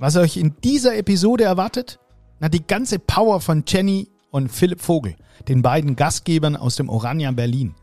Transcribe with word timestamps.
Was 0.00 0.16
euch 0.16 0.38
in 0.38 0.54
dieser 0.64 0.96
Episode 0.96 1.44
erwartet? 1.44 2.00
Na, 2.38 2.48
die 2.48 2.66
ganze 2.66 2.98
Power 2.98 3.38
von 3.42 3.64
Jenny 3.66 4.08
und 4.30 4.48
Philipp 4.48 4.80
Vogel, 4.80 5.14
den 5.46 5.60
beiden 5.60 5.94
Gastgebern 5.94 6.56
aus 6.56 6.76
dem 6.76 6.88
Orania 6.88 7.30
Berlin. 7.32 7.74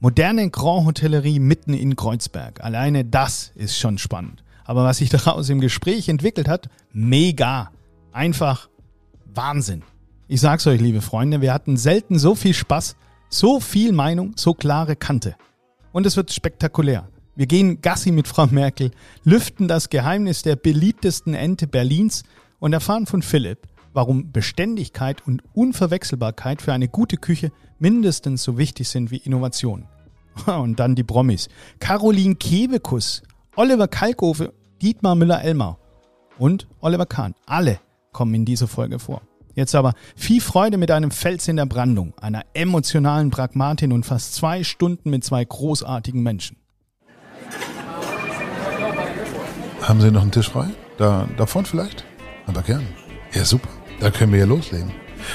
Moderne 0.00 0.50
Grand 0.50 0.84
Hotellerie 0.84 1.38
mitten 1.38 1.74
in 1.74 1.94
Kreuzberg. 1.94 2.64
Alleine 2.64 3.04
das 3.04 3.52
ist 3.54 3.78
schon 3.78 3.98
spannend. 3.98 4.42
Aber 4.64 4.82
was 4.82 4.96
sich 4.96 5.10
daraus 5.10 5.48
im 5.48 5.60
Gespräch 5.60 6.08
entwickelt 6.08 6.48
hat, 6.48 6.68
mega. 6.92 7.70
Einfach 8.10 8.68
Wahnsinn. 9.32 9.84
Ich 10.26 10.40
sag's 10.40 10.66
euch, 10.66 10.80
liebe 10.80 11.02
Freunde, 11.02 11.40
wir 11.40 11.54
hatten 11.54 11.76
selten 11.76 12.18
so 12.18 12.34
viel 12.34 12.52
Spaß, 12.52 12.96
so 13.28 13.60
viel 13.60 13.92
Meinung, 13.92 14.32
so 14.34 14.54
klare 14.54 14.96
Kante. 14.96 15.36
Und 15.92 16.04
es 16.04 16.16
wird 16.16 16.32
spektakulär. 16.32 17.08
Wir 17.38 17.46
gehen 17.46 17.80
Gassi 17.82 18.10
mit 18.10 18.26
Frau 18.26 18.48
Merkel, 18.48 18.90
lüften 19.22 19.68
das 19.68 19.90
Geheimnis 19.90 20.42
der 20.42 20.56
beliebtesten 20.56 21.34
Ente 21.34 21.68
Berlins 21.68 22.24
und 22.58 22.72
erfahren 22.72 23.06
von 23.06 23.22
Philipp, 23.22 23.68
warum 23.92 24.32
Beständigkeit 24.32 25.24
und 25.24 25.44
Unverwechselbarkeit 25.52 26.60
für 26.60 26.72
eine 26.72 26.88
gute 26.88 27.16
Küche 27.16 27.52
mindestens 27.78 28.42
so 28.42 28.58
wichtig 28.58 28.88
sind 28.88 29.12
wie 29.12 29.18
Innovation. 29.18 29.86
Und 30.46 30.80
dann 30.80 30.96
die 30.96 31.04
Promis. 31.04 31.48
Caroline 31.78 32.34
Kebekus, 32.34 33.22
Oliver 33.54 33.86
Kalkofe, 33.86 34.52
Dietmar 34.82 35.14
Müller-Elmar 35.14 35.78
und 36.38 36.66
Oliver 36.80 37.06
Kahn. 37.06 37.36
Alle 37.46 37.78
kommen 38.10 38.34
in 38.34 38.46
dieser 38.46 38.66
Folge 38.66 38.98
vor. 38.98 39.22
Jetzt 39.54 39.76
aber 39.76 39.94
viel 40.16 40.40
Freude 40.40 40.76
mit 40.76 40.90
einem 40.90 41.12
Fels 41.12 41.46
in 41.46 41.56
der 41.56 41.66
Brandung, 41.66 42.14
einer 42.20 42.44
emotionalen 42.52 43.30
Pragmatin 43.30 43.92
und 43.92 44.06
fast 44.06 44.34
zwei 44.34 44.64
Stunden 44.64 45.10
mit 45.10 45.22
zwei 45.24 45.44
großartigen 45.44 46.22
Menschen. 46.22 46.57
Haben 49.82 50.00
Sie 50.00 50.10
noch 50.10 50.22
einen 50.22 50.32
Tisch 50.32 50.50
frei? 50.50 50.68
Da, 50.98 51.28
da 51.36 51.46
vorne 51.46 51.66
vielleicht? 51.66 52.04
Aber 52.46 52.62
gern. 52.62 52.86
Ja, 53.32 53.44
super. 53.44 53.68
Dann 54.00 54.12
können 54.12 54.32
wir 54.32 54.40
ja 54.40 54.44
loslegen. 54.44 54.92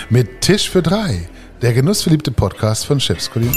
Mit 0.09 0.41
Tisch 0.41 0.69
für 0.69 0.81
drei. 0.81 1.27
Der 1.61 1.73
genussverliebte 1.73 2.31
Podcast 2.31 2.85
von 2.85 2.99
Chefs 2.99 3.31
Kulinar. 3.31 3.55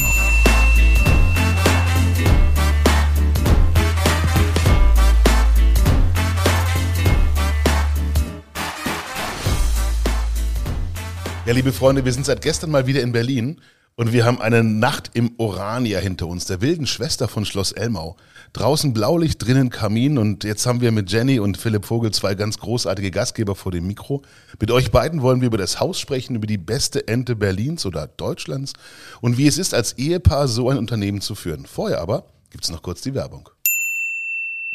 Ja, 11.44 11.52
liebe 11.52 11.72
Freunde, 11.72 12.04
wir 12.04 12.12
sind 12.12 12.26
seit 12.26 12.42
gestern 12.42 12.70
mal 12.70 12.86
wieder 12.86 13.02
in 13.02 13.12
Berlin 13.12 13.60
und 13.96 14.12
wir 14.12 14.26
haben 14.26 14.40
eine 14.42 14.62
Nacht 14.62 15.10
im 15.14 15.32
Orania 15.38 15.98
hinter 15.98 16.26
uns, 16.26 16.44
der 16.44 16.60
wilden 16.60 16.86
Schwester 16.86 17.28
von 17.28 17.46
Schloss 17.46 17.72
Elmau. 17.72 18.16
Draußen 18.52 18.92
Blaulicht, 18.92 19.44
drinnen 19.44 19.70
Kamin 19.70 20.18
und 20.18 20.44
jetzt 20.44 20.66
haben 20.66 20.82
wir 20.82 20.92
mit 20.92 21.10
Jenny 21.10 21.40
und 21.40 21.56
Philipp 21.56 21.86
Vogel 21.86 22.10
zwei 22.10 22.34
ganz 22.34 22.58
großartige 22.58 23.10
Gastgeber 23.10 23.54
vor 23.54 23.72
dem 23.72 23.86
Mikro. 23.86 24.22
Mit 24.60 24.70
euch 24.70 24.90
beiden 24.90 25.22
wollen 25.22 25.40
wir 25.40 25.46
über 25.46 25.58
das 25.58 25.80
Haus 25.80 25.98
sprechen, 25.98 26.36
über 26.36 26.46
die 26.46 26.58
beste 26.58 27.08
Ente 27.08 27.36
Berlins 27.36 27.86
oder 27.86 28.06
Deutschlands 28.06 28.74
und 29.22 29.38
wie 29.38 29.46
es 29.46 29.56
ist, 29.56 29.72
als 29.72 29.94
Ehepaar 29.94 30.46
so 30.46 30.68
ein 30.68 30.76
Unternehmen 30.76 31.22
zu 31.22 31.34
führen. 31.34 31.64
Vorher 31.64 32.00
aber 32.00 32.24
gibt's 32.50 32.70
noch 32.70 32.82
kurz 32.82 33.00
die 33.00 33.14
Werbung. 33.14 33.48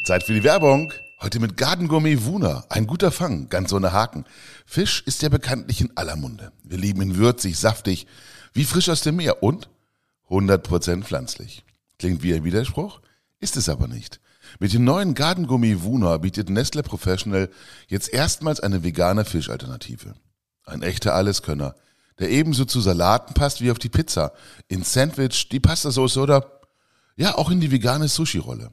Zeit 0.04 0.24
für 0.24 0.34
die 0.34 0.44
Werbung. 0.44 0.92
Heute 1.20 1.38
mit 1.38 1.56
Gardengourmet 1.56 2.24
Wuna. 2.24 2.64
Ein 2.68 2.88
guter 2.88 3.12
Fang, 3.12 3.48
ganz 3.48 3.72
ohne 3.72 3.92
Haken. 3.92 4.24
Fisch 4.66 5.04
ist 5.06 5.22
ja 5.22 5.28
bekanntlich 5.28 5.80
in 5.80 5.96
aller 5.96 6.16
Munde. 6.16 6.50
Wir 6.64 6.78
lieben 6.78 7.00
ihn 7.02 7.16
würzig, 7.16 7.56
saftig, 7.56 8.08
wie 8.52 8.64
frisch 8.64 8.88
aus 8.88 9.00
dem 9.00 9.16
Meer 9.16 9.42
und 9.42 9.68
100% 10.28 11.02
pflanzlich. 11.02 11.64
Klingt 11.98 12.22
wie 12.22 12.34
ein 12.34 12.44
Widerspruch, 12.44 13.00
ist 13.40 13.56
es 13.56 13.68
aber 13.68 13.88
nicht. 13.88 14.20
Mit 14.58 14.72
dem 14.72 14.84
neuen 14.84 15.14
Gardengourmet 15.14 15.82
Wuna 15.82 16.18
bietet 16.18 16.50
Nestle 16.50 16.82
Professional 16.82 17.48
jetzt 17.88 18.12
erstmals 18.12 18.60
eine 18.60 18.82
vegane 18.82 19.24
Fischalternative. 19.24 20.14
Ein 20.64 20.82
echter 20.82 21.14
Alleskönner, 21.14 21.74
der 22.18 22.30
ebenso 22.30 22.64
zu 22.64 22.80
Salaten 22.80 23.34
passt 23.34 23.60
wie 23.60 23.70
auf 23.70 23.78
die 23.78 23.88
Pizza, 23.88 24.32
ins 24.68 24.92
Sandwich, 24.92 25.48
die 25.48 25.60
Pastasauce 25.60 26.18
oder 26.18 26.60
ja 27.16 27.36
auch 27.36 27.50
in 27.50 27.60
die 27.60 27.70
vegane 27.70 28.08
Sushi-Rolle. 28.08 28.72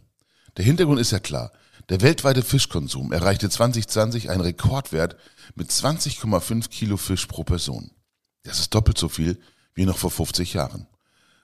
Der 0.57 0.65
Hintergrund 0.65 0.99
ist 0.99 1.11
ja 1.11 1.19
klar. 1.19 1.51
Der 1.89 2.01
weltweite 2.01 2.43
Fischkonsum 2.43 3.11
erreichte 3.11 3.49
2020 3.49 4.29
einen 4.29 4.41
Rekordwert 4.41 5.15
mit 5.55 5.71
20,5 5.71 6.69
Kilo 6.69 6.97
Fisch 6.97 7.25
pro 7.25 7.43
Person. 7.43 7.91
Das 8.43 8.59
ist 8.59 8.75
doppelt 8.75 8.97
so 8.97 9.09
viel 9.09 9.39
wie 9.79 9.85
noch 9.85 9.97
vor 9.97 10.11
50 10.11 10.55
Jahren. 10.55 10.87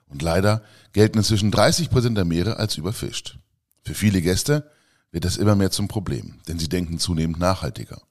Und 0.08 0.22
leider 0.22 0.62
gelten 0.92 1.20
inzwischen 1.20 1.52
30 1.52 1.90
Prozent 1.90 2.18
der 2.18 2.26
Meere 2.26 2.58
als 2.58 2.76
überfischt. 2.76 3.40
Für 3.82 3.94
viele 3.94 4.22
Gäste 4.22 4.70
wird 5.12 5.24
das 5.24 5.38
immer 5.38 5.56
mehr 5.56 5.72
zum 5.72 5.88
Problem, 5.88 6.42
denn 6.50 6.60
sie 6.60 6.68
denken 6.68 7.00
zunehmend 7.00 7.40
nachhaltiger. 7.40 8.02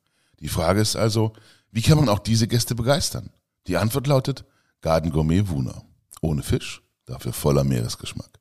Die 0.41 0.49
Frage 0.49 0.81
ist 0.81 0.97
also, 0.97 1.35
wie 1.73 1.83
kann 1.83 1.99
man 1.99 2.09
auch 2.09 2.21
diese 2.21 2.49
Gäste 2.49 2.75
begeistern? 2.75 3.29
Die 3.67 3.77
Antwort 3.77 4.07
lautet 4.07 4.47
Garden 4.81 5.11
Gourmet 5.11 5.47
Wuna. 5.51 5.83
Ohne 6.23 6.43
Fisch, 6.43 6.81
dafür 7.05 7.35
voller 7.35 7.65
Meeresgeschmack. 7.65 8.41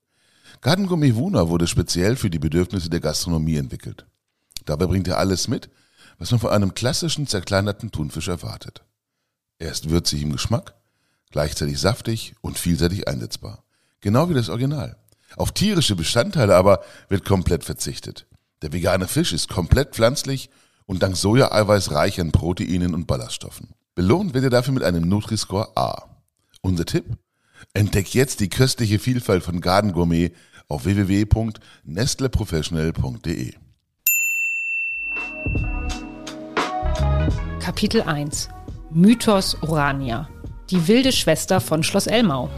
Garden 0.61 0.87
Gourmet 0.87 1.15
Wuna 1.15 1.49
wurde 1.49 1.67
speziell 1.67 2.15
für 2.15 2.29
die 2.29 2.39
Bedürfnisse 2.39 2.89
der 2.89 3.01
Gastronomie 3.01 3.57
entwickelt. 3.57 4.05
Dabei 4.63 4.85
bringt 4.85 5.09
er 5.09 5.17
alles 5.17 5.49
mit, 5.49 5.69
was 6.17 6.31
man 6.31 6.39
von 6.39 6.51
einem 6.51 6.75
klassischen 6.75 7.27
zerkleinerten 7.27 7.91
Thunfisch 7.91 8.29
erwartet. 8.29 8.85
Er 9.59 9.71
ist 9.71 9.89
würzig 9.89 10.21
im 10.21 10.31
Geschmack, 10.31 10.75
gleichzeitig 11.33 11.81
saftig 11.81 12.35
und 12.39 12.57
vielseitig 12.57 13.09
einsetzbar. 13.09 13.63
Genau 13.99 14.29
wie 14.29 14.33
das 14.33 14.47
Original. 14.49 14.95
Auf 15.35 15.51
tierische 15.51 15.95
Bestandteile 15.95 16.55
aber 16.55 16.81
wird 17.09 17.25
komplett 17.25 17.65
verzichtet. 17.65 18.25
Der 18.61 18.71
vegane 18.71 19.07
Fisch 19.07 19.33
ist 19.33 19.49
komplett 19.49 19.95
pflanzlich 19.95 20.49
und 20.85 21.03
dank 21.03 21.17
Sojaeiweiß 21.17 21.91
reich 21.91 22.21
an 22.21 22.31
Proteinen 22.31 22.93
und 22.93 23.07
Ballaststoffen. 23.07 23.73
Belohnt 23.95 24.33
wird 24.33 24.45
er 24.45 24.49
dafür 24.51 24.73
mit 24.73 24.83
einem 24.83 25.09
Nutri-Score 25.09 25.75
A. 25.75 26.03
Unser 26.61 26.85
Tipp? 26.85 27.17
Entdeck 27.73 28.13
jetzt 28.13 28.39
die 28.39 28.47
köstliche 28.49 28.99
Vielfalt 28.99 29.43
von 29.43 29.59
Garden 29.59 29.91
Gourmet 29.91 30.31
auf 30.67 30.85
www.nestleprofessional.de. 30.85 33.55
Kapitel 37.59 38.03
1 38.03 38.49
Mythos 38.91 39.57
Urania. 39.63 40.29
Die 40.73 40.87
wilde 40.87 41.11
Schwester 41.11 41.61
von 41.61 41.83
Schloss 41.83 42.07
Elmau. 42.07 42.49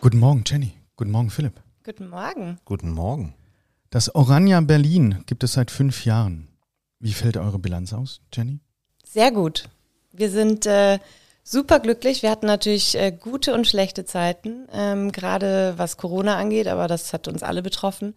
Guten 0.00 0.18
Morgen, 0.18 0.42
Jenny. 0.46 0.72
Guten 0.96 1.10
Morgen, 1.10 1.28
Philipp. 1.28 1.60
Guten 1.84 2.08
Morgen. 2.08 2.58
Guten 2.64 2.90
Morgen. 2.90 3.34
Das 3.90 4.14
Orania 4.14 4.62
Berlin 4.62 5.24
gibt 5.26 5.44
es 5.44 5.52
seit 5.52 5.70
fünf 5.70 6.06
Jahren. 6.06 6.48
Wie 7.00 7.12
fällt 7.12 7.36
eure 7.36 7.58
Bilanz 7.58 7.92
aus, 7.92 8.22
Jenny? 8.32 8.60
Sehr 9.04 9.30
gut. 9.30 9.68
Wir 10.10 10.30
sind 10.30 10.64
äh, 10.64 11.00
super 11.44 11.80
glücklich. 11.80 12.22
Wir 12.22 12.30
hatten 12.30 12.46
natürlich 12.46 12.96
äh, 12.96 13.12
gute 13.12 13.52
und 13.52 13.66
schlechte 13.66 14.06
Zeiten, 14.06 14.68
ähm, 14.72 15.12
gerade 15.12 15.74
was 15.76 15.98
Corona 15.98 16.38
angeht, 16.38 16.66
aber 16.66 16.88
das 16.88 17.12
hat 17.12 17.28
uns 17.28 17.42
alle 17.42 17.60
betroffen. 17.60 18.14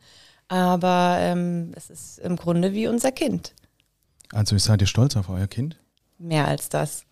Aber 0.48 1.18
ähm, 1.20 1.74
es 1.76 1.90
ist 1.90 2.20
im 2.20 2.38
Grunde 2.38 2.72
wie 2.72 2.88
unser 2.88 3.12
Kind. 3.12 3.54
Also 4.32 4.58
seid 4.58 4.80
ihr 4.80 4.88
stolz 4.88 5.18
auf 5.18 5.28
euer 5.28 5.48
Kind? 5.48 5.76
Mehr 6.18 6.48
als 6.48 6.70
das. 6.70 7.04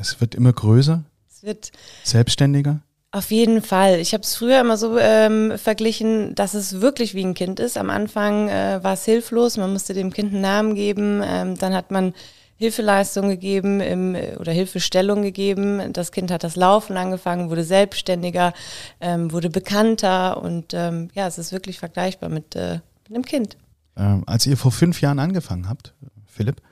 Es 0.00 0.20
wird 0.20 0.34
immer 0.34 0.52
größer, 0.52 1.02
Es 1.28 1.42
wird 1.42 1.72
selbstständiger. 2.04 2.80
auf 3.10 3.30
jeden 3.30 3.62
Fall. 3.62 3.98
Ich 3.98 4.12
habe 4.12 4.22
es 4.22 4.36
früher 4.36 4.60
immer 4.60 4.76
so 4.76 4.98
ähm, 4.98 5.52
verglichen, 5.56 6.34
dass 6.34 6.54
es 6.54 6.80
wirklich 6.80 7.14
wie 7.14 7.24
ein 7.24 7.34
Kind 7.34 7.60
ist. 7.60 7.76
Am 7.76 7.90
Anfang 7.90 8.48
äh, 8.48 8.78
war 8.82 8.94
es 8.94 9.04
hilflos, 9.04 9.56
man 9.56 9.72
musste 9.72 9.94
dem 9.94 10.12
Kind 10.12 10.32
einen 10.32 10.42
Namen 10.42 10.74
geben. 10.74 11.20
Ähm, 11.24 11.56
dann 11.58 11.74
hat 11.74 11.90
man 11.90 12.14
Hilfeleistung 12.56 13.28
gegeben 13.28 13.80
im, 13.80 14.16
oder 14.38 14.52
Hilfestellung 14.52 15.22
gegeben. 15.22 15.92
Das 15.92 16.12
Kind 16.12 16.30
hat 16.30 16.44
das 16.44 16.54
Laufen 16.54 16.96
angefangen, 16.96 17.50
wurde 17.50 17.64
selbstständiger, 17.64 18.52
ähm, 19.00 19.32
wurde 19.32 19.50
bekannter 19.50 20.40
und 20.40 20.72
ähm, 20.72 21.08
ja, 21.14 21.26
es 21.26 21.36
ist 21.38 21.50
wirklich 21.50 21.80
vergleichbar 21.80 22.28
mit, 22.28 22.54
äh, 22.54 22.74
mit 23.08 23.14
einem 23.16 23.24
Kind. 23.24 23.56
Ähm, 23.96 24.22
als 24.26 24.46
ihr 24.46 24.56
vor 24.56 24.70
fünf 24.70 25.00
Jahren 25.00 25.18
angefangen 25.18 25.68
habt, 25.68 25.94
Philipp, 26.26 26.62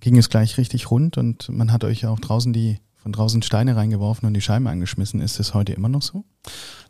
ging 0.00 0.16
es 0.16 0.28
gleich 0.28 0.58
richtig 0.58 0.90
rund 0.90 1.18
und 1.18 1.48
man 1.48 1.72
hat 1.72 1.84
euch 1.84 2.02
ja 2.02 2.10
auch 2.10 2.20
draußen 2.20 2.52
die 2.52 2.78
von 3.06 3.12
draußen 3.12 3.42
Steine 3.42 3.76
reingeworfen 3.76 4.26
und 4.26 4.34
die 4.34 4.40
Scheiben 4.40 4.66
angeschmissen. 4.66 5.20
Ist 5.20 5.38
das 5.38 5.54
heute 5.54 5.72
immer 5.72 5.88
noch 5.88 6.02
so? 6.02 6.24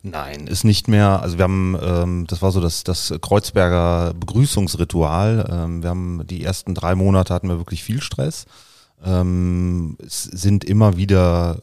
Nein, 0.03 0.47
ist 0.47 0.65
nicht 0.65 0.89
mehr. 0.89 1.21
Also 1.21 1.37
wir 1.37 1.43
haben, 1.43 1.77
ähm, 1.79 2.27
das 2.27 2.41
war 2.41 2.53
so 2.53 2.61
das, 2.63 2.85
das 2.85 3.13
Kreuzberger 3.21 4.15
Begrüßungsritual. 4.15 5.47
Ähm, 5.51 5.83
wir 5.83 5.91
haben 5.91 6.27
die 6.27 6.43
ersten 6.43 6.75
drei 6.75 6.95
Monate 6.95 7.35
hatten 7.35 7.51
wir 7.51 7.59
wirklich 7.59 7.85
viel 7.85 8.01
Stress. 8.01 8.47
Ähm, 9.05 9.99
es 10.01 10.23
sind 10.23 10.65
immer 10.65 10.97
wieder 10.97 11.61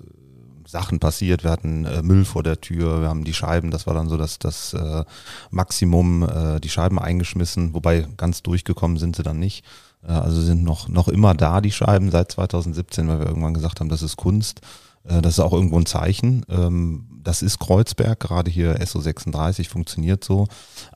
Sachen 0.68 1.00
passiert. 1.00 1.44
Wir 1.44 1.52
hatten 1.52 1.86
äh, 1.86 2.04
Müll 2.04 2.26
vor 2.26 2.44
der 2.44 2.62
Tür, 2.62 3.02
wir 3.02 3.10
haben 3.10 3.24
die 3.24 3.34
Scheiben, 3.34 3.72
das 3.72 3.88
war 3.88 3.94
dann 3.94 4.10
so 4.10 4.18
das, 4.18 4.40
das 4.40 4.74
äh, 4.74 5.04
Maximum, 5.50 6.24
äh, 6.24 6.60
die 6.60 6.70
Scheiben 6.70 7.00
eingeschmissen, 7.00 7.74
wobei 7.74 8.08
ganz 8.18 8.44
durchgekommen 8.44 8.98
sind 8.98 9.16
sie 9.16 9.24
dann 9.24 9.40
nicht. 9.40 9.66
Also 10.08 10.42
sind 10.42 10.64
noch, 10.64 10.88
noch 10.88 11.08
immer 11.08 11.34
da, 11.34 11.62
die 11.62 11.72
Scheiben, 11.72 12.12
seit 12.12 12.32
2017, 12.32 13.08
weil 13.08 13.20
wir 13.20 13.28
irgendwann 13.28 13.54
gesagt 13.54 13.80
haben, 13.80 13.90
das 13.90 14.02
ist 14.02 14.18
Kunst. 14.18 14.62
Äh, 15.06 15.22
Das 15.22 15.34
ist 15.34 15.40
auch 15.40 15.54
irgendwo 15.54 15.78
ein 15.80 15.86
Zeichen. 15.86 16.46
Ähm, 16.50 17.08
Das 17.24 17.42
ist 17.42 17.60
Kreuzberg, 17.60 18.20
gerade 18.20 18.52
hier 18.52 18.78
SO36 18.82 19.70
funktioniert 19.70 20.24
so. 20.24 20.48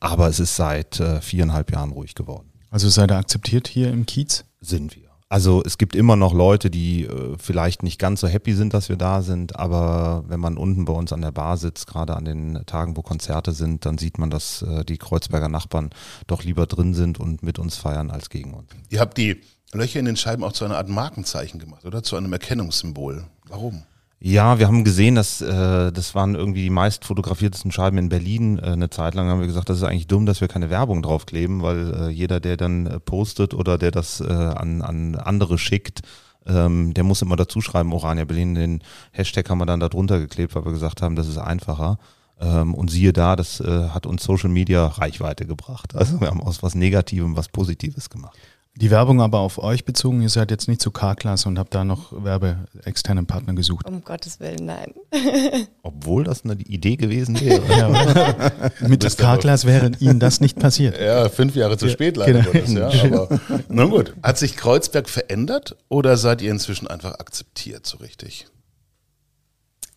Aber 0.02 0.28
es 0.28 0.40
ist 0.42 0.56
seit 0.58 1.00
äh, 1.00 1.22
viereinhalb 1.22 1.72
Jahren 1.72 1.92
ruhig 1.92 2.16
geworden. 2.16 2.50
Also 2.70 2.90
seid 2.90 3.12
ihr 3.12 3.18
akzeptiert 3.18 3.68
hier 3.70 3.92
im 3.92 4.06
Kiez? 4.06 4.44
Sind 4.60 4.96
wir. 4.96 5.07
Also 5.30 5.62
es 5.66 5.78
gibt 5.78 5.96
immer 5.96 6.16
noch 6.16 6.34
Leute, 6.34 6.70
die 6.70 7.04
äh, 7.04 7.36
vielleicht 7.38 7.84
nicht 7.84 8.00
ganz 8.00 8.22
so 8.22 8.28
happy 8.30 8.54
sind, 8.54 8.74
dass 8.74 8.88
wir 8.88 8.96
da 8.96 9.22
sind, 9.22 9.58
aber 9.58 10.24
wenn 10.28 10.40
man 10.40 10.56
unten 10.56 10.86
bei 10.86 10.94
uns 10.94 11.12
an 11.12 11.22
der 11.22 11.34
Bar 11.34 11.58
sitzt, 11.58 11.88
gerade 11.88 12.16
an 12.16 12.24
den 12.24 12.66
Tagen, 12.66 12.96
wo 12.96 13.02
Konzerte 13.02 13.52
sind, 13.52 13.86
dann 13.86 13.98
sieht 13.98 14.20
man, 14.20 14.30
dass 14.30 14.62
äh, 14.62 14.86
die 14.86 14.98
Kreuzberger 14.98 15.50
Nachbarn 15.50 15.90
doch 16.28 16.44
lieber 16.44 16.66
drin 16.66 16.94
sind 16.94 17.20
und 17.20 17.44
mit 17.44 17.60
uns 17.60 17.76
feiern 17.76 18.10
als 18.10 18.30
gegen 18.30 18.54
uns. 18.54 18.70
Ihr 18.90 19.02
habt 19.02 19.18
die 19.18 19.42
Löcher 19.74 20.00
in 20.00 20.06
den 20.06 20.16
Scheiben 20.16 20.46
auch 20.46 20.54
zu 20.54 20.64
einer 20.64 20.78
Art 20.78 20.88
Markenzeichen 20.88 21.60
gemacht, 21.60 21.84
oder? 21.84 22.04
Zu 22.04 22.16
einem 22.16 22.32
Erkennungssymbol. 22.32 23.26
Warum? 23.50 23.84
Ja, 24.20 24.58
wir 24.58 24.66
haben 24.66 24.84
gesehen, 24.84 25.14
dass 25.14 25.42
äh, 25.42 25.92
das 25.92 26.16
waren 26.16 26.34
irgendwie 26.34 26.64
die 26.64 26.72
meist 26.72 27.06
fotografiertesten 27.06 27.72
Scheiben 27.72 28.00
in 28.00 28.10
Berlin. 28.10 28.58
Äh, 28.58 28.72
eine 28.72 28.90
Zeit 28.90 29.14
lang 29.14 29.30
haben 29.30 29.42
wir 29.42 29.48
gesagt, 29.48 29.70
das 29.70 29.78
ist 29.78 29.84
eigentlich 29.84 30.08
dumm, 30.08 30.26
dass 30.26 30.42
wir 30.42 30.48
keine 30.48 30.72
Werbung 30.72 31.04
draufkleben, 31.04 31.62
weil 31.62 31.94
äh, 31.94 32.10
jeder, 32.10 32.40
der 32.40 32.58
dann 32.58 32.88
äh, 32.88 33.00
postet 33.00 33.54
oder 33.54 33.78
der 33.78 33.92
das 33.92 34.20
äh, 34.20 34.26
an, 34.26 34.82
an 34.82 35.16
andere 35.16 35.60
schickt, 35.60 36.02
ähm, 36.48 36.96
der 36.96 37.04
muss 37.04 37.22
immer 37.22 37.36
dazu 37.36 37.62
schreiben, 37.62 37.94
Orania 37.94 38.26
Berlin. 38.26 38.56
Den 38.56 38.84
Hashtag 39.12 39.50
haben 39.52 39.60
wir 39.60 39.68
dann 39.68 39.80
da 39.80 39.90
drunter 39.90 40.20
geklebt, 40.20 40.56
weil 40.56 40.66
wir 40.66 40.72
gesagt 40.72 41.04
haben, 41.04 41.16
das 41.16 41.28
ist 41.28 41.38
einfacher. 41.38 42.00
Ähm, 42.40 42.74
und 42.74 42.90
siehe 42.90 43.14
da, 43.14 43.36
das 43.36 43.60
äh, 43.60 43.90
hat 43.90 44.08
uns 44.08 44.24
Social 44.24 44.50
Media 44.50 44.86
Reichweite 44.86 45.46
gebracht. 45.46 45.96
Also 45.96 46.20
wir 46.22 46.28
haben 46.28 46.42
aus 46.42 46.64
was 46.64 46.74
Negativem 46.74 47.36
was 47.36 47.50
Positives 47.50 48.10
gemacht. 48.10 48.38
Die 48.80 48.92
Werbung 48.92 49.22
aber 49.22 49.40
auf 49.40 49.58
euch 49.58 49.86
bezogen, 49.86 50.22
ihr 50.22 50.30
seid 50.30 50.52
jetzt 50.52 50.68
nicht 50.68 50.82
zu 50.82 50.92
K-Klasse 50.92 51.50
und 51.50 51.58
habt 51.58 51.74
da 51.74 51.84
noch 51.84 52.12
werbeexternen 52.12 53.26
Partner 53.26 53.54
gesucht. 53.54 53.88
Um 53.88 54.04
Gottes 54.04 54.40
Willen, 54.40 54.66
nein. 54.66 54.94
Obwohl 55.82 56.24
das 56.24 56.44
eine 56.44 56.54
Idee 56.54 56.96
gewesen 56.96 57.40
wäre. 57.42 57.58
Ja, 57.78 58.88
mit 58.88 59.02
Bist 59.02 59.18
K-Class 59.18 59.66
wäre 59.66 59.92
Ihnen 60.00 60.20
das 60.20 60.42
nicht 60.42 60.60
passiert. 60.60 61.00
Ja, 61.00 61.28
fünf 61.30 61.56
Jahre 61.56 61.78
zu 61.78 61.88
Ja, 61.88 61.92
spät 61.92 62.18
leider 62.18 62.42
genau. 62.42 62.52
Gottes, 62.52 62.74
ja. 62.74 62.88
Aber 63.22 63.40
na 63.68 63.86
gut. 63.86 64.14
Hat 64.22 64.38
sich 64.38 64.56
Kreuzberg 64.56 65.10
verändert 65.10 65.76
oder 65.90 66.16
seid 66.18 66.42
ihr 66.42 66.52
inzwischen 66.52 66.88
einfach 66.88 67.16
akzeptiert, 67.16 67.86
so 67.86 67.98
richtig? 67.98 68.48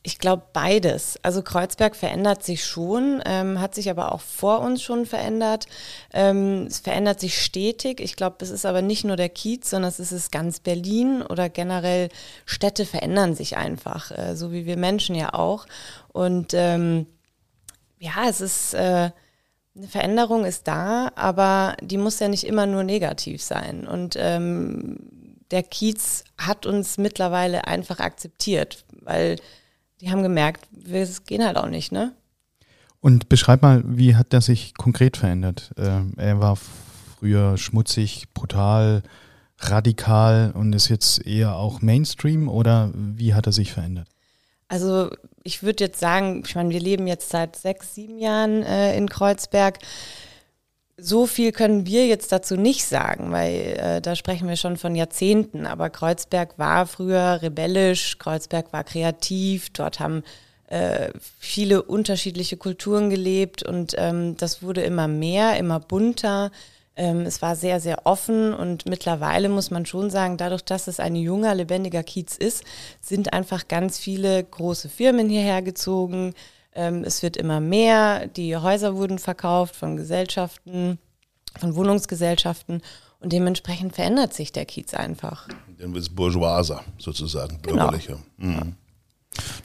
Ich 0.03 0.19
glaube 0.19 0.45
beides. 0.55 1.19
Also 1.23 1.43
Kreuzberg 1.43 1.95
verändert 1.95 2.43
sich 2.43 2.65
schon, 2.65 3.23
ähm, 3.27 3.61
hat 3.61 3.75
sich 3.75 3.91
aber 3.91 4.13
auch 4.13 4.23
vor 4.23 4.61
uns 4.61 4.83
schon 4.83 5.05
verändert. 5.05 5.67
Ähm, 6.15 6.67
es 6.67 6.79
verändert 6.79 7.21
sich 7.21 7.43
stetig. 7.43 8.01
Ich 8.01 8.17
glaube, 8.17 8.37
es 8.41 8.49
ist 8.49 8.65
aber 8.65 8.81
nicht 8.81 9.05
nur 9.05 9.17
der 9.17 9.29
Kiez, 9.29 9.69
sondern 9.69 9.91
es 9.91 9.99
ist 10.13 10.33
ganz 10.33 10.61
Berlin 10.61 11.21
oder 11.21 11.51
generell 11.51 12.09
Städte 12.47 12.87
verändern 12.87 13.35
sich 13.35 13.59
einfach, 13.59 14.11
äh, 14.11 14.37
so 14.37 14.53
wie 14.53 14.65
wir 14.65 14.79
Menschen 14.79 15.15
ja 15.15 15.35
auch. 15.35 15.67
Und 16.09 16.55
ähm, 16.55 17.07
ja, 17.99 18.27
es 18.27 18.41
ist 18.41 18.73
äh, 18.73 19.11
eine 19.77 19.89
Veränderung 19.89 20.47
ist 20.47 20.67
da, 20.67 21.13
aber 21.15 21.77
die 21.83 21.99
muss 21.99 22.21
ja 22.21 22.29
nicht 22.29 22.45
immer 22.45 22.65
nur 22.65 22.85
negativ 22.85 23.43
sein. 23.43 23.87
Und 23.87 24.17
ähm, 24.19 24.97
der 25.51 25.63
Kiez 25.63 26.25
hat 26.39 26.65
uns 26.65 26.97
mittlerweile 26.97 27.67
einfach 27.67 28.01
akzeptiert, 28.01 28.85
weil 28.93 29.37
die 30.01 30.11
haben 30.11 30.23
gemerkt, 30.23 30.67
wir 30.71 31.07
gehen 31.27 31.45
halt 31.45 31.57
auch 31.57 31.69
nicht, 31.69 31.93
ne? 31.93 32.13
Und 33.01 33.29
beschreib 33.29 33.63
mal, 33.63 33.83
wie 33.87 34.15
hat 34.15 34.33
der 34.33 34.41
sich 34.41 34.75
konkret 34.75 35.17
verändert? 35.17 35.73
Ähm, 35.79 36.13
er 36.17 36.41
war 36.41 36.57
früher 36.57 37.57
schmutzig, 37.57 38.27
brutal, 38.35 39.03
radikal 39.59 40.53
und 40.55 40.75
ist 40.75 40.89
jetzt 40.89 41.27
eher 41.27 41.57
auch 41.57 41.83
Mainstream 41.83 42.49
oder 42.49 42.91
wie 42.95 43.35
hat 43.35 43.47
er 43.47 43.53
sich 43.53 43.73
verändert? 43.73 44.09
Also 44.69 45.11
ich 45.43 45.63
würde 45.63 45.85
jetzt 45.85 46.01
sagen, 46.01 46.43
ich 46.47 46.55
meine, 46.55 46.71
wir 46.71 46.81
leben 46.81 47.07
jetzt 47.07 47.31
seit 47.31 47.57
sechs, 47.57 47.95
sieben 47.95 48.19
Jahren 48.19 48.63
äh, 48.63 48.97
in 48.97 49.09
Kreuzberg. 49.09 49.79
So 51.03 51.27
viel 51.27 51.53
können 51.53 51.87
wir 51.87 52.07
jetzt 52.07 52.33
dazu 52.33 52.57
nicht 52.57 52.85
sagen, 52.85 53.33
weil 53.33 53.55
äh, 53.79 54.01
da 54.01 54.17
sprechen 54.17 54.49
wir 54.49 54.57
schon 54.57 54.77
von 54.77 54.95
Jahrzehnten. 54.95 55.67
Aber 55.67 55.91
Kreuzberg 55.91 56.59
war 56.59 56.87
früher 56.87 57.41
rebellisch, 57.43 58.19
Kreuzberg 58.19 58.73
war 58.73 58.85
kreativ, 58.85 59.71
dort 59.71 60.01
haben 60.01 60.23
äh, 60.71 61.11
viele 61.39 61.83
unterschiedliche 61.83 62.57
Kulturen 62.57 63.11
gelebt 63.11 63.63
und 63.63 63.95
ähm, 63.99 64.37
das 64.37 64.63
wurde 64.63 64.83
immer 64.83 65.09
mehr, 65.09 65.57
immer 65.59 65.81
bunter. 65.81 66.53
Ähm, 66.97 67.23
es 67.23 67.43
war 67.43 67.57
sehr, 67.57 67.81
sehr 67.81 68.07
offen 68.07 68.55
und 68.55 68.87
mittlerweile 68.87 69.49
muss 69.49 69.71
man 69.71 69.87
schon 69.87 70.11
sagen, 70.11 70.37
dadurch, 70.37 70.63
dass 70.63 70.87
es 70.87 71.01
ein 71.01 71.17
junger, 71.17 71.55
lebendiger 71.55 72.03
Kiez 72.03 72.37
ist, 72.37 72.63
sind 73.01 73.33
einfach 73.33 73.69
ganz 73.69 73.99
viele 73.99 74.45
große 74.45 74.89
Firmen 74.89 75.29
hierher 75.29 75.63
gezogen. 75.63 76.35
Ähm, 76.75 77.03
es 77.05 77.23
wird 77.23 77.37
immer 77.37 77.61
mehr, 77.61 78.27
die 78.29 78.57
Häuser 78.57 78.95
wurden 78.97 79.19
verkauft 79.19 79.75
von 79.77 79.97
Gesellschaften, 79.97 80.99
von 81.59 81.75
Wohnungsgesellschaften 81.75 82.83
und 83.19 83.33
dementsprechend 83.33 83.95
verändert 83.95 84.33
sich 84.35 84.53
der 84.53 84.65
Kiez 84.65 84.95
einfach. 84.95 85.49
Dann 85.79 85.93
wird 85.95 86.05
es 86.05 86.09
bourgeoiser, 86.09 86.83
sozusagen, 86.99 87.59
Genau. 87.63 87.85
bürgerlicher. 87.85 88.19
Mhm. 88.39 88.75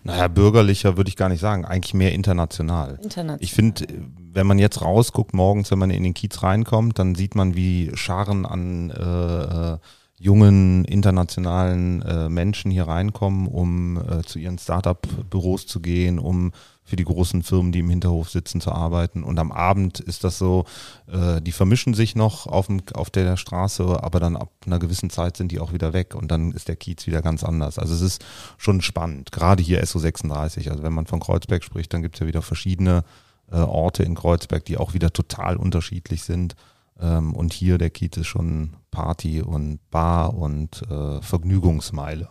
Naja, 0.04 0.28
bürgerlicher 0.28 0.96
würde 0.98 1.10
ich 1.10 1.16
gar 1.16 1.30
nicht 1.30 1.40
sagen, 1.42 1.66
eigentlich 1.66 1.94
mehr 1.94 2.12
international. 2.14 3.00
International. 3.02 3.38
Ich 3.42 3.54
finde, 3.54 3.86
wenn 4.32 4.46
man 4.46 4.60
jetzt 4.60 4.82
rausguckt, 4.82 5.34
morgens, 5.34 5.72
wenn 5.72 5.80
man 5.80 5.90
in 5.90 6.04
den 6.04 6.14
Kiez 6.14 6.44
reinkommt, 6.44 7.00
dann 7.00 7.16
sieht 7.16 7.36
man, 7.36 7.56
wie 7.56 7.92
Scharen 7.96 8.46
an 8.46 8.92
äh, 8.92 9.74
äh, 9.74 9.78
jungen 10.18 10.86
internationalen 10.86 12.02
äh, 12.02 12.30
Menschen 12.30 12.72
hier 12.72 12.88
reinkommen, 12.88 13.48
um 13.48 13.98
äh, 13.98 14.22
zu 14.24 14.40
ihren 14.40 14.58
Startup-Büros 14.58 15.68
zu 15.68 15.82
gehen, 15.82 16.20
um 16.20 16.52
für 16.84 16.96
die 16.96 17.04
großen 17.04 17.44
Firmen, 17.44 17.72
die 17.72 17.80
im 17.80 17.90
Hinterhof 17.90 18.30
sitzen, 18.30 18.62
zu 18.62 18.72
arbeiten. 18.72 19.24
Und 19.24 19.40
am 19.40 19.52
Abend 19.52 20.00
ist 20.00 20.24
das 20.24 20.38
so, 20.38 20.66
äh, 21.12 21.42
die 21.42 21.52
vermischen 21.52 21.96
sich 21.96 22.16
noch 22.16 22.48
auf, 22.48 22.68
dem, 22.68 22.82
auf 22.94 23.10
der 23.10 23.36
Straße, 23.36 24.02
aber 24.04 24.20
dann 24.20 24.38
ab 24.38 24.52
einer 24.66 24.80
gewissen 24.80 25.10
Zeit 25.10 25.36
sind 25.36 25.52
die 25.52 25.60
auch 25.60 25.74
wieder 25.74 25.94
weg 25.94 26.16
und 26.16 26.30
dann 26.30 26.52
ist 26.52 26.68
der 26.68 26.76
Kiez 26.76 27.08
wieder 27.08 27.22
ganz 27.22 27.44
anders. 27.44 27.80
Also 27.80 27.94
es 27.96 28.02
ist 28.02 28.24
schon 28.58 28.82
spannend, 28.82 29.32
gerade 29.32 29.64
hier 29.64 29.84
SO36. 29.84 30.70
Also 30.70 30.84
wenn 30.84 30.94
man 30.94 31.08
von 31.08 31.20
Kreuzberg 31.20 31.64
spricht, 31.64 31.92
dann 31.94 32.04
gibt 32.04 32.16
es 32.16 32.20
ja 32.22 32.28
wieder 32.28 32.44
verschiedene 32.44 33.04
äh, 33.52 33.58
Orte 33.58 34.04
in 34.04 34.16
Kreuzberg, 34.16 34.64
die 34.64 34.78
auch 34.78 34.94
wieder 34.94 35.12
total 35.12 35.58
unterschiedlich 35.58 36.24
sind. 36.24 36.56
Ähm, 37.02 37.34
und 37.34 37.52
hier 37.52 37.78
der 37.78 37.90
Kiez 37.90 38.16
ist 38.16 38.28
schon 38.28 38.76
Party 38.96 39.42
und 39.42 39.80
Bar 39.92 40.34
und 40.34 40.82
äh, 40.90 41.22
Vergnügungsmeile. 41.22 42.30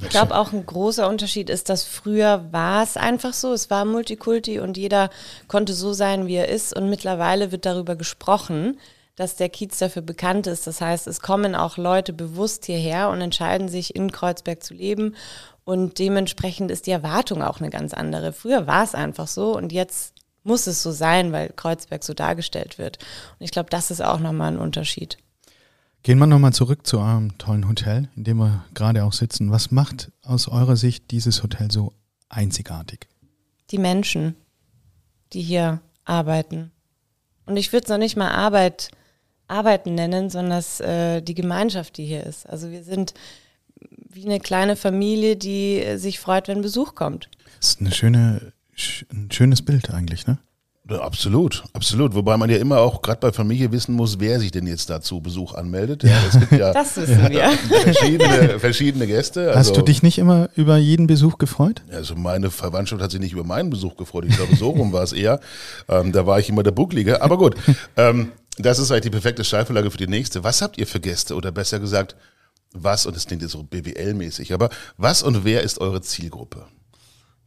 Ich 0.00 0.08
glaube 0.08 0.36
auch 0.36 0.52
ein 0.52 0.64
großer 0.64 1.06
Unterschied 1.06 1.50
ist, 1.50 1.68
dass 1.68 1.84
früher 1.84 2.46
war 2.50 2.82
es 2.82 2.96
einfach 2.96 3.34
so, 3.34 3.52
es 3.52 3.68
war 3.68 3.84
Multikulti 3.84 4.58
und 4.58 4.78
jeder 4.78 5.10
konnte 5.48 5.74
so 5.74 5.92
sein, 5.92 6.26
wie 6.26 6.36
er 6.36 6.48
ist 6.48 6.74
und 6.74 6.88
mittlerweile 6.88 7.52
wird 7.52 7.66
darüber 7.66 7.94
gesprochen, 7.94 8.78
dass 9.16 9.36
der 9.36 9.50
Kiez 9.50 9.76
dafür 9.76 10.02
bekannt 10.02 10.46
ist. 10.46 10.66
Das 10.66 10.80
heißt, 10.80 11.08
es 11.08 11.20
kommen 11.20 11.54
auch 11.54 11.76
Leute 11.76 12.14
bewusst 12.14 12.64
hierher 12.64 13.10
und 13.10 13.20
entscheiden 13.20 13.68
sich 13.68 13.94
in 13.94 14.12
Kreuzberg 14.12 14.62
zu 14.62 14.72
leben 14.72 15.14
und 15.64 15.98
dementsprechend 15.98 16.70
ist 16.70 16.86
die 16.86 16.92
Erwartung 16.92 17.42
auch 17.42 17.60
eine 17.60 17.68
ganz 17.68 17.92
andere. 17.92 18.32
Früher 18.32 18.66
war 18.66 18.84
es 18.84 18.94
einfach 18.94 19.26
so 19.26 19.54
und 19.54 19.72
jetzt 19.72 20.14
muss 20.42 20.66
es 20.66 20.82
so 20.82 20.92
sein, 20.92 21.32
weil 21.32 21.52
Kreuzberg 21.54 22.02
so 22.02 22.14
dargestellt 22.14 22.78
wird. 22.78 22.98
Und 23.38 23.44
ich 23.44 23.50
glaube, 23.50 23.68
das 23.68 23.90
ist 23.90 24.00
auch 24.00 24.20
nochmal 24.20 24.52
ein 24.52 24.58
Unterschied. 24.58 25.18
Gehen 26.08 26.18
wir 26.20 26.26
nochmal 26.26 26.54
zurück 26.54 26.86
zu 26.86 27.00
eurem 27.00 27.36
tollen 27.36 27.68
Hotel, 27.68 28.08
in 28.16 28.24
dem 28.24 28.38
wir 28.38 28.64
gerade 28.72 29.04
auch 29.04 29.12
sitzen. 29.12 29.50
Was 29.50 29.70
macht 29.70 30.10
aus 30.22 30.48
eurer 30.48 30.74
Sicht 30.74 31.10
dieses 31.10 31.42
Hotel 31.42 31.70
so 31.70 31.92
einzigartig? 32.30 33.06
die 33.70 33.78
Menschen, 33.78 34.34
die 35.32 35.42
hier 35.42 35.80
arbeiten. 36.04 36.70
Und 37.46 37.56
ich 37.56 37.72
würde 37.72 37.84
es 37.84 37.90
noch 37.90 37.98
nicht 37.98 38.16
mal 38.16 38.30
Arbeit, 38.30 38.90
Arbeiten 39.46 39.94
nennen, 39.94 40.30
sondern 40.30 40.50
das, 40.50 40.80
äh, 40.80 41.22
die 41.22 41.34
Gemeinschaft, 41.34 41.96
die 41.96 42.04
hier 42.04 42.24
ist. 42.24 42.48
Also 42.48 42.70
wir 42.70 42.84
sind 42.84 43.14
wie 43.90 44.24
eine 44.24 44.40
kleine 44.40 44.76
Familie, 44.76 45.36
die 45.36 45.96
sich 45.96 46.18
freut, 46.20 46.48
wenn 46.48 46.62
Besuch 46.62 46.94
kommt. 46.94 47.28
Das 47.60 47.70
ist 47.70 47.80
eine 47.80 47.92
schöne, 47.92 48.52
sch 48.74 49.04
ein 49.12 49.30
schönes 49.30 49.62
Bild 49.62 49.90
eigentlich, 49.90 50.26
ne? 50.26 50.38
Ja, 50.90 51.00
absolut, 51.00 51.64
absolut. 51.74 52.14
Wobei 52.14 52.36
man 52.36 52.48
ja 52.48 52.56
immer 52.56 52.78
auch 52.78 53.02
gerade 53.02 53.20
bei 53.20 53.32
Familie 53.32 53.70
wissen 53.72 53.94
muss, 53.94 54.20
wer 54.20 54.40
sich 54.40 54.50
denn 54.50 54.66
jetzt 54.66 54.88
da 54.88 55.00
zu 55.00 55.20
Besuch 55.20 55.54
anmeldet. 55.54 56.02
Ja, 56.02 56.16
es 56.26 56.38
gibt 56.38 56.52
ja 56.52 56.72
Das 56.72 56.96
wissen 56.96 57.28
wir. 57.28 57.50
verschiedene, 57.82 58.58
verschiedene 58.58 59.06
Gäste. 59.06 59.52
Hast 59.54 59.76
du 59.76 59.82
dich 59.82 60.02
nicht 60.02 60.18
immer 60.18 60.48
über 60.56 60.78
jeden 60.78 61.06
Besuch 61.06 61.36
gefreut? 61.36 61.82
Also 61.92 62.14
meine 62.14 62.50
Verwandtschaft 62.50 63.02
hat 63.02 63.10
sich 63.10 63.20
nicht 63.20 63.32
über 63.32 63.44
meinen 63.44 63.68
Besuch 63.68 63.96
gefreut. 63.96 64.24
Ich 64.26 64.36
glaube, 64.36 64.56
so 64.56 64.70
rum 64.70 64.92
war 64.92 65.02
es 65.02 65.12
eher. 65.12 65.40
Ähm, 65.88 66.12
da 66.12 66.26
war 66.26 66.38
ich 66.38 66.48
immer 66.48 66.62
der 66.62 66.70
Bucklige. 66.70 67.20
Aber 67.20 67.36
gut, 67.36 67.56
ähm, 67.96 68.32
das 68.56 68.78
ist 68.78 68.90
eigentlich 68.90 69.02
die 69.02 69.10
perfekte 69.10 69.44
Steilvorlage 69.44 69.90
für 69.90 69.98
die 69.98 70.06
nächste. 70.08 70.42
Was 70.42 70.62
habt 70.62 70.78
ihr 70.78 70.86
für 70.86 71.00
Gäste? 71.00 71.34
Oder 71.34 71.52
besser 71.52 71.80
gesagt, 71.80 72.16
was, 72.72 73.06
und 73.06 73.14
das 73.16 73.26
klingt 73.26 73.42
jetzt 73.42 73.52
so 73.52 73.62
BWL-mäßig, 73.62 74.52
aber 74.52 74.70
was 74.96 75.22
und 75.22 75.44
wer 75.44 75.62
ist 75.62 75.80
eure 75.80 76.00
Zielgruppe? 76.02 76.66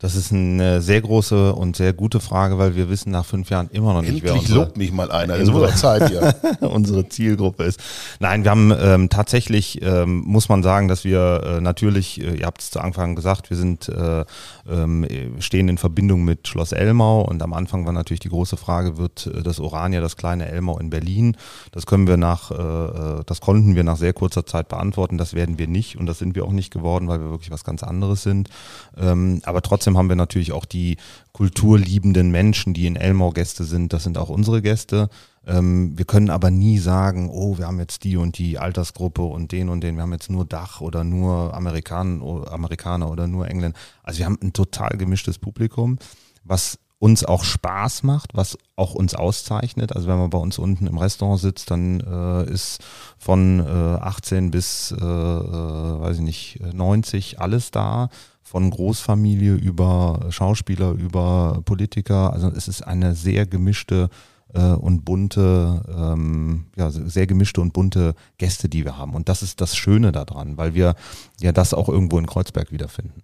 Das 0.02 0.16
ist 0.16 0.32
eine 0.32 0.82
sehr 0.82 1.00
große 1.00 1.54
und 1.54 1.76
sehr 1.76 1.94
gute 1.94 2.20
Frage, 2.20 2.58
weil 2.58 2.76
wir 2.76 2.90
wissen 2.90 3.12
nach 3.12 3.24
fünf 3.24 3.52
Jahren 3.52 3.70
immer 3.72 3.94
noch 3.94 4.02
nicht, 4.02 4.24
wer 4.24 4.32
Endlich 4.32 4.50
unsere, 4.50 4.66
lobt 4.66 4.78
mich 4.78 4.92
mal 4.92 5.12
einer. 5.12 5.38
Wird 5.38 5.56
auch 5.56 5.76
Zeit 5.76 6.10
hier. 6.10 6.36
unsere 6.62 7.08
Zielgruppe 7.08 7.64
ist. 7.64 7.80
Nein, 8.20 8.44
wir 8.44 8.50
haben 8.50 8.74
ähm, 8.78 9.10
tatsächlich, 9.10 9.80
ähm, 9.84 10.24
muss 10.26 10.50
man 10.50 10.64
sagen, 10.64 10.88
dass 10.88 11.04
wir 11.04 11.44
äh, 11.46 11.62
natürlich, 11.62 12.20
äh, 12.20 12.34
ihr 12.40 12.48
habt 12.48 12.62
es 12.62 12.72
zu 12.72 12.80
Anfang 12.80 13.16
gesagt, 13.16 13.52
wir 13.52 13.58
sind 13.58 13.90
äh, 13.90 14.26
ähm, 14.70 15.06
stehen 15.40 15.70
in 15.70 15.78
Verbindung 15.78 16.24
mit 16.24 16.48
Schloss 16.48 16.72
Elmau 16.72 17.22
und 17.22 17.44
am 17.44 17.54
Anfang 17.54 17.86
war 17.86 17.94
natürlich 17.94 18.22
die 18.22 18.30
große 18.30 18.58
Frage, 18.58 18.98
wird 18.98 19.28
äh, 19.28 19.44
das 19.44 19.60
Orania 19.60 20.02
das 20.02 20.18
kleine 20.18 20.48
Elmau 20.48 20.80
in 20.80 20.90
Berlin? 20.90 21.38
Das 21.72 21.86
können 21.86 22.08
wir 22.08 22.18
nach, 22.18 22.50
äh, 22.50 22.56
äh, 22.56 23.24
das 23.26 23.42
konnten 23.42 23.76
wir 23.76 23.84
nach 23.84 23.98
sehr 23.98 24.14
kurzer 24.14 24.46
Zeit 24.46 24.68
beantworten. 24.68 25.18
Das 25.18 25.34
werden 25.34 25.60
wir 25.60 25.68
nicht 25.68 25.98
und 25.98 26.06
das 26.08 26.20
sind 26.20 26.36
wir 26.36 26.46
auch 26.46 26.52
nicht 26.52 26.72
geworden, 26.74 27.08
weil 27.08 27.20
wir 27.20 27.30
wirklich 27.30 27.52
was 27.52 27.64
ganz 27.64 27.84
anderes 27.84 28.24
sind. 28.24 28.50
Ähm, 28.98 29.42
aber 29.46 29.62
trotzdem 29.62 29.91
haben 29.98 30.10
wir 30.10 30.16
natürlich 30.16 30.52
auch 30.52 30.66
die 30.66 30.98
kulturliebenden 31.34 32.32
Menschen, 32.32 32.74
die 32.74 32.88
in 32.88 32.96
Elmau 32.96 33.32
Gäste 33.32 33.64
sind. 33.64 33.94
Das 33.94 34.04
sind 34.04 34.18
auch 34.18 34.30
unsere 34.30 34.62
Gäste. 34.62 35.10
Ähm, 35.46 35.98
wir 35.98 36.06
können 36.06 36.30
aber 36.30 36.52
nie 36.52 36.78
sagen, 36.78 37.30
oh, 37.30 37.58
wir 37.58 37.68
haben 37.68 37.80
jetzt 37.80 38.04
die 38.04 38.18
und 38.18 38.38
die 38.38 38.60
Altersgruppe 38.60 39.24
und 39.24 39.52
den 39.52 39.70
und 39.70 39.82
den, 39.82 39.96
wir 39.96 40.04
haben 40.04 40.14
jetzt 40.14 40.30
nur 40.30 40.46
Dach 40.46 40.82
oder 40.82 41.04
nur 41.04 41.54
Amerikaner, 41.54 42.52
Amerikaner 42.52 43.10
oder 43.10 43.28
nur 43.28 43.48
Engländer. 43.48 43.78
Also 44.04 44.20
wir 44.20 44.26
haben 44.26 44.38
ein 44.42 44.54
total 44.54 44.98
gemischtes 44.98 45.40
Publikum, 45.40 45.98
was 46.44 46.78
uns 47.02 47.26
auch 47.26 47.44
Spaß 47.44 48.04
macht, 48.04 48.36
was 48.36 48.60
auch 48.76 48.94
uns 48.94 49.16
auszeichnet. 49.16 49.96
Also 49.96 50.08
wenn 50.08 50.20
man 50.20 50.30
bei 50.30 50.38
uns 50.38 50.60
unten 50.60 50.86
im 50.86 51.00
Restaurant 51.00 51.40
sitzt, 51.40 51.72
dann 51.72 52.00
äh, 52.00 52.52
ist 52.52 52.78
von 53.18 53.60
äh, 53.60 53.64
18 53.64 54.52
bis, 54.52 54.92
äh, 54.92 54.96
äh 54.96 55.02
weiß 55.02 56.18
ich 56.18 56.24
nicht, 56.24 56.60
90 56.74 57.42
alles 57.42 57.72
da. 57.72 58.10
Von 58.44 58.70
Großfamilie 58.70 59.54
über 59.54 60.28
Schauspieler, 60.30 60.92
über 60.92 61.62
Politiker. 61.64 62.34
Also 62.34 62.50
es 62.50 62.68
ist 62.68 62.82
eine 62.82 63.16
sehr 63.16 63.46
gemischte 63.46 64.10
äh, 64.54 64.72
und 64.72 65.06
bunte, 65.06 65.84
ähm, 65.96 66.66
ja, 66.76 66.92
sehr 66.92 67.28
gemischte 67.28 67.62
und 67.62 67.74
bunte 67.74 68.16
Gäste, 68.38 68.70
die 68.70 68.84
wir 68.84 68.98
haben. 68.98 69.14
Und 69.14 69.30
das 69.30 69.42
ist 69.42 69.62
das 69.62 69.76
Schöne 69.76 70.12
daran, 70.12 70.58
weil 70.58 70.74
wir 70.74 70.96
ja 71.40 71.52
das 71.52 71.74
auch 71.74 71.90
irgendwo 71.90 72.18
in 72.20 72.26
Kreuzberg 72.26 72.72
wiederfinden. 72.72 73.22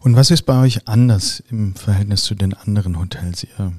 Und 0.00 0.16
was 0.16 0.30
ist 0.30 0.42
bei 0.42 0.60
euch 0.60 0.88
anders 0.88 1.42
im 1.50 1.74
Verhältnis 1.74 2.24
zu 2.24 2.34
den 2.34 2.54
anderen 2.54 2.98
Hotels? 2.98 3.44
Ihr 3.44 3.72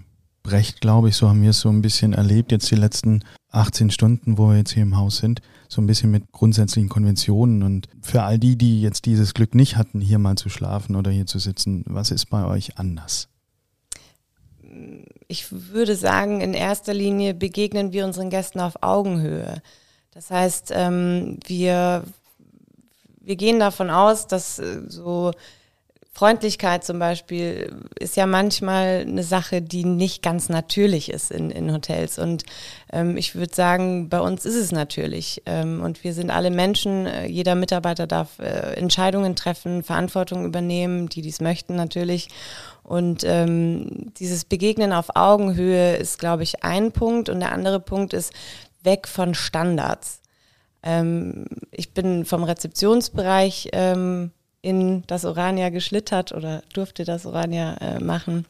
brecht, 0.44 0.82
glaube 0.82 1.10
ich, 1.10 1.16
so 1.16 1.28
haben 1.28 1.42
wir 1.42 1.52
es 1.52 1.60
so 1.60 1.70
ein 1.70 1.82
bisschen 1.82 2.14
erlebt, 2.14 2.52
jetzt 2.52 2.70
die 2.72 2.76
letzten 2.76 3.24
18 3.52 3.90
Stunden, 3.90 4.38
wo 4.38 4.50
wir 4.50 4.58
jetzt 4.58 4.72
hier 4.72 4.84
im 4.84 4.98
Haus 4.98 5.18
sind, 5.18 5.42
so 5.70 5.82
ein 5.82 5.88
bisschen 5.88 6.10
mit 6.10 6.32
grundsätzlichen 6.32 6.90
Konventionen. 6.90 7.64
Und 7.64 7.88
für 8.02 8.24
all 8.24 8.40
die, 8.40 8.58
die 8.58 8.82
jetzt 8.82 9.06
dieses 9.06 9.34
Glück 9.34 9.56
nicht 9.56 9.78
hatten, 9.78 10.02
hier 10.02 10.20
mal 10.20 10.36
zu 10.36 10.50
schlafen 10.50 10.96
oder 10.96 11.12
hier 11.12 11.28
zu 11.28 11.40
sitzen, 11.40 11.84
was 11.88 12.12
ist 12.12 12.26
bei 12.26 12.44
euch 12.44 12.78
anders? 12.78 13.30
Ich 15.28 15.52
würde 15.52 15.96
sagen, 15.96 16.42
in 16.42 16.54
erster 16.54 16.94
Linie 16.94 17.34
begegnen 17.36 17.94
wir 17.94 18.06
unseren 18.06 18.32
Gästen 18.32 18.60
auf 18.60 18.82
Augenhöhe. 18.82 19.62
Das 20.12 20.32
heißt, 20.32 20.72
ähm, 20.74 21.38
wir, 21.46 22.04
wir 23.22 23.36
gehen 23.36 23.60
davon 23.60 23.92
aus, 23.92 24.26
dass 24.26 24.58
äh, 24.58 24.82
so 24.88 25.32
Freundlichkeit 26.20 26.84
zum 26.84 27.00
Beispiel 27.00 27.74
ist 27.98 28.18
ja 28.18 28.26
manchmal 28.26 29.06
eine 29.08 29.24
Sache, 29.24 29.62
die 29.62 29.86
nicht 29.86 30.22
ganz 30.22 30.50
natürlich 30.50 31.10
ist 31.10 31.32
in, 31.32 31.50
in 31.50 31.72
Hotels. 31.72 32.20
Und 32.20 32.44
ähm, 32.92 33.16
ich 33.16 33.36
würde 33.36 33.56
sagen, 33.56 34.10
bei 34.10 34.20
uns 34.20 34.44
ist 34.44 34.56
es 34.56 34.74
natürlich. 34.74 35.42
Ähm, 35.46 35.82
und 35.82 36.04
wir 36.04 36.14
sind 36.14 36.30
alle 36.30 36.52
Menschen. 36.52 37.06
Äh, 37.06 37.28
jeder 37.28 37.56
Mitarbeiter 37.56 38.06
darf 38.06 38.38
äh, 38.40 38.74
Entscheidungen 38.74 39.38
treffen, 39.38 39.82
Verantwortung 39.82 40.44
übernehmen, 40.44 41.08
die 41.08 41.22
dies 41.22 41.40
möchten 41.40 41.78
natürlich. 41.78 42.28
Und 42.84 43.24
ähm, 43.24 44.12
dieses 44.20 44.44
Begegnen 44.44 44.92
auf 44.92 45.16
Augenhöhe 45.16 45.96
ist, 45.96 46.20
glaube 46.20 46.44
ich, 46.44 46.66
ein 46.66 46.92
Punkt. 46.92 47.30
Und 47.30 47.40
der 47.40 47.54
andere 47.54 47.80
Punkt 47.80 48.12
ist 48.12 48.34
weg 48.84 49.08
von 49.08 49.36
Standards. 49.36 50.20
Ähm, 50.84 51.46
ich 51.72 51.94
bin 51.94 52.26
vom 52.26 52.44
Rezeptionsbereich 52.44 53.70
ähm, 53.72 54.32
in 54.62 55.04
das 55.08 55.26
Orania 55.26 55.70
geschlittert 55.70 56.32
oder 56.32 56.64
durfte 56.74 57.06
das 57.06 57.26
Orania 57.26 57.76
äh, 57.76 58.00
machen. 58.00 58.46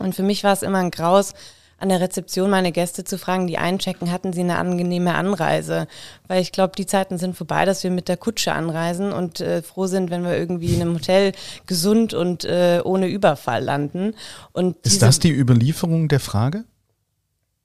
Und 0.00 0.14
für 0.14 0.22
mich 0.22 0.44
war 0.44 0.52
es 0.52 0.62
immer 0.62 0.78
ein 0.78 0.90
Graus, 0.90 1.34
an 1.80 1.88
der 1.90 2.00
Rezeption 2.00 2.50
meine 2.50 2.72
Gäste 2.72 3.04
zu 3.04 3.18
fragen, 3.18 3.46
die 3.46 3.56
einchecken, 3.56 4.10
hatten 4.10 4.32
sie 4.32 4.40
eine 4.40 4.58
angenehme 4.58 5.14
Anreise? 5.14 5.86
Weil 6.26 6.42
ich 6.42 6.50
glaube, 6.50 6.72
die 6.76 6.86
Zeiten 6.86 7.18
sind 7.18 7.36
vorbei, 7.36 7.64
dass 7.64 7.84
wir 7.84 7.92
mit 7.92 8.08
der 8.08 8.16
Kutsche 8.16 8.52
anreisen 8.52 9.12
und 9.12 9.40
äh, 9.40 9.62
froh 9.62 9.86
sind, 9.86 10.10
wenn 10.10 10.24
wir 10.24 10.36
irgendwie 10.36 10.74
in 10.74 10.80
einem 10.80 10.94
Hotel 10.94 11.32
gesund 11.66 12.14
und 12.14 12.44
äh, 12.44 12.80
ohne 12.82 13.06
Überfall 13.06 13.62
landen. 13.62 14.14
Und 14.52 14.76
Ist 14.84 15.02
das 15.02 15.20
die 15.20 15.32
Überlieferung 15.32 16.08
der 16.08 16.20
Frage? 16.20 16.64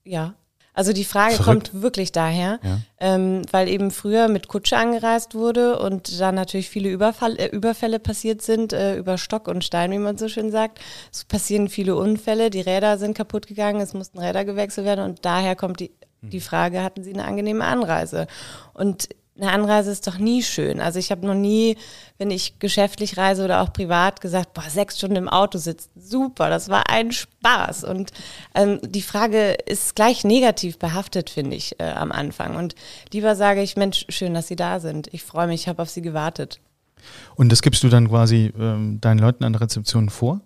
Ja. 0.04 0.36
Also 0.74 0.92
die 0.92 1.06
Frage 1.06 1.36
Verrückt. 1.36 1.72
kommt 1.72 1.82
wirklich 1.84 2.12
daher, 2.12 2.60
ja. 2.64 2.80
ähm, 3.00 3.44
weil 3.52 3.68
eben 3.68 3.92
früher 3.92 4.28
mit 4.28 4.48
Kutsche 4.48 4.76
angereist 4.78 5.36
wurde 5.36 5.78
und 5.80 6.20
da 6.20 6.32
natürlich 6.32 6.70
viele 6.70 6.90
Überfall, 6.90 7.40
äh, 7.40 7.48
Überfälle 7.48 8.00
passiert 8.00 8.42
sind, 8.42 8.74
äh, 8.74 8.98
über 8.98 9.20
Stock 9.20 9.48
und 9.48 9.64
Stein, 9.64 9.92
wie 9.92 10.00
man 10.00 10.18
so 10.18 10.28
schön 10.28 10.52
sagt. 10.52 10.80
Es 11.12 11.26
passieren 11.26 11.70
viele 11.70 11.96
Unfälle, 11.96 12.50
die 12.50 12.62
Räder 12.62 12.98
sind 12.98 13.16
kaputt 13.16 13.46
gegangen, 13.48 13.82
es 13.82 13.94
mussten 13.94 14.18
Räder 14.18 14.46
gewechselt 14.46 14.88
werden 14.88 15.06
und 15.06 15.26
daher 15.26 15.56
kommt 15.56 15.80
die, 15.80 15.92
die 16.22 16.40
hm. 16.40 16.44
Frage, 16.44 16.82
hatten 16.82 17.04
Sie 17.04 17.14
eine 17.14 17.26
angenehme 17.26 17.66
Anreise? 17.66 18.26
Und 18.74 19.10
eine 19.36 19.52
Anreise 19.52 19.92
ist 19.92 20.06
doch 20.06 20.20
nie 20.20 20.44
schön. 20.44 20.80
Also 20.80 21.00
ich 21.00 21.10
habe 21.10 21.26
noch 21.26 21.34
nie, 21.34 21.76
wenn 22.20 22.30
ich 22.30 22.60
geschäftlich 22.60 23.18
reise 23.18 23.44
oder 23.44 23.62
auch 23.62 23.74
privat, 23.74 24.22
gesagt, 24.22 24.54
boah, 24.54 24.70
sechs 24.70 24.98
Stunden 24.98 25.16
im 25.16 25.30
Auto 25.30 25.58
sitzen, 25.58 25.90
super, 25.96 26.50
das 26.50 26.70
war 26.70 26.84
ein 26.90 27.12
Spaß. 27.12 27.84
Und 27.84 28.12
ähm, 28.54 28.80
die 28.84 29.02
Frage 29.02 29.54
ist 29.66 29.96
gleich 29.96 30.24
negativ 30.24 30.78
behaftet, 30.78 31.32
finde 31.32 31.56
ich, 31.56 31.80
äh, 31.80 31.86
am 31.86 32.12
Anfang. 32.12 32.56
Und 32.56 32.76
lieber 33.12 33.36
sage 33.36 33.64
ich, 33.64 33.76
Mensch, 33.76 34.06
schön, 34.10 34.36
dass 34.36 34.48
Sie 34.48 34.56
da 34.56 34.80
sind. 34.80 35.12
Ich 35.12 35.24
freue 35.24 35.48
mich, 35.48 35.62
ich 35.62 35.68
habe 35.68 35.82
auf 35.82 35.90
Sie 35.90 36.02
gewartet. 36.02 36.60
Und 37.36 37.52
das 37.52 37.62
gibst 37.62 37.84
du 37.84 37.90
dann 37.90 38.10
quasi 38.10 38.54
ähm, 38.58 39.02
deinen 39.02 39.20
Leuten 39.20 39.44
an 39.44 39.54
der 39.54 39.62
Rezeption 39.62 40.10
vor? 40.10 40.42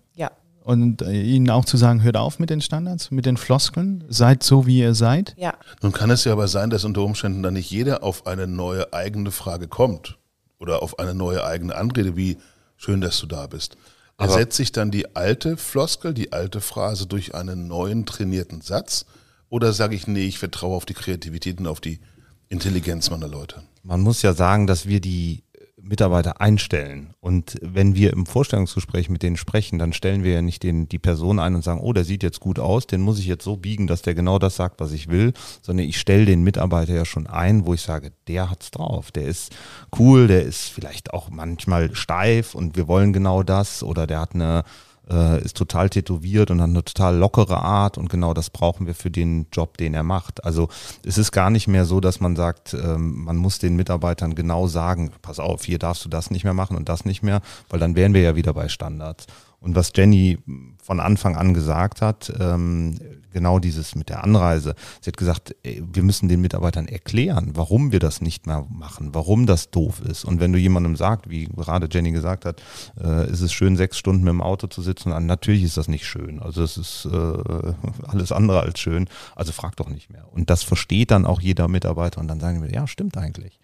Und 0.68 1.02
äh, 1.02 1.22
ihnen 1.22 1.50
auch 1.50 1.64
zu 1.64 1.78
sagen, 1.78 2.04
hört 2.04 2.18
auf 2.18 2.40
mit 2.40 2.50
den 2.50 2.60
Standards, 2.60 3.10
mit 3.10 3.26
den 3.26 3.38
Floskeln, 3.38 4.04
seid 4.10 4.44
so, 4.44 4.68
wie 4.68 4.80
ihr 4.80 4.96
seid? 4.96 5.34
Ja. 5.38 5.54
Nun 5.82 5.94
kann 5.94 6.10
es 6.10 6.26
ja 6.26 6.34
aber 6.34 6.50
sein, 6.50 6.70
dass 6.70 6.84
unter 6.84 7.04
Umständen 7.04 7.42
dann 7.42 7.54
nicht 7.54 7.72
jeder 7.72 8.04
auf 8.04 8.28
eine 8.28 8.48
neue 8.48 8.92
eigene 8.92 9.32
Frage 9.32 9.70
kommt 9.70 10.18
oder 10.60 10.84
auf 10.84 11.00
eine 11.00 11.14
neue 11.14 11.46
eigene 11.46 11.74
Anrede, 11.74 12.18
wie 12.18 12.38
schön, 12.76 13.00
dass 13.00 13.18
du 13.20 13.28
da 13.28 13.48
bist. 13.48 13.78
Ersetzt 14.18 14.58
sich 14.58 14.74
dann 14.74 14.92
die 14.92 15.16
alte 15.16 15.56
Floskel, 15.56 16.14
die 16.14 16.34
alte 16.34 16.60
Phrase 16.60 17.08
durch 17.08 17.34
einen 17.34 17.70
neuen 17.70 18.06
trainierten 18.06 18.60
Satz? 18.60 19.06
Oder 19.48 19.72
sage 19.72 19.96
ich, 19.96 20.06
nee, 20.06 20.26
ich 20.26 20.38
vertraue 20.38 20.76
auf 20.76 20.86
die 20.86 20.96
Kreativität 20.96 21.60
und 21.60 21.68
auf 21.68 21.80
die 21.80 22.02
Intelligenz 22.50 23.10
meiner 23.10 23.30
Leute? 23.30 23.64
Man 23.84 24.02
muss 24.02 24.22
ja 24.22 24.34
sagen, 24.34 24.68
dass 24.68 24.86
wir 24.86 25.00
die 25.00 25.44
Mitarbeiter 25.88 26.42
einstellen. 26.42 27.14
Und 27.20 27.58
wenn 27.62 27.96
wir 27.96 28.14
im 28.14 28.26
Vorstellungsgespräch 28.26 29.10
mit 29.10 29.24
denen 29.24 29.38
sprechen, 29.38 29.80
dann 29.80 29.94
stellen 29.94 30.24
wir 30.24 30.34
ja 30.34 30.42
nicht 30.42 30.64
den, 30.64 30.88
die 30.90 31.00
Person 31.00 31.40
ein 31.40 31.56
und 31.56 31.64
sagen, 31.64 31.82
oh, 31.82 31.94
der 31.94 32.04
sieht 32.04 32.24
jetzt 32.24 32.40
gut 32.40 32.60
aus, 32.60 32.88
den 32.88 33.02
muss 33.02 33.20
ich 33.20 33.26
jetzt 33.26 33.44
so 33.44 33.58
biegen, 33.58 33.88
dass 33.88 34.02
der 34.02 34.16
genau 34.16 34.40
das 34.40 34.56
sagt, 34.56 34.80
was 34.80 34.92
ich 34.92 35.08
will, 35.10 35.34
sondern 35.62 35.88
ich 35.88 36.00
stelle 36.00 36.26
den 36.26 36.44
Mitarbeiter 36.44 36.94
ja 36.94 37.06
schon 37.06 37.28
ein, 37.28 37.66
wo 37.66 37.74
ich 37.74 37.82
sage, 37.82 38.12
der 38.28 38.50
hat's 38.50 38.72
drauf, 38.72 39.12
der 39.12 39.26
ist 39.26 39.56
cool, 39.98 40.28
der 40.28 40.44
ist 40.44 40.70
vielleicht 40.70 41.14
auch 41.14 41.30
manchmal 41.30 41.96
steif 41.96 42.56
und 42.56 42.76
wir 42.76 42.88
wollen 42.88 43.14
genau 43.14 43.44
das 43.44 43.84
oder 43.84 44.08
der 44.08 44.22
hat 44.22 44.36
eine 44.36 44.64
äh, 45.10 45.44
ist 45.44 45.58
total 45.58 45.90
tätowiert 45.90 46.52
und 46.52 46.62
hat 46.62 46.70
eine 46.70 46.84
total 46.84 47.18
lockere 47.18 47.62
Art 47.62 47.98
und 47.98 48.10
genau 48.10 48.34
das 48.34 48.50
brauchen 48.50 48.88
wir 48.88 48.96
für 48.96 49.12
den 49.12 49.48
Job, 49.52 49.78
den 49.78 49.94
er 49.94 50.04
macht. 50.04 50.44
Also 50.44 50.70
es 51.06 51.18
ist 51.18 51.32
gar 51.32 51.50
nicht 51.50 51.68
mehr 51.68 51.86
so, 51.86 52.00
dass 52.00 52.20
man 52.20 52.36
sagt, 52.36 52.74
ähm, 52.74 53.24
man 53.24 53.38
muss 53.38 53.60
den 53.60 53.76
Mitarbeitern 53.76 54.36
genau 54.36 54.68
sagen, 54.68 55.12
pass 55.22 55.40
auf, 55.40 55.64
hier 55.64 55.80
darfst 55.80 56.06
du 56.06 56.10
das 56.10 56.32
nicht 56.32 56.44
mehr 56.44 56.54
machen 56.54 56.78
und 56.78 56.90
das 56.90 57.06
nicht 57.06 57.24
mehr, 57.24 57.42
weil 57.70 57.80
dann 57.80 57.96
wären 57.96 58.14
wir 58.14 58.22
ja 58.22 58.36
wieder 58.36 58.54
bei 58.54 58.68
Standards. 58.68 59.28
Und 59.60 59.76
was 59.76 59.92
Jenny 59.96 60.38
von 60.82 61.00
Anfang 61.00 61.36
an 61.36 61.54
gesagt 61.54 62.02
hat, 62.02 62.32
ähm, 62.40 63.00
genau 63.38 63.60
dieses 63.60 63.94
mit 63.94 64.10
der 64.10 64.24
Anreise. 64.24 64.74
Sie 65.00 65.12
hat 65.12 65.18
gesagt, 65.18 65.56
ey, 65.62 65.84
wir 65.86 66.02
müssen 66.02 66.28
den 66.28 66.42
Mitarbeitern 66.42 66.88
erklären, 66.88 67.52
warum 67.54 67.92
wir 67.92 68.00
das 68.00 68.20
nicht 68.20 68.48
mehr 68.48 68.66
machen, 68.68 69.14
warum 69.14 69.46
das 69.46 69.70
doof 69.70 70.02
ist. 70.02 70.26
Und 70.26 70.40
wenn 70.40 70.52
du 70.52 70.58
jemandem 70.58 70.96
sagst, 70.96 71.30
wie 71.30 71.46
gerade 71.46 71.88
Jenny 71.92 72.12
gesagt 72.12 72.46
hat, 72.46 72.64
äh, 73.00 73.30
ist 73.30 73.42
es 73.42 73.54
schön, 73.54 73.78
sechs 73.78 74.00
Stunden 74.00 74.24
mit 74.24 74.32
dem 74.32 74.42
Auto 74.42 74.66
zu 74.66 74.82
sitzen, 74.82 75.10
natürlich 75.28 75.62
ist 75.62 75.78
das 75.78 75.88
nicht 75.88 76.08
schön. 76.08 76.42
Also 76.42 76.64
es 76.64 76.78
ist 76.78 77.06
äh, 77.06 77.74
alles 78.08 78.32
andere 78.32 78.62
als 78.62 78.80
schön. 78.80 79.08
Also 79.36 79.52
frag 79.52 79.76
doch 79.76 79.90
nicht 79.90 80.12
mehr. 80.12 80.26
Und 80.34 80.50
das 80.50 80.64
versteht 80.64 81.12
dann 81.12 81.28
auch 81.28 81.40
jeder 81.40 81.68
Mitarbeiter 81.68 82.20
und 82.20 82.28
dann 82.28 82.40
sagen 82.40 82.64
wir, 82.64 82.72
ja, 82.72 82.88
stimmt 82.88 83.18
eigentlich. 83.18 83.60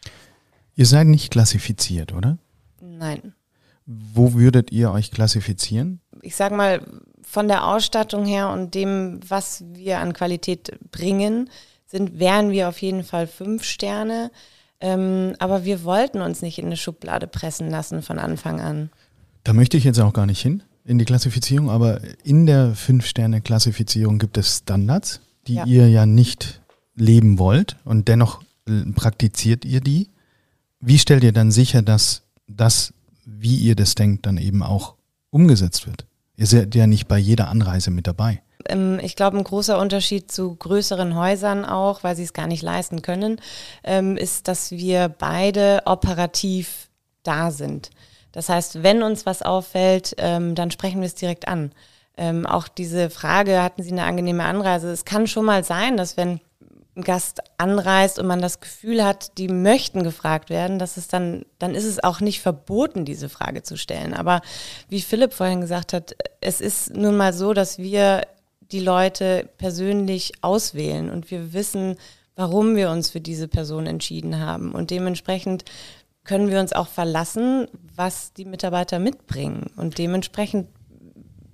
Ihr 0.75 0.85
seid 0.85 1.07
nicht 1.07 1.31
klassifiziert, 1.31 2.13
oder? 2.13 2.37
Nein. 2.79 3.33
Wo 3.87 4.33
würdet 4.33 4.71
ihr 4.71 4.91
euch 4.91 5.09
klassifizieren? 5.09 5.99
Ich 6.21 6.35
sag 6.35 6.51
mal, 6.55 6.81
von 7.33 7.47
der 7.47 7.65
Ausstattung 7.67 8.25
her 8.25 8.49
und 8.49 8.75
dem, 8.75 9.19
was 9.27 9.63
wir 9.73 9.99
an 9.99 10.13
Qualität 10.13 10.77
bringen, 10.91 11.49
sind, 11.87 12.19
wären 12.19 12.51
wir 12.51 12.69
auf 12.69 12.79
jeden 12.79 13.03
Fall 13.03 13.25
fünf 13.25 13.63
Sterne. 13.63 14.29
Ähm, 14.79 15.33
aber 15.39 15.65
wir 15.65 15.83
wollten 15.83 16.21
uns 16.21 16.43
nicht 16.43 16.59
in 16.59 16.65
eine 16.67 16.77
Schublade 16.77 17.25
pressen 17.25 17.71
lassen 17.71 18.03
von 18.03 18.19
Anfang 18.19 18.61
an. 18.61 18.91
Da 19.43 19.53
möchte 19.53 19.77
ich 19.77 19.83
jetzt 19.83 19.99
auch 19.99 20.13
gar 20.13 20.27
nicht 20.27 20.41
hin. 20.41 20.61
in 20.85 20.99
die 20.99 21.05
Klassifizierung, 21.05 21.69
aber 21.69 22.01
in 22.25 22.45
der 22.45 22.75
Fünf-Sterne-Klassifizierung 22.75 24.19
gibt 24.19 24.37
es 24.37 24.57
Standards, 24.57 25.21
die 25.47 25.53
Ja. 25.55 25.65
ihr 25.65 25.89
ja 25.89 26.05
nicht 26.05 26.61
leben 26.95 27.39
wollt 27.39 27.77
und 27.85 28.07
dennoch 28.09 28.41
äh, 28.67 28.91
praktiziert 28.93 29.63
ihr 29.65 29.79
die. 29.81 30.09
Wie 30.81 30.99
stellt 30.99 31.23
ihr 31.23 31.31
dann 31.31 31.51
sicher, 31.51 31.81
dass 31.81 32.23
das, 32.47 32.93
wie 33.25 33.55
ihr 33.55 33.75
das 33.75 33.95
denkt, 33.95 34.25
dann 34.25 34.37
eben 34.37 34.61
auch 34.61 34.95
umgesetzt 35.29 35.87
wird? 35.87 36.05
Ihr 36.35 36.47
seid 36.47 36.73
ja 36.75 36.87
nicht 36.87 37.07
bei 37.07 37.17
jeder 37.17 37.49
Anreise 37.49 37.91
mit 37.91 38.07
dabei. 38.07 38.41
Ähm, 38.67 38.99
ich 39.01 39.15
glaube, 39.15 39.37
ein 39.37 39.43
großer 39.43 39.79
Unterschied 39.79 40.31
zu 40.31 40.55
größeren 40.55 41.15
Häusern 41.15 41.65
auch, 41.65 42.03
weil 42.03 42.15
sie 42.15 42.23
es 42.23 42.33
gar 42.33 42.47
nicht 42.47 42.63
leisten 42.63 43.01
können, 43.01 43.39
ähm, 43.83 44.17
ist, 44.17 44.47
dass 44.47 44.71
wir 44.71 45.09
beide 45.09 45.81
operativ 45.85 46.89
da 47.23 47.51
sind. 47.51 47.91
Das 48.31 48.49
heißt, 48.49 48.81
wenn 48.81 49.03
uns 49.03 49.25
was 49.25 49.43
auffällt, 49.43 50.15
ähm, 50.17 50.55
dann 50.55 50.71
sprechen 50.71 51.01
wir 51.01 51.07
es 51.07 51.15
direkt 51.15 51.47
an. 51.47 51.71
Auch 52.45 52.67
diese 52.67 53.09
Frage, 53.09 53.63
hatten 53.63 53.81
Sie 53.81 53.91
eine 53.91 54.03
angenehme 54.03 54.43
Anreise? 54.43 54.91
Es 54.91 55.03
kann 55.03 55.25
schon 55.25 55.45
mal 55.45 55.63
sein, 55.63 55.97
dass 55.97 56.15
wenn 56.15 56.41
Gast 56.95 57.41
anreist 57.57 58.19
und 58.19 58.27
man 58.27 58.41
das 58.41 58.59
Gefühl 58.59 59.03
hat, 59.03 59.37
die 59.37 59.47
möchten 59.47 60.03
gefragt 60.03 60.49
werden, 60.49 60.77
dass 60.77 60.97
es 60.97 61.07
dann, 61.07 61.43
dann 61.57 61.73
ist 61.73 61.85
es 61.85 62.03
auch 62.03 62.19
nicht 62.19 62.41
verboten, 62.41 63.03
diese 63.03 63.29
Frage 63.29 63.63
zu 63.63 63.77
stellen. 63.77 64.13
Aber 64.13 64.41
wie 64.89 65.01
Philipp 65.01 65.33
vorhin 65.33 65.61
gesagt 65.61 65.93
hat, 65.93 66.15
es 66.39 66.61
ist 66.61 66.95
nun 66.95 67.17
mal 67.17 67.33
so, 67.33 67.53
dass 67.53 67.79
wir 67.79 68.21
die 68.71 68.79
Leute 68.79 69.49
persönlich 69.57 70.33
auswählen 70.41 71.09
und 71.09 71.31
wir 71.31 71.53
wissen, 71.53 71.95
warum 72.35 72.75
wir 72.75 72.89
uns 72.89 73.09
für 73.09 73.21
diese 73.21 73.47
Person 73.47 73.87
entschieden 73.87 74.39
haben. 74.39 74.71
Und 74.71 74.91
dementsprechend 74.91 75.65
können 76.23 76.49
wir 76.49 76.59
uns 76.59 76.73
auch 76.73 76.87
verlassen, 76.87 77.67
was 77.95 78.33
die 78.33 78.45
Mitarbeiter 78.45 78.99
mitbringen. 78.99 79.71
Und 79.75 79.97
dementsprechend 79.97 80.67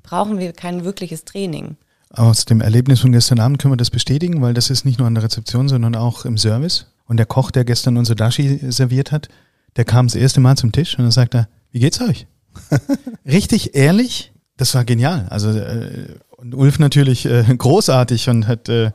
brauchen 0.03 0.39
wir 0.39 0.53
kein 0.53 0.83
wirkliches 0.83 1.25
Training. 1.25 1.77
Aus 2.11 2.45
dem 2.45 2.61
Erlebnis 2.61 3.01
von 3.01 3.11
gestern 3.11 3.39
Abend 3.39 3.59
können 3.59 3.73
wir 3.73 3.77
das 3.77 3.91
bestätigen, 3.91 4.41
weil 4.41 4.53
das 4.53 4.69
ist 4.69 4.83
nicht 4.83 4.97
nur 4.97 5.07
an 5.07 5.15
der 5.15 5.23
Rezeption, 5.23 5.69
sondern 5.69 5.95
auch 5.95 6.25
im 6.25 6.37
Service. 6.37 6.87
Und 7.05 7.17
der 7.17 7.25
Koch, 7.25 7.51
der 7.51 7.65
gestern 7.65 7.97
unser 7.97 8.15
Dashi 8.15 8.59
serviert 8.71 9.11
hat, 9.11 9.29
der 9.75 9.85
kam 9.85 10.07
das 10.07 10.15
erste 10.15 10.39
Mal 10.39 10.57
zum 10.57 10.71
Tisch 10.71 10.97
und 10.97 11.03
dann 11.03 11.11
sagt 11.11 11.35
er, 11.35 11.47
wie 11.71 11.79
geht's 11.79 12.01
euch? 12.01 12.27
Richtig 13.25 13.75
ehrlich, 13.75 14.33
das 14.57 14.73
war 14.73 14.85
genial. 14.85 15.27
Also 15.29 15.51
äh, 15.51 16.15
und 16.29 16.55
Ulf 16.55 16.79
natürlich 16.79 17.25
äh, 17.25 17.43
großartig 17.43 18.29
und 18.29 18.47
hat 18.47 18.69
äh, 18.69 18.91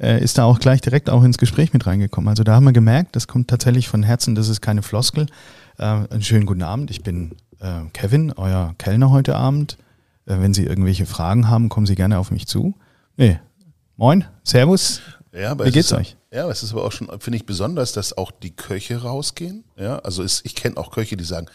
äh, 0.00 0.22
ist 0.22 0.38
da 0.38 0.44
auch 0.44 0.58
gleich 0.58 0.80
direkt 0.80 1.10
auch 1.10 1.22
ins 1.22 1.38
Gespräch 1.38 1.72
mit 1.72 1.86
reingekommen. 1.86 2.28
Also 2.28 2.44
da 2.44 2.54
haben 2.54 2.64
wir 2.64 2.72
gemerkt, 2.72 3.16
das 3.16 3.28
kommt 3.28 3.48
tatsächlich 3.48 3.88
von 3.88 4.02
Herzen, 4.02 4.34
das 4.34 4.48
ist 4.48 4.60
keine 4.60 4.82
Floskel. 4.82 5.26
Äh, 5.78 5.84
einen 5.84 6.22
schönen 6.22 6.46
guten 6.46 6.62
Abend, 6.62 6.90
ich 6.90 7.02
bin 7.02 7.32
äh, 7.60 7.80
Kevin, 7.92 8.32
euer 8.32 8.74
Kellner 8.78 9.10
heute 9.10 9.36
Abend. 9.36 9.78
Äh, 10.26 10.40
wenn 10.40 10.54
Sie 10.54 10.64
irgendwelche 10.64 11.06
Fragen 11.06 11.48
haben, 11.48 11.68
kommen 11.68 11.86
Sie 11.86 11.94
gerne 11.94 12.18
auf 12.18 12.30
mich 12.30 12.46
zu. 12.46 12.74
Nee. 13.16 13.40
Moin, 13.96 14.24
Servus. 14.42 15.00
Ja, 15.32 15.50
aber 15.50 15.66
Wie 15.66 15.70
geht's 15.70 15.90
ist, 15.90 15.98
euch? 15.98 16.16
Ja, 16.32 16.48
es 16.48 16.62
ist 16.62 16.72
aber 16.72 16.84
auch 16.84 16.92
schon, 16.92 17.08
finde 17.20 17.36
ich, 17.36 17.46
besonders, 17.46 17.92
dass 17.92 18.16
auch 18.16 18.30
die 18.30 18.54
Köche 18.54 19.02
rausgehen. 19.02 19.64
Ja, 19.76 19.98
also 20.00 20.22
es, 20.22 20.44
ich 20.44 20.54
kenne 20.54 20.76
auch 20.76 20.90
Köche, 20.90 21.16
die 21.16 21.24
sagen, 21.24 21.46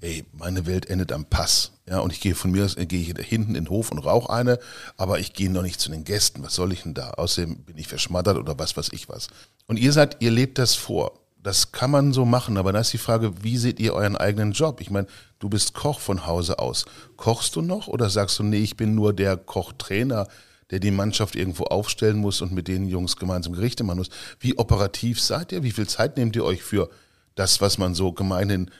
ey, 0.00 0.24
meine 0.32 0.66
Welt 0.66 0.86
endet 0.86 1.12
am 1.12 1.24
Pass. 1.24 1.72
Ja, 1.88 2.00
und 2.00 2.12
ich 2.12 2.20
gehe 2.20 2.34
von 2.34 2.50
mir 2.50 2.64
aus, 2.64 2.76
äh, 2.76 2.86
gehe 2.86 3.00
ich 3.00 3.26
hinten 3.26 3.54
in 3.54 3.64
den 3.64 3.70
Hof 3.70 3.90
und 3.90 3.98
rauche 3.98 4.32
eine, 4.32 4.58
aber 4.96 5.18
ich 5.18 5.32
gehe 5.32 5.50
noch 5.50 5.62
nicht 5.62 5.80
zu 5.80 5.90
den 5.90 6.04
Gästen. 6.04 6.42
Was 6.42 6.54
soll 6.54 6.72
ich 6.72 6.82
denn 6.82 6.94
da? 6.94 7.10
Außerdem 7.12 7.64
bin 7.64 7.78
ich 7.78 7.88
verschmattert 7.88 8.36
oder 8.36 8.58
was 8.58 8.76
weiß 8.76 8.90
ich 8.92 9.08
was. 9.08 9.28
Und 9.66 9.78
ihr 9.78 9.92
sagt, 9.92 10.22
ihr 10.22 10.30
lebt 10.30 10.58
das 10.58 10.74
vor. 10.74 11.17
Das 11.42 11.72
kann 11.72 11.90
man 11.90 12.12
so 12.12 12.24
machen, 12.24 12.56
aber 12.56 12.72
dann 12.72 12.82
ist 12.82 12.92
die 12.92 12.98
Frage, 12.98 13.42
wie 13.42 13.56
seht 13.56 13.78
ihr 13.78 13.94
euren 13.94 14.16
eigenen 14.16 14.52
Job? 14.52 14.80
Ich 14.80 14.90
meine, 14.90 15.06
du 15.38 15.48
bist 15.48 15.72
Koch 15.72 16.00
von 16.00 16.26
Hause 16.26 16.58
aus. 16.58 16.84
Kochst 17.16 17.54
du 17.56 17.62
noch 17.62 17.86
oder 17.86 18.10
sagst 18.10 18.38
du, 18.38 18.42
nee, 18.42 18.58
ich 18.58 18.76
bin 18.76 18.94
nur 18.94 19.12
der 19.12 19.36
Kochtrainer, 19.36 20.26
der 20.70 20.80
die 20.80 20.90
Mannschaft 20.90 21.36
irgendwo 21.36 21.64
aufstellen 21.64 22.18
muss 22.18 22.42
und 22.42 22.52
mit 22.52 22.68
den 22.68 22.88
Jungs 22.88 23.16
gemeinsam 23.16 23.52
Gerichte 23.52 23.84
machen 23.84 23.98
muss? 23.98 24.10
Wie 24.40 24.58
operativ 24.58 25.20
seid 25.20 25.52
ihr? 25.52 25.62
Wie 25.62 25.70
viel 25.70 25.86
Zeit 25.86 26.16
nehmt 26.16 26.34
ihr 26.34 26.44
euch 26.44 26.62
für 26.62 26.90
das, 27.36 27.60
was 27.60 27.78
man 27.78 27.94
so 27.94 28.12
gemeinhin 28.12 28.70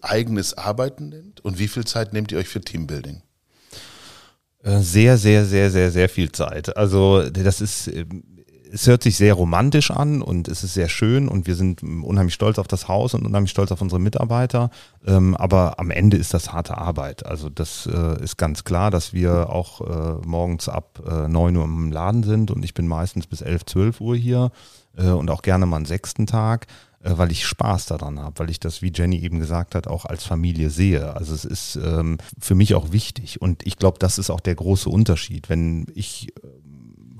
eigenes 0.00 0.54
Arbeiten 0.56 1.10
nennt? 1.10 1.44
Und 1.44 1.58
wie 1.58 1.68
viel 1.68 1.84
Zeit 1.84 2.14
nehmt 2.14 2.32
ihr 2.32 2.38
euch 2.38 2.48
für 2.48 2.62
Teambuilding? 2.62 3.22
Äh, 4.62 4.80
Sehr, 4.80 5.18
sehr, 5.18 5.44
sehr, 5.44 5.70
sehr, 5.70 5.90
sehr 5.90 6.08
viel 6.08 6.32
Zeit. 6.32 6.76
Also 6.76 7.28
das 7.28 7.60
ist, 7.60 7.88
ähm, 7.88 8.24
es 8.72 8.86
hört 8.86 9.02
sich 9.02 9.16
sehr 9.16 9.34
romantisch 9.34 9.90
an 9.90 10.22
und 10.22 10.48
es 10.48 10.64
ist 10.64 10.74
sehr 10.74 10.88
schön 10.88 11.28
und 11.28 11.46
wir 11.46 11.54
sind 11.54 11.82
unheimlich 11.82 12.34
stolz 12.34 12.58
auf 12.58 12.68
das 12.68 12.88
Haus 12.88 13.14
und 13.14 13.26
unheimlich 13.26 13.50
stolz 13.50 13.72
auf 13.72 13.80
unsere 13.80 14.00
Mitarbeiter. 14.00 14.70
Ähm, 15.06 15.36
aber 15.36 15.78
am 15.78 15.90
Ende 15.90 16.16
ist 16.16 16.34
das 16.34 16.52
harte 16.52 16.78
Arbeit. 16.78 17.26
Also 17.26 17.48
das 17.48 17.86
äh, 17.86 18.22
ist 18.22 18.36
ganz 18.36 18.64
klar, 18.64 18.90
dass 18.90 19.12
wir 19.12 19.50
auch 19.50 19.80
äh, 19.80 20.26
morgens 20.26 20.68
ab 20.68 21.02
äh, 21.06 21.28
9 21.28 21.56
Uhr 21.56 21.64
im 21.64 21.92
Laden 21.92 22.22
sind 22.22 22.50
und 22.50 22.64
ich 22.64 22.74
bin 22.74 22.86
meistens 22.88 23.26
bis 23.26 23.40
11, 23.40 23.66
12 23.66 24.00
Uhr 24.00 24.16
hier 24.16 24.50
äh, 24.96 25.08
und 25.08 25.30
auch 25.30 25.42
gerne 25.42 25.66
mal 25.66 25.76
einen 25.76 25.86
sechsten 25.86 26.26
Tag 26.26 26.66
äh, 27.02 27.16
weil 27.16 27.30
ich 27.30 27.46
Spaß 27.46 27.86
daran 27.86 28.18
habe, 28.18 28.38
weil 28.40 28.50
ich 28.50 28.60
das, 28.60 28.82
wie 28.82 28.92
Jenny 28.94 29.20
eben 29.20 29.38
gesagt 29.38 29.74
hat, 29.74 29.86
auch 29.86 30.04
als 30.04 30.24
Familie 30.24 30.70
sehe. 30.70 31.14
Also 31.14 31.34
es 31.34 31.44
ist 31.44 31.76
ähm, 31.76 32.18
für 32.38 32.54
mich 32.54 32.74
auch 32.74 32.92
wichtig 32.92 33.40
und 33.40 33.66
ich 33.66 33.76
glaube, 33.76 33.98
das 33.98 34.18
ist 34.18 34.30
auch 34.30 34.40
der 34.40 34.54
große 34.54 34.88
Unterschied. 34.88 35.48
Wenn 35.48 35.86
ich 35.94 36.32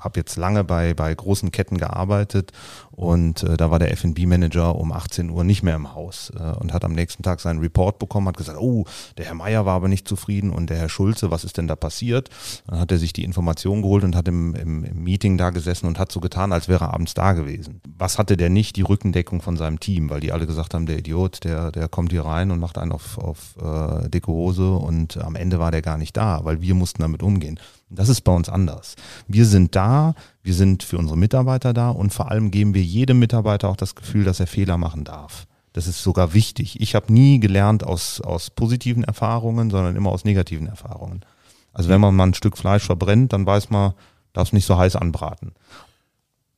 habe 0.00 0.18
jetzt 0.18 0.36
lange 0.36 0.64
bei, 0.64 0.94
bei 0.94 1.14
großen 1.14 1.50
Ketten 1.50 1.78
gearbeitet 1.78 2.52
und 2.90 3.42
äh, 3.42 3.56
da 3.56 3.70
war 3.70 3.78
der 3.78 3.92
F&B-Manager 3.92 4.76
um 4.76 4.92
18 4.92 5.30
Uhr 5.30 5.44
nicht 5.44 5.62
mehr 5.62 5.76
im 5.76 5.94
Haus 5.94 6.32
äh, 6.34 6.42
und 6.58 6.72
hat 6.72 6.84
am 6.84 6.92
nächsten 6.92 7.22
Tag 7.22 7.40
seinen 7.40 7.60
Report 7.60 7.98
bekommen, 7.98 8.28
hat 8.28 8.36
gesagt, 8.36 8.58
oh, 8.58 8.84
der 9.18 9.26
Herr 9.26 9.34
Meier 9.34 9.66
war 9.66 9.74
aber 9.74 9.88
nicht 9.88 10.08
zufrieden 10.08 10.50
und 10.50 10.70
der 10.70 10.78
Herr 10.78 10.88
Schulze, 10.88 11.30
was 11.30 11.44
ist 11.44 11.58
denn 11.58 11.68
da 11.68 11.76
passiert? 11.76 12.30
Dann 12.66 12.80
hat 12.80 12.90
er 12.90 12.98
sich 12.98 13.12
die 13.12 13.24
Information 13.24 13.82
geholt 13.82 14.04
und 14.04 14.16
hat 14.16 14.28
im, 14.28 14.54
im, 14.54 14.84
im 14.84 15.04
Meeting 15.04 15.36
da 15.36 15.50
gesessen 15.50 15.86
und 15.86 15.98
hat 15.98 16.10
so 16.10 16.20
getan, 16.20 16.52
als 16.52 16.68
wäre 16.68 16.86
er 16.86 16.94
abends 16.94 17.14
da 17.14 17.32
gewesen. 17.32 17.80
Was 17.98 18.18
hatte 18.18 18.36
der 18.36 18.50
nicht? 18.50 18.76
Die 18.76 18.82
Rückendeckung 18.82 19.42
von 19.42 19.56
seinem 19.56 19.78
Team, 19.78 20.08
weil 20.08 20.20
die 20.20 20.32
alle 20.32 20.46
gesagt 20.46 20.74
haben, 20.74 20.86
der 20.86 20.98
Idiot, 20.98 21.44
der, 21.44 21.70
der 21.72 21.88
kommt 21.88 22.12
hier 22.12 22.24
rein 22.24 22.50
und 22.50 22.60
macht 22.60 22.78
einen 22.78 22.92
auf, 22.92 23.18
auf 23.18 23.56
äh, 23.60 24.08
dicke 24.08 24.28
Hose 24.28 24.72
und 24.72 25.18
am 25.18 25.36
Ende 25.36 25.58
war 25.58 25.70
der 25.70 25.82
gar 25.82 25.98
nicht 25.98 26.16
da, 26.16 26.44
weil 26.44 26.60
wir 26.62 26.74
mussten 26.74 27.02
damit 27.02 27.22
umgehen. 27.22 27.60
Das 27.88 28.08
ist 28.08 28.22
bei 28.22 28.32
uns 28.32 28.48
anders. 28.48 28.96
Wir 29.28 29.46
sind 29.46 29.76
da, 29.76 30.14
wir 30.42 30.54
sind 30.54 30.82
für 30.82 30.98
unsere 30.98 31.16
Mitarbeiter 31.16 31.72
da 31.72 31.90
und 31.90 32.12
vor 32.12 32.30
allem 32.30 32.50
geben 32.50 32.74
wir 32.74 32.82
jedem 32.82 33.18
Mitarbeiter 33.18 33.68
auch 33.68 33.76
das 33.76 33.94
Gefühl, 33.94 34.24
dass 34.24 34.40
er 34.40 34.48
Fehler 34.48 34.76
machen 34.76 35.04
darf. 35.04 35.46
Das 35.72 35.86
ist 35.86 36.02
sogar 36.02 36.34
wichtig. 36.34 36.80
Ich 36.80 36.94
habe 36.94 37.12
nie 37.12 37.38
gelernt 37.38 37.84
aus, 37.84 38.20
aus 38.20 38.50
positiven 38.50 39.04
Erfahrungen, 39.04 39.70
sondern 39.70 39.94
immer 39.94 40.10
aus 40.10 40.24
negativen 40.24 40.66
Erfahrungen. 40.66 41.24
Also 41.72 41.90
wenn 41.90 42.00
man 42.00 42.16
mal 42.16 42.28
ein 42.28 42.34
Stück 42.34 42.56
Fleisch 42.56 42.86
verbrennt, 42.86 43.32
dann 43.32 43.46
weiß 43.46 43.70
man, 43.70 43.92
darf 44.32 44.48
es 44.48 44.52
nicht 44.52 44.66
so 44.66 44.78
heiß 44.78 44.96
anbraten. 44.96 45.52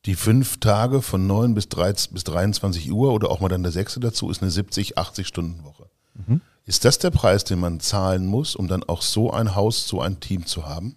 Die 0.05 0.15
fünf 0.15 0.59
Tage 0.61 1.01
von 1.01 1.27
9 1.27 1.53
bis, 1.53 1.67
13, 1.69 2.13
bis 2.13 2.23
23 2.23 2.91
Uhr 2.91 3.11
oder 3.11 3.29
auch 3.29 3.41
mal 3.41 3.49
dann 3.49 3.63
der 3.63 3.73
sechste 3.73 3.99
dazu 3.99 4.29
ist 4.29 4.41
eine 4.41 4.49
70, 4.49 4.97
80 4.97 5.27
Stunden 5.27 5.63
Woche. 5.65 5.89
Ist 6.65 6.85
das 6.85 6.99
der 6.99 7.11
Preis, 7.11 7.43
den 7.43 7.59
man 7.59 7.79
zahlen 7.79 8.25
muss, 8.25 8.55
um 8.55 8.67
dann 8.67 8.83
auch 8.83 9.01
so 9.01 9.31
ein 9.31 9.55
Haus, 9.55 9.87
so 9.87 10.01
ein 10.01 10.19
Team 10.19 10.45
zu 10.45 10.65
haben? 10.67 10.95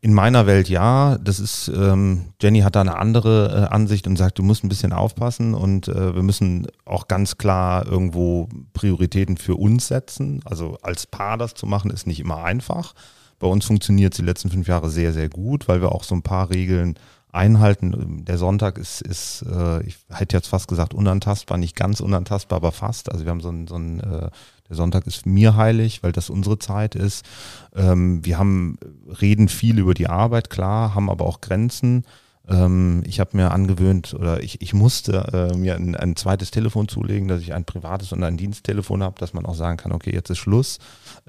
In 0.00 0.14
meiner 0.14 0.46
Welt 0.46 0.68
ja. 0.68 1.18
Das 1.18 1.40
ist, 1.40 1.68
ähm, 1.68 2.32
Jenny 2.40 2.60
hat 2.60 2.76
da 2.76 2.80
eine 2.82 2.96
andere 2.96 3.68
äh, 3.68 3.74
Ansicht 3.74 4.06
und 4.06 4.16
sagt, 4.16 4.38
du 4.38 4.42
musst 4.42 4.62
ein 4.62 4.68
bisschen 4.68 4.92
aufpassen 4.92 5.54
und 5.54 5.88
äh, 5.88 6.14
wir 6.14 6.22
müssen 6.22 6.68
auch 6.84 7.08
ganz 7.08 7.36
klar 7.36 7.86
irgendwo 7.86 8.48
Prioritäten 8.74 9.36
für 9.36 9.56
uns 9.56 9.88
setzen. 9.88 10.40
Also 10.44 10.78
als 10.82 11.06
Paar 11.06 11.36
das 11.36 11.54
zu 11.54 11.66
machen, 11.66 11.90
ist 11.90 12.06
nicht 12.06 12.20
immer 12.20 12.44
einfach. 12.44 12.94
Bei 13.40 13.48
uns 13.48 13.66
funktioniert 13.66 14.12
es 14.12 14.18
die 14.18 14.24
letzten 14.24 14.50
fünf 14.50 14.68
Jahre 14.68 14.90
sehr, 14.90 15.12
sehr 15.12 15.28
gut, 15.28 15.68
weil 15.68 15.80
wir 15.80 15.92
auch 15.92 16.04
so 16.04 16.14
ein 16.14 16.22
paar 16.22 16.50
Regeln 16.50 16.94
einhalten. 17.32 18.24
Der 18.24 18.38
Sonntag 18.38 18.78
ist, 18.78 19.00
ist 19.00 19.42
äh, 19.42 19.82
ich 19.82 19.98
hätte 20.10 20.36
jetzt 20.36 20.48
fast 20.48 20.68
gesagt, 20.68 20.94
unantastbar, 20.94 21.58
nicht 21.58 21.76
ganz 21.76 22.00
unantastbar, 22.00 22.56
aber 22.56 22.72
fast. 22.72 23.12
Also 23.12 23.24
wir 23.24 23.30
haben 23.30 23.40
so 23.40 23.50
ein, 23.50 23.66
so 23.66 23.76
ein 23.76 24.00
äh, 24.00 24.30
der 24.68 24.76
Sonntag 24.76 25.06
ist 25.06 25.26
mir 25.26 25.56
heilig, 25.56 26.02
weil 26.02 26.12
das 26.12 26.30
unsere 26.30 26.58
Zeit 26.58 26.94
ist. 26.94 27.24
Ähm, 27.74 28.24
wir 28.24 28.38
haben, 28.38 28.78
reden 29.20 29.48
viel 29.48 29.78
über 29.78 29.94
die 29.94 30.08
Arbeit, 30.08 30.50
klar, 30.50 30.94
haben 30.94 31.10
aber 31.10 31.24
auch 31.24 31.40
Grenzen. 31.40 32.04
Ähm, 32.48 33.02
ich 33.06 33.20
habe 33.20 33.36
mir 33.36 33.50
angewöhnt 33.50 34.14
oder 34.14 34.42
ich, 34.42 34.60
ich 34.60 34.72
musste 34.72 35.50
äh, 35.52 35.56
mir 35.56 35.74
ein, 35.74 35.94
ein 35.94 36.16
zweites 36.16 36.50
Telefon 36.50 36.88
zulegen, 36.88 37.28
dass 37.28 37.42
ich 37.42 37.52
ein 37.52 37.64
privates 37.64 38.12
und 38.12 38.22
ein 38.22 38.36
Diensttelefon 38.36 39.02
habe, 39.02 39.18
dass 39.18 39.34
man 39.34 39.46
auch 39.46 39.54
sagen 39.54 39.76
kann, 39.76 39.92
okay, 39.92 40.12
jetzt 40.12 40.30
ist 40.30 40.38
Schluss. 40.38 40.78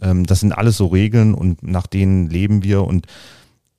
Ähm, 0.02 0.26
das 0.26 0.40
sind 0.40 0.54
alles 0.54 0.78
so 0.78 0.88
Regeln 0.88 1.34
und 1.34 1.64
nach 1.64 1.88
denen 1.88 2.30
leben 2.30 2.64
wir 2.64 2.84
und 2.84 3.06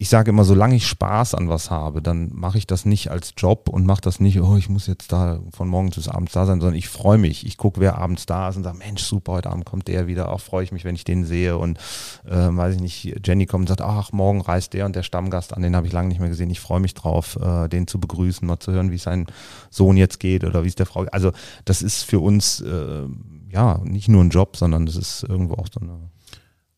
ich 0.01 0.09
sage 0.09 0.31
immer, 0.31 0.45
solange 0.45 0.77
ich 0.77 0.87
Spaß 0.87 1.35
an 1.35 1.51
was 1.51 1.71
habe, 1.71 2.01
dann 2.01 2.31
mache 2.33 2.57
ich 2.57 2.67
das 2.67 2.87
nicht 2.87 3.11
als 3.11 3.35
Job 3.37 3.69
und 3.69 3.85
mache 3.85 4.01
das 4.01 4.19
nicht, 4.19 4.41
oh, 4.41 4.57
ich 4.57 4.71
muss 4.71 4.87
jetzt 4.87 5.13
da 5.13 5.41
von 5.53 5.69
morgens 5.69 5.97
bis 5.97 6.09
abends 6.09 6.33
da 6.33 6.47
sein, 6.47 6.59
sondern 6.59 6.75
ich 6.75 6.89
freue 6.89 7.19
mich. 7.19 7.45
Ich 7.45 7.59
gucke, 7.59 7.81
wer 7.81 7.99
abends 7.99 8.25
da 8.25 8.49
ist 8.49 8.57
und 8.57 8.63
sage, 8.63 8.79
Mensch, 8.79 9.03
super, 9.03 9.33
heute 9.33 9.51
Abend 9.51 9.67
kommt 9.67 9.89
der 9.89 10.07
wieder. 10.07 10.33
Auch 10.33 10.41
freue 10.41 10.65
ich 10.65 10.73
mich, 10.73 10.87
wenn 10.87 10.95
ich 10.95 11.05
den 11.05 11.27
sehe. 11.27 11.59
Und 11.59 11.77
äh, 12.25 12.49
weiß 12.49 12.77
ich 12.77 12.81
nicht, 12.81 13.27
Jenny 13.27 13.45
kommt 13.45 13.65
und 13.65 13.67
sagt, 13.69 13.83
ach, 13.83 14.11
morgen 14.13 14.41
reist 14.41 14.73
der 14.73 14.87
und 14.87 14.97
der 14.97 15.03
Stammgast 15.03 15.53
an, 15.53 15.61
den 15.61 15.77
habe 15.77 15.87
ich 15.87 15.93
lange 15.93 16.09
nicht 16.09 16.19
mehr 16.19 16.31
gesehen. 16.31 16.49
Ich 16.49 16.61
freue 16.61 16.81
mich 16.81 16.95
drauf, 16.95 17.37
äh, 17.37 17.69
den 17.69 17.87
zu 17.87 18.01
begrüßen, 18.01 18.49
mal 18.49 18.59
zu 18.59 18.73
hören, 18.73 18.91
wie 18.91 18.97
es 18.97 19.03
sein 19.03 19.27
Sohn 19.69 19.99
jetzt 19.99 20.19
geht 20.19 20.45
oder 20.45 20.65
wie 20.65 20.69
es 20.69 20.77
der 20.77 20.87
Frau 20.87 21.03
geht. 21.03 21.13
Also 21.13 21.33
das 21.67 21.83
ist 21.83 22.05
für 22.05 22.21
uns 22.21 22.63
äh, 22.63 23.05
ja 23.53 23.83
nicht 23.85 24.09
nur 24.09 24.25
ein 24.25 24.31
Job, 24.31 24.57
sondern 24.57 24.87
das 24.87 24.97
ist 24.97 25.25
irgendwo 25.25 25.57
auch 25.57 25.69
so 25.71 25.79
eine 25.79 26.09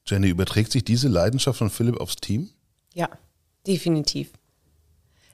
Jenny, 0.08 0.26
überträgt 0.26 0.72
sich 0.72 0.82
diese 0.82 1.06
Leidenschaft 1.06 1.60
von 1.60 1.70
Philipp 1.70 2.00
aufs 2.00 2.16
Team? 2.16 2.50
Ja, 2.94 3.08
definitiv. 3.66 4.32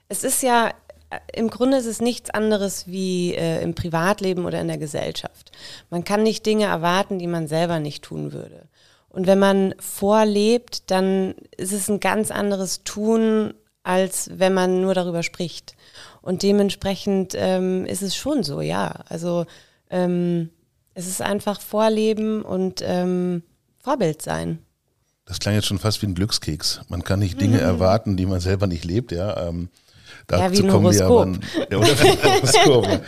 Es 0.07 0.23
ist 0.23 0.41
ja, 0.41 0.73
äh, 1.09 1.19
im 1.33 1.49
Grunde 1.49 1.77
ist 1.77 1.85
es 1.85 2.01
nichts 2.01 2.29
anderes 2.29 2.87
wie 2.87 3.35
äh, 3.35 3.61
im 3.61 3.75
Privatleben 3.75 4.45
oder 4.45 4.61
in 4.61 4.67
der 4.67 4.77
Gesellschaft. 4.77 5.51
Man 5.89 6.03
kann 6.03 6.23
nicht 6.23 6.45
Dinge 6.45 6.65
erwarten, 6.65 7.19
die 7.19 7.27
man 7.27 7.47
selber 7.47 7.79
nicht 7.79 8.03
tun 8.03 8.31
würde. 8.31 8.67
Und 9.09 9.27
wenn 9.27 9.39
man 9.39 9.73
vorlebt, 9.79 10.91
dann 10.91 11.33
ist 11.57 11.73
es 11.73 11.89
ein 11.89 11.99
ganz 11.99 12.31
anderes 12.31 12.83
Tun, 12.83 13.53
als 13.83 14.29
wenn 14.33 14.53
man 14.53 14.81
nur 14.81 14.93
darüber 14.93 15.23
spricht. 15.23 15.75
Und 16.21 16.43
dementsprechend 16.43 17.33
ähm, 17.35 17.85
ist 17.85 18.03
es 18.03 18.15
schon 18.15 18.43
so, 18.43 18.61
ja. 18.61 19.03
Also 19.07 19.45
ähm, 19.89 20.51
es 20.93 21.07
ist 21.07 21.21
einfach 21.21 21.59
Vorleben 21.59 22.43
und 22.43 22.83
ähm, 22.85 23.41
Vorbild 23.79 24.21
sein. 24.21 24.59
Das 25.29 25.37
klang 25.37 25.53
jetzt 25.53 25.67
schon 25.67 25.77
fast 25.77 26.01
wie 26.01 26.07
ein 26.07 26.15
Glückskeks. 26.15 26.81
Man 26.89 27.03
kann 27.03 27.19
nicht 27.19 27.39
Dinge 27.39 27.57
mhm. 27.57 27.63
erwarten, 27.63 28.17
die 28.17 28.25
man 28.25 28.39
selber 28.39 28.65
nicht 28.65 28.83
lebt, 28.83 29.11
ja. 29.11 29.47
Ähm, 29.47 29.69
dazu 30.25 30.43
ja, 30.43 30.51
wie 30.51 30.63
ein 30.63 30.73
Horoskop. 30.73 31.27
Wir 31.69 31.77
aber, 31.77 31.87
ja, 31.87 32.33
Horoskop. 32.33 32.87
ja. 32.87 32.99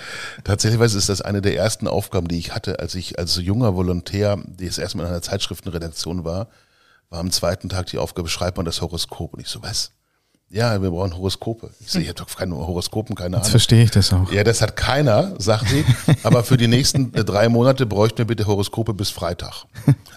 Tatsächlich 0.43 0.79
ist 0.79 1.09
das 1.09 1.21
eine 1.21 1.41
der 1.41 1.55
ersten 1.55 1.87
Aufgaben, 1.87 2.27
die 2.27 2.37
ich 2.37 2.53
hatte, 2.53 2.77
als 2.77 2.93
ich 2.93 3.17
als 3.17 3.37
junger 3.37 3.75
Volontär, 3.75 4.37
die 4.45 4.67
es 4.67 4.77
erstmal 4.77 5.07
in 5.07 5.13
einer 5.13 5.23
Zeitschriftenredaktion 5.23 6.23
war, 6.23 6.49
war 7.09 7.19
am 7.19 7.31
zweiten 7.31 7.69
Tag 7.69 7.87
die 7.87 7.97
Aufgabe, 7.97 8.29
schreibt 8.29 8.57
man 8.57 8.67
das 8.67 8.81
Horoskop. 8.81 9.33
Und 9.33 9.39
ich 9.39 9.47
so, 9.47 9.63
was? 9.63 9.91
Ja, 10.53 10.81
wir 10.81 10.89
brauchen 10.89 11.15
Horoskope. 11.15 11.69
Ich 11.79 11.89
sehe, 11.89 12.01
ich 12.01 12.09
habe 12.09 12.19
doch 12.19 12.35
keine 12.35 12.55
Horoskopen, 12.55 13.15
keine 13.15 13.37
Ahnung. 13.37 13.43
Jetzt 13.43 13.51
verstehe 13.51 13.83
ich 13.85 13.91
das 13.91 14.11
auch. 14.11 14.29
Ja, 14.33 14.43
das 14.43 14.61
hat 14.61 14.75
keiner, 14.75 15.33
sagt 15.37 15.69
sie. 15.69 15.85
aber 16.23 16.43
für 16.43 16.57
die 16.57 16.67
nächsten 16.67 17.13
äh, 17.13 17.23
drei 17.23 17.47
Monate 17.47 17.85
bräuchten 17.85 18.17
wir 18.17 18.25
bitte 18.25 18.45
Horoskope 18.45 18.93
bis 18.93 19.11
Freitag. 19.11 19.63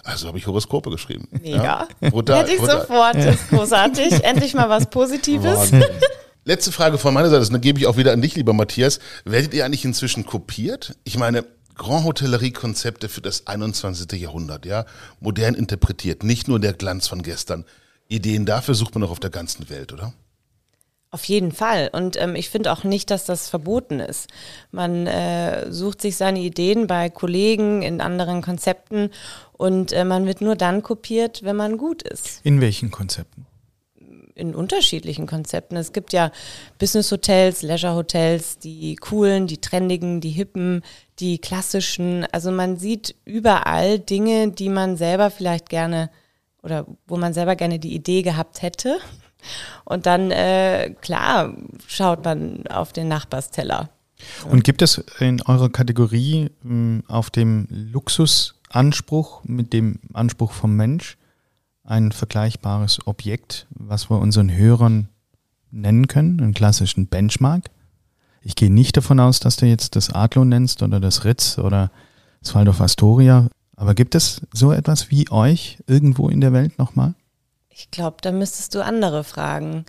Also 0.03 0.27
habe 0.27 0.37
ich 0.37 0.45
Horoskope 0.45 0.89
geschrieben. 0.89 1.29
Mega. 1.41 1.87
Ja? 2.01 2.09
Brutal, 2.09 2.41
Hätte 2.41 2.51
ich 2.51 2.59
brutal. 2.59 2.81
sofort. 2.81 3.15
Das 3.15 3.35
ist 3.35 3.47
großartig. 3.49 4.23
Endlich 4.25 4.53
mal 4.53 4.69
was 4.69 4.89
Positives. 4.89 5.71
Letzte 6.43 6.73
Frage 6.73 6.97
von 6.97 7.13
meiner 7.13 7.29
Seite, 7.29 7.49
das 7.49 7.61
gebe 7.61 7.79
ich 7.79 7.87
auch 7.87 7.95
wieder 7.95 8.11
an 8.11 8.21
dich, 8.21 8.35
lieber 8.35 8.51
Matthias. 8.51 8.99
Werdet 9.23 9.53
ihr 9.53 9.63
eigentlich 9.63 9.85
inzwischen 9.85 10.25
kopiert? 10.25 10.97
Ich 11.05 11.17
meine, 11.17 11.45
Grand 11.75 12.03
Hotellerie-Konzepte 12.03 13.07
für 13.07 13.21
das 13.21 13.47
21. 13.47 14.11
Jahrhundert, 14.19 14.65
ja, 14.65 14.85
modern 15.21 15.55
interpretiert, 15.55 16.23
nicht 16.23 16.49
nur 16.49 16.59
der 16.59 16.73
Glanz 16.73 17.07
von 17.07 17.21
gestern. 17.21 17.63
Ideen 18.09 18.45
dafür 18.45 18.75
sucht 18.75 18.95
man 18.95 19.03
auch 19.05 19.11
auf 19.11 19.19
der 19.19 19.29
ganzen 19.29 19.69
Welt, 19.69 19.91
oder? 19.91 20.13
Auf 21.11 21.23
jeden 21.25 21.51
Fall. 21.53 21.89
Und 21.93 22.19
ähm, 22.19 22.35
ich 22.35 22.49
finde 22.49 22.73
auch 22.73 22.83
nicht, 22.83 23.09
dass 23.09 23.25
das 23.25 23.47
verboten 23.47 23.99
ist. 23.99 24.27
Man 24.71 25.07
äh, 25.07 25.71
sucht 25.71 26.01
sich 26.01 26.17
seine 26.17 26.39
Ideen 26.39 26.87
bei 26.87 27.09
Kollegen 27.09 27.83
in 27.83 28.01
anderen 28.01 28.41
Konzepten 28.41 29.11
und 29.53 29.93
äh, 29.93 30.03
man 30.03 30.25
wird 30.25 30.41
nur 30.41 30.55
dann 30.55 30.83
kopiert, 30.83 31.43
wenn 31.43 31.55
man 31.55 31.77
gut 31.77 32.01
ist. 32.01 32.41
In 32.43 32.59
welchen 32.59 32.91
Konzepten? 32.91 33.45
in 34.35 34.53
unterschiedlichen 34.53 35.27
Konzepten. 35.27 35.77
Es 35.77 35.93
gibt 35.93 36.11
ja 36.11 36.29
Business 36.77 37.09
Hotels, 37.09 37.61
Leisure 37.61 37.95
Hotels, 37.95 38.59
die 38.59 38.95
coolen, 38.97 39.47
die 39.47 39.59
trendigen, 39.59 40.19
die 40.19 40.29
hippen, 40.29 40.83
die 41.19 41.37
klassischen. 41.37 42.25
Also 42.33 42.51
man 42.51 42.77
sieht 42.77 43.15
überall 43.23 43.97
Dinge, 43.97 44.51
die 44.51 44.67
man 44.67 44.97
selber 44.97 45.31
vielleicht 45.31 45.69
gerne 45.69 46.11
oder 46.61 46.85
wo 47.07 47.15
man 47.15 47.33
selber 47.33 47.55
gerne 47.55 47.79
die 47.79 47.95
Idee 47.95 48.23
gehabt 48.23 48.61
hätte 48.61 48.97
und 49.83 50.05
dann, 50.05 50.31
äh, 50.31 50.93
klar, 51.01 51.53
schaut 51.87 52.23
man 52.23 52.65
auf 52.67 52.93
den 52.93 53.07
Nachbarsteller. 53.07 53.89
Und 54.49 54.63
gibt 54.63 54.81
es 54.81 55.03
in 55.19 55.41
eurer 55.41 55.69
Kategorie 55.69 56.49
mh, 56.63 56.69
hm, 56.69 57.03
auf 57.07 57.29
dem 57.29 57.67
Luxusanspruch 57.69 59.43
mit 59.43 59.73
dem 59.73 59.99
Anspruch 60.13 60.51
vom 60.51 60.75
Mensch 60.75 61.17
ein 61.83 62.11
vergleichbares 62.11 63.05
Objekt, 63.05 63.67
was 63.69 64.09
wir 64.09 64.19
unseren 64.19 64.55
Hörern 64.55 65.09
nennen 65.71 66.07
können, 66.07 66.39
einen 66.41 66.53
klassischen 66.53 67.07
Benchmark? 67.07 67.69
Ich 68.41 68.55
gehe 68.55 68.71
nicht 68.71 68.97
davon 68.97 69.19
aus, 69.19 69.39
dass 69.39 69.57
du 69.57 69.65
jetzt 69.65 69.95
das 69.95 70.11
Adlo 70.11 70.45
nennst 70.45 70.83
oder 70.83 70.99
das 70.99 71.25
Ritz 71.25 71.57
oder 71.57 71.91
das 72.41 72.53
Waldorf 72.55 72.81
Astoria. 72.81 73.49
Aber 73.75 73.93
gibt 73.95 74.15
es 74.15 74.41
so 74.53 74.71
etwas 74.71 75.11
wie 75.11 75.29
euch 75.31 75.79
irgendwo 75.87 76.29
in 76.29 76.41
der 76.41 76.53
Welt 76.53 76.77
nochmal? 76.77 77.15
Ich 77.77 77.91
glaube, 77.91 78.17
da 78.21 78.31
müsstest 78.31 78.73
du 78.73 78.83
andere 78.83 79.25
fragen. 79.25 79.85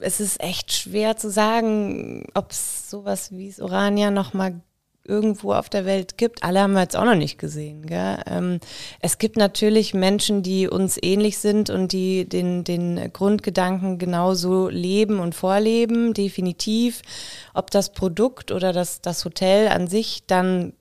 Es 0.00 0.18
ist 0.18 0.40
echt 0.40 0.72
schwer 0.72 1.16
zu 1.16 1.30
sagen, 1.30 2.26
ob 2.34 2.50
es 2.50 2.90
sowas 2.90 3.30
wie 3.30 3.48
das 3.48 3.60
Orania 3.60 4.10
nochmal 4.10 4.60
irgendwo 5.04 5.52
auf 5.52 5.68
der 5.68 5.84
Welt 5.84 6.18
gibt. 6.18 6.42
Alle 6.42 6.60
haben 6.60 6.72
wir 6.72 6.80
jetzt 6.80 6.96
auch 6.96 7.04
noch 7.04 7.14
nicht 7.14 7.38
gesehen. 7.38 7.86
Gell? 7.86 8.18
Ähm, 8.26 8.58
es 8.98 9.18
gibt 9.18 9.36
natürlich 9.36 9.94
Menschen, 9.94 10.42
die 10.42 10.68
uns 10.68 10.98
ähnlich 11.00 11.38
sind 11.38 11.70
und 11.70 11.92
die 11.92 12.28
den, 12.28 12.64
den 12.64 13.12
Grundgedanken 13.12 13.98
genauso 13.98 14.68
leben 14.68 15.20
und 15.20 15.36
vorleben, 15.36 16.12
definitiv. 16.12 17.02
Ob 17.54 17.70
das 17.70 17.92
Produkt 17.92 18.50
oder 18.50 18.72
das, 18.72 19.00
das 19.00 19.24
Hotel 19.24 19.68
an 19.68 19.86
sich 19.86 20.26
dann 20.26 20.72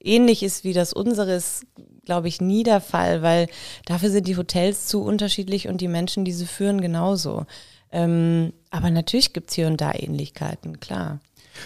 ähnlich 0.00 0.42
ist 0.42 0.64
wie 0.64 0.72
das 0.72 0.94
unsere, 0.94 1.34
ist, 1.34 1.66
glaube 2.08 2.26
ich, 2.26 2.40
nie 2.40 2.62
der 2.62 2.80
Fall, 2.80 3.20
weil 3.20 3.48
dafür 3.84 4.08
sind 4.08 4.26
die 4.26 4.38
Hotels 4.38 4.86
zu 4.86 5.02
unterschiedlich 5.02 5.68
und 5.68 5.82
die 5.82 5.88
Menschen, 5.88 6.24
die 6.24 6.32
sie 6.32 6.46
führen, 6.46 6.80
genauso. 6.80 7.44
Ähm, 7.92 8.54
aber 8.70 8.90
natürlich 8.90 9.34
gibt 9.34 9.50
es 9.50 9.56
hier 9.56 9.66
und 9.66 9.78
da 9.82 9.92
Ähnlichkeiten, 9.92 10.80
klar. 10.80 11.20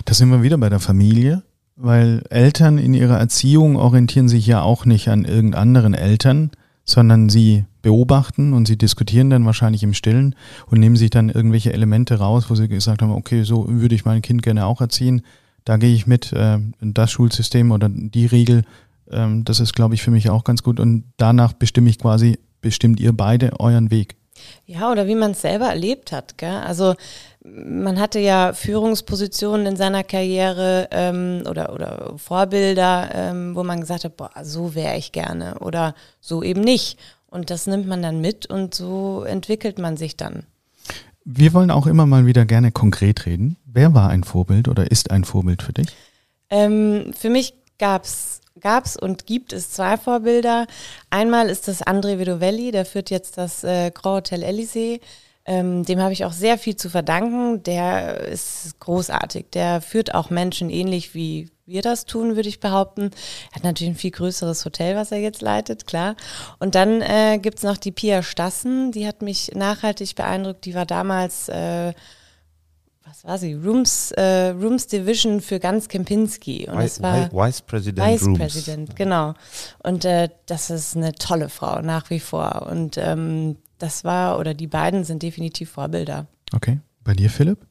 Da 0.05 0.15
sind 0.15 0.31
wir 0.31 0.43
wieder 0.43 0.59
bei 0.59 0.69
der 0.69 0.81
Familie, 0.81 1.45
weil 1.77 2.25
Eltern 2.29 2.77
in 2.79 2.93
ihrer 2.93 3.19
Erziehung 3.19 3.77
orientieren 3.77 4.29
sich 4.29 4.45
ja 4.45 4.63
auch 4.63 4.85
nicht 4.85 5.09
an 5.09 5.25
irgendeinen 5.25 5.95
Eltern, 5.95 6.51
sondern 6.85 7.29
sie 7.29 7.65
beobachten 7.83 8.53
und 8.53 8.67
sie 8.67 8.77
diskutieren 8.77 9.31
dann 9.31 9.47
wahrscheinlich 9.47 9.85
im 9.85 9.95
Stillen 9.95 10.35
und 10.67 10.81
nehmen 10.81 10.97
sich 10.97 11.11
dann 11.11 11.29
irgendwelche 11.29 11.73
Elemente 11.73 12.19
raus, 12.19 12.47
wo 12.49 12.57
sie 12.57 12.67
gesagt 12.67 13.01
haben, 13.01 13.13
okay, 13.13 13.45
so 13.45 13.67
würde 13.69 13.95
ich 13.95 14.05
mein 14.05 14.23
Kind 14.23 14.43
gerne 14.43 14.67
auch 14.67 14.81
erziehen. 14.81 15.23
Da 15.65 15.77
gehe 15.77 15.95
ich 15.95 16.09
mit, 16.09 16.33
äh, 16.33 16.59
das 16.81 17.13
Schulsystem 17.13 17.71
oder 17.71 17.89
die 17.89 18.27
Regel 18.27 18.65
ähm, 19.13 19.45
das 19.45 19.61
ist, 19.61 19.75
glaube 19.75 19.95
ich, 19.95 20.03
für 20.03 20.11
mich 20.11 20.31
auch 20.31 20.45
ganz 20.45 20.63
gut. 20.63 20.81
Und 20.81 21.05
danach 21.17 21.53
bestimme 21.53 21.91
ich 21.91 21.99
quasi, 21.99 22.39
bestimmt 22.61 23.01
ihr 23.01 23.13
beide 23.13 23.59
euren 23.61 23.91
Weg. 23.91 24.17
Ja, 24.67 24.91
oder 24.91 25.07
wie 25.07 25.15
man 25.15 25.33
es 25.33 25.43
selber 25.43 25.67
erlebt 25.67 26.13
hat. 26.13 26.39
Gell? 26.39 26.51
Also 26.51 26.95
man 27.45 27.99
hatte 28.01 28.19
ja 28.19 28.53
Führungspositionen 28.53 29.67
in 29.67 29.77
seiner 29.77 30.05
Karriere 30.05 30.89
ähm, 30.91 31.43
oder, 31.49 31.73
oder 31.73 32.15
Vorbilder, 32.17 33.11
ähm, 33.15 33.55
wo 33.55 33.65
man 33.65 33.81
gesagt 33.81 34.05
hat, 34.05 34.17
boah, 34.17 34.31
so 34.43 34.75
wäre 34.75 34.97
ich 34.97 35.13
gerne 35.13 35.59
oder 35.59 35.95
so 36.21 36.43
eben 36.43 36.61
nicht. 36.61 36.99
Und 37.27 37.51
das 37.51 37.67
nimmt 37.67 37.87
man 37.87 38.03
dann 38.03 38.21
mit 38.21 38.47
und 38.47 38.75
so 38.75 39.25
entwickelt 39.25 39.79
man 39.79 39.97
sich 39.97 40.17
dann. 40.17 40.45
Wir 41.25 41.53
wollen 41.55 41.71
auch 41.71 41.87
immer 41.87 42.07
mal 42.07 42.27
wieder 42.27 42.45
gerne 42.45 42.73
konkret 42.73 43.27
reden. 43.27 43.57
Wer 43.65 43.95
war 43.95 44.11
ein 44.11 44.25
Vorbild 44.25 44.69
oder 44.69 44.91
ist 44.91 45.11
ein 45.11 45.25
Vorbild 45.25 45.63
für 45.63 45.73
dich? 45.73 45.89
Ähm, 46.51 47.13
für 47.17 47.31
mich 47.31 47.55
gab 47.79 48.05
es 48.05 48.42
gab 48.61 48.85
es 48.85 48.97
und 48.97 49.27
gibt 49.27 49.53
es 49.53 49.71
zwei 49.71 49.97
Vorbilder. 49.97 50.67
Einmal 51.11 51.49
ist 51.49 51.69
das 51.69 51.83
André 51.83 52.19
Vedovelli, 52.19 52.71
der 52.71 52.85
führt 52.85 53.11
jetzt 53.11 53.39
das 53.39 53.65
äh, 53.65 53.91
Grand 53.91 54.31
Hotel 54.31 54.45
Elysée. 54.45 55.01
Ähm, 55.45 55.85
dem 55.85 56.01
habe 56.01 56.13
ich 56.13 56.25
auch 56.25 56.33
sehr 56.33 56.57
viel 56.57 56.77
zu 56.77 56.89
verdanken. 56.89 57.63
Der 57.65 58.21
ist 58.21 58.79
großartig. 58.79 59.47
Der 59.53 59.81
führt 59.81 60.15
auch 60.15 60.31
Menschen 60.31 60.71
ähnlich 60.71 61.15
wie 61.15 61.51
wir 61.67 61.83
das 61.83 62.07
tun, 62.07 62.37
würde 62.37 62.49
ich 62.49 62.61
behaupten. 62.61 63.11
Er 63.51 63.57
hat 63.57 63.65
natürlich 63.65 63.95
ein 63.95 63.99
viel 63.99 64.11
größeres 64.11 64.65
Hotel, 64.65 64.97
was 64.97 65.13
er 65.13 65.19
jetzt 65.19 65.43
leitet, 65.43 65.87
klar. 65.87 66.17
Und 66.59 66.75
dann 66.75 67.01
äh, 67.01 67.39
gibt 67.41 67.59
es 67.59 67.65
noch 67.65 67.77
die 67.77 67.93
Pia 67.93 68.23
Stassen, 68.23 68.93
die 68.93 69.07
hat 69.07 69.23
mich 69.23 69.53
nachhaltig 69.55 70.15
beeindruckt. 70.15 70.65
Die 70.65 70.75
war 70.75 70.87
damals 70.87 71.49
äh, 71.49 71.93
was 73.13 73.25
war 73.25 73.37
sie? 73.37 73.53
Rooms, 73.53 74.11
äh, 74.13 74.49
Rooms 74.49 74.87
Division 74.87 75.43
für 75.43 75.61
ganz 75.61 75.89
Kempinski. 75.89 76.67
Und 76.67 76.79
das 76.79 77.03
war 77.03 77.31
Vice 77.31 77.61
President 77.61 78.07
Vice 78.07 78.25
Rooms. 78.25 78.39
President, 78.39 78.97
genau. 78.97 79.35
Und 79.83 80.07
äh, 80.07 80.31
das 80.47 80.71
ist 80.71 80.97
eine 80.97 81.13
tolle 81.13 81.51
Frau 81.51 81.83
nach 81.83 82.09
wie 82.09 82.21
vor. 82.21 82.67
Und 82.71 82.97
ähm, 82.97 83.57
das 83.79 84.05
war, 84.05 84.39
oder 84.39 84.55
die 84.55 84.67
beiden 84.67 85.05
sind 85.05 85.23
definitiv 85.23 85.73
Vorbilder. 85.73 86.27
Okay. 86.55 86.81
Bei 87.05 87.13
dir, 87.13 87.29
Philipp? 87.29 87.67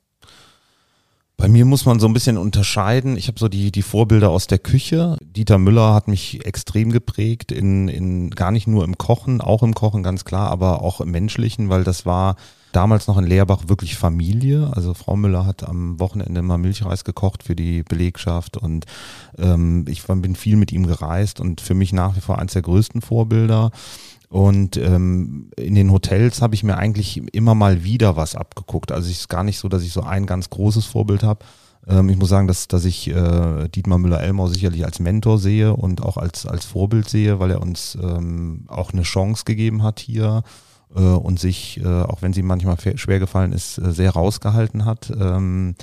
Bei 1.42 1.48
mir 1.48 1.66
muss 1.66 1.88
man 1.88 2.00
so 2.00 2.06
ein 2.06 2.14
bisschen 2.14 2.38
unterscheiden. 2.38 3.18
Ich 3.18 3.28
habe 3.28 3.40
so 3.40 3.48
die, 3.48 3.72
die 3.72 3.82
Vorbilder 3.82 4.30
aus 4.30 4.46
der 4.46 4.60
Küche. 4.60 5.18
Dieter 5.24 5.58
Müller 5.58 5.96
hat 5.96 6.08
mich 6.08 6.46
extrem 6.46 6.92
geprägt, 6.92 7.52
in, 7.52 7.88
in 7.88 8.30
gar 8.30 8.52
nicht 8.52 8.68
nur 8.68 8.84
im 8.84 9.00
Kochen, 9.00 9.42
auch 9.42 9.64
im 9.64 9.74
Kochen 9.74 10.04
ganz 10.04 10.24
klar, 10.24 10.52
aber 10.52 10.84
auch 10.84 11.02
im 11.02 11.10
Menschlichen, 11.10 11.70
weil 11.70 11.84
das 11.84 12.06
war 12.06 12.36
damals 12.74 13.08
noch 13.08 13.18
in 13.18 13.26
Leerbach 13.26 13.64
wirklich 13.70 13.98
Familie. 13.98 14.70
Also 14.72 14.94
Frau 14.94 15.16
Müller 15.16 15.48
hat 15.48 15.68
am 15.68 16.00
Wochenende 16.00 16.44
mal 16.44 16.60
Milchreis 16.60 17.04
gekocht 17.04 17.42
für 17.42 17.56
die 17.56 17.82
Belegschaft 17.82 18.56
und 18.58 18.86
ähm, 19.40 19.86
ich 19.90 20.04
bin 20.04 20.36
viel 20.36 20.58
mit 20.58 20.72
ihm 20.72 20.86
gereist 20.86 21.40
und 21.40 21.60
für 21.60 21.74
mich 21.74 21.92
nach 21.92 22.16
wie 22.16 22.22
vor 22.22 22.38
eines 22.38 22.54
der 22.54 22.62
größten 22.62 23.02
Vorbilder. 23.02 23.72
Und 24.32 24.78
ähm, 24.78 25.52
in 25.58 25.76
den 25.76 25.92
Hotels 25.92 26.42
habe 26.42 26.56
ich 26.56 26.64
mir 26.64 26.78
eigentlich 26.78 27.22
immer 27.36 27.54
mal 27.54 27.84
wieder 27.84 28.16
was 28.16 28.34
abgeguckt. 28.34 28.94
Also 28.94 29.10
es 29.10 29.20
ist 29.20 29.28
gar 29.28 29.44
nicht 29.44 29.60
so, 29.60 29.68
dass 29.68 29.84
ich 29.84 29.92
so 29.92 30.04
ein 30.04 30.26
ganz 30.26 30.50
großes 30.50 30.86
Vorbild 30.86 31.22
habe. 31.22 31.44
Ähm, 31.86 32.08
ich 32.08 32.16
muss 32.16 32.30
sagen, 32.30 32.48
dass, 32.48 32.70
dass 32.70 32.86
ich 32.86 33.10
äh, 33.10 33.68
Dietmar 33.68 33.98
Müller-Elmau 33.98 34.48
sicherlich 34.48 34.86
als 34.86 35.02
Mentor 35.02 35.38
sehe 35.38 35.76
und 35.76 36.02
auch 36.02 36.16
als, 36.16 36.46
als 36.46 36.64
Vorbild 36.64 37.10
sehe, 37.10 37.42
weil 37.42 37.52
er 37.52 37.62
uns 37.62 37.98
ähm, 38.02 38.64
auch 38.68 38.94
eine 38.94 39.02
Chance 39.02 39.44
gegeben 39.44 39.84
hat 39.84 40.00
hier 40.00 40.44
äh, 40.96 41.02
und 41.02 41.38
sich, 41.38 41.82
äh, 41.84 42.04
auch 42.04 42.22
wenn 42.22 42.32
sie 42.32 42.42
manchmal 42.42 42.78
schwer 42.96 43.20
gefallen 43.20 43.52
ist, 43.52 43.80
äh, 43.80 43.92
sehr 43.92 44.12
rausgehalten 44.12 44.86
hat 44.86 45.12
ähm, 45.20 45.76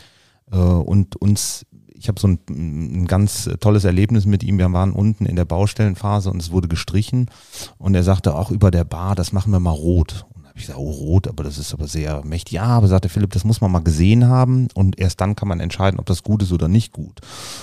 äh, 0.50 0.56
und 0.56 1.16
uns 1.16 1.66
ich 1.98 2.08
habe 2.08 2.20
so 2.20 2.28
ein, 2.28 2.38
ein, 2.48 3.06
ganz 3.06 3.50
tolles 3.60 3.84
Erlebnis 3.84 4.26
mit 4.26 4.42
ihm. 4.42 4.58
Wir 4.58 4.72
waren 4.72 4.92
unten 4.92 5.26
in 5.26 5.36
der 5.36 5.44
Baustellenphase 5.44 6.30
und 6.30 6.40
es 6.40 6.50
wurde 6.50 6.68
gestrichen 6.68 7.30
und 7.78 7.94
er 7.94 8.02
sagte 8.02 8.34
auch 8.34 8.50
über 8.50 8.70
der 8.70 8.84
Bar, 8.84 9.14
das 9.14 9.32
machen 9.32 9.52
wir 9.52 9.60
mal 9.60 9.70
rot 9.70 10.26
ich 10.60 10.66
sage, 10.66 10.80
oh, 10.80 10.90
rot, 10.90 11.28
aber 11.28 11.44
das 11.44 11.58
ist 11.58 11.72
aber 11.72 11.86
sehr 11.86 12.24
mächtig. 12.24 12.54
Ja, 12.54 12.64
aber 12.64 12.88
sagte 12.88 13.08
Philipp, 13.08 13.32
das 13.32 13.44
muss 13.44 13.60
man 13.60 13.70
mal 13.70 13.80
gesehen 13.80 14.26
haben 14.28 14.68
und 14.74 14.98
erst 14.98 15.20
dann 15.20 15.36
kann 15.36 15.48
man 15.48 15.60
entscheiden, 15.60 16.00
ob 16.00 16.06
das 16.06 16.22
gut 16.22 16.42
ist 16.42 16.52
oder 16.52 16.68
nicht 16.68 16.92
gut. 16.92 17.20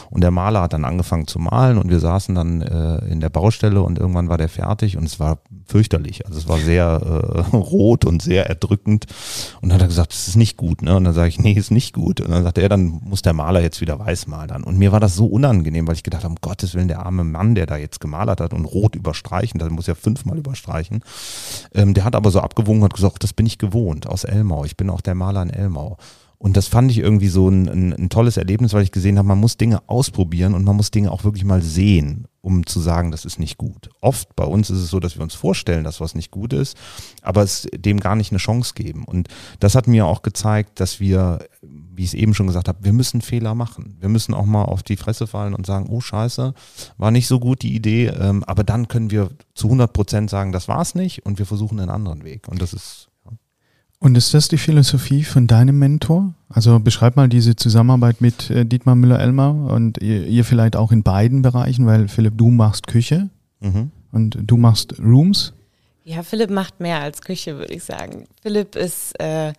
Und 0.09 0.21
der 0.21 0.31
Maler 0.31 0.61
hat 0.61 0.73
dann 0.73 0.85
angefangen 0.85 1.27
zu 1.27 1.39
malen 1.39 1.77
und 1.77 1.89
wir 1.89 1.99
saßen 1.99 2.35
dann 2.35 2.61
äh, 2.61 2.97
in 3.05 3.19
der 3.19 3.29
Baustelle 3.29 3.81
und 3.81 3.99
irgendwann 3.99 4.29
war 4.29 4.37
der 4.37 4.49
fertig 4.49 4.97
und 4.97 5.05
es 5.05 5.19
war 5.19 5.39
fürchterlich. 5.65 6.25
Also 6.25 6.37
es 6.37 6.47
war 6.47 6.59
sehr 6.59 7.01
äh, 7.51 7.55
rot 7.55 8.05
und 8.05 8.21
sehr 8.21 8.47
erdrückend. 8.47 9.05
Und 9.61 9.69
dann 9.69 9.75
hat 9.75 9.81
er 9.81 9.87
gesagt, 9.87 10.13
das 10.13 10.27
ist 10.27 10.35
nicht 10.35 10.57
gut. 10.57 10.81
Ne? 10.81 10.95
Und 10.95 11.03
dann 11.03 11.13
sage 11.13 11.29
ich, 11.29 11.39
nee, 11.39 11.53
ist 11.53 11.71
nicht 11.71 11.93
gut. 11.93 12.21
Und 12.21 12.31
dann 12.31 12.43
sagte 12.43 12.61
er, 12.61 12.69
dann 12.69 13.01
muss 13.03 13.21
der 13.21 13.33
Maler 13.33 13.61
jetzt 13.61 13.81
wieder 13.81 13.99
weiß 13.99 14.27
malen. 14.27 14.63
Und 14.63 14.77
mir 14.77 14.91
war 14.91 14.99
das 14.99 15.15
so 15.15 15.25
unangenehm, 15.25 15.87
weil 15.87 15.95
ich 15.95 16.03
gedacht 16.03 16.23
habe, 16.23 16.33
um 16.33 16.41
Gottes 16.41 16.75
Willen, 16.75 16.87
der 16.87 17.05
arme 17.05 17.23
Mann, 17.23 17.55
der 17.55 17.65
da 17.65 17.77
jetzt 17.77 17.99
gemalert 17.99 18.41
hat 18.41 18.53
und 18.53 18.65
rot 18.65 18.95
überstreichen, 18.95 19.59
der 19.59 19.69
muss 19.69 19.87
ja 19.87 19.95
fünfmal 19.95 20.37
überstreichen. 20.37 21.01
Ähm, 21.73 21.93
der 21.93 22.03
hat 22.03 22.15
aber 22.15 22.31
so 22.31 22.39
abgewogen 22.39 22.83
und 22.85 22.93
gesagt, 22.93 23.23
das 23.23 23.33
bin 23.33 23.45
ich 23.45 23.57
gewohnt 23.57 24.07
aus 24.07 24.23
Elmau. 24.23 24.65
Ich 24.65 24.77
bin 24.77 24.89
auch 24.89 25.01
der 25.01 25.15
Maler 25.15 25.43
in 25.43 25.49
Elmau. 25.49 25.97
Und 26.37 26.57
das 26.57 26.67
fand 26.67 26.91
ich 26.91 26.99
irgendwie 26.99 27.29
so 27.29 27.49
ein, 27.49 27.67
ein, 27.67 27.93
ein, 27.93 28.09
tolles 28.09 28.37
Erlebnis, 28.37 28.73
weil 28.73 28.83
ich 28.83 28.91
gesehen 28.91 29.17
habe, 29.17 29.27
man 29.27 29.39
muss 29.39 29.57
Dinge 29.57 29.81
ausprobieren 29.87 30.53
und 30.53 30.63
man 30.63 30.75
muss 30.75 30.91
Dinge 30.91 31.11
auch 31.11 31.23
wirklich 31.23 31.45
mal 31.45 31.61
sehen, 31.61 32.27
um 32.41 32.65
zu 32.65 32.81
sagen, 32.81 33.11
das 33.11 33.25
ist 33.25 33.39
nicht 33.39 33.57
gut. 33.57 33.89
Oft 34.01 34.35
bei 34.35 34.43
uns 34.43 34.69
ist 34.69 34.79
es 34.79 34.89
so, 34.89 34.99
dass 34.99 35.15
wir 35.15 35.23
uns 35.23 35.33
vorstellen, 35.33 35.83
dass 35.83 36.01
was 36.01 36.13
nicht 36.13 36.31
gut 36.31 36.53
ist, 36.53 36.77
aber 37.21 37.41
es 37.41 37.67
dem 37.75 37.99
gar 37.99 38.15
nicht 38.15 38.31
eine 38.31 38.37
Chance 38.37 38.73
geben. 38.75 39.05
Und 39.05 39.29
das 39.59 39.75
hat 39.75 39.87
mir 39.87 40.05
auch 40.05 40.21
gezeigt, 40.21 40.79
dass 40.79 40.99
wir, 40.99 41.39
wie 41.95 42.03
ich 42.03 42.09
es 42.09 42.13
eben 42.13 42.33
schon 42.33 42.47
gesagt 42.47 42.67
habe, 42.67 42.83
wir 42.83 42.93
müssen 42.93 43.21
Fehler 43.21 43.55
machen. 43.55 43.97
Wir 43.99 44.09
müssen 44.09 44.33
auch 44.33 44.45
mal 44.45 44.63
auf 44.63 44.83
die 44.83 44.97
Fresse 44.97 45.27
fallen 45.27 45.53
und 45.53 45.65
sagen, 45.65 45.87
oh 45.89 46.01
scheiße, 46.01 46.53
war 46.97 47.11
nicht 47.11 47.27
so 47.27 47.39
gut 47.39 47.61
die 47.61 47.75
Idee, 47.75 48.07
ähm, 48.07 48.43
aber 48.45 48.63
dann 48.63 48.87
können 48.87 49.11
wir 49.11 49.29
zu 49.53 49.67
100 49.67 49.91
Prozent 49.93 50.29
sagen, 50.29 50.51
das 50.51 50.67
war 50.67 50.81
es 50.81 50.95
nicht 50.95 51.25
und 51.25 51.39
wir 51.39 51.45
versuchen 51.45 51.79
einen 51.79 51.89
anderen 51.89 52.23
Weg. 52.23 52.47
Und 52.47 52.61
das 52.61 52.73
ist 52.73 53.09
und 53.99 54.15
ist 54.15 54.33
das 54.33 54.49
die 54.49 54.57
Philosophie 54.57 55.23
von 55.23 55.47
deinem 55.47 55.79
Mentor? 55.79 56.35
Also 56.49 56.79
beschreib 56.79 57.15
mal 57.15 57.29
diese 57.29 57.55
Zusammenarbeit 57.55 58.21
mit 58.21 58.51
äh, 58.51 58.65
Dietmar 58.65 58.93
Müller-Elmer 58.93 59.71
und 59.71 59.97
ihr, 59.99 60.27
ihr, 60.27 60.45
vielleicht 60.45 60.75
auch 60.75 60.91
in 60.91 61.01
beiden 61.01 61.41
Bereichen, 61.41 61.85
weil 61.87 62.07
Philipp, 62.07 62.37
du 62.37 62.51
machst 62.51 62.87
Küche 62.87 63.29
mhm. 63.61 63.91
und 64.11 64.37
du 64.41 64.57
machst 64.57 64.99
Rooms. 64.99 65.53
Ja, 66.03 66.21
Philipp 66.21 66.51
macht 66.51 66.79
mehr 66.79 66.99
als 66.99 67.21
Küche, 67.21 67.57
würde 67.57 67.73
ich 67.73 67.83
sagen. 67.83 68.25
Philipp 68.43 68.75
ist, 68.75 69.19
äh, 69.19 69.53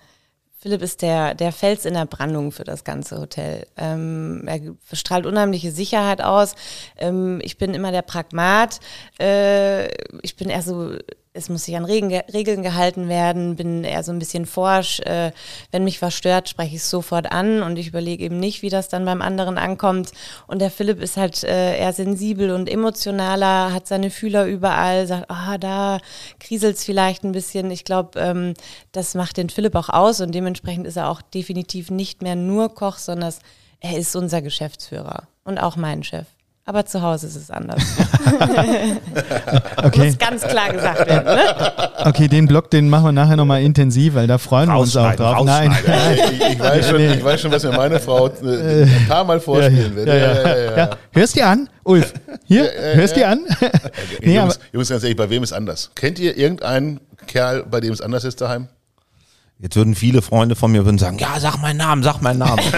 Philipp 0.66 0.82
ist 0.82 1.00
der, 1.00 1.36
der 1.36 1.52
Fels 1.52 1.84
in 1.84 1.94
der 1.94 2.06
Brandung 2.06 2.50
für 2.50 2.64
das 2.64 2.82
ganze 2.82 3.20
Hotel. 3.20 3.68
Ähm, 3.76 4.42
er 4.48 4.58
strahlt 4.96 5.24
unheimliche 5.24 5.70
Sicherheit 5.70 6.20
aus. 6.20 6.56
Ähm, 6.96 7.38
ich 7.44 7.56
bin 7.56 7.72
immer 7.72 7.92
der 7.92 8.02
Pragmat. 8.02 8.80
Äh, 9.20 9.86
ich 10.22 10.34
bin 10.34 10.48
eher 10.48 10.62
so 10.62 10.96
es 11.36 11.48
muss 11.48 11.64
sich 11.64 11.76
an 11.76 11.84
Regen, 11.84 12.12
Regeln 12.32 12.62
gehalten 12.62 13.08
werden, 13.08 13.56
bin 13.56 13.84
eher 13.84 14.02
so 14.02 14.12
ein 14.12 14.18
bisschen 14.18 14.46
forsch. 14.46 15.00
Äh, 15.00 15.32
wenn 15.70 15.84
mich 15.84 16.02
was 16.02 16.14
stört, 16.14 16.48
spreche 16.48 16.76
ich 16.76 16.82
es 16.82 16.90
sofort 16.90 17.30
an 17.30 17.62
und 17.62 17.78
ich 17.78 17.88
überlege 17.88 18.24
eben 18.24 18.38
nicht, 18.38 18.62
wie 18.62 18.70
das 18.70 18.88
dann 18.88 19.04
beim 19.04 19.22
anderen 19.22 19.58
ankommt. 19.58 20.12
Und 20.46 20.60
der 20.60 20.70
Philipp 20.70 21.00
ist 21.00 21.16
halt 21.16 21.44
äh, 21.44 21.78
eher 21.78 21.92
sensibel 21.92 22.50
und 22.50 22.68
emotionaler, 22.68 23.72
hat 23.72 23.86
seine 23.86 24.10
Fühler 24.10 24.46
überall, 24.46 25.06
sagt, 25.06 25.30
ah, 25.30 25.58
da 25.58 25.98
kriselt 26.40 26.76
es 26.76 26.84
vielleicht 26.84 27.24
ein 27.24 27.32
bisschen. 27.32 27.70
Ich 27.70 27.84
glaube, 27.84 28.18
ähm, 28.18 28.54
das 28.92 29.14
macht 29.14 29.36
den 29.36 29.50
Philipp 29.50 29.74
auch 29.74 29.90
aus 29.90 30.20
und 30.20 30.34
dementsprechend 30.34 30.86
ist 30.86 30.96
er 30.96 31.10
auch 31.10 31.22
definitiv 31.22 31.90
nicht 31.90 32.22
mehr 32.22 32.36
nur 32.36 32.74
Koch, 32.74 32.98
sondern 32.98 33.34
er 33.80 33.98
ist 33.98 34.16
unser 34.16 34.42
Geschäftsführer 34.42 35.28
und 35.44 35.58
auch 35.58 35.76
mein 35.76 36.02
Chef. 36.02 36.26
Aber 36.68 36.84
zu 36.84 37.00
Hause 37.00 37.28
ist 37.28 37.36
es 37.36 37.48
anders. 37.48 37.80
okay. 39.84 40.06
Muss 40.06 40.18
ganz 40.18 40.42
klar 40.42 40.72
gesagt 40.72 41.06
werden. 41.06 41.24
Ne? 41.24 41.44
Okay, 42.04 42.26
den 42.26 42.48
Blog, 42.48 42.72
den 42.72 42.88
machen 42.88 43.04
wir 43.04 43.12
nachher 43.12 43.36
nochmal 43.36 43.62
intensiv, 43.62 44.16
weil 44.16 44.26
da 44.26 44.36
freuen 44.36 44.68
wir 44.68 44.76
uns 44.80 44.96
auch 44.96 45.14
drauf. 45.14 45.44
Nein. 45.44 45.70
Ich, 46.16 46.54
ich, 46.54 46.58
weiß 46.58 46.88
schon, 46.88 47.00
ich 47.00 47.22
weiß 47.22 47.40
schon, 47.40 47.52
was 47.52 47.62
mir 47.62 47.70
meine 47.70 48.00
Frau 48.00 48.26
äh, 48.26 48.82
ein 48.82 49.06
paar 49.06 49.22
Mal 49.22 49.38
vorspielen 49.38 49.94
wird. 49.94 50.08
Ja, 50.08 50.16
ja, 50.16 50.56
ja, 50.56 50.76
ja, 50.76 50.90
Hörst 51.12 51.36
dir 51.36 51.46
an, 51.46 51.68
Ulf? 51.84 52.12
Hier, 52.46 52.68
hörst 52.94 53.14
dir 53.14 53.28
an? 53.28 53.46
nee, 54.20 54.34
Jungs, 54.34 54.58
Jungs, 54.72 54.88
ganz 54.88 55.04
ehrlich, 55.04 55.16
bei 55.16 55.30
wem 55.30 55.44
ist 55.44 55.52
anders? 55.52 55.92
Kennt 55.94 56.18
ihr 56.18 56.36
irgendeinen 56.36 56.98
Kerl, 57.28 57.62
bei 57.62 57.78
dem 57.78 57.92
es 57.92 58.00
anders 58.00 58.24
ist 58.24 58.40
daheim? 58.40 58.66
Jetzt 59.58 59.74
würden 59.74 59.94
viele 59.94 60.20
Freunde 60.20 60.54
von 60.54 60.70
mir 60.70 60.84
würden 60.84 60.98
sagen, 60.98 61.18
ja, 61.18 61.40
sag 61.40 61.56
meinen 61.62 61.78
Namen, 61.78 62.02
sag 62.02 62.20
meinen 62.20 62.40
Namen. 62.40 62.58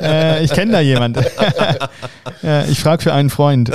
äh, 0.00 0.44
ich 0.44 0.52
kenne 0.52 0.70
da 0.70 0.80
jemand. 0.80 1.16
ja, 2.42 2.64
ich 2.66 2.78
frage 2.78 3.02
für 3.02 3.12
einen 3.12 3.28
Freund. 3.30 3.72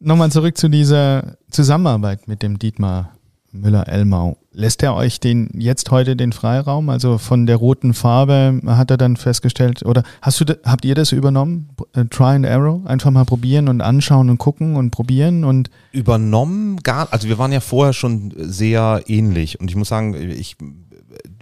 Nochmal 0.00 0.30
zurück 0.30 0.58
zu 0.58 0.68
dieser 0.68 1.36
Zusammenarbeit 1.50 2.28
mit 2.28 2.42
dem 2.42 2.58
Dietmar 2.58 3.14
Müller-Elmau. 3.52 4.36
Lässt 4.54 4.82
er 4.82 4.94
euch 4.94 5.18
den 5.18 5.48
jetzt 5.54 5.90
heute 5.90 6.14
den 6.14 6.32
Freiraum? 6.32 6.90
Also 6.90 7.16
von 7.18 7.46
der 7.46 7.56
roten 7.56 7.94
Farbe 7.94 8.60
hat 8.66 8.90
er 8.90 8.98
dann 8.98 9.16
festgestellt, 9.16 9.82
oder 9.84 10.02
hast 10.20 10.40
du, 10.40 10.58
habt 10.64 10.84
ihr 10.84 10.94
das 10.94 11.12
übernommen? 11.12 11.70
Äh, 11.94 12.04
Try 12.06 12.34
and 12.34 12.46
Arrow? 12.46 12.84
Einfach 12.84 13.10
mal 13.10 13.24
probieren 13.24 13.68
und 13.68 13.80
anschauen 13.80 14.28
und 14.28 14.38
gucken 14.38 14.76
und 14.76 14.90
probieren 14.90 15.44
und. 15.44 15.70
Übernommen 15.92 16.76
gar, 16.82 17.08
also 17.12 17.28
wir 17.28 17.38
waren 17.38 17.52
ja 17.52 17.60
vorher 17.60 17.94
schon 17.94 18.32
sehr 18.36 19.02
ähnlich 19.06 19.58
und 19.58 19.70
ich 19.70 19.76
muss 19.76 19.88
sagen, 19.88 20.14
ich 20.14 20.56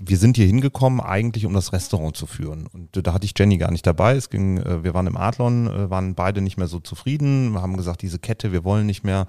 wir 0.02 0.16
sind 0.16 0.36
hier 0.36 0.46
hingekommen 0.46 1.00
eigentlich, 1.00 1.46
um 1.46 1.52
das 1.52 1.72
Restaurant 1.72 2.16
zu 2.16 2.26
führen. 2.26 2.66
Und 2.66 3.06
da 3.06 3.12
hatte 3.12 3.24
ich 3.24 3.34
Jenny 3.36 3.58
gar 3.58 3.70
nicht 3.70 3.86
dabei. 3.86 4.16
Es 4.16 4.30
ging, 4.30 4.58
äh, 4.58 4.82
wir 4.82 4.94
waren 4.94 5.06
im 5.06 5.16
Adlon, 5.16 5.66
äh, 5.66 5.90
waren 5.90 6.14
beide 6.14 6.40
nicht 6.40 6.56
mehr 6.56 6.66
so 6.66 6.80
zufrieden. 6.80 7.52
Wir 7.52 7.62
haben 7.62 7.76
gesagt, 7.76 8.02
diese 8.02 8.18
Kette, 8.18 8.52
wir 8.52 8.64
wollen 8.64 8.86
nicht 8.86 9.04
mehr 9.04 9.26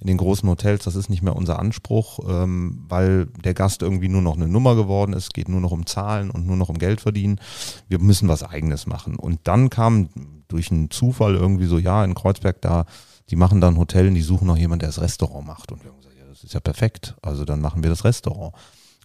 in 0.00 0.06
den 0.06 0.16
großen 0.16 0.48
Hotels, 0.48 0.84
das 0.84 0.96
ist 0.96 1.10
nicht 1.10 1.22
mehr 1.22 1.36
unser 1.36 1.58
Anspruch, 1.58 2.20
ähm, 2.28 2.84
weil 2.88 3.26
der 3.44 3.54
Gast 3.54 3.82
irgendwie 3.82 4.08
nur 4.08 4.22
noch 4.22 4.36
eine 4.36 4.48
Nummer 4.48 4.76
geworden 4.76 5.12
ist, 5.12 5.34
geht 5.34 5.48
nur 5.48 5.60
noch 5.60 5.72
um 5.72 5.86
Zahlen 5.86 6.30
und 6.30 6.46
nur 6.46 6.56
noch 6.56 6.68
um 6.68 6.78
Geld 6.78 7.00
verdienen. 7.00 7.40
Wir 7.88 7.98
müssen 7.98 8.28
was 8.28 8.42
eigenes 8.42 8.86
machen. 8.86 9.16
Und 9.16 9.40
dann 9.44 9.70
kam 9.70 10.08
durch 10.48 10.70
einen 10.70 10.90
Zufall 10.90 11.34
irgendwie 11.34 11.66
so, 11.66 11.78
ja, 11.78 12.04
in 12.04 12.14
Kreuzberg 12.14 12.60
da, 12.60 12.84
die 13.30 13.36
machen 13.36 13.60
da 13.60 13.68
ein 13.68 13.78
Hotel 13.78 14.08
und 14.08 14.14
die 14.14 14.22
suchen 14.22 14.46
noch 14.46 14.56
jemanden, 14.56 14.80
der 14.80 14.88
das 14.90 15.00
Restaurant 15.00 15.46
macht. 15.46 15.72
Und 15.72 15.82
wir 15.82 15.90
haben 15.90 15.98
gesagt, 15.98 16.16
ja, 16.18 16.26
das 16.28 16.44
ist 16.44 16.54
ja 16.54 16.60
perfekt. 16.60 17.16
Also 17.22 17.44
dann 17.44 17.60
machen 17.60 17.82
wir 17.82 17.90
das 17.90 18.04
Restaurant. 18.04 18.54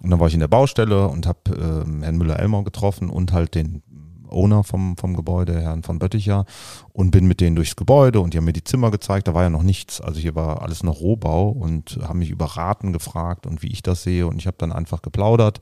Und 0.01 0.11
dann 0.11 0.19
war 0.19 0.27
ich 0.27 0.33
in 0.33 0.39
der 0.39 0.47
Baustelle 0.47 1.07
und 1.07 1.25
habe 1.25 1.39
äh, 1.49 2.03
Herrn 2.03 2.17
Müller-Elmau 2.17 2.63
getroffen 2.63 3.09
und 3.09 3.33
halt 3.33 3.55
den 3.55 3.81
Owner 4.29 4.63
vom, 4.63 4.97
vom 4.97 5.15
Gebäude, 5.15 5.59
Herrn 5.59 5.83
von 5.83 5.99
Bötticher, 5.99 6.45
und 6.93 7.11
bin 7.11 7.27
mit 7.27 7.41
denen 7.41 7.55
durchs 7.55 7.75
Gebäude 7.75 8.19
und 8.19 8.33
die 8.33 8.37
haben 8.37 8.45
mir 8.45 8.53
die 8.53 8.63
Zimmer 8.63 8.91
gezeigt. 8.91 9.27
Da 9.27 9.33
war 9.33 9.43
ja 9.43 9.49
noch 9.49 9.63
nichts. 9.63 10.01
Also 10.01 10.19
hier 10.19 10.35
war 10.35 10.61
alles 10.61 10.83
noch 10.83 10.99
Rohbau 10.99 11.49
und 11.49 11.99
haben 12.01 12.19
mich 12.19 12.29
über 12.29 12.45
Raten 12.45 12.93
gefragt 12.93 13.45
und 13.45 13.61
wie 13.63 13.67
ich 13.67 13.83
das 13.83 14.03
sehe. 14.03 14.27
Und 14.27 14.37
ich 14.37 14.47
habe 14.47 14.57
dann 14.57 14.71
einfach 14.71 15.01
geplaudert, 15.01 15.61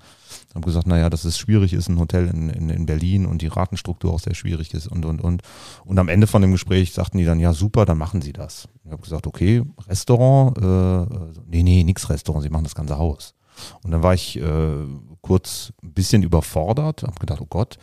habe 0.53 0.65
gesagt, 0.65 0.87
naja, 0.87 1.09
dass 1.09 1.25
es 1.25 1.37
schwierig 1.37 1.73
ist, 1.73 1.89
ein 1.89 1.99
Hotel 1.99 2.27
in, 2.27 2.49
in, 2.49 2.69
in 2.69 2.85
Berlin 2.85 3.25
und 3.25 3.41
die 3.41 3.47
Ratenstruktur 3.47 4.13
auch 4.13 4.19
sehr 4.19 4.35
schwierig 4.35 4.73
ist 4.73 4.87
und, 4.87 5.05
und, 5.05 5.21
und. 5.21 5.41
Und 5.83 5.99
am 5.99 6.09
Ende 6.09 6.27
von 6.27 6.41
dem 6.41 6.51
Gespräch 6.51 6.93
sagten 6.93 7.17
die 7.17 7.25
dann, 7.25 7.39
ja, 7.39 7.53
super, 7.53 7.85
dann 7.85 7.97
machen 7.97 8.21
sie 8.21 8.33
das. 8.33 8.67
Ich 8.83 8.91
habe 8.91 9.01
gesagt, 9.01 9.27
okay, 9.27 9.63
Restaurant, 9.87 10.57
äh, 10.57 11.39
nee, 11.47 11.63
nee, 11.63 11.83
nix 11.83 12.09
Restaurant, 12.09 12.43
sie 12.43 12.49
machen 12.49 12.63
das 12.63 12.75
ganze 12.75 12.97
Haus. 12.97 13.33
Und 13.83 13.91
dann 13.91 14.03
war 14.03 14.13
ich 14.13 14.39
äh, 14.39 14.85
kurz 15.21 15.73
ein 15.83 15.93
bisschen 15.93 16.23
überfordert, 16.23 17.03
habe 17.03 17.19
gedacht, 17.19 17.41
oh 17.41 17.47
Gott. 17.49 17.77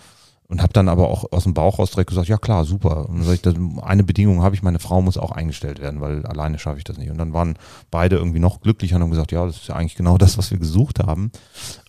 Und 0.49 0.61
habe 0.61 0.75
dann 0.75 0.91
aber 0.91 1.09
auch 1.09 1.33
aus 1.33 1.45
dem 1.45 1.55
Bauch 1.55 1.79
raus 1.79 1.93
direkt 1.93 2.11
gesagt, 2.11 2.29
ja 2.29 2.37
klar, 2.37 2.67
super. 2.67 3.09
Und 3.09 3.19
dann 3.19 3.25
sag 3.25 3.35
ich, 3.35 3.83
eine 3.83 4.05
Bedingung 4.05 4.43
habe 4.43 4.55
ich, 4.55 4.63
meine 4.63 4.81
Frau 4.81 5.01
muss 5.01 5.17
auch 5.17 5.31
eingestellt 5.31 5.81
werden, 5.81 6.03
weil 6.03 6.27
alleine 6.27 6.59
schaffe 6.59 6.77
ich 6.77 6.85
das 6.85 6.99
nicht. 6.99 7.11
Und 7.11 7.17
dann 7.17 7.33
waren 7.33 7.57
beide 7.91 8.17
irgendwie 8.17 8.39
noch 8.39 8.61
glücklicher 8.61 8.97
und 8.97 9.03
haben 9.03 9.11
gesagt, 9.11 9.33
ja, 9.33 9.47
das 9.47 9.57
ist 9.57 9.69
ja 9.69 9.77
eigentlich 9.77 9.95
genau 9.95 10.19
das, 10.19 10.37
was 10.37 10.51
wir 10.51 10.59
gesucht 10.59 10.99
haben. 10.99 11.33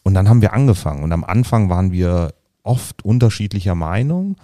Und 0.03 0.13
dann 0.13 0.29
haben 0.29 0.41
wir 0.41 0.53
angefangen. 0.53 1.03
Und 1.03 1.11
am 1.11 1.25
Anfang 1.25 1.69
waren 1.69 1.91
wir 1.91 2.33
oft 2.63 3.03
unterschiedlicher 3.03 3.75
Meinung. 3.75 4.37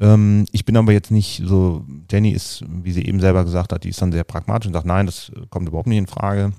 Ähm, 0.00 0.46
ich 0.52 0.64
bin 0.64 0.76
aber 0.76 0.92
jetzt 0.92 1.10
nicht 1.10 1.42
so, 1.44 1.84
Jenny 2.10 2.30
ist, 2.30 2.64
wie 2.68 2.92
sie 2.92 3.06
eben 3.06 3.20
selber 3.20 3.44
gesagt 3.44 3.72
hat, 3.72 3.84
die 3.84 3.88
ist 3.88 4.02
dann 4.02 4.12
sehr 4.12 4.24
pragmatisch 4.24 4.66
und 4.66 4.74
sagt, 4.74 4.86
nein, 4.86 5.06
das 5.06 5.32
kommt 5.50 5.68
überhaupt 5.68 5.88
nicht 5.88 5.98
in 5.98 6.06
Frage. 6.06 6.52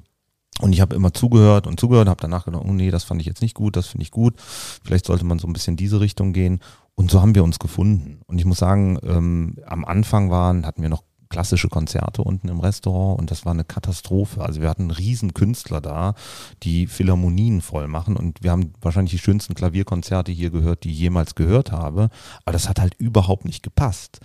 Und 0.62 0.74
ich 0.74 0.82
habe 0.82 0.96
immer 0.96 1.14
zugehört 1.14 1.68
und 1.68 1.80
zugehört, 1.80 2.08
habe 2.08 2.22
danach 2.22 2.46
gedacht, 2.46 2.64
oh 2.66 2.74
nee, 2.74 2.92
das 2.92 3.04
fand 3.04 3.22
ich 3.22 3.28
jetzt 3.28 3.42
nicht 3.42 3.56
gut, 3.56 3.76
das 3.76 3.88
finde 3.88 4.04
ich 4.04 4.12
gut. 4.12 4.36
Vielleicht 4.84 5.06
sollte 5.06 5.26
man 5.26 5.40
so 5.40 5.48
ein 5.48 5.54
bisschen 5.54 5.76
diese 5.76 6.00
Richtung 6.00 6.34
gehen. 6.34 6.60
Und 6.96 7.10
so 7.10 7.22
haben 7.22 7.34
wir 7.34 7.44
uns 7.44 7.58
gefunden. 7.58 8.22
Und 8.28 8.38
ich 8.38 8.46
muss 8.46 8.60
sagen, 8.60 9.00
ähm, 9.04 9.56
am 9.66 9.84
Anfang 9.84 10.30
waren, 10.30 10.66
hatten 10.66 10.84
wir 10.84 10.90
noch 10.90 11.04
klassische 11.34 11.68
Konzerte 11.68 12.24
unten 12.24 12.48
im 12.48 12.60
Restaurant 12.60 13.20
und 13.20 13.32
das 13.32 13.44
war 13.44 13.54
eine 13.54 13.64
Katastrophe. 13.64 14.44
Also 14.44 14.62
wir 14.62 14.70
hatten 14.70 14.92
riesen 14.92 15.34
Künstler 15.34 15.82
da, 15.82 16.14
die 16.62 16.86
Philharmonien 16.86 17.62
voll 17.62 17.88
machen 17.88 18.16
und 18.16 18.44
wir 18.44 18.52
haben 18.52 18.74
wahrscheinlich 18.82 19.14
die 19.14 19.18
schönsten 19.18 19.56
Klavierkonzerte 19.56 20.32
hier 20.32 20.52
gehört, 20.52 20.84
die 20.84 20.92
ich 20.92 21.00
jemals 21.00 21.34
gehört 21.34 21.72
habe. 21.72 22.10
Aber 22.46 22.54
das 22.54 22.70
hat 22.70 22.80
halt 22.80 22.94
überhaupt 23.00 23.46
nicht 23.46 23.64
gepasst. 23.64 24.20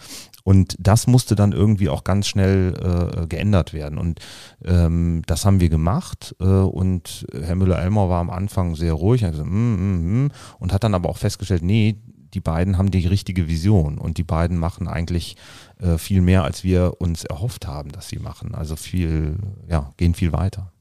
Und 0.48 0.76
das 0.78 1.06
musste 1.06 1.34
dann 1.34 1.52
irgendwie 1.52 1.90
auch 1.90 2.04
ganz 2.04 2.26
schnell 2.26 2.72
äh, 2.72 3.26
geändert 3.26 3.74
werden. 3.74 3.98
Und 3.98 4.18
ähm, 4.64 5.20
das 5.26 5.44
haben 5.44 5.60
wir 5.60 5.68
gemacht. 5.68 6.34
Äh, 6.40 6.44
und 6.44 7.26
Herr 7.38 7.54
Müller-Elmer 7.54 8.08
war 8.08 8.18
am 8.22 8.30
Anfang 8.30 8.74
sehr 8.74 8.94
ruhig 8.94 9.20
gesagt, 9.20 9.46
mm, 9.46 9.74
mm, 9.74 10.24
mm, 10.24 10.30
und 10.58 10.72
hat 10.72 10.84
dann 10.84 10.94
aber 10.94 11.10
auch 11.10 11.18
festgestellt, 11.18 11.62
nee, 11.62 12.00
die 12.32 12.40
beiden 12.40 12.78
haben 12.78 12.90
die 12.90 13.06
richtige 13.06 13.46
Vision 13.46 13.98
und 13.98 14.16
die 14.16 14.24
beiden 14.24 14.56
machen 14.56 14.88
eigentlich 14.88 15.36
äh, 15.82 15.98
viel 15.98 16.22
mehr, 16.22 16.44
als 16.44 16.64
wir 16.64 16.94
uns 16.98 17.24
erhofft 17.24 17.66
haben, 17.66 17.92
dass 17.92 18.08
sie 18.08 18.18
machen. 18.18 18.54
Also 18.54 18.74
viel, 18.74 19.36
ja, 19.68 19.92
gehen 19.98 20.14
viel 20.14 20.32
weiter. 20.32 20.72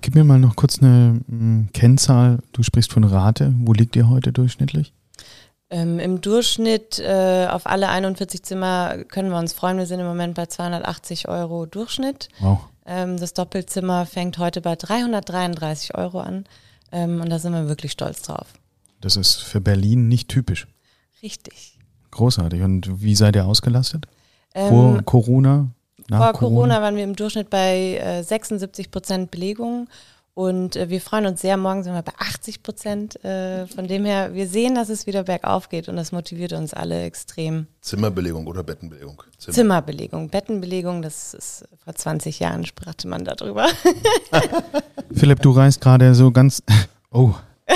Gib 0.00 0.14
mir 0.14 0.24
mal 0.24 0.38
noch 0.38 0.56
kurz 0.56 0.78
eine 0.78 1.20
mm, 1.26 1.68
Kennzahl. 1.74 2.38
Du 2.54 2.62
sprichst 2.62 2.90
von 2.90 3.04
Rate. 3.04 3.52
Wo 3.58 3.74
liegt 3.74 3.96
ihr 3.96 4.08
heute 4.08 4.32
durchschnittlich? 4.32 4.94
Ähm, 5.70 6.00
Im 6.00 6.20
Durchschnitt 6.20 6.98
äh, 6.98 7.46
auf 7.48 7.66
alle 7.66 7.88
41 7.88 8.42
Zimmer 8.42 9.04
können 9.04 9.30
wir 9.30 9.38
uns 9.38 9.52
freuen. 9.52 9.78
Wir 9.78 9.86
sind 9.86 10.00
im 10.00 10.06
Moment 10.06 10.34
bei 10.34 10.46
280 10.46 11.28
Euro 11.28 11.64
Durchschnitt. 11.66 12.28
Wow. 12.40 12.58
Ähm, 12.86 13.18
das 13.18 13.34
Doppelzimmer 13.34 14.04
fängt 14.04 14.38
heute 14.38 14.60
bei 14.60 14.74
333 14.74 15.94
Euro 15.96 16.20
an. 16.20 16.44
Ähm, 16.90 17.20
und 17.20 17.30
da 17.30 17.38
sind 17.38 17.52
wir 17.52 17.68
wirklich 17.68 17.92
stolz 17.92 18.22
drauf. 18.22 18.48
Das 19.00 19.16
ist 19.16 19.36
für 19.36 19.60
Berlin 19.60 20.08
nicht 20.08 20.28
typisch. 20.28 20.66
Richtig. 21.22 21.78
Großartig. 22.10 22.62
Und 22.62 23.02
wie 23.02 23.14
seid 23.14 23.36
ihr 23.36 23.46
ausgelastet? 23.46 24.06
Ähm, 24.54 24.68
Vor 24.68 25.02
Corona? 25.02 25.68
Nach 26.08 26.32
vor 26.32 26.32
Corona 26.32 26.82
waren 26.82 26.96
wir 26.96 27.04
im 27.04 27.14
Durchschnitt 27.14 27.50
bei 27.50 27.96
äh, 27.98 28.24
76 28.24 28.90
Prozent 28.90 29.30
Belegung. 29.30 29.88
Und 30.34 30.76
äh, 30.76 30.88
wir 30.88 31.00
freuen 31.00 31.26
uns 31.26 31.40
sehr. 31.40 31.56
Morgen 31.56 31.82
sind 31.82 31.92
wir 31.92 32.02
bei 32.02 32.12
80 32.18 32.62
Prozent. 32.62 33.22
Äh, 33.24 33.66
von 33.66 33.88
dem 33.88 34.04
her, 34.04 34.32
wir 34.32 34.46
sehen, 34.46 34.74
dass 34.74 34.88
es 34.88 35.06
wieder 35.06 35.24
bergauf 35.24 35.68
geht 35.68 35.88
und 35.88 35.96
das 35.96 36.12
motiviert 36.12 36.52
uns 36.52 36.72
alle 36.72 37.02
extrem. 37.02 37.66
Zimmerbelegung 37.80 38.46
oder 38.46 38.62
Bettenbelegung? 38.62 39.22
Zimmer. 39.38 39.54
Zimmerbelegung. 39.54 40.28
Bettenbelegung, 40.30 41.02
das 41.02 41.34
ist 41.34 41.64
vor 41.84 41.94
20 41.94 42.38
Jahren 42.40 42.64
sprachte 42.64 43.08
man 43.08 43.24
darüber. 43.24 43.66
Philipp, 45.14 45.42
du 45.42 45.50
reist 45.50 45.80
gerade 45.80 46.14
so 46.14 46.30
ganz. 46.30 46.62
Oh. 47.12 47.34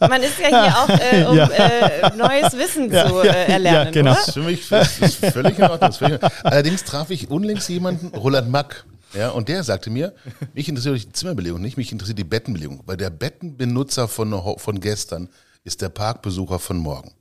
Man 0.00 0.22
ist 0.22 0.38
ja 0.38 0.48
hier 0.48 0.74
auch, 0.78 0.88
äh, 0.88 1.24
um 1.26 1.36
Ja. 1.36 1.48
Äh, 1.48 2.16
neues 2.16 2.56
Wissen 2.56 2.90
Ja, 2.90 3.06
zu 3.06 3.20
äh, 3.20 3.52
erlernen. 3.52 3.84
ja, 3.86 3.90
genau. 3.90 4.10
Oder? 4.12 4.18
Das 4.20 4.28
ist 4.28 4.34
für 4.34 4.40
mich 4.42 4.68
das 4.70 4.98
ist 5.00 5.26
völlig 5.26 5.58
in 5.58 5.64
Ordnung. 5.64 5.80
Das 5.80 5.90
ist 5.90 5.98
völlig 5.98 6.16
in 6.18 6.24
Ordnung. 6.24 6.44
Allerdings 6.44 6.84
traf 6.84 7.10
ich 7.10 7.30
unlängst 7.30 7.68
jemanden, 7.68 8.06
Roland 8.16 8.50
Mack. 8.50 8.86
Ja, 9.14 9.30
und 9.30 9.48
der 9.48 9.62
sagte 9.64 9.90
mir, 9.90 10.14
mich 10.54 10.68
interessiert 10.68 11.02
die 11.02 11.12
Zimmerbelegung 11.12 11.60
nicht, 11.60 11.76
mich 11.76 11.92
interessiert 11.92 12.18
die 12.18 12.24
Bettenbelegung. 12.24 12.82
Weil 12.86 12.96
der 12.96 13.10
Bettenbenutzer 13.10 14.08
von, 14.08 14.32
von 14.58 14.80
gestern 14.80 15.28
ist 15.64 15.82
der 15.82 15.88
Parkbesucher 15.90 16.58
von 16.58 16.76
morgen. 16.78 17.12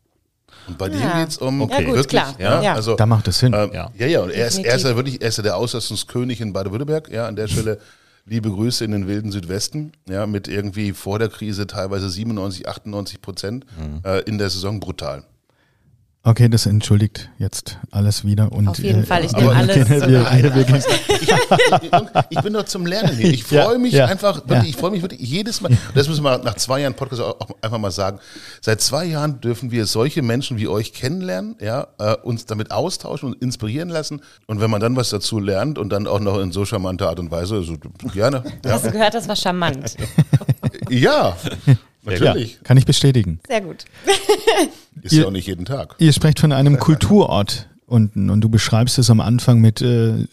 Und 0.68 0.78
bei 0.78 0.90
dem 0.90 1.00
Ja. 1.02 1.20
geht's 1.20 1.38
um 1.38 1.62
Okay. 1.62 1.74
Ja, 1.82 1.88
gut, 1.88 1.96
wirklich, 1.96 2.22
klar. 2.22 2.36
ja, 2.40 2.62
Ja. 2.62 2.74
also 2.76 2.96
Da 2.96 3.06
macht 3.06 3.28
es 3.28 3.40
Sinn. 3.40 3.54
ähm, 3.54 3.72
Ja. 3.74 3.92
ja, 3.98 4.08
ja, 4.08 4.22
und 4.22 4.30
er 4.32 4.48
ist, 4.48 4.60
er 4.60 4.76
ist 4.76 4.84
ja 4.84 4.96
wirklich, 4.96 5.22
er 5.22 5.30
ist 5.30 5.38
ja 5.38 5.44
der 5.44 5.58
Auslastungskönig 5.58 6.40
in 6.42 6.54
Baden-Württemberg, 6.54 7.10
ja, 7.10 7.28
an 7.28 7.36
der 7.36 7.48
Stelle 7.48 7.80
liebe 8.26 8.52
Grüße 8.52 8.86
in 8.86 8.92
den 8.92 9.08
wilden 9.08 9.32
Südwesten, 9.32 9.94
ja, 10.08 10.28
mit 10.28 10.48
irgendwie 10.48 10.94
vor 10.94 11.18
der 11.18 11.30
Krise 11.30 11.66
teilweise 11.66 12.10
97, 12.10 12.68
98 12.68 13.22
Prozent 13.22 13.66
äh, 14.06 14.22
in 14.24 14.38
der 14.38 14.50
Saison 14.52 14.80
brutal. 14.80 15.24
Okay, 16.24 16.50
das 16.50 16.68
entschuldigt 16.68 17.32
jetzt 17.40 17.80
alles 17.90 18.24
wieder. 18.24 18.52
Und, 18.52 18.68
Auf 18.68 18.78
jeden 18.78 19.02
äh, 19.02 19.06
Fall, 19.08 19.26
ich 19.26 19.32
nehme 19.32 19.56
alles 19.56 19.90
wir, 19.90 20.00
so 20.02 20.08
wir, 20.08 20.54
wir, 20.54 20.56
wir, 20.56 20.68
Ich, 21.82 22.38
ich 22.38 22.42
bin 22.42 22.54
doch 22.54 22.66
zum 22.66 22.86
Lernen 22.86 23.18
hier. 23.18 23.32
Ich 23.32 23.44
freue 23.44 23.80
mich 23.80 23.94
ja, 23.94 24.06
einfach, 24.06 24.36
wirklich, 24.36 24.62
ja. 24.62 24.70
ich 24.70 24.78
freue 24.78 24.92
mich 24.92 25.02
wirklich 25.02 25.20
jedes 25.20 25.62
Mal. 25.62 25.76
Das 25.96 26.08
müssen 26.08 26.24
wir 26.24 26.38
nach 26.38 26.54
zwei 26.56 26.82
Jahren 26.82 26.94
Podcast 26.94 27.24
auch 27.24 27.40
einfach 27.64 27.80
mal 27.80 27.90
sagen. 27.90 28.20
Seit 28.62 28.82
zwei 28.82 29.06
Jahren 29.06 29.42
dürfen 29.42 29.72
wir 29.72 29.88
solche 29.88 30.22
Menschen 30.22 30.60
wie 30.60 30.68
euch 30.68 30.94
kennenlernen, 30.94 31.56
ja, 31.60 31.88
äh, 31.98 32.16
uns 32.18 32.46
damit 32.46 32.70
austauschen 32.70 33.34
und 33.34 33.42
inspirieren 33.42 33.90
lassen. 33.90 34.22
Und 34.46 34.62
wenn 34.62 34.70
man 34.70 34.80
dann 34.80 34.96
was 34.96 35.10
dazu 35.10 35.40
lernt 35.40 35.80
und 35.80 35.90
dann 35.90 36.06
auch 36.06 36.20
noch 36.20 36.38
in 36.38 36.52
so 36.52 36.66
charmanter 36.66 37.10
Art 37.10 37.20
und 37.20 37.32
Weise, 37.32 37.64
so 37.64 37.78
gerne. 38.14 38.44
Ja, 38.64 38.74
Hast 38.74 38.86
du 38.86 38.92
gehört, 38.92 39.16
das 39.16 39.28
war 39.28 39.36
charmant. 39.36 39.96
ja 40.88 41.36
natürlich. 42.04 42.54
ja, 42.56 42.60
kann 42.64 42.78
ich 42.78 42.86
bestätigen. 42.86 43.40
Sehr 43.48 43.62
gut. 43.62 43.86
Ist 45.02 45.14
Ihr- 45.14 45.22
ja 45.22 45.28
auch 45.28 45.32
nicht 45.32 45.48
jeden 45.48 45.66
Tag. 45.66 45.96
Ihr 46.00 46.14
sprecht 46.14 46.40
von 46.40 46.52
einem 46.52 46.78
Kulturort 46.80 47.70
unten 47.86 48.30
und 48.30 48.42
du 48.42 48.50
beschreibst 48.50 48.98
es 49.00 49.10
am 49.10 49.20
Anfang 49.22 49.60
mit 49.60 49.82
äh, 49.82 50.26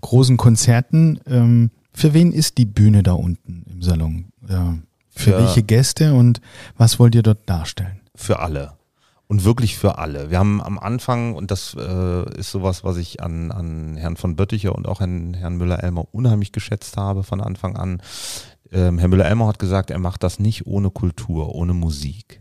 großen 0.00 0.36
Konzerten. 0.36 1.20
Ähm, 1.26 1.70
für 1.92 2.14
wen 2.14 2.32
ist 2.32 2.58
die 2.58 2.64
Bühne 2.64 3.02
da 3.02 3.12
unten 3.12 3.64
im 3.72 3.82
Salon? 3.82 4.26
Ja. 4.48 4.76
Für 5.16 5.30
Ja. 5.30 5.38
welche 5.38 5.62
Gäste 5.62 6.14
und 6.14 6.40
was 6.76 6.98
wollt 6.98 7.14
ihr 7.14 7.22
dort 7.22 7.48
darstellen? 7.48 8.00
für 8.16 8.38
alle. 8.38 8.72
Und 9.26 9.44
wirklich 9.44 9.76
für 9.76 9.98
alle. 9.98 10.30
Wir 10.30 10.38
haben 10.38 10.62
am 10.62 10.78
Anfang, 10.78 11.34
und 11.34 11.50
das 11.50 11.74
äh, 11.78 12.38
ist 12.38 12.50
sowas, 12.52 12.84
was 12.84 12.96
ich 12.98 13.22
an, 13.22 13.50
an 13.50 13.96
Herrn 13.96 14.16
von 14.16 14.36
Bötticher 14.36 14.74
und 14.74 14.86
auch 14.86 15.00
an 15.00 15.34
Herrn 15.34 15.56
Müller-Elmer 15.56 16.04
unheimlich 16.12 16.52
geschätzt 16.52 16.96
habe 16.98 17.22
von 17.24 17.40
Anfang 17.40 17.76
an. 17.76 18.00
Ähm, 18.74 18.98
Herr 18.98 19.08
Müller-Elmer 19.08 19.46
hat 19.46 19.60
gesagt, 19.60 19.90
er 19.90 20.00
macht 20.00 20.24
das 20.24 20.40
nicht 20.40 20.66
ohne 20.66 20.90
Kultur, 20.90 21.54
ohne 21.54 21.74
Musik. 21.74 22.40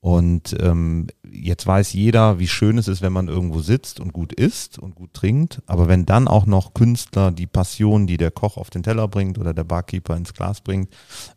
Und 0.00 0.56
ähm, 0.60 1.08
jetzt 1.28 1.66
weiß 1.66 1.92
jeder, 1.92 2.38
wie 2.38 2.46
schön 2.46 2.78
es 2.78 2.86
ist, 2.86 3.02
wenn 3.02 3.12
man 3.12 3.26
irgendwo 3.26 3.60
sitzt 3.60 3.98
und 3.98 4.12
gut 4.12 4.32
isst 4.32 4.78
und 4.78 4.94
gut 4.94 5.12
trinkt. 5.12 5.60
Aber 5.66 5.88
wenn 5.88 6.06
dann 6.06 6.28
auch 6.28 6.46
noch 6.46 6.72
Künstler 6.72 7.32
die 7.32 7.48
Passion, 7.48 8.06
die 8.06 8.16
der 8.16 8.30
Koch 8.30 8.58
auf 8.58 8.70
den 8.70 8.84
Teller 8.84 9.08
bringt 9.08 9.38
oder 9.38 9.54
der 9.54 9.64
Barkeeper 9.64 10.16
ins 10.16 10.34
Glas 10.34 10.60
bringt, 10.60 10.88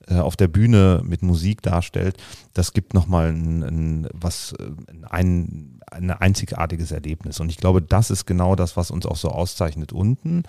äh, 0.08 0.19
auf 0.19 0.36
der 0.36 0.47
Bühne 0.47 1.02
mit 1.04 1.24
Musik 1.24 1.63
darstellt, 1.63 2.17
das 2.54 2.74
gibt 2.74 2.93
nochmal 2.93 3.32
ein, 3.32 3.63
ein, 3.63 4.08
was, 4.13 4.54
äh, 4.54 4.69
ein, 5.10 5.80
ein 5.89 6.12
einzigartiges 6.12 6.91
Erlebnis. 6.91 7.39
Und 7.39 7.50
ich 7.50 7.58
glaube, 7.58 7.82
das 7.82 8.12
ist 8.12 8.28
genau 8.28 8.56
das, 8.56 8.78
was 8.78 8.91
uns 8.91 9.08
auch 9.08 9.17
so 9.17 9.30
auszeichnet 9.30 9.91
unten. 9.91 10.43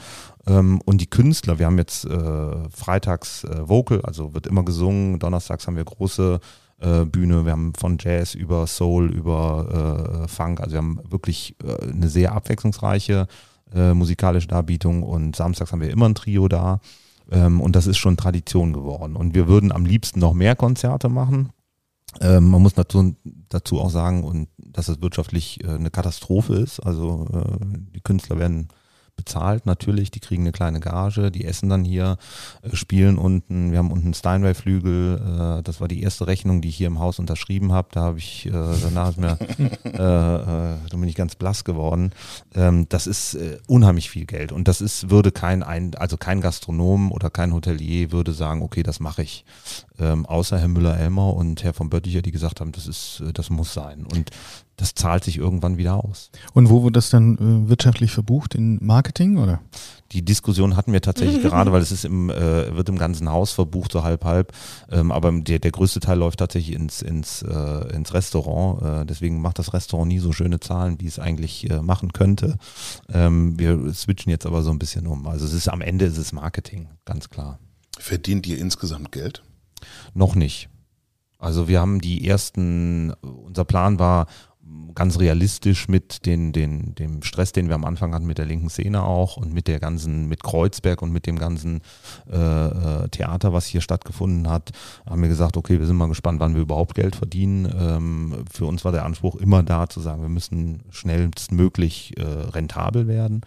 Ähm, 0.47 0.83
und 0.85 1.01
die 1.01 1.09
Künstler, 1.09 1.59
wir 1.59 1.65
haben 1.65 1.79
jetzt 1.79 2.05
äh, 2.05 2.69
freitags 2.69 3.45
äh, 3.45 3.67
Vocal, 3.67 4.03
also 4.03 4.35
wird 4.35 4.47
immer 4.47 4.67
gesungen, 4.67 5.19
donnerstags 5.19 5.67
haben 5.67 5.77
wir 5.77 5.85
große 5.85 6.41
äh, 6.83 7.05
Bühne, 7.05 7.45
wir 7.45 7.53
haben 7.53 7.73
von 7.75 7.97
Jazz 8.01 8.35
über 8.35 8.67
Soul, 8.67 9.11
über 9.11 10.25
äh, 10.25 10.29
Funk, 10.29 10.61
also 10.61 10.73
wir 10.73 10.79
haben 10.79 11.01
wirklich 11.09 11.57
äh, 11.65 11.91
eine 11.91 12.09
sehr 12.09 12.33
abwechslungsreiche 12.33 13.27
äh, 13.75 13.95
musikalische 13.95 14.49
Darbietung. 14.49 15.03
Und 15.03 15.37
samstags 15.37 15.73
haben 15.73 15.81
wir 15.81 15.91
immer 15.91 16.09
ein 16.09 16.15
Trio 16.15 16.49
da. 16.49 16.81
Ähm, 17.31 17.61
und 17.61 17.77
das 17.77 17.87
ist 17.87 17.99
schon 17.99 18.17
Tradition 18.17 18.73
geworden. 18.73 19.17
Und 19.17 19.35
wir 19.35 19.49
würden 19.49 19.73
am 19.73 19.87
liebsten 19.87 20.21
noch 20.21 20.35
mehr 20.35 20.57
Konzerte 20.57 21.09
machen. 21.09 21.51
Ähm, 22.21 22.51
man 22.51 22.61
muss 22.61 22.75
dazu, 22.75 23.15
dazu 23.49 23.81
auch 23.81 23.91
sagen, 23.91 24.25
und 24.25 24.49
dass 24.59 24.89
es 24.89 25.01
wirtschaftlich 25.01 25.65
äh, 25.65 25.69
eine 25.69 25.91
Katastrophe 25.91 26.55
ist. 26.55 26.81
Also 26.81 27.27
die 27.95 28.01
Künstler 28.01 28.39
werden 28.39 28.69
bezahlt 29.23 29.67
natürlich, 29.67 30.11
die 30.11 30.19
kriegen 30.19 30.43
eine 30.43 30.51
kleine 30.51 30.81
Gage, 30.81 31.31
die 31.31 31.45
essen 31.45 31.69
dann 31.69 31.85
hier, 31.85 32.17
äh, 32.63 32.75
spielen 32.75 33.19
unten. 33.19 33.71
Wir 33.71 33.79
haben 33.79 33.93
unten 33.93 34.07
einen 34.07 34.15
Steinway-Flügel. 34.15 35.61
Äh, 35.61 35.63
das 35.63 35.81
war 35.81 35.87
die 35.87 36.03
erste 36.03 36.27
Rechnung, 36.27 36.61
die 36.61 36.69
ich 36.69 36.77
hier 36.77 36.89
im 36.89 36.99
Haus 36.99 37.21
unterschrieben 37.21 37.73
habe. 37.73 37.89
Da 37.93 38.01
habe 38.01 38.19
ich, 38.19 38.47
äh, 38.47 38.51
danach 38.51 39.11
ist 39.11 39.19
mir, 39.19 39.39
da 39.93 40.79
bin 40.91 41.09
ich 41.09 41.15
ganz 41.15 41.37
blass 41.37 41.63
geworden. 41.63 42.11
Ähm, 42.55 42.87
das 42.89 43.07
ist 43.07 43.39
unheimlich 43.69 44.11
viel 44.11 44.27
Geld 44.27 44.51
und 44.51 44.67
das 44.67 44.81
ist, 44.81 45.09
würde 45.09 45.31
kein, 45.31 45.63
ein, 45.63 45.95
also 45.95 46.17
kein 46.17 46.41
Gastronom 46.41 47.13
oder 47.13 47.31
kein 47.31 47.53
Hotelier 47.53 48.11
würde 48.11 48.33
sagen, 48.33 48.63
okay, 48.63 48.83
das 48.83 48.99
mache 48.99 49.23
ich. 49.23 49.45
Ähm, 49.99 50.27
außer 50.27 50.59
Herr 50.59 50.69
Müller-Elmer 50.69 51.35
und 51.35 51.63
Herr 51.63 51.75
von 51.75 51.91
Bötticher, 51.91 52.23
die 52.23 52.33
gesagt 52.33 52.61
haben, 52.61 52.73
das 52.73 52.89
ist, 52.89 53.23
das 53.35 53.51
muss 53.51 53.73
sein. 53.73 54.05
Und 54.05 54.31
das 54.83 54.97
zahlt 54.97 55.23
sich 55.23 55.39
irgendwann 55.39 55.77
wieder 55.79 56.03
aus. 56.05 56.33
Und 56.55 56.69
wo 56.69 56.83
wird 56.83 56.97
das 56.97 57.09
dann 57.09 57.37
äh, 57.37 57.69
wirtschaftlich 57.69 58.11
verbucht? 58.11 58.57
In 58.57 58.85
Marketing 58.85 59.39
oder? 59.39 59.61
Die 60.11 60.25
Diskussion 60.25 60.75
hatten 60.75 60.93
wir 60.93 61.01
tatsächlich 61.01 61.41
gerade, 61.43 61.71
weil 61.71 61.83
es 61.83 61.93
ist 61.93 62.05
im, 62.05 62.31
äh, 62.31 62.75
wird 62.75 62.89
im 62.89 62.99
ganzen 62.99 63.31
Haus 63.31 63.53
verbucht, 63.53 63.93
so 63.93 64.03
halb 64.03 64.25
halb. 64.25 64.53
Ähm, 64.91 65.13
aber 65.13 65.31
der, 65.31 65.61
der 65.61 65.71
größte 65.71 66.01
Teil 66.01 66.19
läuft 66.19 66.41
tatsächlich 66.41 66.75
ins, 66.75 67.01
ins, 67.01 67.43
äh, 67.43 67.95
ins 67.95 68.13
Restaurant. 68.13 68.83
Äh, 68.83 69.07
deswegen 69.07 69.41
macht 69.41 69.61
das 69.61 69.73
Restaurant 69.73 70.09
nie 70.09 70.19
so 70.19 70.33
schöne 70.33 70.59
Zahlen, 70.59 71.01
wie 71.01 71.07
es 71.07 71.21
eigentlich 71.21 71.71
äh, 71.71 71.81
machen 71.81 72.13
könnte. 72.13 72.59
Ähm, 73.09 73.57
wir 73.61 73.95
switchen 73.95 74.31
jetzt 74.31 74.47
aber 74.47 74.63
so 74.63 74.73
ein 74.73 74.81
bisschen 74.81 75.07
um. 75.07 75.29
Also 75.29 75.47
es 75.47 75.53
ist 75.53 75.69
am 75.69 75.81
Ende 75.81 76.07
ist 76.07 76.19
es 76.19 76.33
Marketing, 76.33 76.89
ganz 77.05 77.31
klar. 77.31 77.61
Verdient 78.01 78.49
ihr 78.49 78.59
insgesamt 78.59 79.13
Geld? 79.13 79.45
Noch 80.13 80.35
nicht. 80.35 80.69
Also 81.39 81.67
wir 81.67 81.81
haben 81.81 82.01
die 82.01 82.27
ersten, 82.29 83.13
unser 83.21 83.65
Plan 83.65 83.99
war, 83.99 84.27
ganz 84.95 85.19
realistisch 85.19 85.89
mit 85.89 86.27
den, 86.27 86.53
den, 86.53 86.95
dem 86.95 87.23
Stress, 87.23 87.53
den 87.53 87.69
wir 87.69 87.75
am 87.75 87.85
Anfang 87.85 88.15
hatten 88.15 88.27
mit 88.27 88.39
der 88.39 88.47
linken 88.47 88.71
Szene 88.71 89.03
auch 89.03 89.37
und 89.37 89.53
mit 89.53 89.69
der 89.69 89.81
ganzen, 89.81 90.29
mit 90.29 90.43
Kreuzberg 90.43 91.03
und 91.03 91.13
mit 91.13 91.27
dem 91.27 91.39
ganzen 91.39 91.81
äh, 92.31 92.37
äh, 92.37 93.09
Theater, 93.09 93.53
was 93.53 93.67
hier 93.67 93.81
stattgefunden 93.81 94.49
hat, 94.49 94.71
haben 95.09 95.23
wir 95.23 95.29
gesagt, 95.29 95.57
okay, 95.57 95.79
wir 95.79 95.87
sind 95.87 95.97
mal 95.97 96.09
gespannt, 96.09 96.41
wann 96.41 96.55
wir 96.55 96.63
überhaupt 96.63 96.95
Geld 96.95 97.17
verdienen. 97.17 97.73
Ähm, 97.79 98.45
für 98.51 98.67
uns 98.67 98.85
war 98.85 98.93
der 98.93 99.05
Anspruch 99.05 99.37
immer 99.37 99.63
da 99.63 99.89
zu 99.89 100.01
sagen, 100.01 100.23
wir 100.23 100.29
müssen 100.29 100.83
schnellstmöglich 100.91 102.17
äh, 102.19 102.23
rentabel 102.23 103.07
werden. 103.09 103.43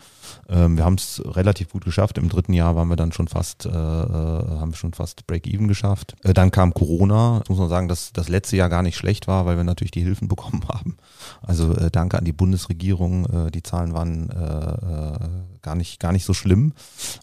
Ähm, 0.49 0.77
wir 0.77 0.85
haben 0.85 0.95
es 0.95 1.21
relativ 1.25 1.69
gut 1.69 1.85
geschafft. 1.85 2.17
Im 2.17 2.29
dritten 2.29 2.53
Jahr 2.53 2.75
waren 2.75 2.87
wir 2.87 2.95
dann 2.95 3.11
schon 3.11 3.27
fast, 3.27 3.65
äh, 3.65 3.69
äh 3.69 3.71
haben 3.71 4.73
schon 4.73 4.93
fast 4.93 5.27
Break-Even 5.27 5.67
geschafft. 5.67 6.15
Äh, 6.23 6.33
dann 6.33 6.51
kam 6.51 6.73
Corona. 6.73 7.37
Jetzt 7.37 7.49
muss 7.49 7.59
man 7.59 7.69
sagen, 7.69 7.87
dass 7.87 8.13
das 8.13 8.29
letzte 8.29 8.57
Jahr 8.57 8.69
gar 8.69 8.81
nicht 8.81 8.95
schlecht 8.95 9.27
war, 9.27 9.45
weil 9.45 9.57
wir 9.57 9.63
natürlich 9.63 9.91
die 9.91 10.03
Hilfen 10.03 10.27
bekommen 10.35 10.63
haben. 10.67 10.97
Also 11.41 11.73
äh, 11.75 11.89
danke 11.91 12.17
an 12.17 12.25
die 12.25 12.33
Bundesregierung. 12.33 13.47
Äh, 13.47 13.51
die 13.51 13.63
Zahlen 13.63 13.93
waren 13.93 14.29
äh, 14.29 14.35
äh, 14.35 15.29
gar 15.61 15.75
nicht 15.75 15.99
gar 15.99 16.11
nicht 16.11 16.25
so 16.25 16.33
schlimm. 16.33 16.73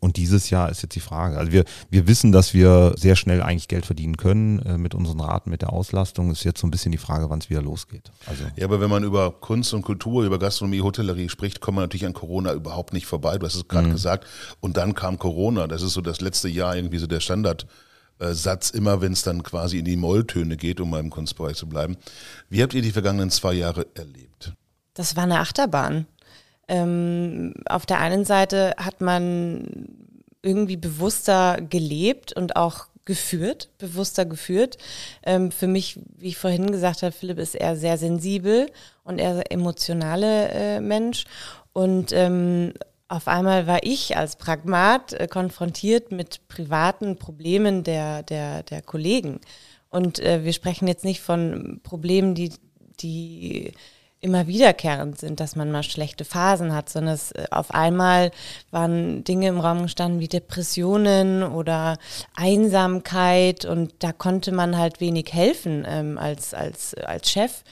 Und 0.00 0.16
dieses 0.16 0.50
Jahr 0.50 0.70
ist 0.70 0.82
jetzt 0.82 0.94
die 0.94 1.00
Frage. 1.00 1.38
Also 1.38 1.52
wir 1.52 1.64
wir 1.90 2.06
wissen, 2.06 2.32
dass 2.32 2.54
wir 2.54 2.94
sehr 2.96 3.16
schnell 3.16 3.42
eigentlich 3.42 3.68
Geld 3.68 3.86
verdienen 3.86 4.16
können 4.16 4.58
äh, 4.60 4.78
mit 4.78 4.94
unseren 4.94 5.20
Raten, 5.20 5.50
mit 5.50 5.62
der 5.62 5.72
Auslastung. 5.72 6.30
Ist 6.30 6.44
jetzt 6.44 6.60
so 6.60 6.66
ein 6.66 6.70
bisschen 6.70 6.92
die 6.92 6.98
Frage, 6.98 7.30
wann 7.30 7.38
es 7.38 7.50
wieder 7.50 7.62
losgeht. 7.62 8.10
Also 8.26 8.44
Ja, 8.56 8.66
aber 8.66 8.80
wenn 8.80 8.90
man 8.90 9.04
über 9.04 9.30
Kunst 9.30 9.74
und 9.74 9.82
Kultur, 9.82 10.24
über 10.24 10.38
Gastronomie, 10.38 10.82
Hotellerie 10.82 11.28
spricht, 11.28 11.60
kommt 11.60 11.76
man 11.76 11.84
natürlich 11.84 12.06
an 12.06 12.12
Corona 12.12 12.52
überhaupt 12.52 12.92
nicht 12.92 13.06
vorbei. 13.06 13.38
Du 13.38 13.46
hast 13.46 13.54
es 13.54 13.68
gerade 13.68 13.90
gesagt. 13.90 14.26
Und 14.60 14.76
dann 14.76 14.94
kam 14.94 15.18
Corona. 15.18 15.66
Das 15.66 15.82
ist 15.82 15.92
so 15.92 16.00
das 16.00 16.20
letzte 16.20 16.48
Jahr 16.48 16.76
irgendwie 16.76 16.98
so 16.98 17.06
der 17.06 17.20
Standardsatz, 18.22 18.70
immer 18.70 19.00
wenn 19.00 19.12
es 19.12 19.22
dann 19.22 19.42
quasi 19.42 19.78
in 19.78 19.84
die 19.84 19.96
Molltöne 19.96 20.56
geht, 20.56 20.80
um 20.80 20.90
mal 20.90 21.00
im 21.00 21.10
Kunstbereich 21.10 21.56
zu 21.56 21.68
bleiben. 21.68 21.96
Wie 22.48 22.62
habt 22.62 22.74
ihr 22.74 22.82
die 22.82 22.92
vergangenen 22.92 23.30
zwei 23.30 23.52
Jahre 23.54 23.86
erlebt? 23.94 24.52
Das 24.94 25.16
war 25.16 25.24
eine 25.24 25.40
Achterbahn. 25.40 26.06
Ähm, 26.68 27.54
auf 27.66 27.84
der 27.86 27.98
einen 27.98 28.24
Seite 28.24 28.74
hat 28.76 29.00
man 29.00 29.88
irgendwie 30.42 30.76
bewusster 30.76 31.60
gelebt 31.60 32.32
und 32.32 32.56
auch 32.56 32.86
geführt, 33.04 33.70
bewusster 33.78 34.24
geführt. 34.24 34.78
Ähm, 35.24 35.50
für 35.50 35.66
mich, 35.66 35.98
wie 36.18 36.28
ich 36.28 36.36
vorhin 36.36 36.70
gesagt 36.70 37.02
habe, 37.02 37.12
Philipp 37.12 37.38
ist 37.38 37.56
eher 37.56 37.76
sehr 37.76 37.98
sensibel 37.98 38.70
und 39.02 39.18
eher 39.18 39.50
emotionale 39.50 40.48
äh, 40.50 40.80
Mensch. 40.80 41.24
Und 41.72 42.12
ähm, 42.12 42.74
auf 43.12 43.28
einmal 43.28 43.66
war 43.66 43.80
ich 43.82 44.16
als 44.16 44.36
Pragmat 44.36 45.12
äh, 45.12 45.28
konfrontiert 45.28 46.12
mit 46.12 46.48
privaten 46.48 47.18
Problemen 47.18 47.84
der, 47.84 48.22
der, 48.22 48.62
der 48.62 48.80
Kollegen. 48.80 49.40
Und 49.90 50.18
äh, 50.18 50.44
wir 50.44 50.54
sprechen 50.54 50.88
jetzt 50.88 51.04
nicht 51.04 51.20
von 51.20 51.80
Problemen, 51.82 52.34
die, 52.34 52.52
die 53.00 53.74
immer 54.22 54.46
wiederkehrend 54.46 55.18
sind, 55.18 55.40
dass 55.40 55.56
man 55.56 55.70
mal 55.70 55.82
schlechte 55.82 56.24
Phasen 56.24 56.72
hat, 56.72 56.88
sondern 56.88 57.14
es, 57.14 57.32
äh, 57.32 57.44
auf 57.50 57.74
einmal 57.74 58.30
waren 58.70 59.24
Dinge 59.24 59.48
im 59.48 59.60
Raum 59.60 59.82
gestanden 59.82 60.20
wie 60.20 60.28
Depressionen 60.28 61.42
oder 61.42 61.98
Einsamkeit 62.34 63.66
und 63.66 63.92
da 63.98 64.12
konnte 64.12 64.52
man 64.52 64.78
halt 64.78 65.00
wenig 65.00 65.34
helfen 65.34 65.84
ähm, 65.86 66.16
als, 66.16 66.54
als, 66.54 66.94
als 66.94 67.30
Chef. 67.30 67.62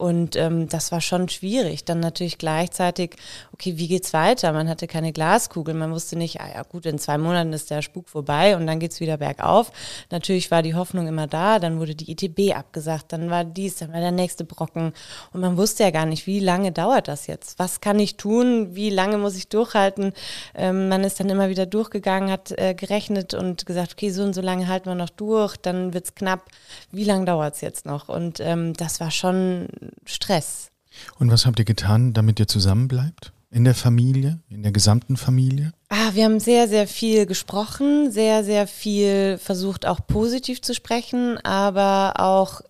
Und 0.00 0.34
ähm, 0.34 0.66
das 0.66 0.92
war 0.92 1.02
schon 1.02 1.28
schwierig. 1.28 1.84
Dann 1.84 2.00
natürlich 2.00 2.38
gleichzeitig, 2.38 3.16
okay, 3.52 3.76
wie 3.76 3.86
geht's 3.86 4.14
weiter? 4.14 4.50
Man 4.54 4.66
hatte 4.66 4.86
keine 4.86 5.12
Glaskugel, 5.12 5.74
man 5.74 5.92
wusste 5.92 6.16
nicht, 6.16 6.40
ah 6.40 6.48
ja 6.54 6.62
gut, 6.62 6.86
in 6.86 6.98
zwei 6.98 7.18
Monaten 7.18 7.52
ist 7.52 7.70
der 7.70 7.82
Spuk 7.82 8.08
vorbei 8.08 8.56
und 8.56 8.66
dann 8.66 8.80
geht's 8.80 9.00
wieder 9.00 9.18
bergauf. 9.18 9.70
Natürlich 10.10 10.50
war 10.50 10.62
die 10.62 10.74
Hoffnung 10.74 11.06
immer 11.06 11.26
da, 11.26 11.58
dann 11.58 11.78
wurde 11.78 11.94
die 11.94 12.10
ITB 12.12 12.56
abgesagt, 12.56 13.12
dann 13.12 13.28
war 13.28 13.44
dies, 13.44 13.76
dann 13.76 13.92
war 13.92 14.00
der 14.00 14.10
nächste 14.10 14.46
Brocken 14.46 14.94
und 15.34 15.42
man 15.42 15.58
wusste 15.58 15.82
ja 15.82 15.90
gar 15.90 16.06
nicht, 16.06 16.26
wie 16.26 16.40
lange 16.40 16.72
dauert 16.72 17.06
das 17.06 17.26
jetzt? 17.26 17.58
Was 17.58 17.82
kann 17.82 17.98
ich 17.98 18.16
tun? 18.16 18.74
Wie 18.74 18.88
lange 18.88 19.18
muss 19.18 19.36
ich 19.36 19.50
durchhalten? 19.50 20.14
Ähm, 20.54 20.88
man 20.88 21.04
ist 21.04 21.20
dann 21.20 21.28
immer 21.28 21.50
wieder 21.50 21.66
durchgegangen, 21.66 22.30
hat 22.30 22.52
äh, 22.52 22.72
gerechnet 22.72 23.34
und 23.34 23.66
gesagt, 23.66 23.92
okay, 23.92 24.08
so 24.08 24.22
und 24.22 24.34
so 24.34 24.40
lange 24.40 24.66
halten 24.66 24.86
wir 24.86 24.94
noch 24.94 25.10
durch, 25.10 25.58
dann 25.58 25.92
wird's 25.92 26.14
knapp. 26.14 26.46
Wie 26.90 27.04
lange 27.04 27.26
dauert's 27.26 27.60
jetzt 27.60 27.84
noch? 27.84 28.08
Und 28.08 28.40
ähm, 28.40 28.72
das 28.72 28.98
war 29.00 29.10
schon 29.10 29.68
Stress. 30.04 30.70
Und 31.18 31.30
was 31.30 31.46
habt 31.46 31.58
ihr 31.58 31.64
getan, 31.64 32.12
damit 32.12 32.40
ihr 32.40 32.48
zusammenbleibt? 32.48 33.32
In 33.52 33.64
der 33.64 33.74
Familie, 33.74 34.38
in 34.48 34.62
der 34.62 34.70
gesamten 34.70 35.16
Familie? 35.16 35.72
Ah, 35.88 36.10
wir 36.14 36.24
haben 36.24 36.38
sehr, 36.38 36.68
sehr 36.68 36.86
viel 36.86 37.26
gesprochen, 37.26 38.12
sehr, 38.12 38.44
sehr 38.44 38.68
viel 38.68 39.38
versucht 39.38 39.86
auch 39.86 40.06
positiv 40.06 40.62
zu 40.62 40.72
sprechen, 40.72 41.36
aber 41.38 42.14
auch 42.20 42.60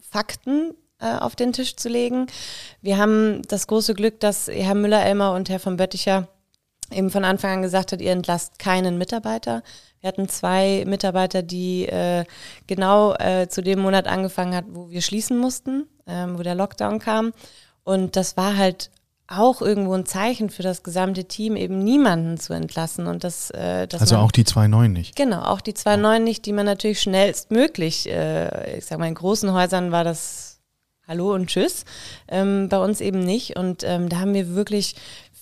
Fakten 0.00 0.74
äh, 0.98 1.16
auf 1.16 1.36
den 1.36 1.52
Tisch 1.52 1.76
zu 1.76 1.88
legen. 1.88 2.26
Wir 2.82 2.98
haben 2.98 3.42
das 3.46 3.68
große 3.68 3.94
Glück, 3.94 4.18
dass 4.18 4.48
Herr 4.48 4.74
Müller-Elmer 4.74 5.32
und 5.32 5.48
Herr 5.48 5.60
von 5.60 5.76
Bötticher 5.76 6.28
eben 6.90 7.10
von 7.10 7.24
Anfang 7.24 7.58
an 7.58 7.62
gesagt 7.62 7.92
hat, 7.92 8.00
ihr 8.00 8.12
entlasst 8.12 8.58
keinen 8.58 8.98
Mitarbeiter. 8.98 9.62
Wir 10.00 10.08
hatten 10.08 10.28
zwei 10.28 10.84
Mitarbeiter, 10.86 11.42
die 11.42 11.86
äh, 11.86 12.24
genau 12.66 13.14
äh, 13.14 13.48
zu 13.48 13.62
dem 13.62 13.80
Monat 13.80 14.06
angefangen 14.06 14.54
hat, 14.54 14.64
wo 14.70 14.90
wir 14.90 15.02
schließen 15.02 15.38
mussten, 15.38 15.86
ähm, 16.06 16.38
wo 16.38 16.42
der 16.42 16.54
Lockdown 16.54 16.98
kam. 17.00 17.32
Und 17.84 18.16
das 18.16 18.36
war 18.36 18.56
halt 18.56 18.90
auch 19.30 19.62
irgendwo 19.62 19.94
ein 19.94 20.06
Zeichen 20.06 20.50
für 20.50 20.62
das 20.62 20.82
gesamte 20.82 21.24
Team, 21.24 21.54
eben 21.54 21.78
niemanden 21.78 22.38
zu 22.38 22.52
entlassen. 22.52 23.06
Und 23.06 23.22
das, 23.24 23.50
äh, 23.50 23.86
Also 23.92 24.16
man, 24.16 24.24
auch 24.24 24.32
die 24.32 24.44
zwei 24.44 24.66
Neuen 24.66 24.92
nicht. 24.92 25.16
Genau, 25.16 25.42
auch 25.42 25.60
die 25.60 25.74
zwei 25.74 25.96
neuen 25.96 26.24
nicht, 26.24 26.46
die 26.46 26.52
man 26.52 26.66
natürlich 26.66 27.00
schnellstmöglich, 27.00 28.08
äh, 28.08 28.78
ich 28.78 28.86
sag 28.86 28.98
mal, 28.98 29.06
in 29.06 29.14
großen 29.14 29.52
Häusern 29.52 29.92
war 29.92 30.02
das 30.02 30.60
Hallo 31.06 31.34
und 31.34 31.48
Tschüss, 31.48 31.84
ähm, 32.28 32.68
bei 32.68 32.78
uns 32.78 33.00
eben 33.00 33.20
nicht. 33.20 33.56
Und 33.56 33.82
ähm, 33.84 34.08
da 34.08 34.20
haben 34.20 34.34
wir 34.34 34.54
wirklich 34.54 34.96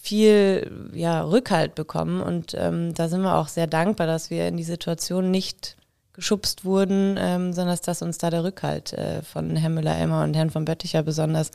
viel 0.08 0.90
ja, 0.94 1.22
Rückhalt 1.22 1.74
bekommen. 1.74 2.20
Und 2.22 2.54
ähm, 2.58 2.94
da 2.94 3.08
sind 3.08 3.22
wir 3.22 3.36
auch 3.36 3.48
sehr 3.48 3.66
dankbar, 3.66 4.06
dass 4.06 4.30
wir 4.30 4.48
in 4.48 4.56
die 4.56 4.64
Situation 4.64 5.30
nicht 5.30 5.76
geschubst 6.14 6.64
wurden, 6.64 7.16
ähm, 7.18 7.52
sondern 7.52 7.78
dass 7.84 8.02
uns 8.02 8.18
da 8.18 8.30
der 8.30 8.42
Rückhalt 8.42 8.92
äh, 8.94 9.22
von 9.22 9.54
Herrn 9.54 9.74
Müller-Elmer 9.74 10.24
und 10.24 10.34
Herrn 10.34 10.50
von 10.50 10.64
Bötticher 10.64 11.02
besonders 11.02 11.50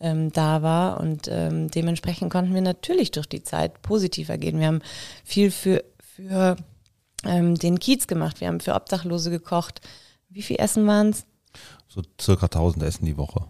ähm, 0.00 0.32
da 0.32 0.62
war. 0.62 0.98
Und 0.98 1.28
ähm, 1.28 1.70
dementsprechend 1.70 2.32
konnten 2.32 2.54
wir 2.54 2.62
natürlich 2.62 3.10
durch 3.10 3.28
die 3.28 3.42
Zeit 3.42 3.82
positiver 3.82 4.38
gehen. 4.38 4.58
Wir 4.58 4.66
haben 4.68 4.82
viel 5.24 5.50
für, 5.50 5.84
für 6.00 6.56
ähm, 7.24 7.54
den 7.54 7.78
Kiez 7.78 8.06
gemacht, 8.06 8.40
wir 8.40 8.48
haben 8.48 8.60
für 8.60 8.74
Obdachlose 8.74 9.30
gekocht. 9.30 9.80
Wie 10.28 10.42
viel 10.42 10.56
Essen 10.58 10.86
waren 10.86 11.10
es? 11.10 11.26
so 11.88 12.02
circa 12.20 12.46
1000 12.46 12.84
Essen 12.84 13.04
die 13.04 13.16
Woche. 13.16 13.46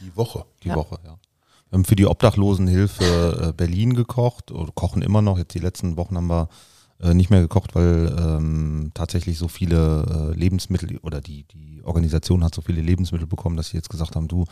Die 0.00 0.14
Woche. 0.16 0.44
Die 0.62 0.68
Ja. 0.68 0.74
Woche, 0.74 0.98
ja. 1.04 1.16
Wir 1.70 1.78
haben 1.78 1.84
für 1.84 1.96
die 1.96 2.06
Obdachlosenhilfe 2.06 3.48
äh, 3.48 3.52
Berlin 3.52 3.94
gekocht 3.94 4.52
oder 4.52 4.70
kochen 4.72 5.02
immer 5.02 5.22
noch. 5.22 5.38
Jetzt 5.38 5.54
die 5.54 5.60
letzten 5.60 5.96
Wochen 5.96 6.16
haben 6.16 6.28
wir 6.28 6.48
äh, 7.00 7.12
nicht 7.12 7.30
mehr 7.30 7.40
gekocht, 7.40 7.74
weil 7.74 8.14
ähm, 8.18 8.92
tatsächlich 8.94 9.36
so 9.36 9.48
viele 9.48 10.32
äh, 10.32 10.38
Lebensmittel 10.38 10.98
oder 10.98 11.20
die, 11.20 11.44
die 11.44 11.82
Organisation 11.84 12.44
hat 12.44 12.54
so 12.54 12.62
viele 12.62 12.80
Lebensmittel 12.80 13.26
bekommen, 13.26 13.56
dass 13.56 13.70
sie 13.70 13.76
jetzt 13.76 13.90
gesagt 13.90 14.14
haben, 14.14 14.28
du 14.28 14.44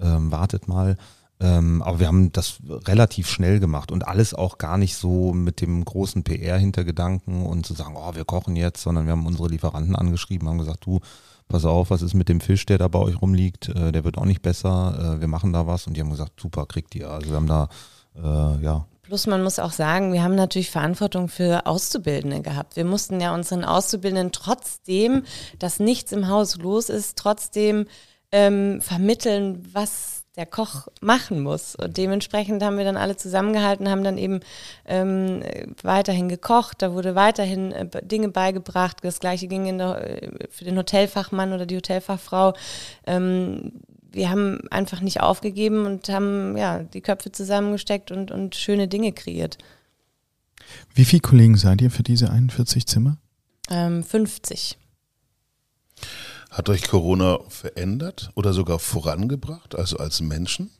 ähm, 0.00 0.32
wartet 0.32 0.66
mal. 0.66 0.96
Ähm, 1.40 1.82
aber 1.82 2.00
wir 2.00 2.06
haben 2.06 2.32
das 2.32 2.58
relativ 2.66 3.28
schnell 3.28 3.60
gemacht 3.60 3.92
und 3.92 4.06
alles 4.06 4.34
auch 4.34 4.56
gar 4.56 4.78
nicht 4.78 4.94
so 4.96 5.34
mit 5.34 5.60
dem 5.60 5.84
großen 5.84 6.22
PR-Hintergedanken 6.22 7.44
und 7.44 7.66
zu 7.66 7.74
sagen, 7.74 7.96
oh, 7.96 8.14
wir 8.14 8.24
kochen 8.24 8.56
jetzt, 8.56 8.82
sondern 8.82 9.06
wir 9.06 9.12
haben 9.12 9.26
unsere 9.26 9.48
Lieferanten 9.48 9.96
angeschrieben, 9.96 10.48
haben 10.48 10.58
gesagt, 10.58 10.86
du, 10.86 11.00
pass 11.48 11.64
auf, 11.64 11.90
was 11.90 12.02
ist 12.02 12.14
mit 12.14 12.28
dem 12.28 12.40
Fisch, 12.40 12.66
der 12.66 12.78
da 12.78 12.88
bei 12.88 12.98
euch 12.98 13.20
rumliegt, 13.20 13.68
äh, 13.68 13.92
der 13.92 14.04
wird 14.04 14.18
auch 14.18 14.24
nicht 14.24 14.42
besser, 14.42 15.16
äh, 15.16 15.20
wir 15.20 15.28
machen 15.28 15.52
da 15.52 15.66
was 15.66 15.86
und 15.86 15.96
die 15.96 16.00
haben 16.00 16.10
gesagt, 16.10 16.40
super, 16.40 16.66
kriegt 16.66 16.94
ihr. 16.94 17.10
Also 17.10 17.30
wir 17.30 17.36
haben 17.36 17.46
da, 17.46 17.68
äh, 18.16 18.62
ja, 18.62 18.86
Plus 19.04 19.26
man 19.26 19.42
muss 19.42 19.58
auch 19.58 19.72
sagen, 19.72 20.14
wir 20.14 20.22
haben 20.22 20.34
natürlich 20.34 20.70
Verantwortung 20.70 21.28
für 21.28 21.66
Auszubildende 21.66 22.40
gehabt. 22.40 22.74
Wir 22.74 22.86
mussten 22.86 23.20
ja 23.20 23.34
unseren 23.34 23.62
Auszubildenden 23.62 24.32
trotzdem, 24.32 25.24
dass 25.58 25.78
nichts 25.78 26.10
im 26.12 26.28
Haus 26.28 26.56
los 26.56 26.88
ist, 26.88 27.18
trotzdem 27.18 27.84
ähm, 28.32 28.80
vermitteln, 28.80 29.62
was 29.72 30.23
der 30.36 30.46
Koch 30.46 30.88
machen 31.00 31.42
muss. 31.42 31.76
Und 31.76 31.96
dementsprechend 31.96 32.62
haben 32.62 32.76
wir 32.76 32.84
dann 32.84 32.96
alle 32.96 33.16
zusammengehalten, 33.16 33.88
haben 33.88 34.02
dann 34.02 34.18
eben 34.18 34.40
ähm, 34.86 35.42
weiterhin 35.82 36.28
gekocht, 36.28 36.82
da 36.82 36.92
wurde 36.92 37.14
weiterhin 37.14 37.72
äh, 37.72 37.88
Dinge 38.02 38.28
beigebracht. 38.28 38.98
Das 39.02 39.20
gleiche 39.20 39.46
ging 39.46 39.66
in 39.66 39.78
der, 39.78 40.22
äh, 40.22 40.30
für 40.50 40.64
den 40.64 40.76
Hotelfachmann 40.76 41.52
oder 41.52 41.66
die 41.66 41.76
Hotelfachfrau. 41.76 42.54
Ähm, 43.06 43.72
wir 44.10 44.30
haben 44.30 44.60
einfach 44.70 45.00
nicht 45.00 45.20
aufgegeben 45.20 45.86
und 45.86 46.08
haben 46.08 46.56
ja 46.56 46.80
die 46.80 47.00
Köpfe 47.00 47.32
zusammengesteckt 47.32 48.10
und, 48.10 48.30
und 48.30 48.54
schöne 48.54 48.88
Dinge 48.88 49.12
kreiert. 49.12 49.58
Wie 50.94 51.04
viele 51.04 51.20
Kollegen 51.20 51.56
seid 51.56 51.82
ihr 51.82 51.90
für 51.90 52.02
diese 52.02 52.30
41 52.30 52.86
Zimmer? 52.86 53.18
Ähm, 53.70 54.02
50. 54.02 54.78
Hat 56.54 56.68
euch 56.68 56.86
Corona 56.86 57.40
verändert 57.48 58.30
oder 58.36 58.52
sogar 58.52 58.78
vorangebracht, 58.78 59.74
also 59.74 59.96
als 59.96 60.20
Menschen? 60.20 60.70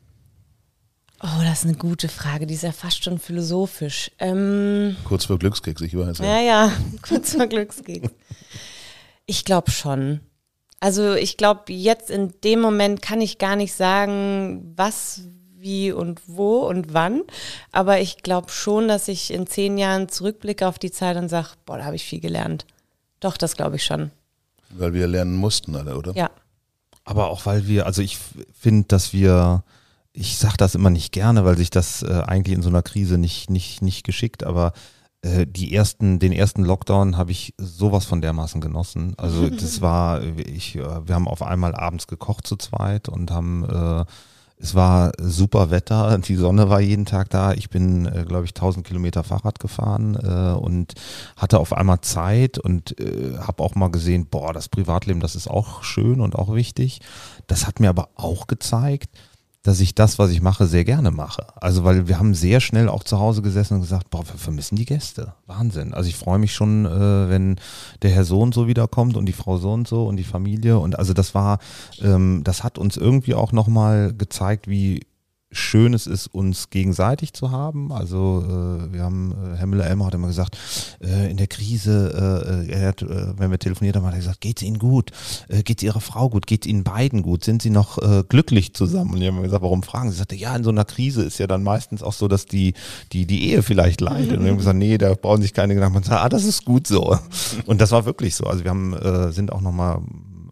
Oh, 1.20 1.42
das 1.42 1.60
ist 1.60 1.64
eine 1.64 1.74
gute 1.74 2.08
Frage. 2.08 2.46
Die 2.46 2.54
ist 2.54 2.62
ja 2.62 2.70
fast 2.70 3.02
schon 3.02 3.18
philosophisch. 3.18 4.12
Ähm, 4.20 4.94
Kurz 5.02 5.24
vor 5.24 5.36
Glückskeks, 5.36 5.80
ich 5.82 5.96
weiß. 5.98 6.18
ja, 6.18 6.40
ja, 6.40 6.72
kurz 7.02 7.34
vor 7.34 7.48
Glückskeks. 7.48 8.08
Ich 9.26 9.44
glaube 9.44 9.72
schon. 9.72 10.20
Also 10.78 11.14
ich 11.14 11.36
glaube, 11.36 11.72
jetzt 11.72 12.08
in 12.08 12.32
dem 12.44 12.60
Moment 12.60 13.02
kann 13.02 13.20
ich 13.20 13.38
gar 13.38 13.56
nicht 13.56 13.72
sagen, 13.74 14.74
was, 14.76 15.22
wie 15.56 15.90
und 15.90 16.20
wo 16.28 16.58
und 16.68 16.94
wann. 16.94 17.22
Aber 17.72 17.98
ich 18.00 18.18
glaube 18.18 18.50
schon, 18.50 18.86
dass 18.86 19.08
ich 19.08 19.32
in 19.32 19.48
zehn 19.48 19.76
Jahren 19.76 20.08
zurückblicke 20.08 20.68
auf 20.68 20.78
die 20.78 20.92
Zeit 20.92 21.16
und 21.16 21.28
sage, 21.30 21.48
boah, 21.66 21.78
da 21.78 21.84
habe 21.84 21.96
ich 21.96 22.04
viel 22.04 22.20
gelernt. 22.20 22.64
Doch, 23.18 23.36
das 23.36 23.56
glaube 23.56 23.74
ich 23.74 23.84
schon. 23.84 24.12
Weil 24.76 24.92
wir 24.92 25.06
lernen 25.06 25.36
mussten 25.36 25.76
alle, 25.76 25.96
oder? 25.96 26.14
Ja. 26.16 26.30
Aber 27.04 27.28
auch 27.28 27.44
weil 27.46 27.66
wir, 27.66 27.86
also 27.86 28.02
ich 28.02 28.18
finde, 28.52 28.88
dass 28.88 29.12
wir, 29.12 29.62
ich 30.12 30.38
sage 30.38 30.56
das 30.56 30.74
immer 30.74 30.90
nicht 30.90 31.12
gerne, 31.12 31.44
weil 31.44 31.56
sich 31.56 31.70
das 31.70 32.02
äh, 32.02 32.22
eigentlich 32.26 32.56
in 32.56 32.62
so 32.62 32.70
einer 32.70 32.82
Krise 32.82 33.18
nicht, 33.18 33.50
nicht, 33.50 33.82
nicht 33.82 34.04
geschickt, 34.04 34.42
aber 34.44 34.72
äh, 35.24 35.46
die 35.46 35.74
ersten, 35.74 36.18
den 36.18 36.32
ersten 36.32 36.64
Lockdown 36.64 37.16
habe 37.16 37.32
ich 37.32 37.54
sowas 37.58 38.04
von 38.04 38.20
dermaßen 38.20 38.60
genossen. 38.60 39.14
Also 39.16 39.48
das 39.50 39.80
war, 39.80 40.22
ich, 40.22 40.76
äh, 40.76 41.06
wir 41.06 41.14
haben 41.14 41.28
auf 41.28 41.42
einmal 41.42 41.74
abends 41.74 42.06
gekocht 42.06 42.46
zu 42.46 42.56
zweit 42.56 43.08
und 43.08 43.30
haben 43.30 43.64
äh, 43.64 44.04
es 44.58 44.74
war 44.74 45.12
super 45.18 45.70
Wetter, 45.70 46.18
die 46.26 46.36
Sonne 46.36 46.70
war 46.70 46.80
jeden 46.80 47.04
Tag 47.04 47.30
da. 47.30 47.52
Ich 47.52 47.70
bin, 47.70 48.06
äh, 48.06 48.24
glaube 48.26 48.44
ich, 48.44 48.50
1000 48.50 48.86
Kilometer 48.86 49.24
Fahrrad 49.24 49.58
gefahren 49.58 50.16
äh, 50.16 50.58
und 50.58 50.94
hatte 51.36 51.58
auf 51.58 51.72
einmal 51.72 52.00
Zeit 52.00 52.58
und 52.58 52.98
äh, 53.00 53.38
habe 53.38 53.62
auch 53.62 53.74
mal 53.74 53.90
gesehen, 53.90 54.26
boah, 54.26 54.52
das 54.52 54.68
Privatleben, 54.68 55.20
das 55.20 55.34
ist 55.34 55.48
auch 55.48 55.82
schön 55.82 56.20
und 56.20 56.34
auch 56.36 56.54
wichtig. 56.54 57.00
Das 57.46 57.66
hat 57.66 57.80
mir 57.80 57.90
aber 57.90 58.08
auch 58.16 58.46
gezeigt, 58.46 59.10
dass 59.64 59.80
ich 59.80 59.94
das, 59.94 60.18
was 60.18 60.30
ich 60.30 60.42
mache, 60.42 60.66
sehr 60.66 60.84
gerne 60.84 61.10
mache. 61.10 61.46
Also 61.56 61.84
weil 61.84 62.06
wir 62.06 62.18
haben 62.18 62.34
sehr 62.34 62.60
schnell 62.60 62.86
auch 62.86 63.02
zu 63.02 63.18
Hause 63.18 63.40
gesessen 63.40 63.74
und 63.74 63.80
gesagt, 63.80 64.10
boah, 64.10 64.24
wir 64.26 64.38
vermissen 64.38 64.76
die 64.76 64.84
Gäste. 64.84 65.32
Wahnsinn. 65.46 65.94
Also 65.94 66.10
ich 66.10 66.16
freue 66.16 66.38
mich 66.38 66.54
schon, 66.54 66.84
äh, 66.84 67.30
wenn 67.30 67.56
der 68.02 68.10
Herr 68.10 68.24
so 68.24 68.40
und 68.40 68.52
so 68.52 68.68
wiederkommt 68.68 69.16
und 69.16 69.24
die 69.24 69.32
Frau 69.32 69.56
so 69.56 69.72
und 69.72 69.88
so 69.88 70.06
und 70.06 70.16
die 70.16 70.24
Familie. 70.24 70.78
Und 70.78 70.98
also 70.98 71.14
das 71.14 71.34
war, 71.34 71.60
ähm, 72.02 72.42
das 72.44 72.62
hat 72.62 72.76
uns 72.76 72.98
irgendwie 72.98 73.32
auch 73.32 73.52
nochmal 73.52 74.12
gezeigt, 74.12 74.68
wie 74.68 75.00
schön 75.54 75.94
es 75.94 76.06
ist, 76.06 76.26
uns 76.26 76.70
gegenseitig 76.70 77.32
zu 77.32 77.50
haben. 77.50 77.92
Also 77.92 78.44
äh, 78.46 78.92
wir 78.92 79.02
haben, 79.02 79.32
äh, 79.32 79.56
Herr 79.56 79.66
Müller-Elmer 79.66 80.06
hat 80.06 80.14
immer 80.14 80.26
gesagt, 80.26 80.58
äh, 81.02 81.30
in 81.30 81.36
der 81.36 81.46
Krise, 81.46 82.66
äh, 82.68 82.72
er 82.72 82.88
hat, 82.88 83.02
äh, 83.02 83.38
wenn 83.38 83.50
wir 83.50 83.58
telefoniert 83.58 83.96
haben, 83.96 84.04
hat 84.04 84.14
er 84.14 84.18
gesagt, 84.18 84.40
geht 84.40 84.58
es 84.58 84.62
Ihnen 84.62 84.78
gut? 84.78 85.10
Äh, 85.48 85.62
geht 85.62 85.78
es 85.78 85.84
Ihrer 85.84 86.00
Frau 86.00 86.28
gut? 86.28 86.46
Geht 86.46 86.64
es 86.64 86.70
Ihnen 86.70 86.84
beiden 86.84 87.22
gut? 87.22 87.44
Sind 87.44 87.62
Sie 87.62 87.70
noch 87.70 87.98
äh, 87.98 88.24
glücklich 88.28 88.74
zusammen? 88.74 89.14
Und 89.14 89.22
ich 89.22 89.28
habe 89.28 89.42
gesagt, 89.42 89.62
warum 89.62 89.82
fragen 89.82 90.10
Sie? 90.10 90.16
sagte, 90.16 90.36
ja, 90.36 90.54
in 90.56 90.64
so 90.64 90.70
einer 90.70 90.84
Krise 90.84 91.22
ist 91.22 91.38
ja 91.38 91.46
dann 91.46 91.62
meistens 91.62 92.02
auch 92.02 92.12
so, 92.12 92.28
dass 92.28 92.46
die, 92.46 92.74
die, 93.12 93.26
die 93.26 93.50
Ehe 93.50 93.62
vielleicht 93.62 94.00
leidet. 94.00 94.36
Und 94.36 94.44
wir 94.44 94.50
haben 94.50 94.58
gesagt, 94.58 94.78
nee, 94.78 94.98
da 94.98 95.14
brauchen 95.14 95.42
sich 95.42 95.54
keine 95.54 95.74
Gedanken 95.74 96.00
machen. 96.00 96.12
Ah, 96.12 96.28
das 96.28 96.44
ist 96.44 96.64
gut 96.64 96.86
so. 96.86 97.16
Und 97.66 97.80
das 97.80 97.90
war 97.92 98.04
wirklich 98.04 98.34
so. 98.34 98.44
Also 98.44 98.64
wir 98.64 98.70
haben, 98.70 98.94
äh, 98.94 99.32
sind 99.32 99.52
auch 99.52 99.60
nochmal 99.60 100.00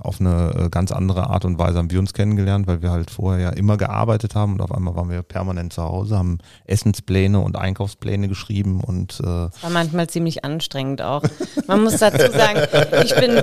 auf 0.05 0.21
eine 0.21 0.53
äh, 0.55 0.69
ganz 0.69 0.93
andere 0.93 1.31
Art 1.31 1.45
und 1.45 1.59
Weise 1.59 1.79
haben 1.79 1.91
wir 1.91 1.99
uns 1.99 2.13
kennengelernt, 2.13 2.67
weil 2.67 2.83
wir 2.83 2.91
halt 2.91 3.11
vorher 3.11 3.43
ja 3.43 3.51
immer 3.51 3.77
gearbeitet 3.77 4.35
haben 4.35 4.55
und 4.55 4.61
auf 4.61 4.73
einmal 4.73 4.97
waren 4.97 5.11
wir 5.11 5.23
permanent 5.23 5.73
zu 5.73 5.83
Hause, 5.83 6.19
haben 6.19 6.39
Essenspläne 6.65 7.41
und 7.41 7.57
Einkaufspläne 7.57 8.29
geschrieben 8.29 8.83
und 8.83 9.21
äh 9.21 9.25
war 9.25 9.71
manchmal 9.71 10.09
ziemlich 10.09 10.45
anstrengend 10.45 11.03
auch. 11.03 11.23
Man 11.67 11.83
muss 11.83 11.99
dazu 11.99 12.31
sagen, 12.33 12.61
ich 13.05 13.15
bin, 13.15 13.43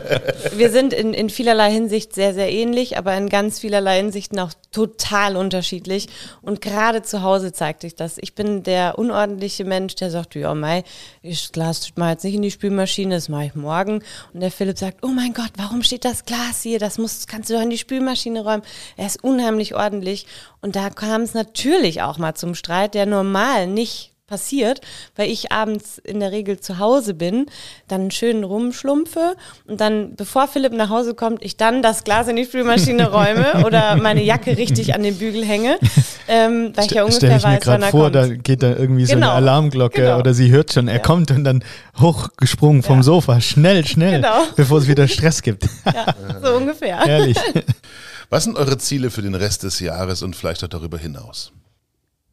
wir 0.57 0.69
sind 0.71 0.93
in, 0.93 1.13
in 1.13 1.29
vielerlei 1.29 1.71
Hinsicht 1.71 2.13
sehr, 2.13 2.33
sehr 2.33 2.51
ähnlich, 2.51 2.97
aber 2.97 3.15
in 3.15 3.29
ganz 3.29 3.59
vielerlei 3.59 3.97
Hinsichten 3.97 4.39
auch 4.39 4.51
total 4.71 5.35
unterschiedlich. 5.35 6.07
Und 6.41 6.61
gerade 6.61 7.01
zu 7.01 7.23
Hause 7.23 7.53
zeigt 7.53 7.81
sich 7.81 7.95
das. 7.95 8.17
Ich 8.19 8.35
bin 8.35 8.63
der 8.63 8.99
unordentliche 8.99 9.65
Mensch, 9.65 9.95
der 9.95 10.11
sagt, 10.11 10.35
ja, 10.35 10.53
Mai, 10.53 10.83
ich 11.21 11.51
Glas 11.51 11.89
mal 11.95 12.11
jetzt 12.11 12.23
nicht 12.23 12.35
in 12.35 12.41
die 12.41 12.51
Spülmaschine, 12.51 13.15
das 13.15 13.29
mache 13.29 13.45
ich 13.45 13.55
morgen. 13.55 14.01
Und 14.33 14.41
der 14.41 14.51
Philipp 14.51 14.77
sagt, 14.77 15.03
oh 15.03 15.09
mein 15.09 15.33
Gott, 15.33 15.51
warum 15.57 15.83
steht 15.83 16.05
das 16.05 16.25
Glas 16.25 16.48
hier, 16.63 16.79
das 16.79 16.97
muss, 16.97 17.27
kannst 17.27 17.49
du 17.49 17.53
doch 17.53 17.61
in 17.61 17.69
die 17.69 17.77
Spülmaschine 17.77 18.43
räumen. 18.43 18.63
Er 18.97 19.07
ist 19.07 19.23
unheimlich 19.23 19.75
ordentlich. 19.75 20.27
Und 20.61 20.75
da 20.75 20.89
kam 20.89 21.21
es 21.21 21.33
natürlich 21.33 22.01
auch 22.01 22.17
mal 22.17 22.35
zum 22.35 22.55
Streit, 22.55 22.93
der 22.93 23.05
normal 23.05 23.67
nicht 23.67 24.13
passiert, 24.29 24.81
weil 25.15 25.29
ich 25.29 25.51
abends 25.51 25.97
in 25.97 26.19
der 26.19 26.31
Regel 26.31 26.59
zu 26.59 26.79
Hause 26.79 27.13
bin, 27.15 27.47
dann 27.87 28.11
schön 28.11 28.43
rumschlumpfe 28.43 29.35
und 29.67 29.81
dann, 29.81 30.15
bevor 30.15 30.47
Philipp 30.47 30.73
nach 30.73 30.89
Hause 30.89 31.15
kommt, 31.15 31.43
ich 31.43 31.57
dann 31.57 31.81
das 31.81 32.03
Glas 32.03 32.27
in 32.27 32.35
die 32.35 32.45
Spülmaschine 32.45 33.09
räume 33.11 33.65
oder 33.65 33.95
meine 33.95 34.23
Jacke 34.23 34.55
richtig 34.57 34.93
an 34.93 35.03
den 35.03 35.17
Bügel 35.17 35.43
hänge, 35.43 35.77
ähm, 36.27 36.71
weil 36.75 36.85
ich 36.85 36.91
ja 36.91 37.03
ungefähr 37.03 37.37
ich 37.37 37.43
mir 37.43 37.49
weiß, 37.49 37.65
wann 37.65 37.81
gerade 37.81 37.85
er 37.85 37.91
vor, 37.91 38.03
kommt. 38.03 38.15
da 38.15 38.27
geht 38.27 38.63
da 38.63 38.69
irgendwie 38.69 39.05
so 39.05 39.13
Genau. 39.15 39.27
eine 39.27 39.35
Alarmglocke 39.35 40.01
Genau. 40.01 40.19
oder 40.19 40.33
sie 40.33 40.51
hört 40.51 40.71
schon, 40.71 40.87
er 40.87 40.95
Ja. 40.97 41.01
kommt 41.01 41.31
und 41.31 41.43
dann 41.43 41.63
hochgesprungen 41.99 42.83
vom 42.83 42.97
Ja. 42.97 43.03
Sofa, 43.03 43.41
schnell, 43.41 43.85
schnell, 43.85 44.17
Genau. 44.21 44.43
bevor 44.55 44.77
es 44.79 44.87
wieder 44.87 45.07
Stress 45.07 45.41
gibt. 45.41 45.63
ja, 45.85 46.05
so 46.43 46.53
ungefähr. 46.55 46.99
Ehrlich. 47.05 47.37
Was 48.29 48.43
sind 48.43 48.57
eure 48.57 48.77
Ziele 48.77 49.09
für 49.09 49.23
den 49.23 49.33
Rest 49.33 49.63
des 49.63 49.79
Jahres 49.79 50.21
und 50.21 50.35
vielleicht 50.35 50.63
auch 50.63 50.67
darüber 50.67 50.99
hinaus? 50.99 51.51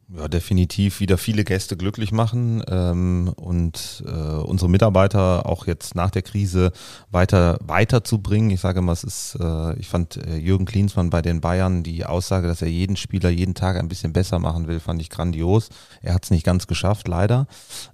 Ja, 0.09 0.29
definitiv 0.29 1.01
wieder 1.01 1.17
viele 1.17 1.43
Gäste 1.43 1.75
glücklich 1.75 2.13
machen 2.13 2.63
ähm, 2.69 3.33
und 3.35 4.05
äh, 4.07 4.09
unsere 4.09 4.69
Mitarbeiter 4.69 5.45
auch 5.45 5.67
jetzt 5.67 5.95
nach 5.95 6.11
der 6.11 6.21
Krise 6.21 6.71
weiter 7.11 7.57
weiterzubringen. 7.61 8.49
Ich 8.51 8.61
sage 8.61 8.79
mal, 8.81 8.93
es 8.93 9.03
ist, 9.03 9.37
äh, 9.37 9.77
ich 9.77 9.89
fand 9.89 10.15
äh, 10.15 10.37
Jürgen 10.37 10.63
Klinsmann 10.63 11.09
bei 11.09 11.21
den 11.21 11.41
Bayern 11.41 11.83
die 11.83 12.05
Aussage, 12.05 12.47
dass 12.47 12.61
er 12.61 12.69
jeden 12.69 12.95
Spieler 12.95 13.29
jeden 13.29 13.53
Tag 13.53 13.75
ein 13.75 13.89
bisschen 13.89 14.13
besser 14.13 14.39
machen 14.39 14.69
will, 14.69 14.79
fand 14.79 15.01
ich 15.01 15.09
grandios. 15.09 15.67
Er 16.01 16.13
hat 16.13 16.23
es 16.23 16.31
nicht 16.31 16.45
ganz 16.45 16.67
geschafft, 16.67 17.09
leider. 17.09 17.45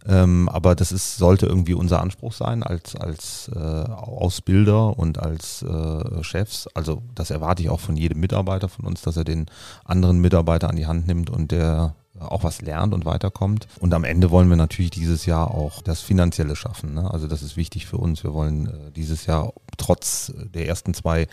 Ähm, 0.05 0.49
aber 0.49 0.75
das 0.75 0.91
ist, 0.91 1.17
sollte 1.17 1.47
irgendwie 1.47 1.73
unser 1.73 1.99
Anspruch 1.99 2.33
sein 2.33 2.61
als, 2.61 2.95
als 2.95 3.49
äh, 3.55 3.57
Ausbilder 3.57 4.99
und 4.99 5.17
als 5.17 5.63
äh, 5.63 6.23
Chefs. 6.23 6.67
Also 6.75 7.01
das 7.15 7.31
erwarte 7.31 7.63
ich 7.63 7.71
auch 7.71 7.79
von 7.79 7.97
jedem 7.97 8.19
Mitarbeiter 8.19 8.69
von 8.69 8.85
uns, 8.85 9.01
dass 9.01 9.17
er 9.17 9.23
den 9.23 9.47
anderen 9.83 10.19
Mitarbeiter 10.19 10.69
an 10.69 10.75
die 10.75 10.85
Hand 10.85 11.07
nimmt 11.07 11.31
und 11.31 11.51
der 11.51 11.95
auch 12.19 12.43
was 12.43 12.61
lernt 12.61 12.93
und 12.93 13.05
weiterkommt. 13.05 13.67
Und 13.79 13.93
am 13.93 14.03
Ende 14.03 14.31
wollen 14.31 14.49
wir 14.49 14.55
natürlich 14.55 14.91
dieses 14.91 15.25
Jahr 15.25 15.51
auch 15.51 15.81
das 15.81 16.01
Finanzielle 16.01 16.55
schaffen. 16.55 16.93
Ne? 16.93 17.09
Also 17.09 17.27
das 17.27 17.41
ist 17.41 17.57
wichtig 17.57 17.85
für 17.85 17.97
uns. 17.97 18.23
Wir 18.23 18.33
wollen 18.33 18.67
äh, 18.67 18.91
dieses 18.91 19.25
Jahr 19.25 19.53
trotz 19.77 20.33
der 20.53 20.67
ersten 20.67 20.93
zwei 20.93 21.27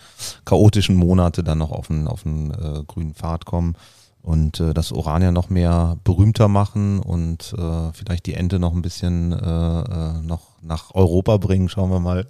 chaotischen 0.45 0.97
Monate 0.97 1.45
dann 1.45 1.59
noch 1.59 1.71
auf 1.71 1.91
einen, 1.91 2.09
auf 2.09 2.25
einen 2.25 2.51
äh, 2.51 2.83
grünen 2.87 3.15
Pfad 3.15 3.45
kommen 3.45 3.77
und 4.23 4.61
äh, 4.61 4.75
das 4.75 4.93
Orania 4.93 5.33
noch 5.33 5.51
mehr 5.51 5.97
berühmter 6.05 6.49
machen 6.49 7.01
und 7.01 7.55
äh, 7.57 7.93
vielleicht 7.93 8.27
die 8.27 8.35
Ente 8.35 8.59
noch 8.59 8.75
ein 8.75 8.83
bisschen 8.83 9.33
äh, 9.33 9.37
äh, 9.37 10.23
noch 10.23 10.60
nach 10.63 10.95
Europa 10.95 11.37
bringen. 11.37 11.69
Schauen 11.69 11.91
wir 11.91 12.01
mal. 12.01 12.27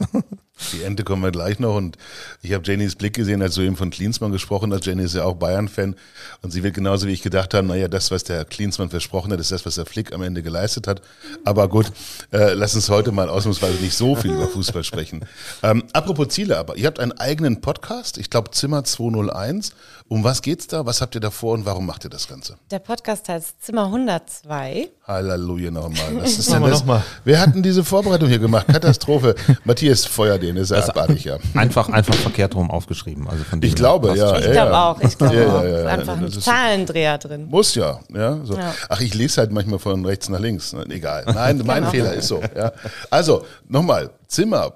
Die 0.72 0.82
Ente 0.82 1.04
kommen 1.04 1.22
wir 1.22 1.30
gleich 1.30 1.58
noch 1.58 1.74
und 1.76 1.96
ich 2.42 2.52
habe 2.52 2.64
Jennys 2.64 2.94
Blick 2.94 3.14
gesehen, 3.14 3.40
als 3.40 3.54
du 3.54 3.62
eben 3.62 3.76
von 3.76 3.90
Klinsmann 3.90 4.30
gesprochen 4.30 4.72
hast. 4.72 4.84
Jenny 4.84 5.04
ist 5.04 5.14
ja 5.14 5.24
auch 5.24 5.34
Bayern-Fan 5.36 5.96
und 6.42 6.50
sie 6.50 6.62
wird 6.62 6.74
genauso 6.74 7.06
wie 7.06 7.12
ich 7.12 7.22
gedacht 7.22 7.54
haben, 7.54 7.68
naja, 7.68 7.88
das, 7.88 8.10
was 8.10 8.24
der 8.24 8.44
Klinsmann 8.44 8.90
versprochen 8.90 9.32
hat, 9.32 9.40
ist 9.40 9.52
das, 9.52 9.64
was 9.64 9.76
der 9.76 9.86
Flick 9.86 10.12
am 10.12 10.22
Ende 10.22 10.42
geleistet 10.42 10.86
hat. 10.86 11.00
Aber 11.44 11.68
gut, 11.68 11.90
äh, 12.32 12.52
lass 12.52 12.74
uns 12.74 12.90
heute 12.90 13.10
mal 13.10 13.28
ausnahmsweise 13.30 13.80
nicht 13.80 13.96
so 13.96 14.14
viel 14.14 14.32
über 14.32 14.48
Fußball 14.48 14.84
sprechen. 14.84 15.24
Ähm, 15.62 15.84
apropos 15.92 16.28
Ziele 16.28 16.58
aber, 16.58 16.76
ihr 16.76 16.86
habt 16.86 17.00
einen 17.00 17.12
eigenen 17.12 17.60
Podcast, 17.62 18.18
ich 18.18 18.28
glaube 18.28 18.50
Zimmer 18.50 18.84
201. 18.84 19.72
Um 20.08 20.24
was 20.24 20.42
geht's 20.42 20.66
da? 20.66 20.84
Was 20.86 21.00
habt 21.00 21.14
ihr 21.14 21.20
da 21.20 21.30
vor 21.30 21.54
und 21.54 21.64
warum 21.64 21.86
macht 21.86 22.04
ihr 22.04 22.10
das 22.10 22.26
Ganze? 22.26 22.58
Der 22.70 22.80
Podcast 22.80 23.28
heißt 23.28 23.62
Zimmer 23.62 23.84
102. 23.84 24.90
Halleluja 25.10 25.70
nochmal. 25.70 25.96
Was 26.20 26.38
ist 26.38 26.50
denn 26.52 26.62
wir 26.62 26.70
das? 26.70 26.80
noch 26.80 26.86
mal. 26.86 27.02
Wer 27.24 27.40
hat 27.40 27.54
denn 27.54 27.62
diese 27.62 27.84
Vorbereitung 27.84 28.28
hier 28.28 28.38
gemacht? 28.38 28.66
Katastrophe. 28.68 29.34
Matthias, 29.64 30.06
feuer 30.06 30.38
den, 30.38 30.56
ist 30.56 30.70
ja 30.70 30.78
abartig, 30.88 31.24
ja. 31.24 31.38
einfach, 31.54 31.88
einfach 31.88 32.14
verkehrt 32.14 32.54
rum 32.54 32.70
aufgeschrieben. 32.70 33.28
Also 33.28 33.44
von 33.44 33.62
Ich 33.62 33.74
glaube, 33.74 34.16
ja. 34.16 34.38
Ich 34.38 34.50
glaube 34.52 34.76
auch, 34.78 35.00
ich 35.00 35.18
glaube 35.18 35.36
Ja, 35.36 35.48
auch. 35.58 35.62
ja, 35.64 35.68
Es 35.68 35.76
ist 35.76 35.84
ja, 35.84 35.88
einfach 35.90 36.16
ein 36.16 36.30
Zahlendreher 36.30 37.18
drin. 37.18 37.46
Muss 37.48 37.74
ja, 37.74 38.00
ja, 38.14 38.38
so. 38.44 38.54
Ja. 38.54 38.74
Ach, 38.88 39.00
ich 39.00 39.14
lese 39.14 39.40
halt 39.40 39.50
manchmal 39.52 39.78
von 39.78 40.04
rechts 40.06 40.28
nach 40.28 40.40
links. 40.40 40.72
Ne, 40.72 40.84
Egal. 40.88 41.24
Nein, 41.26 41.60
mein 41.66 41.78
Genau. 41.80 41.90
Fehler 41.90 42.14
ist 42.14 42.28
so. 42.28 42.40
Ja. 42.56 42.72
Also, 43.10 43.44
nochmal, 43.68 44.10
Zimmer 44.28 44.72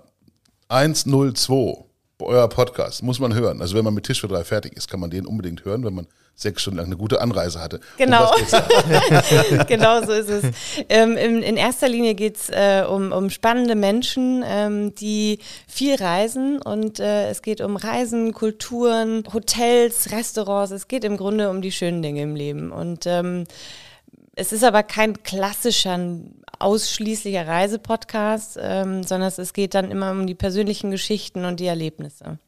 102, 0.69 1.85
euer 2.21 2.49
Podcast, 2.49 3.03
muss 3.03 3.21
man 3.21 3.35
hören. 3.35 3.61
Also 3.61 3.77
wenn 3.77 3.85
man 3.85 3.95
mit 3.95 4.05
Tisch 4.05 4.21
für 4.21 4.29
drei 4.29 4.45
fertig 4.45 4.77
ist, 4.77 4.89
kann 4.91 4.99
man 5.01 5.11
den 5.11 5.27
unbedingt 5.27 5.65
hören, 5.65 5.85
wenn 5.85 5.95
man 5.95 6.07
sechs 6.37 6.63
Stunden 6.63 6.79
lang 6.79 6.87
eine 6.87 6.97
gute 6.97 7.21
Anreise 7.21 7.61
hatte. 7.61 7.77
Um 7.77 7.83
Genau. 7.99 8.31
da? 8.51 9.65
genau 9.69 10.05
so 10.05 10.13
ist 10.13 10.29
es. 10.29 10.45
Ähm, 10.89 11.17
in, 11.17 11.43
in 11.43 11.57
erster 11.57 11.89
Linie 11.89 12.15
geht's 12.15 12.49
äh, 12.51 12.85
um, 12.89 13.13
um 13.13 13.31
spannende 13.31 13.75
Menschen, 13.77 14.43
ähm, 14.47 14.95
die 14.97 15.39
viel 15.69 15.95
reisen 15.95 16.61
und 16.61 16.99
äh, 17.01 17.31
es 17.31 17.43
geht 17.43 17.61
um 17.61 17.77
Reisen, 17.77 18.33
Kulturen, 18.33 19.25
Hotels, 19.33 20.11
Restaurants. 20.11 20.73
Es 20.73 20.89
geht 20.89 21.05
im 21.05 21.17
Grunde 21.17 21.51
um 21.51 21.63
die 21.63 21.73
schönen 21.73 22.03
Dinge 22.03 22.23
im 22.23 22.35
Leben. 22.35 22.73
Und 22.73 23.07
ähm, 23.07 23.45
es 24.35 24.53
ist 24.53 24.65
aber 24.65 24.83
kein 24.83 25.23
klassischer, 25.23 25.99
ausschließlicher 26.59 27.47
Reisepodcast, 27.47 28.59
ähm, 28.61 29.03
sondern 29.05 29.29
es, 29.29 29.39
es 29.39 29.53
geht 29.53 29.75
dann 29.75 29.91
immer 29.91 30.11
um 30.11 30.27
die 30.27 30.35
persönlichen 30.35 30.91
Geschichten 30.91 31.45
und 31.45 31.61
die 31.61 31.67
Erlebnisse. 31.67 32.39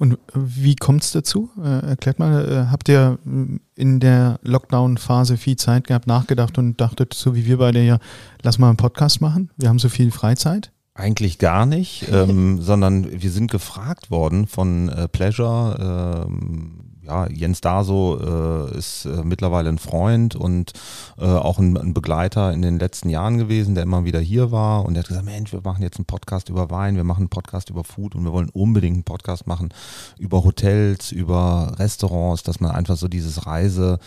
Und 0.00 0.16
wie 0.34 0.76
kommt 0.76 1.02
es 1.02 1.12
dazu? 1.12 1.50
Äh, 1.62 1.90
erklärt 1.90 2.18
mal, 2.18 2.48
äh, 2.48 2.70
habt 2.70 2.88
ihr 2.88 3.18
mm, 3.22 3.56
in 3.76 4.00
der 4.00 4.40
Lockdown-Phase 4.42 5.36
viel 5.36 5.56
Zeit 5.56 5.86
gehabt, 5.86 6.06
nachgedacht 6.06 6.56
und 6.56 6.80
dachtet, 6.80 7.12
so 7.12 7.34
wie 7.34 7.44
wir 7.44 7.58
beide 7.58 7.82
ja, 7.82 7.98
lass 8.42 8.58
mal 8.58 8.68
einen 8.68 8.78
Podcast 8.78 9.20
machen? 9.20 9.50
Wir 9.58 9.68
haben 9.68 9.78
so 9.78 9.90
viel 9.90 10.10
Freizeit. 10.10 10.72
Eigentlich 10.94 11.38
gar 11.38 11.66
nicht, 11.66 12.06
ähm, 12.10 12.62
sondern 12.62 13.20
wir 13.20 13.30
sind 13.30 13.50
gefragt 13.50 14.10
worden 14.10 14.46
von 14.46 14.88
äh, 14.88 15.06
Pleasure. 15.06 16.26
Ähm, 16.26 16.89
ja, 17.10 17.26
Jens 17.28 17.60
Daso 17.60 18.18
äh, 18.20 18.78
ist 18.78 19.04
äh, 19.04 19.24
mittlerweile 19.24 19.68
ein 19.68 19.78
Freund 19.78 20.36
und 20.36 20.72
äh, 21.18 21.24
auch 21.24 21.58
ein, 21.58 21.76
ein, 21.76 21.92
Begleiter 21.92 22.52
in 22.52 22.62
den 22.62 22.78
letzten 22.78 23.10
Jahren 23.10 23.36
gewesen, 23.36 23.74
der 23.74 23.82
immer 23.82 24.04
wieder 24.04 24.20
hier 24.20 24.52
war. 24.52 24.84
Und 24.84 24.94
der 24.94 25.02
hat 25.02 25.08
gesagt, 25.08 25.26
Mensch, 25.26 25.52
wir 25.52 25.60
machen 25.62 25.82
jetzt 25.82 25.98
einen 25.98 26.04
Podcast 26.04 26.48
über 26.48 26.70
Wein, 26.70 26.94
wir 26.94 27.04
machen 27.04 27.22
einen 27.22 27.28
Podcast 27.28 27.68
über 27.68 27.82
Food 27.82 28.14
und 28.14 28.24
wir 28.24 28.32
wollen 28.32 28.48
unbedingt 28.50 28.94
einen 28.94 29.04
Podcast 29.04 29.48
machen 29.48 29.70
über 30.18 30.44
Hotels, 30.44 31.10
über 31.10 31.74
Restaurants, 31.78 32.44
dass 32.44 32.60
man 32.60 32.70
einfach 32.70 32.96
so 32.96 33.08
dieses 33.08 33.44
Reise 33.44 33.98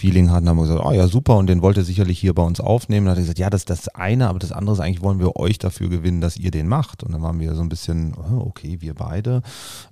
Feeling 0.00 0.30
hatten, 0.30 0.48
haben 0.48 0.56
wir 0.56 0.62
gesagt, 0.62 0.82
oh 0.82 0.92
ja, 0.92 1.06
super, 1.06 1.36
und 1.36 1.46
den 1.46 1.60
wollt 1.60 1.76
ihr 1.76 1.84
sicherlich 1.84 2.18
hier 2.18 2.34
bei 2.34 2.42
uns 2.42 2.58
aufnehmen. 2.58 3.04
Dann 3.04 3.12
hat 3.12 3.18
er 3.18 3.22
gesagt, 3.22 3.38
ja, 3.38 3.50
das 3.50 3.60
ist 3.62 3.70
das 3.70 3.88
eine, 3.88 4.28
aber 4.28 4.38
das 4.38 4.50
andere 4.50 4.74
ist 4.74 4.80
eigentlich, 4.80 5.02
wollen 5.02 5.18
wir 5.18 5.36
euch 5.36 5.58
dafür 5.58 5.90
gewinnen, 5.90 6.22
dass 6.22 6.38
ihr 6.38 6.50
den 6.50 6.68
macht. 6.68 7.02
Und 7.02 7.12
dann 7.12 7.20
waren 7.20 7.38
wir 7.38 7.54
so 7.54 7.60
ein 7.60 7.68
bisschen, 7.68 8.14
oh, 8.14 8.46
okay, 8.46 8.78
wir 8.80 8.94
beide, 8.94 9.42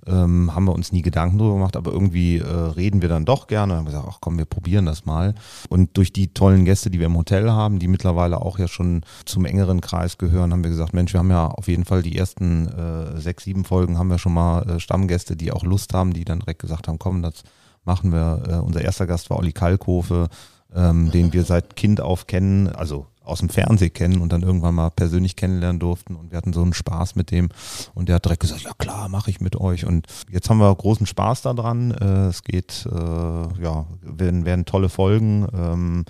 ähm, 0.07 0.55
haben 0.55 0.65
wir 0.65 0.73
uns 0.73 0.91
nie 0.91 1.03
Gedanken 1.03 1.37
drüber 1.37 1.53
gemacht, 1.53 1.77
aber 1.77 1.91
irgendwie 1.91 2.37
äh, 2.39 2.43
reden 2.43 3.03
wir 3.03 3.09
dann 3.09 3.25
doch 3.25 3.45
gerne. 3.45 3.73
Und 3.73 3.79
haben 3.79 3.85
gesagt, 3.85 4.07
ach 4.09 4.17
komm, 4.19 4.39
wir 4.39 4.45
probieren 4.45 4.87
das 4.87 5.05
mal. 5.05 5.35
Und 5.69 5.95
durch 5.95 6.11
die 6.11 6.33
tollen 6.33 6.65
Gäste, 6.65 6.89
die 6.89 6.99
wir 6.99 7.05
im 7.05 7.17
Hotel 7.17 7.51
haben, 7.51 7.77
die 7.77 7.87
mittlerweile 7.87 8.41
auch 8.41 8.57
ja 8.57 8.67
schon 8.67 9.03
zum 9.25 9.45
engeren 9.45 9.79
Kreis 9.79 10.17
gehören, 10.17 10.51
haben 10.51 10.63
wir 10.63 10.71
gesagt, 10.71 10.93
Mensch, 10.93 11.13
wir 11.13 11.19
haben 11.19 11.29
ja 11.29 11.47
auf 11.47 11.67
jeden 11.67 11.85
Fall 11.85 12.01
die 12.01 12.17
ersten 12.17 12.67
äh, 12.67 13.21
sechs, 13.21 13.43
sieben 13.43 13.63
Folgen 13.63 13.99
haben 13.99 14.09
wir 14.09 14.17
schon 14.17 14.33
mal 14.33 14.67
äh, 14.67 14.79
Stammgäste, 14.79 15.35
die 15.35 15.51
auch 15.51 15.63
Lust 15.63 15.93
haben, 15.93 16.13
die 16.13 16.25
dann 16.25 16.39
direkt 16.39 16.61
gesagt 16.61 16.87
haben, 16.87 16.97
komm, 16.97 17.21
das 17.21 17.43
machen 17.83 18.11
wir. 18.11 18.43
Äh, 18.47 18.53
unser 18.55 18.81
erster 18.81 19.07
Gast 19.07 19.29
war 19.29 19.37
Olli 19.37 19.51
Kalkofe, 19.51 20.27
ähm, 20.75 21.11
den 21.11 21.33
wir 21.33 21.43
seit 21.43 21.75
Kind 21.75 22.01
auf 22.01 22.27
kennen, 22.27 22.67
also 22.67 23.07
aus 23.29 23.39
dem 23.39 23.49
Fernsehen 23.49 23.93
kennen 23.93 24.21
und 24.21 24.33
dann 24.33 24.41
irgendwann 24.41 24.75
mal 24.75 24.89
persönlich 24.89 25.35
kennenlernen 25.35 25.79
durften 25.79 26.15
und 26.15 26.31
wir 26.31 26.37
hatten 26.37 26.51
so 26.51 26.61
einen 26.61 26.73
Spaß 26.73 27.15
mit 27.15 27.31
dem 27.31 27.49
und 27.93 28.09
der 28.09 28.15
hat 28.15 28.25
direkt 28.25 28.41
gesagt, 28.41 28.61
ja 28.61 28.71
klar, 28.77 29.07
mache 29.07 29.29
ich 29.29 29.39
mit 29.39 29.55
euch 29.55 29.85
und 29.85 30.07
jetzt 30.31 30.49
haben 30.49 30.57
wir 30.57 30.73
großen 30.73 31.05
Spaß 31.05 31.43
daran. 31.43 31.91
Äh, 31.91 32.27
es 32.27 32.43
geht, 32.43 32.87
äh, 32.91 33.61
ja, 33.61 33.85
werden, 34.01 34.45
werden 34.45 34.65
tolle 34.65 34.89
Folgen, 34.89 35.47
ähm, 35.53 36.05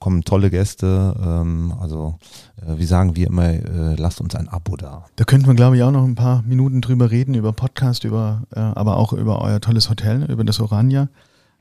kommen 0.00 0.24
tolle 0.24 0.50
Gäste, 0.50 1.14
ähm, 1.22 1.72
also 1.78 2.18
äh, 2.56 2.78
wie 2.78 2.86
sagen 2.86 3.14
wir 3.14 3.28
immer, 3.28 3.48
äh, 3.50 3.94
lasst 3.96 4.20
uns 4.20 4.34
ein 4.34 4.48
Abo 4.48 4.76
da. 4.76 5.04
Da 5.16 5.24
könnten 5.24 5.46
wir, 5.46 5.54
glaube 5.54 5.76
ich, 5.76 5.82
auch 5.82 5.90
noch 5.92 6.04
ein 6.04 6.14
paar 6.16 6.42
Minuten 6.42 6.80
drüber 6.80 7.10
reden, 7.10 7.34
über 7.34 7.52
Podcast, 7.52 8.04
über, 8.04 8.42
äh, 8.54 8.58
aber 8.58 8.96
auch 8.96 9.12
über 9.12 9.40
euer 9.42 9.60
tolles 9.60 9.90
Hotel, 9.90 10.24
über 10.30 10.42
das 10.42 10.58
Orania. 10.58 11.08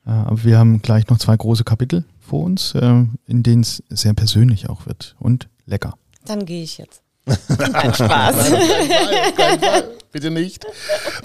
Äh, 0.08 0.12
aber 0.12 0.44
wir 0.44 0.58
haben 0.58 0.82
gleich 0.82 1.08
noch 1.10 1.20
zwei 1.20 1.36
große 1.36 1.66
Kapitel 1.66 2.06
vor 2.20 2.44
uns, 2.44 2.74
äh, 2.76 3.06
in 3.28 3.44
denen 3.44 3.62
es 3.62 3.84
sehr 3.90 4.14
persönlich 4.14 4.70
auch 4.70 4.86
wird 4.86 5.16
und 5.20 5.50
lecker. 5.66 5.96
Dann 6.26 6.46
gehe 6.46 6.64
ich 6.64 6.78
jetzt. 6.78 7.02
Kein 7.74 7.94
Spaß. 7.94 8.52
Nein, 8.52 9.36
keinen 9.36 9.60
Fall. 9.60 9.90
Bitte 10.12 10.32
nicht. 10.32 10.66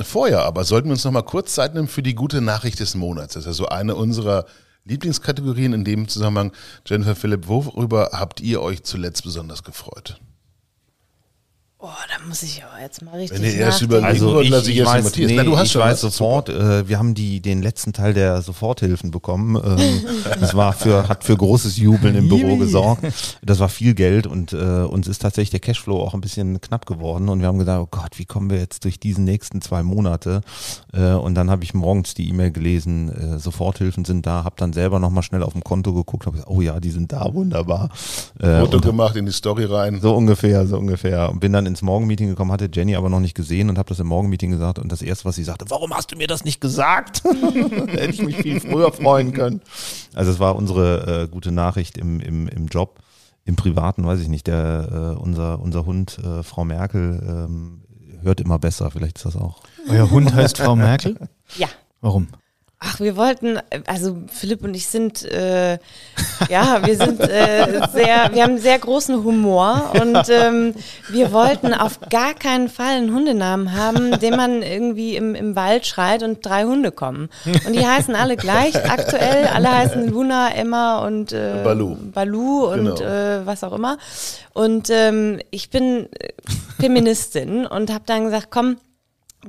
Vorher 0.03 0.43
aber 0.43 0.65
sollten 0.65 0.89
wir 0.89 0.93
uns 0.93 1.05
noch 1.05 1.12
mal 1.12 1.23
kurz 1.23 1.55
Zeit 1.55 1.75
nehmen 1.75 1.89
für 1.89 2.03
die 2.03 2.15
gute 2.15 2.43
Nachricht 2.43 2.81
des 2.81 2.95
Monats. 2.95 3.35
Das 3.35 3.45
ist 3.45 3.49
also 3.49 3.69
eine 3.69 3.95
unserer 3.95 4.45
Lieblingskategorien 4.85 5.72
in 5.72 5.85
dem 5.85 6.09
Zusammenhang. 6.09 6.53
Jennifer 6.87 7.14
Philipp, 7.14 7.49
worüber 7.49 8.11
habt 8.12 8.41
ihr 8.41 8.61
euch 8.61 8.82
zuletzt 8.82 9.24
besonders 9.24 9.62
gefreut? 9.62 10.20
Oh, 11.87 11.89
da 12.09 12.26
muss 12.26 12.43
ich 12.43 12.64
aber 12.64 12.80
jetzt 12.80 13.03
mal 13.03 13.14
richtig 13.14 13.43
Wenn 13.43 13.45
ihr 13.45 13.57
erst 13.57 13.82
überlegen 13.82 14.07
Also 14.07 14.32
wollt, 14.32 14.47
ich, 14.47 14.51
lasse 14.51 14.70
ich 14.70 14.78
ich 14.78 14.87
weiß, 14.87 15.05
Matthias. 15.05 15.30
nee, 15.30 15.37
Na, 15.37 15.45
du 15.45 15.59
hast 15.59 15.66
ich 15.66 15.72
schon 15.72 15.82
weiß 15.82 16.01
sofort, 16.01 16.49
äh, 16.49 16.89
wir 16.89 16.99
haben 16.99 17.12
die, 17.14 17.41
den 17.41 17.61
letzten 17.61 17.93
Teil 17.93 18.14
der 18.14 18.41
Soforthilfen 18.41 19.11
bekommen. 19.11 19.62
Ähm, 19.62 20.03
das 20.41 20.55
war 20.55 20.72
für, 20.72 21.09
hat 21.09 21.24
für 21.24 21.37
großes 21.37 21.76
Jubeln 21.76 22.14
im 22.14 22.30
Büro 22.30 22.57
gesorgt. 22.57 23.03
Das 23.43 23.59
war 23.61 23.68
viel 23.68 23.93
Geld 23.93 24.26
und 24.26 24.55
äh, 24.55 24.57
uns 24.57 25.09
ist 25.09 25.18
tatsächlich 25.18 25.51
der 25.51 25.61
Cashflow 25.61 26.01
auch 26.01 26.14
ein 26.14 26.22
bisschen 26.22 26.59
knapp 26.62 26.87
geworden 26.87 27.28
und 27.28 27.41
wir 27.41 27.49
haben 27.49 27.59
gesagt, 27.59 27.82
oh 27.82 27.89
Gott, 27.91 28.18
wie 28.18 28.24
kommen 28.24 28.49
wir 28.49 28.61
jetzt 28.61 28.85
durch 28.85 28.99
diesen 28.99 29.24
nächsten 29.24 29.61
zwei 29.61 29.82
Monate? 29.82 30.41
Äh, 30.95 31.12
und 31.12 31.35
dann 31.35 31.51
habe 31.51 31.64
ich 31.64 31.74
morgens 31.74 32.14
die 32.14 32.30
E-Mail 32.30 32.51
gelesen, 32.51 33.11
äh, 33.12 33.39
Soforthilfen 33.39 34.07
sind 34.07 34.24
da, 34.24 34.45
habe 34.45 34.55
dann 34.57 34.72
selber 34.72 35.01
nochmal 35.01 35.22
schnell 35.22 35.43
auf 35.43 35.53
dem 35.53 35.62
Konto 35.62 35.93
geguckt, 35.93 36.24
habe 36.24 36.37
gesagt, 36.37 36.51
oh 36.51 36.62
ja, 36.62 36.80
die 36.80 36.91
sind 36.93 37.12
da, 37.12 37.35
wunderbar. 37.35 37.91
Äh, 38.41 38.61
Foto 38.61 38.78
und 38.78 38.87
gemacht, 38.87 39.16
in 39.16 39.26
die 39.26 39.32
Story 39.32 39.66
rein. 39.66 40.01
so 40.01 40.14
ungefähr, 40.14 40.66
so 40.66 40.78
ungefähr. 40.78 41.28
Und 41.28 41.41
bin 41.41 41.53
dann 41.53 41.74
ins 41.75 41.83
Morgenmeeting 41.83 42.29
gekommen, 42.29 42.53
hatte 42.53 42.70
Jenny 42.72 42.95
aber 42.95 43.11
noch 43.11 43.18
nicht 43.18 43.35
gesehen 43.35 43.68
und 43.68 43.79
habe 43.79 43.89
das 43.89 43.99
im 43.99 44.07
Morgenmeeting 44.07 44.53
gesagt. 44.53 44.79
Und 44.79 44.93
das 44.93 45.03
erste, 45.03 45.25
was 45.25 45.35
sie 45.35 45.43
sagte, 45.43 45.64
warum 45.68 45.93
hast 45.93 46.12
du 46.12 46.16
mir 46.16 46.29
das 46.29 46.45
nicht 46.45 46.61
gesagt? 46.61 47.25
Hätte 47.25 48.11
ich 48.11 48.22
mich 48.22 48.37
viel 48.37 48.61
früher 48.61 48.93
freuen 48.93 49.33
können. 49.33 49.61
Also 50.14 50.31
es 50.31 50.39
war 50.39 50.55
unsere 50.55 51.25
äh, 51.25 51.29
gute 51.29 51.51
Nachricht 51.51 51.99
im, 51.99 52.20
im, 52.20 52.47
im 52.47 52.66
Job. 52.68 53.01
Im 53.45 53.57
Privaten 53.57 54.07
weiß 54.07 54.20
ich 54.20 54.29
nicht. 54.29 54.47
Der, 54.47 55.16
äh, 55.16 55.20
unser, 55.20 55.61
unser 55.61 55.85
Hund, 55.85 56.18
äh, 56.18 56.43
Frau 56.45 56.64
Merkel, 56.64 57.20
ähm, 57.27 57.83
hört 58.22 58.41
immer 58.41 58.61
besser. 58.61 58.91
Vielleicht 58.93 59.18
ist 59.18 59.27
das 59.27 59.37
auch. 59.37 59.62
Euer 59.89 60.11
Hund 60.11 60.33
heißt 60.33 60.59
Frau 60.59 60.77
Merkel? 60.77 61.16
Ja. 61.57 61.68
Warum? 62.01 62.29
Ach, 62.87 63.01
wir 63.01 63.16
wollten, 63.16 63.59
also 63.87 64.18
Philipp 64.30 64.62
und 64.62 64.74
ich 64.74 64.87
sind, 64.89 65.24
äh, 65.24 65.78
ja, 66.51 66.85
wir 66.85 66.97
sind 66.97 67.18
äh, 67.20 67.80
sehr, 67.93 68.30
wir 68.32 68.43
haben 68.43 68.59
sehr 68.59 68.78
großen 68.78 69.24
Humor 69.24 69.93
und 70.01 70.28
ähm, 70.28 70.74
wir 71.09 71.32
wollten 71.32 71.72
auf 71.72 71.99
gar 72.11 72.35
keinen 72.35 72.68
Fall 72.68 72.97
einen 72.97 73.14
Hundenamen 73.14 73.72
haben, 73.74 74.18
den 74.20 74.37
man 74.37 74.62
irgendwie 74.62 75.16
im, 75.16 75.35
im 75.35 75.57
Wald 75.57 75.87
schreit 75.87 76.22
und 76.22 76.45
drei 76.45 76.64
Hunde 76.64 76.93
kommen. 76.93 77.30
Und 77.66 77.72
die 77.74 77.87
heißen 77.87 78.14
alle 78.14 78.37
gleich 78.37 78.74
aktuell, 78.91 79.47
alle 79.47 79.70
heißen 79.70 80.09
Luna, 80.11 80.55
Emma 80.55 81.07
und 81.07 81.32
äh, 81.32 81.62
Balu. 81.64 81.97
Balu 82.12 82.66
und 82.66 82.85
Genau. 82.97 83.01
äh, 83.01 83.47
was 83.47 83.64
auch 83.64 83.72
immer. 83.72 83.97
Und 84.53 84.91
ähm, 84.91 85.41
ich 85.51 85.70
bin 85.70 86.09
äh, 86.18 86.28
Feministin 86.78 87.66
und 87.66 87.91
habe 87.93 88.05
dann 88.07 88.24
gesagt, 88.24 88.49
komm, 88.51 88.76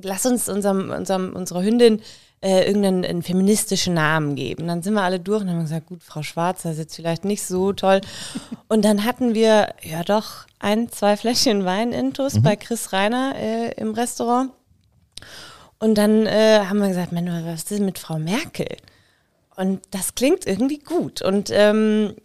lass 0.01 0.25
uns 0.25 0.47
unserem, 0.47 0.89
unserem, 0.91 1.35
unserer 1.35 1.63
Hündin 1.63 2.01
äh, 2.41 2.65
irgendeinen 2.65 3.05
einen 3.05 3.23
feministischen 3.23 3.93
Namen 3.93 4.35
geben. 4.35 4.67
Dann 4.67 4.83
sind 4.83 4.93
wir 4.93 5.01
alle 5.01 5.19
durch 5.19 5.41
und 5.41 5.49
haben 5.49 5.61
gesagt, 5.61 5.87
gut, 5.87 6.03
Frau 6.03 6.21
Schwarz, 6.21 6.63
das 6.63 6.73
ist 6.73 6.79
jetzt 6.79 6.95
vielleicht 6.95 7.25
nicht 7.25 7.43
so 7.43 7.73
toll. 7.73 8.01
Und 8.67 8.83
dann 8.83 9.03
hatten 9.03 9.33
wir 9.33 9.73
ja 9.83 10.03
doch 10.03 10.45
ein, 10.59 10.89
zwei 10.89 11.17
Fläschchen 11.17 11.65
Wein 11.65 11.91
intus 11.91 12.41
bei 12.41 12.55
Chris 12.55 12.93
Reiner 12.93 13.35
äh, 13.35 13.71
im 13.79 13.93
Restaurant. 13.93 14.51
Und 15.79 15.97
dann 15.97 16.25
äh, 16.25 16.61
haben 16.67 16.79
wir 16.79 16.87
gesagt, 16.87 17.11
Mensch, 17.11 17.29
was 17.45 17.61
ist 17.61 17.71
denn 17.71 17.85
mit 17.85 17.99
Frau 17.99 18.17
Merkel? 18.17 18.67
Und 19.55 19.81
das 19.91 20.15
klingt 20.15 20.45
irgendwie 20.45 20.79
gut. 20.79 21.21
Und 21.21 21.49
ähm, 21.51 22.15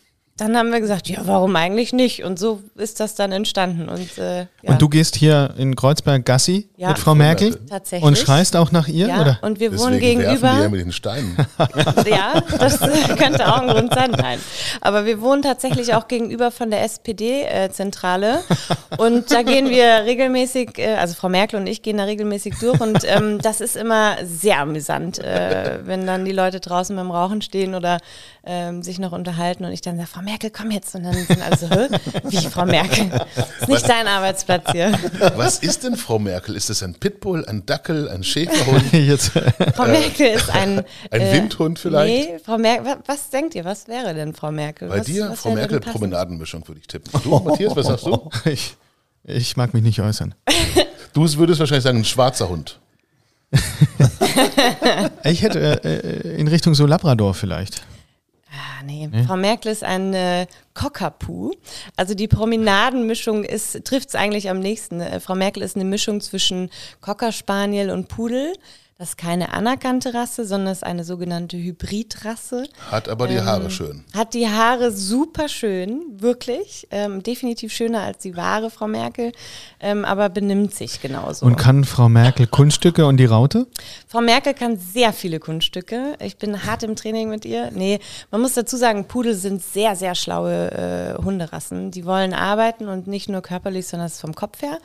dann 0.40 0.56
haben 0.56 0.72
wir 0.72 0.80
gesagt, 0.80 1.08
ja, 1.08 1.18
warum 1.24 1.54
eigentlich 1.54 1.92
nicht? 1.92 2.24
Und 2.24 2.38
so 2.38 2.62
ist 2.76 2.98
das 2.98 3.14
dann 3.14 3.30
entstanden. 3.30 3.88
Und, 3.88 4.16
äh, 4.18 4.40
ja, 4.40 4.46
Und 4.62 4.80
du 4.82 4.88
gehst 4.88 5.14
hier 5.16 5.52
in 5.58 5.76
Kreuzberg 5.76 6.24
Gassi 6.24 6.68
Ja. 6.76 6.88
mit 6.88 6.98
Frau 6.98 7.14
Merkel 7.14 7.54
tatsächlich. 7.68 8.06
und 8.06 8.16
schreist 8.16 8.56
auch 8.56 8.72
nach 8.72 8.88
ihr, 8.88 9.08
ja, 9.08 9.20
oder? 9.20 9.38
und 9.42 9.60
wir 9.60 9.78
wohnen 9.78 9.94
Deswegen 9.94 10.20
werfen 10.20 10.38
die 10.40 10.46
ja 10.46 10.52
gegenüber. 10.52 10.68
mit 10.70 10.80
den 10.80 10.92
Steinen. 10.92 11.36
Ja, 12.06 12.40
das 12.58 12.80
äh, 12.80 12.88
könnte 13.18 13.46
auch 13.46 13.60
ein 13.60 13.68
Grund 13.68 13.92
sein. 13.94 14.10
Nein. 14.12 14.38
Aber 14.80 15.04
wir 15.04 15.20
wohnen 15.20 15.42
tatsächlich 15.42 15.94
auch 15.94 16.08
gegenüber 16.08 16.50
von 16.50 16.70
der 16.70 16.82
SPD-Zentrale. 16.84 18.40
und 18.98 19.30
da 19.30 19.42
gehen 19.42 19.68
wir 19.70 20.04
regelmäßig, 20.04 20.78
äh, 20.78 20.94
also 20.94 21.14
Frau 21.14 21.28
Merkel 21.28 21.60
und 21.60 21.66
ich 21.66 21.82
gehen 21.82 21.98
da 21.98 22.04
regelmäßig 22.04 22.54
durch. 22.60 22.80
Und 22.80 23.00
ähm, 23.04 23.38
das 23.42 23.60
ist 23.60 23.76
immer 23.76 24.16
sehr 24.24 24.58
amüsant, 24.60 25.18
äh, 25.18 25.80
wenn 25.84 26.06
dann 26.06 26.24
die 26.24 26.32
Leute 26.32 26.60
draußen 26.60 26.94
beim 26.96 27.10
Rauchen 27.10 27.42
stehen 27.42 27.74
oder 27.74 27.98
ähm, 28.44 28.82
sich 28.82 28.98
noch 28.98 29.12
unterhalten 29.12 29.64
und 29.64 29.72
ich 29.72 29.82
dann 29.82 29.96
sage, 29.96 30.08
Frau 30.08 30.22
Merkel, 30.22 30.29
komm 30.52 30.70
jetzt. 30.70 30.94
Und 30.94 31.04
dann 31.04 31.14
sind 31.14 31.42
alle 31.42 31.56
so, 31.56 31.68
Hä? 31.68 31.88
wie 32.24 32.36
Frau 32.48 32.64
Merkel? 32.64 33.10
Ist 33.60 33.68
nicht 33.68 33.88
dein 33.88 34.06
Arbeitsplatz 34.06 34.70
hier. 34.72 34.92
Was 35.36 35.58
ist 35.58 35.84
denn 35.84 35.96
Frau 35.96 36.18
Merkel? 36.18 36.56
Ist 36.56 36.70
das 36.70 36.82
ein 36.82 36.94
Pitbull, 36.94 37.44
ein 37.46 37.64
Dackel, 37.66 38.08
ein 38.08 38.22
Schäferhund, 38.22 38.92
Jetzt, 38.92 39.32
Frau 39.74 39.86
Merkel 39.86 40.28
ist 40.28 40.50
ein... 40.50 40.84
ein 41.10 41.20
äh, 41.20 41.32
Windhund 41.32 41.78
vielleicht? 41.78 42.30
Nee, 42.30 42.38
Frau 42.38 42.58
Merkel, 42.58 42.86
was, 42.86 42.98
was 43.06 43.30
denkt 43.30 43.54
ihr, 43.54 43.64
was 43.64 43.88
wäre 43.88 44.14
denn 44.14 44.34
Frau 44.34 44.50
Merkel? 44.50 44.88
Bei 44.88 45.00
was, 45.00 45.06
dir, 45.06 45.30
was 45.30 45.40
Frau 45.40 45.52
Merkel? 45.52 45.80
Promenadenmischung 45.80 46.66
würde 46.66 46.80
ich 46.80 46.86
tippen. 46.86 47.10
Du, 47.22 47.38
Matthias, 47.38 47.74
was 47.76 47.86
sagst 47.86 48.06
du? 48.06 48.30
ich, 48.44 48.76
ich 49.24 49.56
mag 49.56 49.74
mich 49.74 49.82
nicht 49.82 50.00
äußern. 50.00 50.34
Du 51.12 51.22
würdest 51.22 51.60
wahrscheinlich 51.60 51.84
sagen, 51.84 51.98
ein 51.98 52.04
schwarzer 52.04 52.48
Hund. 52.48 52.78
Ich 55.24 55.42
hätte 55.42 55.84
äh, 55.84 56.36
in 56.36 56.46
Richtung 56.48 56.74
so 56.74 56.86
Labrador 56.86 57.34
vielleicht. 57.34 57.82
Ah, 58.60 58.82
nee. 58.84 59.08
Frau 59.26 59.36
Merkel 59.36 59.72
ist 59.72 59.84
ein 59.84 60.12
äh, 60.12 60.46
Cockapoo. 60.74 61.52
Also 61.96 62.14
die 62.14 62.28
Promenadenmischung 62.28 63.44
ist, 63.44 63.84
trifft 63.84 64.10
es 64.10 64.14
eigentlich 64.14 64.50
am 64.50 64.58
nächsten. 64.60 65.00
Äh, 65.00 65.20
Frau 65.20 65.34
Merkel 65.34 65.62
ist 65.62 65.76
eine 65.76 65.84
Mischung 65.84 66.20
zwischen 66.20 66.70
Cocker 67.00 67.32
Spaniel 67.32 67.90
und 67.90 68.08
Pudel. 68.08 68.52
Das 69.00 69.08
ist 69.08 69.16
keine 69.16 69.54
anerkannte 69.54 70.12
Rasse, 70.12 70.44
sondern 70.44 70.72
ist 70.72 70.84
eine 70.84 71.04
sogenannte 71.04 71.56
Hybridrasse. 71.56 72.68
Hat 72.90 73.08
aber 73.08 73.28
die 73.28 73.36
Ähm, 73.36 73.46
Haare 73.46 73.70
schön. 73.70 74.04
Hat 74.14 74.34
die 74.34 74.46
Haare 74.46 74.92
super 74.92 75.48
schön, 75.48 76.02
wirklich. 76.18 76.86
Ähm, 76.90 77.22
definitiv 77.22 77.72
schöner 77.72 78.02
als 78.02 78.18
die 78.18 78.36
wahre 78.36 78.68
Frau 78.68 78.88
Merkel, 78.88 79.32
ähm, 79.80 80.04
aber 80.04 80.28
benimmt 80.28 80.74
sich 80.74 81.00
genauso. 81.00 81.46
Und 81.46 81.56
kann 81.56 81.84
Frau 81.84 82.10
Merkel 82.10 82.46
Kunststücke 82.46 83.06
und 83.06 83.16
die 83.16 83.24
Raute? 83.24 83.68
Frau 84.06 84.20
Merkel 84.20 84.52
kann 84.52 84.76
sehr 84.76 85.14
viele 85.14 85.40
Kunststücke. 85.40 86.18
Ich 86.22 86.36
bin 86.36 86.66
hart 86.66 86.82
im 86.82 86.94
Training 86.94 87.30
mit 87.30 87.46
ihr. 87.46 87.70
Nee, 87.70 88.00
man 88.30 88.42
muss 88.42 88.52
dazu 88.52 88.76
sagen, 88.76 89.06
Pudel 89.06 89.32
sind 89.32 89.62
sehr, 89.62 89.96
sehr 89.96 90.14
schlaue 90.14 90.72
äh, 90.72 91.22
Hunderassen. 91.24 91.90
Die 91.90 92.04
wollen 92.04 92.34
arbeiten 92.34 92.86
und 92.86 93.06
nicht 93.06 93.30
nur 93.30 93.40
körperlich, 93.40 93.86
sondern 93.86 94.08
es 94.08 94.16
ist 94.16 94.20
vom 94.20 94.34
Kopf 94.34 94.60
her. 94.60 94.78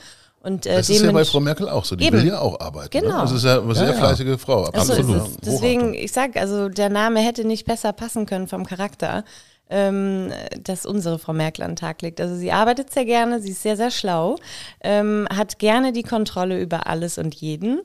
Und, 0.46 0.66
äh, 0.68 0.76
Das 0.76 0.90
ist 0.90 1.02
ja 1.02 1.12
bei 1.12 1.26
Frau 1.26 1.40
Merkel 1.40 1.68
auch 1.68 1.84
so. 1.86 1.96
Die 1.96 2.06
Eben. 2.06 2.18
will 2.18 2.28
ja 2.28 2.40
auch 2.40 2.60
arbeiten. 2.60 2.90
Genau. 2.92 3.16
Ne? 3.18 3.22
Das 3.24 3.32
ist 3.32 3.44
ja 3.46 3.60
eine 3.62 3.74
sehr 3.74 3.86
Ja, 3.88 3.92
ja. 3.94 3.98
fleißige 3.98 4.40
Frau. 4.40 4.64
Also 4.66 4.94
Absolut. 4.94 5.16
ist 5.28 5.32
es. 5.32 5.38
Deswegen, 5.42 5.94
ich 5.94 6.12
sag, 6.12 6.36
also 6.38 6.70
der 6.70 6.90
Name 6.90 7.20
hätte 7.22 7.46
nicht 7.46 7.66
besser 7.66 7.94
passen 7.94 8.26
können 8.28 8.48
vom 8.48 8.66
Charakter, 8.66 9.24
ähm, 9.68 10.32
dass 10.64 10.86
unsere 10.86 11.18
Frau 11.18 11.34
Merkel 11.34 11.64
an 11.64 11.72
den 11.72 11.76
Tag 11.78 12.04
legt. 12.04 12.22
Also 12.22 12.36
sie 12.36 12.52
arbeitet 12.52 12.94
sehr 12.94 13.06
gerne, 13.06 13.42
sie 13.42 13.50
ist 13.50 13.64
sehr, 13.64 13.76
sehr 13.76 13.90
schlau, 13.90 14.36
ähm, 14.82 15.28
hat 15.36 15.58
gerne 15.58 15.92
die 15.92 16.04
Kontrolle 16.04 16.62
über 16.62 16.86
alles 16.86 17.18
und 17.18 17.34
jeden 17.34 17.82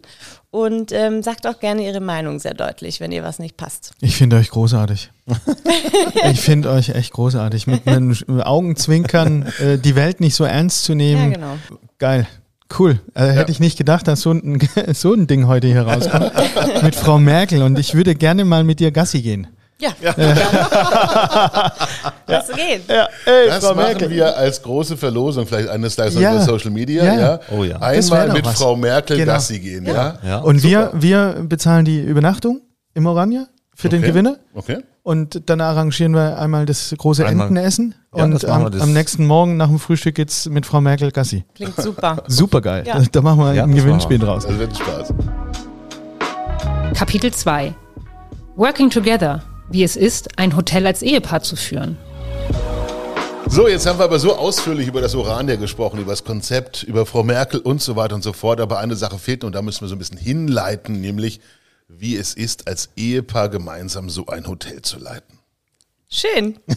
und 0.50 0.92
ähm, 0.92 1.22
sagt 1.22 1.46
auch 1.46 1.58
gerne 1.58 1.86
ihre 1.86 2.00
Meinung 2.00 2.38
sehr 2.38 2.52
deutlich, 2.52 3.00
wenn 3.00 3.12
ihr 3.12 3.22
was 3.22 3.38
nicht 3.38 3.56
passt. 3.56 3.92
Ich 4.02 4.16
finde 4.16 4.36
euch 4.36 4.50
großartig. 4.50 5.10
ich 6.30 6.40
finde 6.42 6.68
euch 6.70 6.90
echt 6.90 7.12
großartig. 7.14 7.66
Mit 7.66 7.86
einem 7.86 8.10
Sch- 8.12 8.42
Augenzwinkern 8.42 9.50
äh, 9.60 9.78
die 9.78 9.94
Welt 9.96 10.20
nicht 10.20 10.34
so 10.34 10.44
ernst 10.44 10.84
zu 10.84 10.92
Ja, 10.92 10.96
nehmen. 10.96 11.32
genau. 11.32 11.56
Geil. 11.98 12.26
Cool. 12.78 13.00
Äh, 13.14 13.26
Hätte 13.26 13.50
ich 13.52 13.60
nicht 13.60 13.76
gedacht, 13.78 14.06
dass 14.08 14.20
so 14.20 14.32
ein, 14.32 14.58
so 14.94 15.12
ein 15.12 15.26
Ding 15.26 15.46
heute 15.48 15.66
hier 15.66 15.82
rauskommt. 15.82 16.32
mit 16.82 16.94
Frau 16.94 17.18
Merkel. 17.18 17.62
Und 17.62 17.78
ich 17.78 17.94
würde 17.94 18.14
gerne 18.14 18.44
mal 18.44 18.62
mit 18.64 18.80
dir 18.80 18.90
Gassi 18.92 19.22
gehen. 19.22 19.46
Ja. 19.80 19.90
Das 22.26 22.48
geht. 22.54 22.88
Ja, 22.88 23.08
ey, 23.26 23.48
Das 23.48 23.62
machen 23.74 24.10
wir 24.10 24.36
als 24.36 24.62
große 24.62 24.96
Verlosung, 24.96 25.46
vielleicht 25.46 25.68
eines 25.68 25.96
Tages 25.96 26.14
Ja. 26.20 26.36
auf 26.36 26.42
Social 26.42 26.70
Media. 26.70 27.02
Ja. 27.04 27.18
Ja. 27.20 27.40
Oh 27.50 27.64
ja. 27.64 27.78
Einmal 27.80 28.28
mit 28.32 28.44
was. 28.44 28.58
Frau 28.58 28.76
Merkel 28.76 29.16
Genau. 29.16 29.32
Gassi 29.32 29.58
gehen. 29.58 29.86
Ja. 29.86 30.18
Ja. 30.22 30.38
Und 30.38 30.62
wir, 30.62 30.90
wir 30.94 31.36
bezahlen 31.48 31.84
die 31.84 32.00
Übernachtung 32.00 32.60
im 32.94 33.06
Oranje 33.06 33.46
für 33.80 33.88
den 33.88 34.00
Okay. 34.00 34.08
Gewinner. 34.10 34.36
Okay. 34.54 34.78
Und 35.02 35.48
dann 35.48 35.60
arrangieren 35.60 36.12
wir 36.14 36.38
einmal 36.38 36.66
das 36.66 36.94
große 36.96 37.26
Einmal- 37.26 37.48
Entenessen. 37.48 37.94
Ja, 38.14 38.24
und 38.24 38.44
am, 38.44 38.62
wir, 38.64 38.70
das- 38.70 38.82
am 38.82 38.92
nächsten 38.92 39.26
Morgen 39.26 39.56
nach 39.56 39.68
dem 39.68 39.78
Frühstück 39.78 40.14
geht's 40.14 40.46
mit 40.48 40.66
Frau 40.66 40.80
Merkel 40.80 41.10
Gassi. 41.10 41.44
Klingt 41.54 41.76
super. 41.80 42.22
Super 42.28 42.60
geil. 42.60 42.84
Ja. 42.86 43.00
Da 43.10 43.20
machen 43.22 43.38
wir 43.40 43.54
Ja, 43.54 43.64
ein 43.64 43.74
Gewinnspiel 43.74 44.18
machen 44.18 44.28
draus. 44.28 44.46
Das 44.46 44.58
wird 44.58 44.70
ein 44.70 44.76
Spaß. 44.76 45.14
Kapitel 46.94 47.32
2 47.32 47.74
Working 48.56 48.90
Together. 48.90 49.42
Wie 49.70 49.84
es 49.84 49.96
ist, 49.96 50.38
ein 50.38 50.56
Hotel 50.56 50.86
als 50.86 51.00
Ehepaar 51.00 51.42
zu 51.42 51.54
führen. 51.56 51.96
So, 53.46 53.68
jetzt 53.68 53.86
haben 53.86 53.98
wir 53.98 54.04
aber 54.04 54.18
so 54.18 54.36
ausführlich 54.36 54.86
über 54.88 55.00
das 55.00 55.14
Orania 55.14 55.56
gesprochen, 55.56 56.00
über 56.00 56.10
das 56.12 56.24
Konzept, 56.24 56.82
über 56.82 57.06
Frau 57.06 57.22
Merkel 57.22 57.60
und 57.60 57.80
so 57.80 57.96
weiter 57.96 58.14
und 58.16 58.22
so 58.22 58.32
fort. 58.32 58.60
Aber 58.60 58.78
eine 58.78 58.96
Sache 58.96 59.18
fehlt 59.18 59.44
und 59.44 59.54
da 59.54 59.62
müssen 59.62 59.80
wir 59.82 59.88
so 59.88 59.94
ein 59.94 59.98
bisschen 59.98 60.18
hinleiten, 60.18 61.00
nämlich 61.00 61.40
wie 61.98 62.16
es 62.16 62.34
ist, 62.34 62.66
als 62.68 62.90
Ehepaar 62.96 63.48
gemeinsam 63.48 64.08
so 64.10 64.26
ein 64.26 64.46
Hotel 64.46 64.82
zu 64.82 64.98
leiten. 64.98 65.38
Schön. 66.08 66.58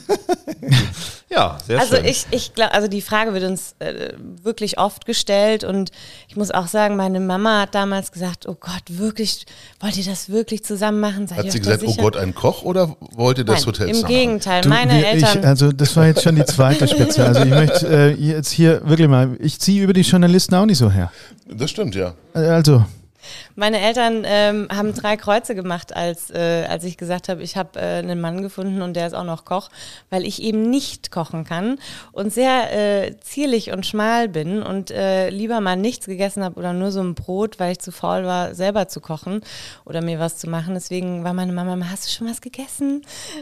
Ja, 1.30 1.58
sehr 1.66 1.80
Also 1.80 1.96
schön. 1.96 2.06
ich, 2.06 2.28
ich 2.30 2.54
glaube, 2.54 2.74
also 2.76 2.88
die 2.88 3.02
Frage 3.02 3.34
wird 3.34 3.44
uns 3.44 3.74
äh, 3.80 4.14
wirklich 4.20 4.78
oft 4.78 5.08
gestellt 5.08 5.64
und 5.64 5.90
ich 6.28 6.36
muss 6.36 6.52
auch 6.52 6.68
sagen, 6.68 6.96
meine 6.96 7.20
Mama 7.20 7.62
hat 7.62 7.74
damals 7.74 8.12
gesagt, 8.12 8.48
oh 8.48 8.54
Gott, 8.60 8.84
wirklich, 8.88 9.48
wollt 9.80 9.98
ihr 9.98 10.04
das 10.04 10.30
wirklich 10.30 10.64
zusammen 10.64 11.00
machen? 11.00 11.26
Seid 11.26 11.40
Hat 11.40 11.46
ihr 11.46 11.52
sie 11.52 11.60
gesagt, 11.60 11.82
oh? 11.88 11.96
Gott, 11.96 12.18
ein 12.18 12.36
Koch 12.36 12.62
oder 12.62 12.96
wollt 13.00 13.40
ihr 13.40 13.46
das 13.46 13.62
Nein, 13.62 13.66
Hotel 13.66 13.88
Im 13.90 13.96
zusammen? 13.96 14.14
Gegenteil, 14.14 14.62
Du, 14.62 14.70
meine 14.70 14.94
wir, 14.96 15.08
Eltern. 15.08 15.40
Ich, 15.40 15.48
also 15.48 15.72
das 15.72 15.96
war 15.96 16.06
jetzt 16.06 16.22
schon 16.22 16.36
die 16.36 16.46
zweite 16.46 16.88
Spitze. 16.88 17.26
Also 17.26 17.42
ich 17.42 17.50
möchte 17.50 17.88
äh, 17.88 18.12
jetzt 18.14 18.52
hier 18.52 18.88
wirklich 18.88 19.08
mal, 19.08 19.36
ich 19.40 19.60
ziehe 19.60 19.82
über 19.84 19.94
die 19.94 20.02
Journalisten 20.02 20.54
auch 20.54 20.68
nicht 20.68 20.78
so 20.78 20.92
her. 20.92 21.12
Das 21.50 21.72
stimmt, 21.72 21.96
ja. 21.96 22.14
Also, 22.36 22.86
Meine 23.56 23.80
Eltern 23.80 24.24
ähm, 24.26 24.68
haben 24.72 24.94
drei 24.94 25.18
Kreuze 25.18 25.56
gemacht, 25.56 25.96
als, 25.96 26.30
äh, 26.30 26.66
als 26.70 26.84
ich 26.84 26.98
gesagt 26.98 27.30
habe, 27.30 27.44
ich 27.44 27.58
habe 27.58 27.80
äh, 27.80 28.00
einen 28.00 28.22
Mann 28.22 28.42
gefunden 28.42 28.82
und 28.82 28.96
der 28.96 29.08
ist 29.08 29.14
auch 29.14 29.24
noch 29.24 29.46
Koch, 29.46 29.70
weil 30.10 30.26
ich 30.26 30.42
eben 30.42 30.70
nicht 30.70 31.12
kochen 31.12 31.44
kann 31.44 31.80
und 32.12 32.32
sehr 32.34 32.72
äh, 32.74 33.18
zierlich 33.20 33.72
und 33.72 33.86
schmal 33.86 34.28
bin 34.30 34.64
und 34.64 34.92
äh, 34.92 35.30
lieber 35.30 35.62
mal 35.62 35.76
nichts 35.76 36.06
gegessen 36.06 36.44
habe 36.44 36.60
oder 36.60 36.74
nur 36.74 36.92
so 36.92 37.02
ein 37.02 37.16
Brot, 37.16 37.60
weil 37.60 37.74
ich 37.74 37.80
zu 37.80 37.92
faul 37.92 38.26
war, 38.26 38.56
selber 38.56 38.88
zu 38.88 39.02
kochen 39.02 39.42
oder 39.86 40.02
mir 40.02 40.20
was 40.20 40.38
zu 40.38 40.50
machen. 40.50 40.74
Deswegen 40.74 41.24
war 41.24 41.34
meine 41.34 41.54
Mama 41.54 41.74
immer, 41.74 41.90
hast 41.90 42.06
du 42.06 42.12
schon 42.12 42.30
was 42.30 42.42
gegessen? 42.42 43.02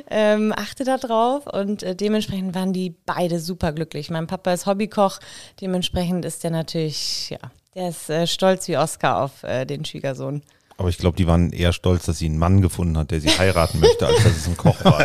Ähm, 0.10 0.54
achte 0.56 0.84
da 0.84 0.98
drauf 0.98 1.48
und 1.48 1.84
äh, 1.84 1.96
dementsprechend 1.96 2.56
waren 2.56 2.74
die 2.74 2.96
beide 3.06 3.40
super 3.40 3.72
glücklich. 3.72 4.10
Mein 4.10 4.28
Papa 4.28 4.54
ist 4.54 4.66
Hobbykoch, 4.66 5.20
dementsprechend 5.60 6.26
ist 6.26 6.44
der 6.44 6.52
natürlich, 6.52 7.30
ja, 7.30 7.40
der 7.76 7.90
ist 7.90 8.10
äh, 8.10 8.28
stolz 8.28 8.68
wie 8.68 8.78
Oscar 8.78 9.22
auf 9.24 9.44
äh, 9.44 9.66
den 9.66 9.86
Schwiegersohn. 9.86 10.42
Aber 10.82 10.90
ich 10.90 10.98
glaube, 10.98 11.16
die 11.16 11.28
waren 11.28 11.54
eher 11.54 11.74
stolz, 11.74 12.06
dass 12.06 12.18
sie 12.18 12.26
einen 12.26 12.40
Mann 12.40 12.60
gefunden 12.60 12.98
hat, 12.98 13.12
der 13.12 13.22
sie 13.22 13.30
heiraten 13.30 13.80
möchte, 13.80 14.08
als 14.08 14.24
dass 14.24 14.36
es 14.36 14.48
ein 14.48 14.58
Koch 14.58 14.84
war. 14.84 15.00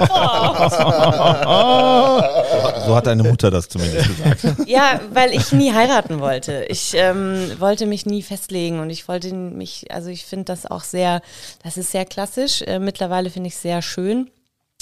so 2.86 2.96
hat 2.96 3.06
deine 3.06 3.24
Mutter 3.24 3.50
das 3.50 3.68
zumindest 3.68 4.08
gesagt. 4.08 4.40
Ja, 4.66 5.02
weil 5.12 5.34
ich 5.34 5.52
nie 5.52 5.74
heiraten 5.74 6.20
wollte. 6.20 6.64
Ich 6.70 6.94
ähm, 6.94 7.52
wollte 7.58 7.84
mich 7.84 8.06
nie 8.06 8.22
festlegen 8.22 8.80
und 8.80 8.88
ich 8.88 9.06
wollte 9.06 9.34
mich, 9.34 9.92
also 9.92 10.08
ich 10.08 10.24
finde 10.24 10.46
das 10.46 10.64
auch 10.64 10.82
sehr, 10.82 11.20
das 11.62 11.76
ist 11.76 11.90
sehr 11.90 12.06
klassisch. 12.06 12.62
Äh, 12.62 12.78
mittlerweile 12.78 13.28
finde 13.28 13.48
ich 13.48 13.54
es 13.54 13.60
sehr 13.60 13.82
schön, 13.82 14.30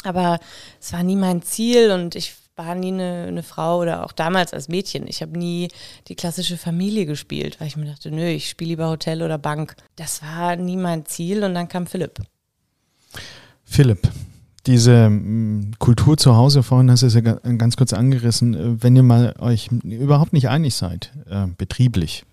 aber 0.04 0.38
es 0.80 0.92
war 0.92 1.02
nie 1.02 1.16
mein 1.16 1.42
Ziel 1.42 1.90
und 1.90 2.14
ich 2.14 2.34
war 2.56 2.74
nie 2.74 2.92
eine, 2.92 3.24
eine 3.28 3.42
Frau 3.42 3.80
oder 3.80 4.04
auch 4.04 4.12
damals 4.12 4.52
als 4.52 4.68
Mädchen. 4.68 5.06
Ich 5.08 5.22
habe 5.22 5.36
nie 5.38 5.68
die 6.08 6.14
klassische 6.14 6.56
Familie 6.56 7.04
gespielt, 7.06 7.58
weil 7.60 7.66
ich 7.68 7.76
mir 7.76 7.86
dachte, 7.86 8.10
nö, 8.10 8.26
ich 8.28 8.48
spiele 8.48 8.70
lieber 8.70 8.88
Hotel 8.88 9.22
oder 9.22 9.38
Bank. 9.38 9.74
Das 9.96 10.22
war 10.22 10.56
nie 10.56 10.76
mein 10.76 11.04
Ziel 11.06 11.42
und 11.42 11.54
dann 11.54 11.68
kam 11.68 11.86
Philipp. 11.86 12.20
Philipp, 13.64 14.08
diese 14.66 15.08
mm, 15.10 15.72
Kultur 15.78 16.16
zu 16.16 16.36
Hause, 16.36 16.62
vorhin 16.62 16.90
hast 16.90 17.02
du 17.02 17.06
es 17.06 17.14
ja 17.14 17.20
ga- 17.20 17.40
ganz 17.58 17.76
kurz 17.76 17.92
angerissen, 17.92 18.54
äh, 18.54 18.82
wenn 18.82 18.94
ihr 18.96 19.02
mal 19.02 19.34
euch 19.38 19.68
überhaupt 19.82 20.32
nicht 20.32 20.48
einig 20.48 20.74
seid, 20.74 21.12
äh, 21.28 21.46
betrieblich, 21.58 22.24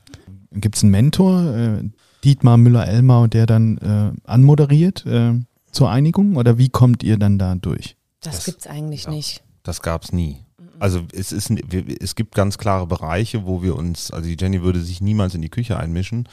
gibt 0.51 0.76
es 0.76 0.84
einen 0.84 0.91
Mentor, 0.91 1.55
äh, 1.55 1.84
Dietmar 2.24 2.57
Müller-Elmau, 2.57 3.28
der 3.28 3.47
dann 3.47 3.78
äh, 3.80 4.30
anmoderiert 4.30 5.05
äh, 5.07 5.34
zur 5.72 5.89
Einigung 5.89 6.36
oder 6.36 6.57
wie 6.59 6.69
kommt 6.69 7.01
ihr 7.01 7.17
dann 7.17 7.39
da 7.39 7.55
durch? 7.55 7.95
Das, 8.22 8.36
Das- 8.36 8.45
gibt's 8.45 8.67
eigentlich 8.67 9.05
ja. 9.05 9.11
nicht. 9.11 9.41
Das 9.64 9.82
gab's 9.82 10.12
nie. 10.12 10.45
Also 10.80 11.01
es 11.14 11.32
ist, 11.32 11.51
es 11.51 12.16
gibt 12.16 12.34
ganz 12.34 12.57
klare 12.57 12.88
Bereiche, 12.88 13.45
wo 13.45 13.62
wir 13.62 13.76
uns, 13.76 14.09
also 14.09 14.28
die 14.28 14.38
Jenny 14.39 14.64
würde 14.64 14.82
sich 14.82 14.99
niemals 14.99 15.36
in 15.36 15.41
die 15.41 15.49
Küche 15.49 15.78
einmischen. 15.78 16.28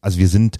Also 0.00 0.18
wir 0.18 0.28
sind 0.28 0.58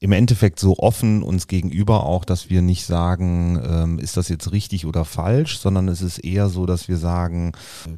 im 0.00 0.12
Endeffekt 0.12 0.60
so 0.60 0.76
offen 0.78 1.22
uns 1.22 1.48
gegenüber 1.48 2.04
auch, 2.04 2.24
dass 2.24 2.50
wir 2.50 2.62
nicht 2.62 2.84
sagen, 2.84 3.60
ähm, 3.64 3.98
ist 3.98 4.16
das 4.16 4.28
jetzt 4.28 4.52
richtig 4.52 4.86
oder 4.86 5.04
falsch, 5.04 5.58
sondern 5.58 5.88
es 5.88 6.02
ist 6.02 6.18
eher 6.18 6.48
so, 6.48 6.66
dass 6.66 6.88
wir 6.88 6.98
sagen, 6.98 7.52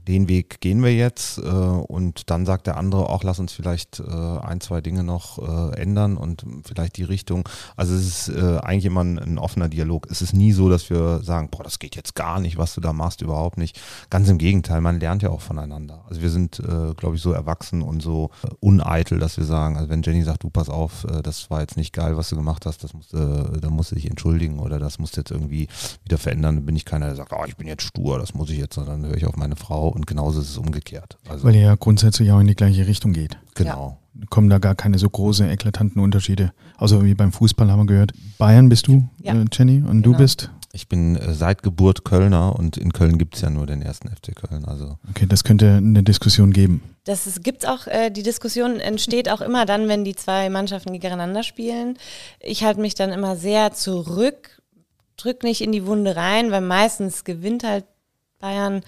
den 0.08 0.28
Weg 0.28 0.60
gehen 0.60 0.82
wir 0.82 0.94
jetzt 0.94 1.38
äh, 1.38 1.42
und 1.42 2.30
dann 2.30 2.46
sagt 2.46 2.66
der 2.66 2.78
andere 2.78 3.10
auch, 3.10 3.22
lass 3.22 3.38
uns 3.38 3.52
vielleicht 3.52 4.00
äh, 4.00 4.04
ein, 4.04 4.60
zwei 4.62 4.80
Dinge 4.80 5.04
noch 5.04 5.38
äh, 5.38 5.78
ändern 5.78 6.16
und 6.16 6.44
vielleicht 6.64 6.96
die 6.96 7.04
Richtung. 7.04 7.46
Also 7.76 7.94
es 7.94 8.28
ist 8.28 8.28
äh, 8.30 8.58
eigentlich 8.58 8.86
immer 8.86 9.04
ein, 9.04 9.18
ein 9.18 9.38
offener 9.38 9.68
Dialog. 9.68 10.06
Es 10.10 10.22
ist 10.22 10.32
nie 10.32 10.52
so, 10.52 10.70
dass 10.70 10.88
wir 10.88 11.22
sagen, 11.22 11.50
boah, 11.50 11.64
das 11.64 11.78
geht 11.78 11.96
jetzt 11.96 12.14
gar 12.14 12.40
nicht, 12.40 12.56
was 12.56 12.74
du 12.74 12.80
da 12.80 12.94
machst, 12.94 13.20
überhaupt 13.20 13.58
nicht. 13.58 13.78
Ganz 14.08 14.28
im 14.30 14.38
Gegenteil, 14.38 14.80
man 14.80 15.00
lernt 15.00 15.22
ja 15.22 15.28
auch 15.28 15.42
voneinander. 15.42 16.04
Also 16.08 16.22
wir 16.22 16.30
sind, 16.30 16.60
äh, 16.60 16.94
glaube 16.94 17.16
ich, 17.16 17.22
so 17.22 17.32
erwachsen 17.32 17.82
und 17.82 18.00
so 18.00 18.30
äh, 18.42 18.48
uneitel, 18.60 19.18
dass 19.18 19.36
wir 19.36 19.44
sagen, 19.44 19.76
also 19.76 19.90
wenn 19.90 20.02
Jenny 20.02 20.22
sagt, 20.22 20.44
du 20.44 20.50
pass 20.50 20.70
auf, 20.70 21.04
äh, 21.04 21.20
das 21.22 21.50
war 21.50 21.60
jetzt 21.60 21.76
nicht 21.76 21.89
geil, 21.92 22.16
was 22.16 22.28
du 22.30 22.36
gemacht 22.36 22.66
hast, 22.66 22.82
das 22.84 22.94
musst, 22.94 23.12
äh, 23.14 23.60
da 23.60 23.70
musst 23.70 23.90
du 23.90 23.94
dich 23.94 24.08
entschuldigen 24.08 24.58
oder 24.58 24.78
das 24.78 24.98
musst 24.98 25.16
du 25.16 25.20
jetzt 25.20 25.30
irgendwie 25.30 25.68
wieder 26.04 26.18
verändern, 26.18 26.56
dann 26.56 26.66
bin 26.66 26.76
ich 26.76 26.84
keiner, 26.84 27.06
der 27.06 27.16
sagt, 27.16 27.32
oh, 27.32 27.44
ich 27.46 27.56
bin 27.56 27.66
jetzt 27.66 27.82
stur, 27.82 28.18
das 28.18 28.34
muss 28.34 28.50
ich 28.50 28.58
jetzt, 28.58 28.74
sondern 28.74 29.04
höre 29.06 29.16
ich 29.16 29.26
auf 29.26 29.36
meine 29.36 29.56
Frau 29.56 29.88
und 29.88 30.06
genauso 30.06 30.40
ist 30.40 30.50
es 30.50 30.58
umgekehrt. 30.58 31.18
Also 31.28 31.44
Weil 31.44 31.54
ihr 31.56 31.62
ja 31.62 31.74
grundsätzlich 31.74 32.30
auch 32.32 32.40
in 32.40 32.46
die 32.46 32.54
gleiche 32.56 32.86
Richtung 32.86 33.12
geht. 33.12 33.38
genau. 33.54 33.96
Kommen 34.28 34.50
da 34.50 34.58
gar 34.58 34.74
keine 34.74 34.98
so 34.98 35.08
große, 35.08 35.48
eklatanten 35.48 36.02
Unterschiede. 36.02 36.52
Außer 36.76 37.04
wie 37.04 37.14
beim 37.14 37.32
Fußball 37.32 37.70
haben 37.70 37.78
wir 37.78 37.86
gehört. 37.86 38.12
Bayern 38.38 38.68
bist 38.68 38.88
du, 38.88 39.08
Ja. 39.22 39.34
äh, 39.34 39.44
Jenny, 39.52 39.82
und 39.82 40.02
du 40.02 40.10
Genau. 40.10 40.18
bist? 40.18 40.50
Ich 40.72 40.88
bin 40.88 41.16
äh, 41.16 41.34
seit 41.34 41.62
Geburt 41.62 42.04
Kölner 42.04 42.56
und 42.56 42.76
in 42.76 42.92
Köln 42.92 43.18
gibt 43.18 43.34
es 43.34 43.40
ja 43.40 43.50
nur 43.50 43.66
den 43.66 43.82
ersten 43.82 44.08
FC 44.08 44.34
Köln. 44.34 44.64
Also 44.64 44.98
Okay, 45.10 45.26
das 45.26 45.42
könnte 45.42 45.76
eine 45.76 46.02
Diskussion 46.02 46.52
geben. 46.52 46.82
Das 47.04 47.26
ist, 47.26 47.42
gibt's 47.42 47.64
auch, 47.64 47.86
äh, 47.86 48.10
die 48.10 48.22
Diskussion 48.22 48.78
entsteht 48.78 49.28
auch 49.28 49.40
immer 49.40 49.66
dann, 49.66 49.88
wenn 49.88 50.04
die 50.04 50.14
zwei 50.14 50.48
Mannschaften 50.48 50.92
gegeneinander 50.92 51.42
spielen. 51.42 51.98
Ich 52.40 52.62
halte 52.62 52.80
mich 52.80 52.94
dann 52.94 53.10
immer 53.10 53.36
sehr 53.36 53.72
zurück, 53.72 54.62
drück 55.16 55.42
nicht 55.42 55.60
in 55.60 55.72
die 55.72 55.86
Wunde 55.86 56.14
rein, 56.14 56.50
weil 56.50 56.60
meistens 56.60 57.24
gewinnt 57.24 57.64
halt 57.64 57.84
Bayern. 58.38 58.82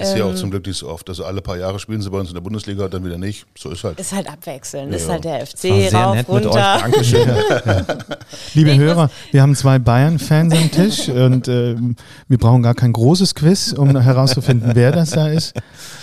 Ist 0.00 0.16
ja 0.16 0.24
auch 0.24 0.30
Ähm, 0.30 0.36
zum 0.36 0.50
Glück 0.50 0.66
nicht 0.66 0.78
so 0.78 0.88
oft. 0.88 1.08
Also 1.08 1.24
alle 1.24 1.40
paar 1.42 1.56
Jahre 1.56 1.78
spielen 1.78 2.00
sie 2.02 2.10
bei 2.10 2.18
uns 2.18 2.28
in 2.30 2.34
der 2.34 2.40
Bundesliga, 2.40 2.88
dann 2.88 3.04
wieder 3.04 3.18
nicht. 3.18 3.46
So 3.58 3.70
ist 3.70 3.84
halt. 3.84 3.98
Ist 4.00 4.12
halt 4.12 4.28
abwechselnd, 4.30 4.90
Ja, 4.90 4.96
ist 4.96 5.08
halt 5.08 5.24
der 5.24 5.46
FC 5.46 5.58
sehr 5.58 5.92
rauf, 5.94 6.14
nett 6.16 6.28
mit 6.28 6.46
euch. 6.46 6.54
runter. 6.54 6.78
Dankeschön. 6.80 7.28
Liebe 8.54 8.70
Ich 8.72 8.78
Hörer, 8.78 9.10
wir 9.32 9.42
haben 9.42 9.54
zwei 9.54 9.78
Bayern-Fans 9.78 10.54
am 10.54 10.70
Tisch 10.70 11.08
und 11.08 11.48
ähm, 11.48 11.96
wir 12.28 12.38
brauchen 12.38 12.62
gar 12.62 12.74
kein 12.74 12.92
großes 12.92 13.34
Quiz, 13.34 13.72
um 13.72 13.98
herauszufinden, 13.98 14.70
wer 14.74 14.92
das 14.92 15.10
da 15.10 15.28
ist. 15.28 15.54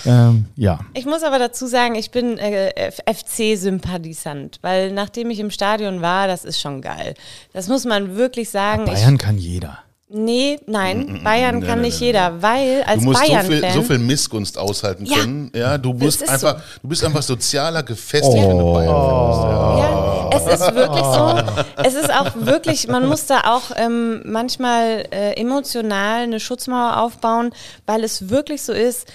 Ähm, 0.05 0.45
ja, 0.55 0.79
Ich 0.93 1.05
muss 1.05 1.23
aber 1.23 1.39
dazu 1.39 1.67
sagen, 1.67 1.95
ich 1.95 2.11
bin 2.11 2.37
äh, 2.37 2.91
FC-Sympathisant, 2.91 4.59
weil 4.61 4.91
nachdem 4.91 5.29
ich 5.29 5.39
im 5.39 5.51
Stadion 5.51 6.01
war, 6.01 6.27
das 6.27 6.45
ist 6.45 6.59
schon 6.59 6.81
geil. 6.81 7.13
Das 7.53 7.67
muss 7.67 7.85
man 7.85 8.15
wirklich 8.15 8.49
sagen. 8.49 8.83
Ich, 8.87 8.93
Bayern 8.93 9.17
kann 9.17 9.37
jeder. 9.37 9.79
Nee, 10.09 10.57
nein, 10.67 11.19
Bayern 11.21 11.61
kann 11.61 11.81
nee, 11.81 11.87
nicht 11.87 11.99
nee, 11.99 12.07
jeder, 12.07 12.41
weil 12.41 12.81
als 12.83 12.99
Du 12.99 13.05
musst 13.09 13.19
so 13.19 13.25
viel, 13.25 13.35
Bayern-Fan. 13.59 13.73
so 13.73 13.81
viel 13.83 13.97
Missgunst 13.97 14.57
aushalten 14.57 15.05
Ja. 15.05 15.17
können. 15.17 15.51
Ja, 15.53 15.77
du 15.77 15.93
bist 15.93 16.21
ist 16.21 16.29
einfach, 16.29 16.61
du 16.81 16.87
bist 16.87 17.03
einfach 17.03 17.21
sozialer 17.21 17.83
gefestigt, 17.83 18.33
wenn 18.47 18.57
du 18.57 18.71
Bayern-Fan 18.73 19.27
bist. 19.27 19.41
Ja. 19.41 19.77
Ja, 19.79 20.29
es 20.31 20.61
ist 20.61 20.75
wirklich 20.75 21.03
so. 21.03 21.83
Es 21.83 21.93
ist 21.95 22.09
auch 22.13 22.31
wirklich, 22.35 22.87
man 22.87 23.05
muss 23.05 23.25
da 23.25 23.41
auch 23.53 23.71
ähm, 23.75 24.21
manchmal 24.23 25.03
äh, 25.11 25.33
emotional 25.33 26.21
eine 26.23 26.39
Schutzmauer 26.39 27.01
aufbauen, 27.01 27.51
weil 27.85 28.05
es 28.05 28.29
wirklich 28.29 28.61
so 28.61 28.71
ist, 28.71 29.11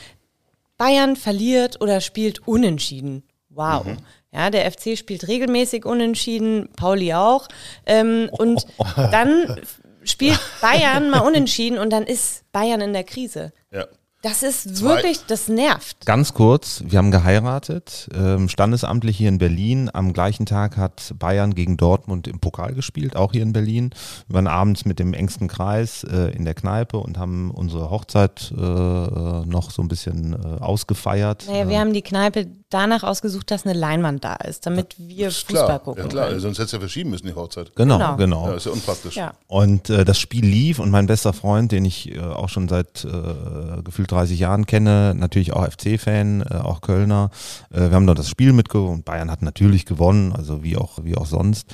Bayern 0.77 1.17
verliert 1.17 1.81
oder 1.81 2.03
spielt 2.03 2.47
unentschieden. 2.47 3.23
Wow. 3.49 3.87
Ja, 4.35 4.51
der 4.51 4.71
FC 4.71 4.97
spielt 4.99 5.29
regelmäßig 5.29 5.85
unentschieden, 5.85 6.69
Pauli 6.77 7.13
auch. 7.15 7.49
Ähm, 7.87 8.29
und 8.33 8.67
dann 8.97 9.61
spielt 10.05 10.41
Bayern 10.61 11.11
mal 11.11 11.21
unentschieden 11.21 11.79
und 11.79 11.91
dann 11.91 12.05
ist 12.05 12.45
Bayern 12.53 12.81
in 12.81 12.93
der 12.93 13.05
Krise. 13.05 13.53
Ja. 13.71 13.87
Das 14.23 14.45
ist 14.45 14.83
wirklich, 14.83 15.27
das 15.27 15.49
nervt. 15.49 16.07
Ganz 16.07 16.33
kurz, 16.33 16.85
wir 16.87 16.99
haben 16.99 17.11
geheiratet, 17.11 18.09
ähm, 18.15 18.49
standesamtlich 18.49 19.17
hier 19.17 19.29
in 19.29 19.39
Berlin. 19.39 19.91
Am 19.93 20.13
gleichen 20.13 20.47
Tag 20.47 20.77
hat 20.77 21.13
Bayern 21.19 21.57
gegen 21.57 21.77
Dortmund 21.77 22.29
im 22.29 22.39
Pokal 22.39 22.73
gespielt, 22.73 23.17
auch 23.17 23.33
hier 23.33 23.43
in 23.43 23.53
Berlin. 23.53 23.91
Wir 24.29 24.35
waren 24.35 24.47
abends 24.47 24.85
mit 24.85 25.01
dem 25.01 25.13
engsten 25.13 25.49
Kreis 25.49 26.05
äh, 26.05 26.31
in 26.37 26.45
der 26.45 26.55
Kneipe 26.55 26.99
und 26.99 27.19
haben 27.19 27.51
unsere 27.51 27.91
Hochzeit 27.91 28.55
äh, 28.57 28.61
äh, 28.63 29.45
noch 29.45 29.73
so 29.73 29.83
ein 29.83 29.89
bisschen 29.89 30.35
äh, 30.35 30.61
ausgefeiert. 30.63 31.47
Naja, 31.49 31.69
wir 31.69 31.81
haben 31.81 31.93
die 31.93 32.03
Kneipe 32.03 32.47
danach 32.73 33.03
ausgesucht, 33.03 33.51
dass 33.51 33.65
eine 33.65 33.79
Leinwand 33.79 34.25
da 34.25 34.35
ist, 34.37 34.67
damit 34.67 34.95
wir 34.99 35.29
Ist 35.29 35.47
Fußball 35.47 35.65
klar, 35.67 35.79
gucken 35.81 36.03
ja 36.05 36.09
klar, 36.09 36.29
können. 36.29 36.41
sonst 36.41 36.59
hättest 36.59 36.73
du 36.73 36.77
ja 36.77 36.81
verschieben 36.81 37.11
müssen, 37.11 37.27
die 37.27 37.35
Hochzeit. 37.35 37.75
Genau, 37.77 37.99
Genau. 37.99 38.17
genau. 38.17 38.49
Ja, 38.49 38.55
ist 38.55 38.67
ja 38.67 38.73
unpraktisch. 38.73 39.17
Ja. 39.17 39.33
Und 39.47 39.91
äh, 39.91 40.05
das 40.05 40.19
Spiel 40.19 40.45
lief 40.45 40.79
und 40.79 40.91
mein 40.91 41.07
bester 41.07 41.33
Freund, 41.33 41.73
den 41.73 41.85
ich 41.85 42.15
äh, 42.15 42.21
auch 42.21 42.49
schon 42.49 42.69
seit 42.69 43.05
äh, 43.05 43.83
gefühlt 43.83 44.11
30 44.11 44.39
Jahren 44.39 44.67
kenne, 44.67 45.15
natürlich 45.17 45.53
auch 45.53 45.65
FC-Fan, 45.67 46.43
äh, 46.43 46.55
auch 46.57 46.81
Kölner. 46.81 47.31
Äh, 47.71 47.81
wir 47.91 47.93
haben 47.93 48.07
dort 48.07 48.19
das 48.19 48.29
Spiel 48.29 48.53
mitgeholt 48.53 48.91
und 48.93 49.05
Bayern 49.05 49.31
hat 49.31 49.43
natürlich 49.43 49.87
gewonnen, 49.87 50.33
also 50.33 50.63
wie 50.63 50.77
auch, 50.77 50.99
wie 51.03 51.17
auch 51.17 51.27
sonst. 51.27 51.67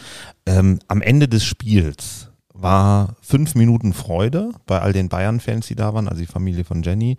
Ähm, 0.46 0.78
am 0.88 1.02
Ende 1.02 1.28
des 1.28 1.44
Spiels 1.44 2.27
war 2.60 3.14
fünf 3.20 3.54
Minuten 3.54 3.92
Freude 3.92 4.50
bei 4.66 4.80
all 4.80 4.92
den 4.92 5.08
Bayern-Fans, 5.08 5.66
die 5.66 5.74
da 5.74 5.94
waren, 5.94 6.08
also 6.08 6.20
die 6.20 6.26
Familie 6.26 6.64
von 6.64 6.82
Jenny. 6.82 7.16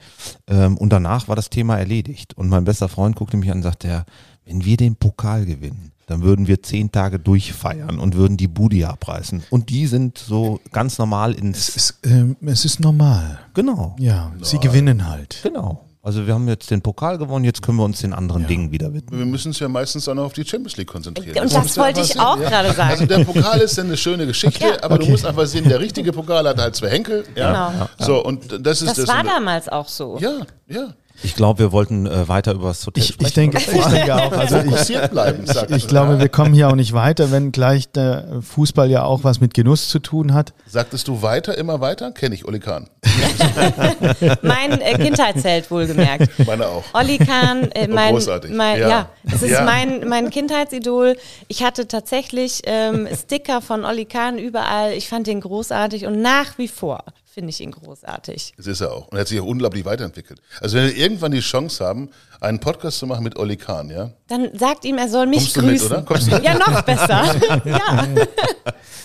Ähm, 0.48 0.78
und 0.78 0.90
danach 0.92 1.28
war 1.28 1.36
das 1.36 1.50
Thema 1.50 1.78
erledigt. 1.78 2.34
Und 2.36 2.50
mein 2.50 2.66
bester 2.66 2.90
Freund 2.90 3.16
guckte 3.16 3.38
mich 3.38 3.50
an 3.50 3.58
und 3.58 3.64
sagte, 3.64 3.88
ja, 3.88 4.06
wenn 4.46 4.66
wir 4.66 4.78
den 4.78 4.96
Pokal 4.96 5.46
gewinnen, 5.46 5.92
dann 6.08 6.24
würden 6.24 6.48
wir 6.48 6.64
zehn 6.64 6.92
Tage 6.92 7.20
durchfeiern 7.20 8.00
und 8.00 8.16
würden 8.16 8.36
die 8.36 8.48
Budi 8.48 8.84
abreißen. 8.84 9.44
Und 9.52 9.70
die 9.70 9.86
sind 9.86 10.18
so 10.18 10.60
ganz 10.72 10.98
normal 10.98 11.34
Es 11.34 11.38
ins. 11.40 11.70
ist, 11.70 12.00
ähm, 12.04 12.36
es 12.42 12.66
ist 12.66 12.80
normal. 12.80 13.40
Genau. 13.54 13.96
Ja, 14.00 14.32
sie 14.42 14.58
gewinnen 14.60 15.08
halt. 15.08 15.40
Genau. 15.44 15.86
Also 16.02 16.26
wir 16.26 16.34
haben 16.34 16.48
jetzt 16.48 16.72
den 16.72 16.82
Pokal 16.82 17.18
gewonnen, 17.18 17.44
jetzt 17.44 17.62
können 17.62 17.78
wir 17.78 17.84
uns 17.84 18.00
den 18.00 18.14
anderen 18.14 18.48
Dingen 18.48 18.72
wieder 18.72 18.94
widmen. 18.94 19.20
Wir 19.20 19.26
müssen 19.26 19.50
uns 19.50 19.60
ja 19.60 19.68
meistens 19.68 20.08
auch 20.08 20.14
noch 20.14 20.24
auf 20.24 20.34
die 20.34 20.46
Champions 20.46 20.78
League 20.78 20.88
konzentrieren. 20.88 21.38
Und 21.38 21.54
das 21.54 21.76
ja 21.76 21.84
wollte 21.84 22.00
ich 22.00 22.18
auch 22.18 22.38
sehen, 22.38 22.48
gerade 22.48 22.72
sagen. 22.72 22.90
Also 22.92 23.06
der 23.06 23.26
Pokal 23.26 23.60
ist 23.60 23.78
dann 23.78 23.88
eine 23.88 23.98
schöne 23.98 24.26
Geschichte, 24.26 24.64
Ja. 24.66 24.82
aber 24.82 24.96
du 24.98 25.04
Okay. 25.04 25.12
musst 25.12 25.26
einfach 25.26 25.46
sehen, 25.46 25.68
der 25.68 25.82
richtige 25.82 26.14
Pokal 26.14 26.48
hat 26.48 26.58
halt 26.58 26.74
zwei 26.78 26.90
Henkel. 26.90 27.26
Ja. 27.36 27.70
Genau. 27.72 27.90
So, 28.00 28.24
und 28.24 28.66
das 28.66 28.82
ist 28.82 28.98
Das 28.98 29.08
war 29.10 29.20
und- 29.20 29.28
damals 29.28 29.68
auch 29.68 29.90
so. 29.90 30.18
Ja, 30.22 30.40
ja. 30.68 30.94
Ich 31.24 31.36
glaube, 31.36 31.60
wir 31.60 31.72
wollten 31.72 32.06
äh, 32.06 32.28
weiter 32.28 32.54
über 32.54 32.70
das 32.70 32.86
Hotel 32.88 33.04
Ich, 33.04 33.10
sprechen. 33.10 33.28
ich, 33.28 33.34
denke, 33.34 33.58
ich 33.58 33.86
denke 33.86 34.16
auch. 34.16 34.32
Also 34.32 34.58
ich, 34.58 34.64
Fokussiert 34.66 35.12
bleiben, 35.12 35.46
sagt 35.46 35.72
ich 35.72 35.88
glaube, 35.88 36.20
wir 36.20 36.30
kommen 36.30 36.54
hier 36.54 36.70
auch 36.70 36.76
nicht 36.76 36.94
weiter, 36.94 37.32
wenn 37.32 37.52
gleich 37.52 37.92
der 37.92 38.42
Fußball 38.42 38.90
ja 38.90 39.04
auch 39.04 39.24
was 39.24 39.42
mit 39.42 39.54
Genuss 39.54 39.90
zu 39.90 40.00
tun 40.00 40.34
hat. 40.34 40.54
Sagtest 40.66 41.08
du 41.08 41.22
weiter, 41.22 41.58
immer 41.58 41.82
weiter? 41.82 42.12
Kenne 42.12 42.36
ich, 42.36 42.46
Oli 42.48 42.60
Kahn. 42.60 42.90
Mein 44.42 44.80
äh, 44.82 44.98
Kindheitsheld 44.98 45.70
wohlgemerkt. 45.72 46.30
Meine 46.46 46.68
auch. 46.68 46.84
Olli 46.94 47.18
Kahn, 47.18 47.72
äh, 47.72 47.88
mein, 47.88 48.14
großartig. 48.14 48.52
mein, 48.52 48.80
Ja. 48.80 48.90
ja. 48.90 49.10
es 49.26 49.42
ist 49.44 49.52
Ja. 49.52 49.64
mein, 49.64 50.08
mein 50.08 50.30
Kindheitsidol. 50.30 51.18
Ich 51.48 51.64
hatte 51.64 51.88
tatsächlich 51.88 52.62
ähm, 52.66 53.08
Sticker 53.14 53.62
von 53.62 53.86
Olli 53.86 54.06
Kahn 54.06 54.38
überall. 54.38 54.94
Ich 54.94 55.10
fand 55.10 55.28
ihn 55.28 55.42
großartig 55.42 56.06
und 56.06 56.22
nach 56.22 56.58
wie 56.58 56.68
vor 56.68 57.04
finde 57.40 57.52
ich 57.52 57.62
ihn 57.62 57.72
großartig. 57.72 58.54
Das 58.58 58.68
ist 58.68 58.82
er 58.82 58.92
auch. 58.92 59.08
Und 59.08 59.14
er 59.18 59.22
hat 59.22 59.30
sich 59.30 59.40
auch 59.40 59.46
unglaublich 59.46 59.86
weiterentwickelt. 59.86 60.42
Also 60.60 60.76
wenn 60.76 60.88
wir 60.88 60.98
irgendwann 60.98 61.32
die 61.32 61.40
Chance 61.40 61.86
haben, 61.86 62.10
einen 62.42 62.60
Podcast 62.60 63.00
zu 63.00 63.08
machen 63.08 63.24
mit 63.24 63.40
Oli 63.40 63.56
Kahn, 63.56 63.90
ja? 63.90 64.10
Dann 64.28 64.50
sagt 64.58 64.84
ihm, 64.84 64.98
er 64.98 65.08
soll 65.08 65.26
mich 65.26 65.54
Kommst 65.54 65.56
du 65.56 65.62
mit, 65.62 65.70
grüßen. 65.80 65.88
oder? 65.88 66.02
Kommst 66.02 66.28
du 66.28 66.36
mit? 66.36 66.44
Ja, 66.44 66.58
noch 66.58 66.82
besser. 66.82 67.36
ja. 67.66 68.08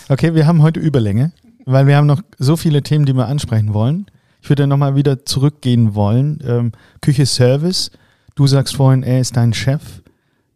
Okay, 0.09 0.35
wir 0.35 0.45
haben 0.45 0.61
heute 0.61 0.81
Überlänge, 0.81 1.31
weil 1.63 1.87
wir 1.87 1.95
haben 1.95 2.07
noch 2.07 2.21
so 2.37 2.57
viele 2.57 2.83
Themen, 2.83 3.05
die 3.05 3.13
wir 3.13 3.27
ansprechen 3.27 3.73
wollen. 3.73 4.07
Ich 4.41 4.49
würde 4.49 4.67
nochmal 4.67 4.97
wieder 4.97 5.23
zurückgehen 5.25 5.95
wollen. 5.95 6.43
Ähm, 6.45 6.71
Küche 6.99 7.25
Service. 7.25 7.89
Du 8.35 8.47
sagst 8.47 8.75
vorhin, 8.75 9.03
er 9.03 9.21
ist 9.21 9.37
dein 9.37 9.53
Chef. 9.53 9.81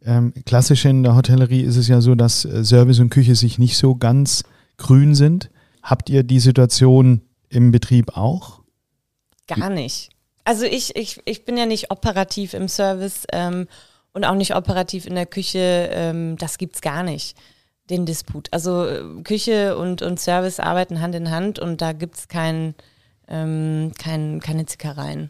Ähm, 0.04 0.34
klassisch 0.46 0.84
in 0.84 1.04
der 1.04 1.16
Hotellerie 1.16 1.62
ist 1.62 1.78
es 1.78 1.88
ja 1.88 2.02
so, 2.02 2.14
dass 2.16 2.44
äh, 2.44 2.66
Service 2.66 3.00
und 3.00 3.10
Küche 3.10 3.36
sich 3.36 3.58
nicht 3.58 3.78
so 3.78 3.96
ganz 3.96 4.44
grün 4.76 5.16
sind. 5.16 5.50
Habt 5.82 6.10
ihr 6.10 6.24
die 6.24 6.42
Situation 6.42 7.22
im 7.50 7.72
Betrieb 7.72 8.16
auch? 8.16 8.62
Gar 9.48 9.70
nicht. 9.70 10.10
Also 10.44 10.66
ich, 10.66 10.96
ich, 10.96 11.22
ich 11.26 11.46
bin 11.46 11.58
ja 11.58 11.66
nicht 11.66 11.92
operativ 11.92 12.54
im 12.54 12.68
Service 12.68 13.26
ähm, 13.32 13.68
und 14.14 14.26
auch 14.26 14.36
nicht 14.36 14.56
operativ 14.56 15.06
in 15.06 15.16
der 15.16 15.26
Küche. 15.26 15.90
Ähm, 15.92 16.38
das 16.38 16.58
gibt's 16.58 16.82
gar 16.82 17.04
nicht, 17.04 17.38
den 17.90 18.06
Disput. 18.06 18.48
Also 18.52 18.86
äh, 18.86 19.04
Küche 19.24 19.78
und, 19.78 20.02
und 20.02 20.20
Service 20.20 20.60
arbeiten 20.60 21.02
Hand 21.02 21.16
in 21.16 21.30
Hand 21.30 21.60
und 21.60 21.82
da 21.82 21.94
gibt's 21.94 22.28
kein, 22.28 22.76
ähm, 23.28 23.92
kein, 23.98 24.40
keine 24.40 24.66
Zickereien. 24.66 25.30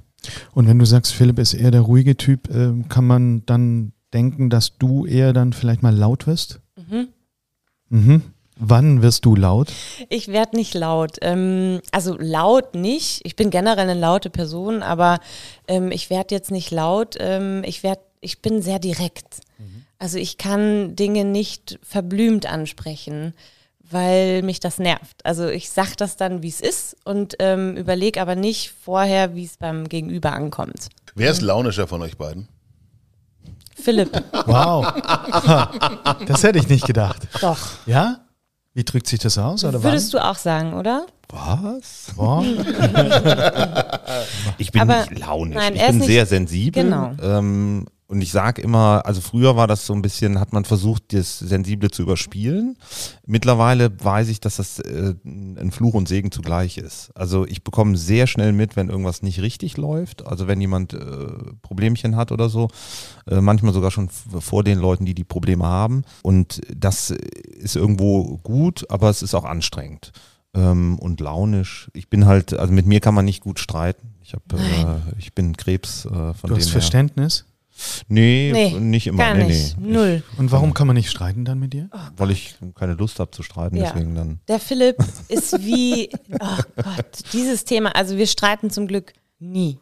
Und 0.54 0.68
wenn 0.68 0.80
du 0.80 0.86
sagst, 0.86 1.14
Philipp 1.14 1.40
ist 1.40 1.54
eher 1.54 1.72
der 1.72 1.82
ruhige 1.82 2.18
Typ, 2.18 2.50
ähm, 2.54 2.88
kann 2.90 3.06
man 3.06 3.46
dann 3.46 3.94
denken, 4.14 4.50
dass 4.50 4.78
du 4.78 5.06
eher 5.06 5.34
dann 5.34 5.54
vielleicht 5.54 5.84
mal 5.84 5.96
laut 5.96 6.28
wirst? 6.28 6.62
Mhm. 6.76 7.08
Mhm. 7.90 8.22
Wann 8.62 9.02
wirst 9.02 9.24
du 9.26 9.36
laut? 9.36 9.72
Ich 10.10 10.28
werde 10.28 10.58
nicht 10.58 10.74
laut. 10.74 11.18
Ähm, 11.22 11.80
also 11.92 12.16
laut 12.20 12.76
nicht. 12.76 13.22
Ich 13.24 13.36
bin 13.38 13.50
generell 13.50 13.90
eine 13.90 14.00
laute 14.00 14.30
Person, 14.30 14.84
aber 14.84 15.20
ähm, 15.68 15.92
ich 15.92 16.10
werde 16.10 16.36
jetzt 16.36 16.52
nicht 16.52 16.70
laut. 16.70 17.16
Ähm, 17.20 17.64
ich 17.66 17.84
werd, 17.84 18.00
ich 18.22 18.42
bin 18.42 18.62
sehr 18.62 18.80
direkt. 18.80 19.40
Also 19.98 20.18
ich 20.18 20.38
kann 20.38 20.96
Dinge 20.96 21.26
nicht 21.26 21.80
verblümt 21.84 22.46
ansprechen, 22.46 23.34
weil 23.90 24.42
mich 24.44 24.60
das 24.60 24.78
nervt. 24.78 25.26
Also 25.26 25.48
ich 25.48 25.70
sag 25.70 25.96
das 25.96 26.16
dann, 26.16 26.42
wie 26.42 26.48
es 26.50 26.62
ist 26.62 26.96
und 27.06 27.36
ähm, 27.40 27.76
überlege 27.76 28.22
aber 28.22 28.36
nicht 28.36 28.72
vorher, 28.84 29.36
wie 29.36 29.44
es 29.46 29.58
beim 29.58 29.90
Gegenüber 29.90 30.32
ankommt. 30.34 30.90
Wer 31.16 31.32
ist 31.32 31.42
launischer 31.42 31.88
von 31.88 32.02
euch 32.02 32.18
beiden? 32.18 32.48
Philipp, 33.76 34.22
Wow. 34.46 34.86
Das 36.28 36.44
hätte 36.44 36.60
ich 36.60 36.68
nicht 36.68 36.86
gedacht. 36.86 37.28
doch. 37.42 37.58
Ja? 37.86 38.20
Wie 38.80 38.86
drückt 38.86 39.08
sich 39.08 39.20
das 39.20 39.38
aus? 39.38 39.66
Oder 39.66 39.84
Würdest 39.84 40.14
du 40.14 40.20
auch 40.24 40.38
sagen, 40.38 40.74
oder? 40.74 41.06
Was? 41.28 42.14
wann? 42.16 42.66
Ich 44.58 44.72
bin 44.72 44.82
Aber- 44.84 45.00
nicht 45.00 45.20
launisch. 45.20 45.58
nein, 45.58 45.76
ich 45.76 45.86
bin 45.86 45.98
nicht- 45.98 46.08
sehr 46.08 46.26
sensibel. 46.26 46.84
Genau. 46.86 47.12
Ähm, 47.22 47.88
und 48.10 48.22
ich 48.22 48.32
sage 48.32 48.60
immer, 48.64 49.04
also 49.06 49.22
früher 49.22 49.56
war 49.56 49.68
das 49.68 49.86
so 49.86 49.94
ein 49.94 50.02
bisschen, 50.02 50.40
hat 50.40 50.52
man 50.52 50.66
versucht, 50.66 51.14
das 51.14 51.38
Sensible 51.38 51.92
zu 51.92 52.02
überspielen. 52.02 52.76
Mittlerweile 53.28 53.92
weiß 54.04 54.30
ich, 54.30 54.40
dass 54.40 54.56
das 54.56 54.80
äh, 54.80 55.14
ein 55.24 55.70
Fluch 55.72 55.94
und 55.94 56.08
Segen 56.08 56.32
zugleich 56.32 56.80
ist. 56.80 57.12
Also 57.14 57.46
ich 57.46 57.64
bekomme 57.64 57.96
sehr 57.98 58.26
schnell 58.26 58.52
mit, 58.52 58.76
wenn 58.76 58.90
irgendwas 58.90 59.22
nicht 59.22 59.42
richtig 59.42 59.78
läuft. 59.78 60.26
Also 60.26 60.48
wenn 60.48 60.60
jemand 60.60 60.94
äh, 60.94 61.28
Problemchen 61.62 62.16
hat 62.16 62.32
oder 62.32 62.50
so. 62.50 62.70
Äh, 63.28 63.42
manchmal 63.42 63.74
sogar 63.74 63.92
schon 63.92 64.10
vor 64.10 64.64
den 64.64 64.80
Leuten, 64.80 65.06
die 65.06 65.14
die 65.14 65.24
Probleme 65.24 65.68
haben. 65.68 66.02
Und 66.24 66.62
das 66.76 67.12
ist 67.12 67.76
irgendwo 67.76 68.40
gut, 68.40 68.90
aber 68.90 69.12
es 69.12 69.22
ist 69.22 69.36
auch 69.36 69.46
anstrengend. 69.46 70.14
Ähm, 70.56 70.98
und 70.98 71.20
launisch. 71.20 71.92
Ich 71.94 72.10
bin 72.10 72.26
halt, 72.26 72.54
also 72.58 72.74
mit 72.74 72.88
mir 72.88 73.02
kann 73.02 73.14
man 73.14 73.26
nicht 73.26 73.44
gut 73.44 73.60
streiten. 73.60 74.16
Ich 74.24 74.34
habe, 74.34 74.44
äh, 74.58 75.20
ich 75.20 75.36
bin 75.36 75.56
Krebs 75.56 76.06
äh, 76.06 76.10
von 76.10 76.36
Du 76.42 76.48
dem 76.48 76.58
hast 76.58 76.66
her. 76.66 76.72
Verständnis? 76.72 77.46
Nee, 78.08 78.52
Nee, 78.54 78.80
nicht 78.80 79.08
immer. 79.08 79.24
Gar 79.24 79.36
nee, 79.36 79.46
nicht. 79.46 79.78
nee. 79.80 79.92
Null. 79.94 80.24
Und 80.38 80.52
warum 80.52 80.74
kann 80.74 80.88
man 80.88 80.96
nicht 80.96 81.10
streiten 81.10 81.46
dann 81.46 81.60
mit 81.60 81.74
dir? 81.74 81.90
Ich, 81.94 82.00
weil 82.20 82.32
ich 82.32 82.56
keine 82.76 82.94
Lust 82.94 83.20
habe 83.20 83.32
zu 83.32 83.44
streiten, 83.44 83.76
Ja. 83.78 83.92
deswegen 83.92 84.16
dann. 84.16 84.40
Der 84.48 84.60
Philipp 84.60 84.98
ist 85.28 85.60
wie, 85.66 86.10
oh 86.40 86.58
Gott, 86.76 87.06
dieses 87.34 87.66
Thema, 87.66 87.96
also 87.96 88.18
wir 88.18 88.28
streiten 88.28 88.70
zum 88.70 88.88
Glück 88.88 89.14
nie. 89.40 89.78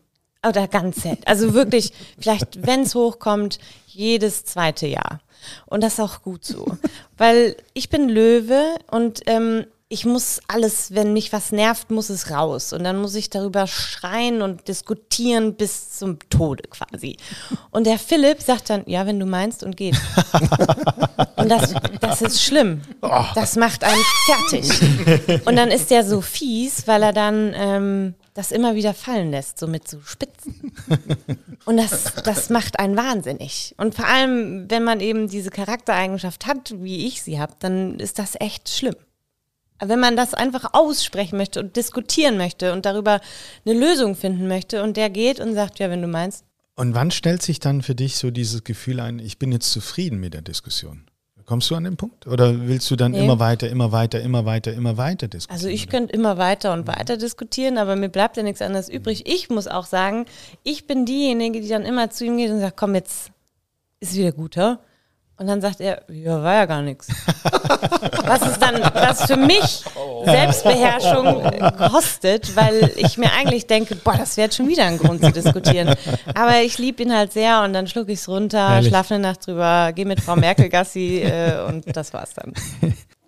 Oder 0.47 0.67
ganz 0.67 1.01
selten. 1.01 1.23
Also 1.25 1.53
wirklich, 1.53 1.91
vielleicht, 2.19 2.65
wenn 2.65 2.81
es 2.81 2.93
hochkommt, 2.95 3.57
jedes 3.87 4.45
zweite 4.45 4.85
Jahr. 4.87 5.19
Und 5.65 5.81
das 5.83 5.93
ist 5.93 5.99
auch 5.99 6.21
gut 6.21 6.45
so. 6.45 6.77
Weil 7.17 7.55
ich 7.73 7.89
bin 7.89 8.07
Löwe 8.07 8.75
und 8.91 9.21
ähm, 9.25 9.65
ich 9.89 10.05
muss 10.05 10.41
alles, 10.49 10.93
wenn 10.93 11.13
mich 11.13 11.31
was 11.31 11.53
nervt, 11.53 11.91
muss 11.91 12.09
es 12.09 12.29
raus. 12.29 12.73
Und 12.73 12.83
dann 12.83 12.97
muss 12.97 13.15
ich 13.15 13.29
darüber 13.29 13.67
schreien 13.67 14.41
und 14.41 14.67
diskutieren 14.67 15.55
bis 15.55 15.91
zum 15.97 16.19
Tode 16.29 16.63
quasi. 16.63 17.15
Und 17.71 17.87
der 17.87 17.97
Philipp 17.97 18.41
sagt 18.41 18.69
dann, 18.69 18.83
ja, 18.85 19.05
wenn 19.05 19.17
du 19.19 19.25
meinst 19.25 19.63
und 19.63 19.77
geht. 19.77 19.95
Und 21.37 21.49
das, 21.49 21.73
das 22.01 22.21
ist 22.23 22.43
schlimm. 22.43 22.81
Das 23.35 23.55
macht 23.55 23.83
einen 23.83 24.03
fertig. 24.25 25.45
Und 25.45 25.55
dann 25.55 25.69
ist 25.69 25.91
der 25.91 26.03
so 26.03 26.19
fies, 26.19 26.87
weil 26.87 27.03
er 27.03 27.13
dann 27.13 27.53
ähm, 27.55 28.15
das 28.33 28.51
immer 28.51 28.73
wieder 28.73 28.95
fallen 28.95 29.29
lässt, 29.29 29.59
so 29.59 29.67
mit 29.67 29.87
so 29.87 30.01
Spitzen. 30.01 30.73
Und 31.65 31.77
das, 31.77 32.15
das 32.25 32.49
macht 32.49 32.79
einen 32.79 32.97
wahnsinnig. 32.97 33.75
Und 33.77 33.93
vor 33.93 34.07
allem, 34.07 34.69
wenn 34.69 34.83
man 34.83 34.99
eben 34.99 35.27
diese 35.27 35.51
Charaktereigenschaft 35.51 36.47
hat, 36.47 36.73
wie 36.77 37.05
ich 37.05 37.21
sie 37.21 37.39
habe, 37.39 37.53
dann 37.59 37.99
ist 37.99 38.17
das 38.19 38.35
echt 38.39 38.69
schlimm. 38.69 38.95
Wenn 39.83 39.99
man 39.99 40.15
das 40.15 40.33
einfach 40.33 40.73
aussprechen 40.73 41.37
möchte 41.37 41.59
und 41.59 41.75
diskutieren 41.75 42.37
möchte 42.37 42.73
und 42.73 42.85
darüber 42.85 43.21
eine 43.65 43.77
Lösung 43.79 44.15
finden 44.15 44.47
möchte 44.47 44.83
und 44.83 44.97
der 44.97 45.09
geht 45.09 45.39
und 45.39 45.53
sagt, 45.53 45.79
ja, 45.79 45.89
wenn 45.89 46.01
du 46.01 46.07
meinst, 46.07 46.43
Und 46.75 46.93
wann 46.95 47.09
stellt 47.11 47.41
sich 47.41 47.59
dann 47.59 47.81
für 47.81 47.95
dich 47.95 48.17
so 48.17 48.29
dieses 48.31 48.63
Gefühl 48.63 48.99
ein, 48.99 49.19
ich 49.19 49.39
bin 49.39 49.51
jetzt 49.51 49.71
zufrieden 49.71 50.19
mit 50.19 50.33
der 50.33 50.41
Diskussion? 50.43 51.03
Kommst 51.45 51.71
du 51.71 51.75
an 51.75 51.85
den 51.85 51.95
Punkt? 51.95 52.27
Oder 52.27 52.67
willst 52.67 52.91
du 52.91 52.97
dann 52.97 53.13
Nee. 53.13 53.23
immer 53.23 53.39
weiter, 53.39 53.69
immer 53.69 53.93
weiter, 53.93 54.19
immer 54.21 54.43
weiter, 54.45 54.73
immer 54.73 54.97
weiter 54.97 55.29
diskutieren? 55.29 55.55
Also 55.57 55.69
ich 55.69 55.87
könnte 55.87 56.11
immer 56.13 56.37
weiter 56.37 56.73
und 56.73 56.87
weiter 56.87 57.15
diskutieren, 57.15 57.77
aber 57.77 57.95
mir 57.95 58.09
bleibt 58.09 58.35
ja 58.35 58.43
nichts 58.43 58.61
anderes 58.61 58.89
übrig. 58.89 59.23
Ich 59.27 59.49
muss 59.49 59.65
auch 59.67 59.85
sagen, 59.85 60.25
ich 60.63 60.87
bin 60.87 61.05
diejenige, 61.05 61.61
die 61.61 61.69
dann 61.69 61.85
immer 61.85 62.09
zu 62.09 62.25
ihm 62.25 62.35
geht 62.35 62.51
und 62.51 62.59
sagt, 62.59 62.75
komm 62.75 62.95
jetzt, 62.95 63.31
ist 64.01 64.15
wieder 64.15 64.33
gut, 64.33 64.57
hä? 64.57 64.75
Und 65.39 65.45
dann 65.45 65.61
sagt 65.61 65.79
er, 65.81 66.01
ja, 66.11 66.41
war 66.41 66.55
ja 66.55 66.65
gar 66.65 66.81
nichts. 66.81 67.07
Was 68.25 68.41
ist 68.41 68.59
dann, 68.59 68.81
was 68.81 69.25
für 69.25 69.37
mich 69.37 69.83
Selbstbeherrschung 70.25 71.43
kostet, 71.77 72.55
weil 72.55 72.91
ich 72.95 73.19
mir 73.19 73.31
eigentlich 73.33 73.67
denke, 73.67 73.95
boah, 73.95 74.15
das 74.17 74.35
wäre 74.35 74.45
jetzt 74.47 74.57
schon 74.57 74.67
wieder 74.67 74.85
ein 74.85 74.97
Grund 74.97 75.23
zu 75.23 75.31
diskutieren. 75.31 75.93
Aber 76.33 76.61
ich 76.63 76.79
liebe 76.79 77.03
ihn 77.03 77.13
halt 77.13 77.33
sehr 77.33 77.61
und 77.63 77.73
dann 77.73 77.85
schlucke 77.87 78.11
ich 78.11 78.19
es 78.19 78.27
runter, 78.27 78.69
Herrlich. 78.69 78.87
schlafe 78.89 79.13
eine 79.13 79.23
Nacht 79.23 79.45
drüber, 79.45 79.91
gehe 79.93 80.05
mit 80.05 80.21
Frau 80.21 80.35
Merkel 80.35 80.69
Gassi 80.69 81.21
äh, 81.21 81.63
und 81.67 81.95
das 81.95 82.13
war's 82.13 82.33
dann. 82.33 82.53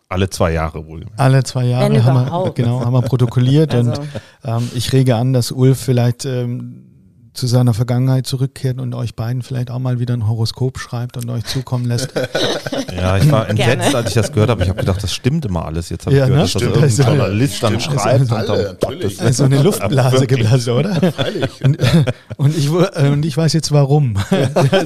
Alle 0.08 0.28
zwei 0.32 0.54
Jahre 0.54 0.88
wohl. 0.88 1.06
Alle 1.18 1.44
zwei 1.44 1.66
Jahre 1.66 1.94
Wenn 1.94 2.04
haben 2.04 2.46
wir, 2.46 2.52
genau, 2.54 2.84
haben 2.84 2.94
wir 2.94 3.04
protokolliert 3.04 3.76
Also- 3.76 3.92
und 3.92 4.10
ähm, 4.44 4.72
ich 4.74 4.92
rege 4.92 5.16
an, 5.16 5.34
dass 5.34 5.52
Ulf 5.52 5.80
vielleicht 5.80 6.26
ähm, 6.26 6.89
zu 7.40 7.48
seiner 7.48 7.74
Vergangenheit 7.74 8.28
zurückkehrt 8.28 8.80
und 8.80 8.94
euch 8.94 9.16
beiden 9.16 9.42
vielleicht 9.42 9.72
auch 9.72 9.80
mal 9.80 10.00
wieder 10.00 10.14
ein 10.14 10.28
Horoskop 10.28 10.78
schreibt 10.80 11.18
und 11.18 11.30
euch 11.30 11.46
zukommen 11.46 11.86
lässt. 11.86 12.10
Ja, 12.96 13.18
ich 13.18 13.32
war 13.32 13.48
entsetzt, 13.48 13.80
Gerne. 13.82 13.96
als 13.98 14.08
ich 14.10 14.14
das 14.16 14.32
gehört 14.34 14.50
habe. 14.50 14.64
Ich 14.64 14.70
habe 14.70 14.80
gedacht, 14.80 15.02
das 15.02 15.14
stimmt 15.14 15.46
immer 15.46 15.64
alles. 15.66 15.90
Jetzt 15.90 16.06
habe 16.06 16.16
Ja, 16.18 16.24
ich 16.26 16.30
ne? 16.32 16.36
gehört, 16.36 16.46
dass 16.48 16.54
das 16.54 16.62
Stimmt. 16.64 16.76
irgendein 16.76 17.00
Also- 17.00 17.04
Journalist 17.24 17.64
dann 17.64 17.80
schreibt. 17.80 18.00
Alle, 18.02 18.20
und 18.20 18.32
dann, 18.50 18.64
natürlich. 18.64 19.18
Gottes 19.18 19.38
so 19.38 19.44
eine 19.46 19.62
Luftblase 19.62 20.28
geblasen, 20.28 20.74
oder? 20.74 20.96
Freilich. 21.14 21.64
Und, 21.64 21.78
und, 22.38 22.58
ich, 22.58 22.70
und 22.70 23.26
ich 23.26 23.38
weiß 23.38 23.54
jetzt 23.54 23.72
warum. 23.72 24.18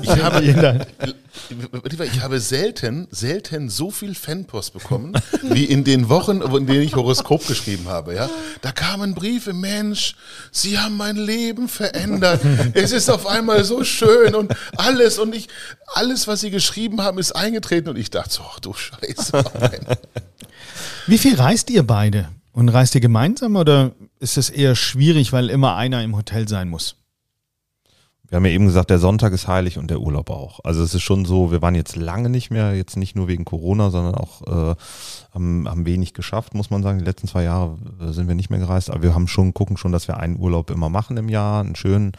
Ich 0.03 0.23
habe, 0.23 2.05
ich 2.05 2.21
habe 2.21 2.39
selten, 2.39 3.07
selten 3.09 3.69
so 3.69 3.89
viel 3.89 4.13
Fanpost 4.13 4.73
bekommen, 4.73 5.13
wie 5.41 5.65
in 5.65 5.83
den 5.83 6.07
Wochen, 6.09 6.41
in 6.41 6.67
denen 6.67 6.81
ich 6.83 6.95
Horoskop 6.95 7.47
geschrieben 7.47 7.87
habe. 7.87 8.13
Ja, 8.13 8.29
da 8.61 8.71
kamen 8.71 9.15
Briefe, 9.15 9.51
Mensch, 9.53 10.15
Sie 10.51 10.77
haben 10.77 10.95
mein 10.97 11.15
Leben 11.15 11.67
verändert. 11.67 12.41
Es 12.73 12.91
ist 12.91 13.09
auf 13.09 13.27
einmal 13.27 13.63
so 13.63 13.83
schön 13.83 14.35
und 14.35 14.53
alles 14.77 15.19
und 15.19 15.35
ich, 15.35 15.47
alles, 15.87 16.27
was 16.27 16.41
Sie 16.41 16.51
geschrieben 16.51 17.01
haben, 17.01 17.17
ist 17.17 17.33
eingetreten 17.33 17.89
und 17.89 17.97
ich 17.97 18.09
dachte, 18.09 18.33
so, 18.33 18.43
ach 18.49 18.59
du 18.59 18.73
Scheiße. 18.73 19.43
Wie 21.07 21.17
viel 21.17 21.35
reist 21.35 21.69
ihr 21.69 21.83
beide? 21.83 22.29
Und 22.51 22.69
reist 22.69 22.93
ihr 22.95 23.01
gemeinsam 23.01 23.55
oder 23.55 23.93
ist 24.19 24.37
es 24.37 24.49
eher 24.49 24.75
schwierig, 24.75 25.33
weil 25.33 25.49
immer 25.49 25.75
einer 25.75 26.03
im 26.03 26.15
Hotel 26.15 26.47
sein 26.47 26.69
muss? 26.69 26.95
Wir 28.33 28.37
haben 28.37 28.45
ja 28.45 28.51
eben 28.51 28.65
gesagt, 28.65 28.89
der 28.89 28.97
Sonntag 28.97 29.31
ist 29.31 29.47
heilig 29.47 29.77
und 29.77 29.91
der 29.91 29.99
Urlaub 29.99 30.31
auch. 30.31 30.59
Also 30.63 30.81
es 30.81 30.95
ist 30.95 31.03
schon 31.03 31.23
so, 31.23 31.51
wir 31.51 31.61
waren 31.61 31.75
jetzt 31.75 31.95
lange 31.95 32.29
nicht 32.29 32.49
mehr, 32.49 32.75
jetzt 32.75 32.97
nicht 32.97 33.15
nur 33.15 33.27
wegen 33.27 33.45
Corona, 33.45 33.91
sondern 33.91 34.15
auch 34.15 34.41
äh, 34.47 34.75
haben, 35.31 35.69
haben 35.69 35.85
wenig 35.85 36.15
geschafft, 36.15 36.55
muss 36.55 36.71
man 36.71 36.81
sagen. 36.81 36.97
Die 36.97 37.05
letzten 37.05 37.27
zwei 37.27 37.43
Jahre 37.43 37.77
äh, 38.01 38.11
sind 38.11 38.27
wir 38.27 38.33
nicht 38.33 38.49
mehr 38.49 38.57
gereist, 38.57 38.89
aber 38.89 39.03
wir 39.03 39.13
haben 39.13 39.27
schon, 39.27 39.53
gucken 39.53 39.77
schon, 39.77 39.91
dass 39.91 40.07
wir 40.07 40.17
einen 40.17 40.39
Urlaub 40.39 40.71
immer 40.71 40.89
machen 40.89 41.15
im 41.17 41.29
Jahr, 41.29 41.61
einen 41.63 41.75
schönen, 41.75 42.13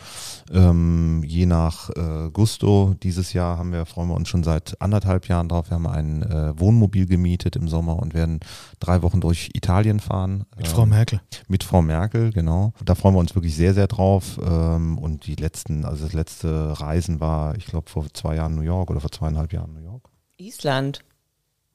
ähm, 0.52 1.24
je 1.26 1.46
nach 1.46 1.90
äh, 1.90 2.30
Gusto. 2.32 2.94
Dieses 3.02 3.32
Jahr 3.32 3.58
haben 3.58 3.72
wir, 3.72 3.84
freuen 3.84 4.08
wir 4.08 4.14
uns 4.14 4.28
schon 4.28 4.44
seit 4.44 4.80
anderthalb 4.80 5.26
Jahren 5.26 5.48
drauf. 5.48 5.70
Wir 5.70 5.74
haben 5.74 5.88
ein 5.88 6.22
äh, 6.22 6.52
Wohnmobil 6.60 7.06
gemietet 7.06 7.56
im 7.56 7.66
Sommer 7.66 7.98
und 7.98 8.14
werden 8.14 8.38
drei 8.78 9.02
Wochen 9.02 9.20
durch 9.20 9.50
Italien 9.54 9.98
fahren. 9.98 10.44
Mit 10.56 10.68
Ähm, 10.68 10.72
Frau 10.74 10.86
Merkel. 10.86 11.20
mit 11.48 11.64
Frau 11.64 11.82
Merkel, 11.82 12.32
genau. 12.32 12.72
Da 12.84 12.94
freuen 12.94 13.16
wir 13.16 13.18
uns 13.18 13.34
wirklich 13.34 13.56
sehr, 13.56 13.74
sehr 13.74 13.88
drauf. 13.88 14.38
Ähm, 14.46 14.96
und 14.98 15.26
die 15.26 15.34
letzten, 15.34 15.84
also 15.84 16.03
das 16.04 16.12
letzte 16.12 16.78
Reisen 16.80 17.20
war, 17.20 17.56
ich 17.56 17.66
glaube, 17.66 17.90
vor 17.90 18.06
zwei 18.12 18.36
Jahren 18.36 18.54
New 18.54 18.62
York 18.62 18.90
oder 18.90 19.00
vor 19.00 19.10
zweieinhalb 19.10 19.52
Jahren 19.52 19.72
New 19.74 19.82
York. 19.84 20.08
Island, 20.36 21.00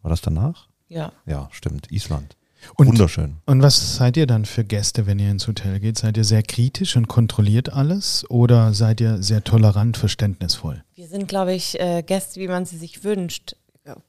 War 0.01 0.09
das 0.09 0.21
danach? 0.21 0.67
ja. 0.87 1.11
Ja, 1.25 1.47
stimmt. 1.51 1.91
Island. 1.91 2.35
Und, 2.75 2.87
Wunderschön. 2.87 3.37
und 3.45 3.61
was 3.61 3.95
seid 3.95 4.17
ihr 4.17 4.27
dann 4.27 4.43
für 4.43 4.65
Gäste, 4.65 5.05
wenn 5.07 5.17
ihr 5.17 5.31
ins 5.31 5.47
Hotel 5.47 5.79
geht? 5.79 5.97
Seid 5.97 6.17
ihr 6.17 6.25
sehr 6.25 6.43
kritisch 6.43 6.97
und 6.97 7.07
kontrolliert 7.07 7.71
alles 7.71 8.29
oder 8.29 8.73
seid 8.73 8.99
ihr 8.99 9.23
sehr 9.23 9.45
tolerant, 9.45 9.95
verständnisvoll? 9.95 10.83
Wir 10.95 11.07
sind, 11.07 11.29
glaube 11.29 11.53
ich, 11.53 11.79
äh, 11.79 12.03
Gäste, 12.03 12.39
wie 12.41 12.49
man 12.49 12.65
sie 12.65 12.77
sich 12.77 13.03
wünscht. 13.05 13.55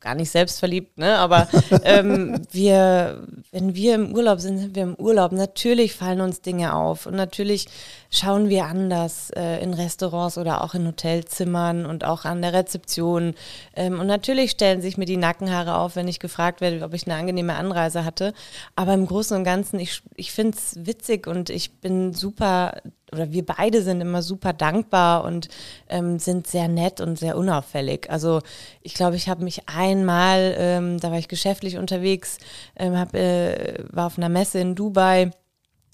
Gar 0.00 0.16
nicht 0.16 0.30
selbstverliebt, 0.32 0.98
ne? 0.98 1.16
Aber 1.18 1.48
ähm, 1.84 2.42
wir, 2.50 3.24
wenn 3.52 3.74
wir 3.76 3.94
im 3.94 4.12
Urlaub 4.12 4.40
sind, 4.40 4.58
sind 4.58 4.74
wir 4.74 4.82
im 4.82 4.94
Urlaub. 4.96 5.30
Natürlich 5.30 5.94
fallen 5.94 6.20
uns 6.20 6.40
Dinge 6.40 6.74
auf 6.74 7.06
und 7.06 7.14
natürlich 7.14 7.66
schauen 8.10 8.48
wir 8.48 8.64
anders 8.64 9.30
äh, 9.30 9.62
in 9.62 9.72
Restaurants 9.72 10.36
oder 10.36 10.64
auch 10.64 10.74
in 10.74 10.86
Hotelzimmern 10.86 11.86
und 11.86 12.04
auch 12.04 12.24
an 12.24 12.42
der 12.42 12.52
Rezeption. 12.52 13.34
Ähm, 13.74 14.00
und 14.00 14.08
natürlich 14.08 14.50
stellen 14.50 14.82
sich 14.82 14.98
mir 14.98 15.04
die 15.04 15.16
Nackenhaare 15.16 15.76
auf, 15.76 15.94
wenn 15.94 16.08
ich 16.08 16.18
gefragt 16.18 16.60
werde, 16.60 16.84
ob 16.84 16.92
ich 16.92 17.06
eine 17.06 17.14
angenehme 17.14 17.54
Anreise 17.54 18.04
hatte. 18.04 18.34
Aber 18.74 18.94
im 18.94 19.06
Großen 19.06 19.36
und 19.36 19.44
Ganzen, 19.44 19.78
ich, 19.78 20.02
ich 20.16 20.32
finde 20.32 20.58
es 20.58 20.84
witzig 20.84 21.28
und 21.28 21.50
ich 21.50 21.80
bin 21.80 22.12
super 22.12 22.82
oder 23.12 23.32
wir 23.32 23.44
beide 23.44 23.82
sind 23.82 24.00
immer 24.00 24.22
super 24.22 24.52
dankbar 24.52 25.24
und 25.24 25.48
ähm, 25.88 26.18
sind 26.18 26.46
sehr 26.46 26.68
nett 26.68 27.00
und 27.00 27.18
sehr 27.18 27.36
unauffällig. 27.36 28.08
Also 28.10 28.40
ich 28.82 28.94
glaube, 28.94 29.16
ich 29.16 29.28
habe 29.28 29.44
mich 29.44 29.68
einmal, 29.68 30.54
ähm, 30.58 31.00
da 31.00 31.10
war 31.10 31.18
ich 31.18 31.26
geschäftlich 31.28 31.76
unterwegs, 31.76 32.38
ähm, 32.76 32.96
hab, 32.96 33.14
äh, 33.14 33.82
war 33.90 34.06
auf 34.06 34.18
einer 34.18 34.28
Messe 34.28 34.60
in 34.60 34.74
Dubai, 34.76 35.32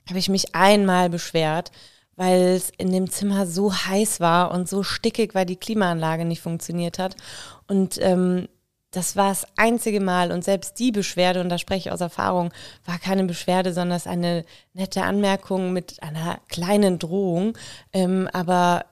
habe 0.09 0.19
ich 0.19 0.29
mich 0.29 0.55
einmal 0.55 1.09
beschwert, 1.09 1.73
weil 2.17 2.41
es 2.57 2.71
in 2.79 2.91
dem 2.91 3.11
Zimmer 3.11 3.47
so 3.47 3.73
heiß 3.73 4.21
war 4.21 4.51
und 4.51 4.69
so 4.69 4.83
stickig, 4.83 5.35
weil 5.35 5.47
die 5.47 5.57
Klimaanlage 5.57 6.25
nicht 6.25 6.41
funktioniert 6.41 6.99
hat. 6.99 7.15
Und 7.67 7.99
ähm, 8.01 8.49
das 8.91 9.15
war 9.15 9.29
das 9.29 9.47
einzige 9.57 10.01
Mal 10.01 10.33
und 10.33 10.43
selbst 10.43 10.79
die 10.79 10.91
Beschwerde, 10.91 11.43
und 11.43 11.51
da 11.51 11.59
spreche 11.59 11.89
ich 11.89 11.93
aus 11.93 12.01
Erfahrung, 12.01 12.51
war 12.87 12.99
keine 12.99 13.25
Beschwerde, 13.25 13.75
sondern 13.75 13.97
es 13.97 14.07
eine 14.07 14.45
nette 14.73 15.03
Anmerkung 15.03 15.73
mit 15.73 16.03
einer 16.03 16.39
kleinen 16.49 16.99
Drohung. 16.99 17.59
Ähm, 17.93 18.29
aber 18.33 18.87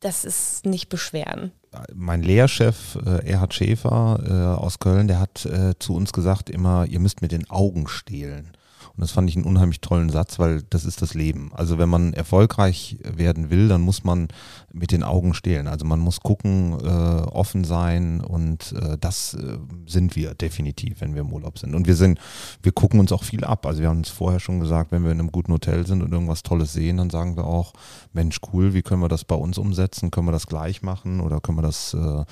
das 0.00 0.24
ist 0.24 0.64
nicht 0.64 0.88
Beschweren. 0.88 1.52
Mein 1.92 2.22
Lehrchef 2.22 2.96
äh, 3.04 3.28
Erhard 3.28 3.52
Schäfer 3.52 4.20
äh, 4.26 4.62
aus 4.62 4.78
Köln, 4.78 5.08
der 5.08 5.18
hat 5.18 5.44
äh, 5.44 5.74
zu 5.78 5.94
uns 5.94 6.12
gesagt 6.12 6.48
immer, 6.48 6.86
ihr 6.86 7.00
müsst 7.00 7.20
mit 7.20 7.32
den 7.32 7.50
Augen 7.50 7.88
stehlen. 7.88 8.52
Und 8.96 9.00
das 9.00 9.10
fand 9.10 9.28
ich 9.28 9.34
einen 9.34 9.44
unheimlich 9.44 9.80
tollen 9.80 10.08
Satz, 10.08 10.38
weil 10.38 10.62
das 10.70 10.84
ist 10.84 11.02
das 11.02 11.14
Leben. 11.14 11.50
Also 11.52 11.78
wenn 11.78 11.88
man 11.88 12.12
erfolgreich 12.12 12.98
werden 13.02 13.50
will, 13.50 13.66
dann 13.66 13.80
muss 13.80 14.04
man 14.04 14.28
mit 14.72 14.92
den 14.92 15.02
Augen 15.02 15.34
stehlen. 15.34 15.66
Also 15.66 15.84
man 15.84 15.98
muss 15.98 16.20
gucken, 16.20 16.78
äh, 16.80 16.86
offen 16.86 17.64
sein 17.64 18.20
und 18.20 18.72
äh, 18.72 18.96
das 19.00 19.34
äh, 19.34 19.58
sind 19.86 20.14
wir 20.14 20.34
definitiv, 20.34 21.00
wenn 21.00 21.14
wir 21.14 21.22
im 21.22 21.32
Urlaub 21.32 21.58
sind. 21.58 21.74
Und 21.74 21.88
wir 21.88 21.96
sind, 21.96 22.20
wir 22.62 22.70
gucken 22.70 23.00
uns 23.00 23.10
auch 23.10 23.24
viel 23.24 23.42
ab. 23.42 23.66
Also 23.66 23.80
wir 23.80 23.88
haben 23.88 23.98
uns 23.98 24.10
vorher 24.10 24.38
schon 24.38 24.60
gesagt, 24.60 24.92
wenn 24.92 25.02
wir 25.02 25.10
in 25.10 25.18
einem 25.18 25.32
guten 25.32 25.52
Hotel 25.52 25.84
sind 25.86 26.00
und 26.00 26.12
irgendwas 26.12 26.44
Tolles 26.44 26.72
sehen, 26.72 26.98
dann 26.98 27.10
sagen 27.10 27.36
wir 27.36 27.46
auch, 27.46 27.72
Mensch, 28.12 28.40
cool, 28.52 28.74
wie 28.74 28.82
können 28.82 29.02
wir 29.02 29.08
das 29.08 29.24
bei 29.24 29.34
uns 29.34 29.58
umsetzen? 29.58 30.12
Können 30.12 30.28
wir 30.28 30.32
das 30.32 30.46
gleich 30.46 30.82
machen 30.82 31.18
oder 31.18 31.40
können 31.40 31.58
wir 31.58 31.62
das 31.62 31.94
äh, 31.94 32.24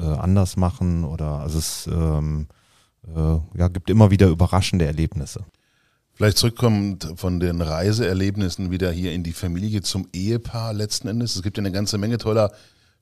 äh, 0.00 0.16
anders 0.16 0.56
machen? 0.56 1.04
Oder 1.04 1.38
also 1.38 1.58
es 1.58 1.86
ähm, 1.86 2.48
äh, 3.06 3.58
ja, 3.58 3.68
gibt 3.68 3.88
immer 3.88 4.10
wieder 4.10 4.26
überraschende 4.26 4.84
Erlebnisse. 4.84 5.44
Vielleicht 6.18 6.38
zurückkommend 6.38 7.12
von 7.14 7.38
den 7.38 7.60
Reiseerlebnissen 7.60 8.72
wieder 8.72 8.90
hier 8.90 9.12
in 9.12 9.22
die 9.22 9.32
Familie 9.32 9.82
zum 9.82 10.08
Ehepaar 10.12 10.72
letzten 10.72 11.06
Endes. 11.06 11.36
Es 11.36 11.44
gibt 11.44 11.58
ja 11.58 11.62
eine 11.62 11.70
ganze 11.70 11.96
Menge 11.96 12.18
toller 12.18 12.50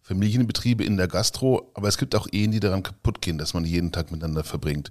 Familienbetriebe 0.03 0.85
in 0.85 0.99
der 0.99 1.09
Gastro, 1.09 1.71
aber 1.73 1.89
es 1.89 1.97
gibt 1.97 2.15
auch 2.15 2.27
Ehen, 2.31 2.51
die 2.51 2.61
daran 2.61 2.83
kaputt 2.83 3.23
gehen, 3.23 3.39
dass 3.39 3.55
man 3.55 3.65
jeden 3.65 3.91
Tag 3.91 4.11
miteinander 4.13 4.45
verbringt. 4.45 4.91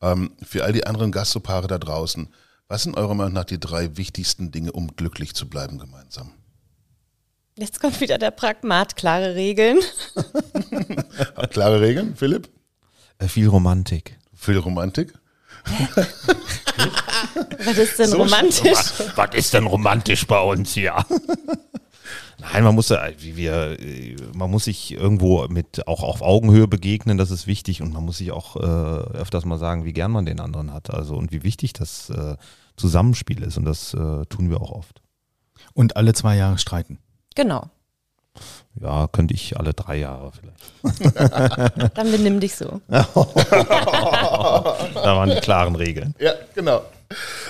Ähm, 0.00 0.30
für 0.42 0.64
all 0.64 0.72
die 0.72 0.86
anderen 0.86 1.12
Gastropaare 1.12 1.66
da 1.66 1.76
draußen, 1.76 2.30
was 2.66 2.84
sind 2.84 2.96
eurer 2.96 3.14
Meinung 3.14 3.34
nach 3.34 3.44
die 3.44 3.60
drei 3.60 3.98
wichtigsten 3.98 4.50
Dinge, 4.50 4.72
um 4.72 4.96
glücklich 4.96 5.34
zu 5.34 5.46
bleiben 5.46 5.76
gemeinsam? 5.76 6.32
Jetzt 7.58 7.78
kommt 7.78 8.00
wieder 8.00 8.16
der 8.16 8.30
Pragmat, 8.30 8.96
klare 8.96 9.34
Regeln. 9.34 9.80
Klare 11.50 11.82
Regeln, 11.82 12.16
Philipp? 12.16 12.48
Äh, 13.18 13.28
viel 13.28 13.48
Romantik. 13.48 14.18
Viel 14.32 14.56
Romantik? 14.56 15.12
Was 17.64 17.78
ist 17.78 17.98
denn 17.98 18.08
So 18.08 18.18
romantisch? 18.18 18.78
Was 19.16 19.34
ist 19.34 19.54
denn 19.54 19.66
romantisch 19.66 20.26
bei 20.26 20.40
uns 20.40 20.72
hier? 20.72 21.04
Nein, 22.38 22.64
man 22.64 22.74
muss, 22.74 22.90
ja, 22.90 23.08
wie 23.18 23.36
wir, 23.36 23.80
äh, 23.80 24.16
man 24.34 24.50
muss 24.50 24.64
sich 24.64 24.92
irgendwo 24.92 25.48
mit 25.48 25.88
auch 25.88 26.02
auf 26.02 26.22
Augenhöhe 26.22 26.68
begegnen, 26.68 27.18
das 27.18 27.30
ist 27.30 27.46
wichtig 27.46 27.82
und 27.82 27.92
man 27.92 28.04
muss 28.04 28.18
sich 28.18 28.30
auch 28.30 28.56
äh, 28.56 28.60
öfters 28.60 29.44
mal 29.44 29.58
sagen, 29.58 29.84
wie 29.84 29.92
gern 29.92 30.12
man 30.12 30.26
den 30.26 30.40
anderen 30.40 30.72
hat, 30.72 30.90
also 30.92 31.16
und 31.16 31.32
wie 31.32 31.42
wichtig 31.42 31.72
das 31.72 32.10
äh, 32.10 32.36
Zusammenspiel 32.76 33.42
ist 33.42 33.56
und 33.56 33.64
das 33.64 33.94
äh, 33.94 34.26
tun 34.26 34.50
wir 34.50 34.60
auch 34.60 34.70
oft. 34.70 35.02
Und 35.72 35.96
alle 35.96 36.12
zwei 36.12 36.36
Jahre 36.36 36.58
streiten. 36.58 36.98
Genau. 37.34 37.70
Ja, 38.80 39.08
könnte 39.10 39.32
ich 39.34 39.56
alle 39.58 39.72
drei 39.72 39.96
Jahre 39.96 40.32
vielleicht. 40.32 41.16
Dann 41.96 42.10
benimm 42.10 42.40
dich 42.40 42.54
so. 42.54 42.80
Da 42.88 43.06
waren 45.16 45.30
die 45.30 45.40
klaren 45.40 45.74
Regeln. 45.74 46.14
Ja, 46.18 46.32
genau. 46.54 46.82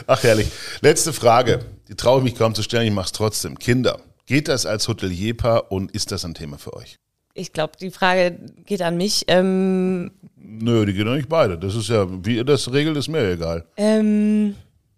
Ach 0.07 0.23
herrlich. 0.23 0.49
Letzte 0.81 1.13
Frage. 1.13 1.65
Die 1.89 1.95
traue 1.95 2.19
ich 2.19 2.25
mich 2.25 2.35
kaum 2.37 2.55
zu 2.55 2.63
stellen, 2.63 2.87
ich 2.87 2.93
mache 2.93 3.07
es 3.07 3.13
trotzdem. 3.13 3.59
Kinder, 3.59 3.99
geht 4.27 4.49
das 4.49 4.67
als 4.67 4.89
Hotelierpaar 4.89 5.71
und 5.73 5.93
ist 5.93 6.13
das 6.13 6.25
ein 6.25 6.35
Thema 6.35 6.59
für 6.59 6.75
euch? 6.75 6.99
Ich 7.35 7.53
glaube, 7.53 7.75
die 7.81 7.91
Frage 7.91 8.39
geht 8.65 8.83
an 8.83 8.97
mich. 8.97 9.25
Ähm, 9.29 10.11
Nö, 10.37 10.87
die 10.87 10.95
gehen 10.95 11.07
doch 11.07 11.15
nicht 11.15 11.29
beide. 11.29 11.59
Das 11.59 11.75
ist 11.75 11.89
ja, 11.89 12.07
wie 12.25 12.37
ihr 12.37 12.45
das 12.45 12.73
regelt, 12.73 12.97
ist 12.97 13.09
mir 13.09 13.33
egal. 13.33 13.65
ähm, 13.77 14.55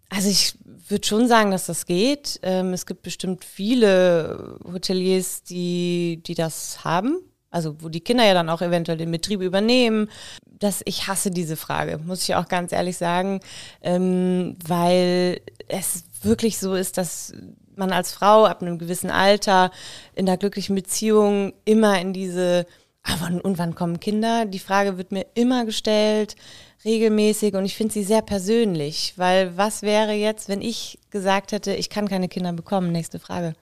also 0.09 0.29
ich 0.29 0.53
würde 0.89 1.07
schon 1.07 1.27
sagen, 1.27 1.51
dass 1.51 1.65
das 1.65 1.85
geht. 1.85 2.39
Ähm, 2.43 2.73
es 2.73 2.85
gibt 2.85 3.03
bestimmt 3.03 3.45
viele 3.45 4.57
Hoteliers, 4.65 5.43
die, 5.43 6.21
die 6.25 6.35
das 6.35 6.83
haben. 6.83 7.19
Also 7.51 7.81
wo 7.81 7.89
die 7.89 8.01
Kinder 8.01 8.25
ja 8.25 8.33
dann 8.33 8.49
auch 8.49 8.61
eventuell 8.61 8.97
den 8.97 9.11
Betrieb 9.11 9.41
übernehmen. 9.41 10.09
Das, 10.45 10.81
ich 10.85 11.07
hasse 11.07 11.31
diese 11.31 11.57
Frage, 11.57 11.97
muss 11.97 12.23
ich 12.23 12.35
auch 12.35 12.47
ganz 12.47 12.71
ehrlich 12.71 12.97
sagen, 12.97 13.39
ähm, 13.81 14.55
weil 14.67 15.41
es 15.67 16.03
wirklich 16.21 16.59
so 16.59 16.75
ist, 16.75 16.97
dass 16.97 17.33
man 17.75 17.91
als 17.91 18.13
Frau 18.13 18.45
ab 18.45 18.61
einem 18.61 18.77
gewissen 18.77 19.09
Alter 19.09 19.71
in 20.13 20.25
der 20.25 20.37
glücklichen 20.37 20.75
Beziehung 20.75 21.53
immer 21.65 21.99
in 21.99 22.13
diese, 22.13 22.67
ah, 23.03 23.29
und 23.43 23.57
wann 23.57 23.75
kommen 23.75 23.99
Kinder? 23.99 24.45
Die 24.45 24.59
Frage 24.59 24.97
wird 24.97 25.11
mir 25.11 25.25
immer 25.33 25.65
gestellt, 25.65 26.35
regelmäßig 26.85 27.53
und 27.55 27.65
ich 27.65 27.75
finde 27.75 27.93
sie 27.93 28.03
sehr 28.03 28.21
persönlich, 28.21 29.13
weil 29.17 29.55
was 29.57 29.81
wäre 29.81 30.13
jetzt, 30.13 30.49
wenn 30.49 30.61
ich 30.61 30.99
gesagt 31.09 31.51
hätte, 31.51 31.73
ich 31.73 31.89
kann 31.89 32.07
keine 32.07 32.29
Kinder 32.29 32.53
bekommen? 32.53 32.91
Nächste 32.91 33.19
Frage. 33.19 33.53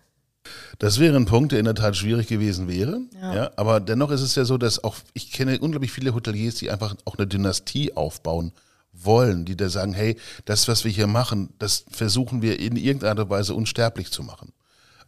Das 0.80 1.00
wäre 1.00 1.16
ein 1.16 1.26
Punkt, 1.26 1.52
der 1.52 1.60
in 1.60 1.66
der 1.66 1.76
Tat 1.76 1.96
schwierig 1.96 2.28
gewesen 2.28 2.68
wäre. 2.70 3.02
Ja. 3.22 3.36
Ja. 3.36 3.52
aber 3.56 3.80
dennoch 3.80 4.12
ist 4.12 4.22
es 4.22 4.36
ja 4.36 4.46
so, 4.46 4.58
dass 4.58 4.84
auch, 4.84 4.96
ich 5.14 5.32
kenne 5.32 5.60
unglaublich 5.60 5.92
viele 5.92 6.14
Hoteliers, 6.14 6.56
die 6.56 6.70
einfach 6.70 6.96
auch 7.06 7.18
eine 7.18 7.28
Dynastie 7.28 7.96
aufbauen 7.96 8.54
wollen, 8.94 9.46
die 9.46 9.56
da 9.56 9.70
sagen, 9.70 9.94
hey, 9.94 10.18
das, 10.46 10.68
was 10.68 10.84
wir 10.84 10.92
hier 10.92 11.08
machen, 11.08 11.54
das 11.60 11.86
versuchen 11.92 12.42
wir 12.42 12.60
in 12.60 12.76
irgendeiner 12.78 13.30
Weise 13.30 13.54
unsterblich 13.54 14.12
zu 14.12 14.24
machen. 14.24 14.54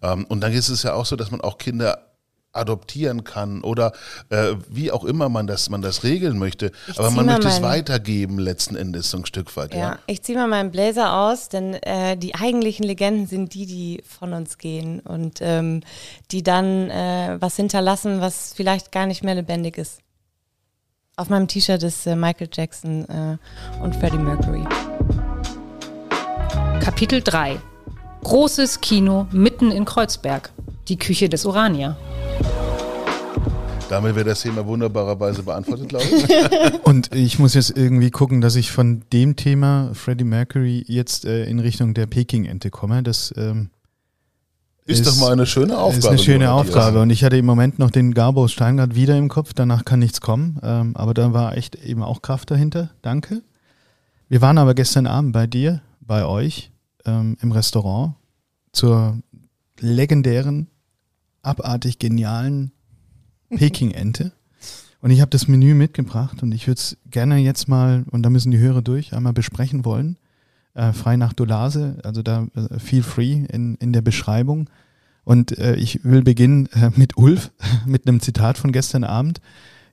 Ähm, 0.02 0.26
und 0.26 0.42
dann 0.42 0.54
ist 0.54 0.70
es 0.70 0.84
ja 0.84 0.94
auch 0.94 1.06
so, 1.06 1.16
dass 1.16 1.32
man 1.32 1.42
auch 1.42 1.58
Kinder 1.58 2.09
adoptieren 2.52 3.24
kann 3.24 3.62
oder 3.62 3.93
äh, 4.30 4.54
wie 4.70 4.91
auch 4.91 5.04
immer 5.04 5.30
man 5.30 5.47
das, 5.47 5.70
man 5.70 5.82
das 5.82 6.04
regeln 6.04 6.39
möchte. 6.39 6.72
Ich 6.88 7.00
Aber 7.00 7.12
man 7.12 7.26
möchte 7.28 7.47
es 7.47 7.62
weitergeben 7.62 8.39
letzten 8.39 8.76
Endes 8.76 9.12
so 9.12 9.18
ein 9.18 9.26
Stück 9.26 9.56
weit. 9.56 9.74
Ja. 9.74 9.80
Ja, 9.80 10.00
ich 10.08 10.24
ziehe 10.24 10.38
mal 10.38 10.47
meinen 10.47 10.72
Blazer 10.72 11.14
aus, 11.14 11.50
denn 11.50 11.76
äh, 11.76 12.18
die 12.18 12.36
eigentlichen 12.36 12.86
Legenden 12.86 13.28
sind 13.28 13.54
die, 13.54 13.66
die 13.66 14.04
von 14.08 14.34
uns 14.34 14.58
gehen 14.58 15.00
und 15.00 15.39
ähm, 15.41 15.82
die 16.32 16.43
dann 16.43 16.89
äh, 16.89 17.38
was 17.39 17.56
hinterlassen, 17.56 18.22
was 18.22 18.54
vielleicht 18.56 18.91
gar 18.91 19.06
nicht 19.06 19.24
mehr 19.24 19.36
lebendig 19.36 19.78
ist. 19.78 20.02
Auf 21.16 21.30
meinem 21.30 21.47
T-Shirt 21.47 21.84
ist 21.84 22.08
äh, 22.08 22.16
Michael 22.16 22.50
Jackson 22.52 23.06
äh, 23.10 23.38
und 23.84 23.95
Freddie 23.95 24.18
Mercury. 24.18 24.64
Kapitel 26.80 27.22
3. 27.22 27.60
Großes 28.24 28.82
Kino 28.82 29.28
mitten 29.32 29.72
in 29.72 29.86
Kreuzberg. 29.86 30.52
Die 30.88 30.97
Küche 30.97 31.30
des 31.30 31.45
Orania. 31.45 31.97
Damit 33.90 34.14
wäre 34.14 34.26
das 34.26 34.42
Thema 34.42 34.68
wunderbarerweise 34.68 35.42
beantwortet, 35.42 35.90
glaube 35.90 36.06
ich. 36.06 36.84
Und 36.84 37.14
ich 37.16 37.40
muss 37.40 37.56
jetzt 37.56 37.76
irgendwie 37.76 38.12
gucken, 38.12 38.40
dass 38.40 38.56
ich 38.56 38.72
von 38.72 39.02
dem 39.12 39.36
Thema 39.36 39.90
Freddie 39.96 40.26
Mercury 40.26 40.86
jetzt 40.88 41.26
äh, 41.26 41.46
in 41.46 41.60
Richtung 41.60 41.96
der 41.96 42.06
Peking-Ente 42.06 42.70
komme. 42.70 43.02
Das 43.02 43.34
ähm, 43.36 43.72
Ist, 44.86 45.08
doch 45.08 45.18
mal 45.18 45.32
eine 45.32 45.48
schöne 45.48 45.80
Aufgabe. 45.80 45.98
ist 45.98 46.06
eine 46.06 46.18
schöne. 46.20 46.52
Aufgabe. 46.52 47.02
Und 47.02 47.10
ich 47.10 47.24
hatte 47.24 47.38
im 47.38 47.48
Moment 47.48 47.80
noch 47.80 47.90
den 47.90 48.14
Gabo 48.14 48.48
Steingart 48.48 48.94
wieder 48.94 49.18
im 49.18 49.28
Kopf. 49.28 49.54
Danach 49.56 49.86
kann 49.86 49.98
nichts 49.98 50.22
kommen. 50.22 50.60
Ähm, 50.62 50.96
aber 50.96 51.16
da 51.16 51.34
war 51.34 51.58
echt 51.58 51.74
eben 51.76 52.04
auch 52.04 52.22
Kraft 52.22 52.52
dahinter. 52.52 52.92
Danke. 53.02 53.42
Wir 54.28 54.42
waren 54.42 54.60
aber 54.60 54.76
gestern 54.76 55.08
Abend 55.08 55.34
bei 55.34 55.48
dir, 55.48 55.82
bei 56.00 56.26
euch 56.26 56.72
ähm, 57.06 57.38
im 57.42 57.52
Restaurant 57.52 58.14
zur 58.72 59.18
legendären, 59.80 60.68
abartig 61.42 61.98
genialen 61.98 62.72
Peking-Ente. 63.50 64.32
Und 65.02 65.12
ich 65.12 65.22
habe 65.22 65.30
das 65.30 65.47
Menü 65.47 65.74
mitgebracht 65.74 66.43
und 66.43 66.52
ich 66.52 66.68
würde 66.68 66.80
es 66.80 66.97
gerne 67.10 67.38
jetzt 67.38 67.68
mal, 67.68 68.04
und 68.12 68.24
da 68.24 68.30
müssen 68.30 68.52
die 68.52 68.58
Hörer 68.58 68.82
durch, 68.82 69.14
einmal 69.14 69.34
besprechen 69.34 69.86
wollen. 69.86 70.18
Äh, 70.74 70.93
frei 70.93 71.16
nach 71.16 71.34
Dolase, 71.34 71.97
also 72.04 72.22
da 72.22 72.47
äh, 72.56 72.80
feel 72.80 73.04
free 73.04 73.45
in, 73.50 73.76
in 73.76 73.93
der 73.93 74.02
Beschreibung. 74.02 74.70
Und 75.24 75.58
äh, 75.58 75.76
ich 75.76 76.04
will 76.04 76.22
beginnen 76.22 76.68
äh, 76.74 76.91
mit 76.95 77.18
Ulf, 77.18 77.52
mit 77.86 78.08
einem 78.08 78.20
Zitat 78.20 78.58
von 78.58 78.72
gestern 78.72 79.04
Abend. 79.04 79.41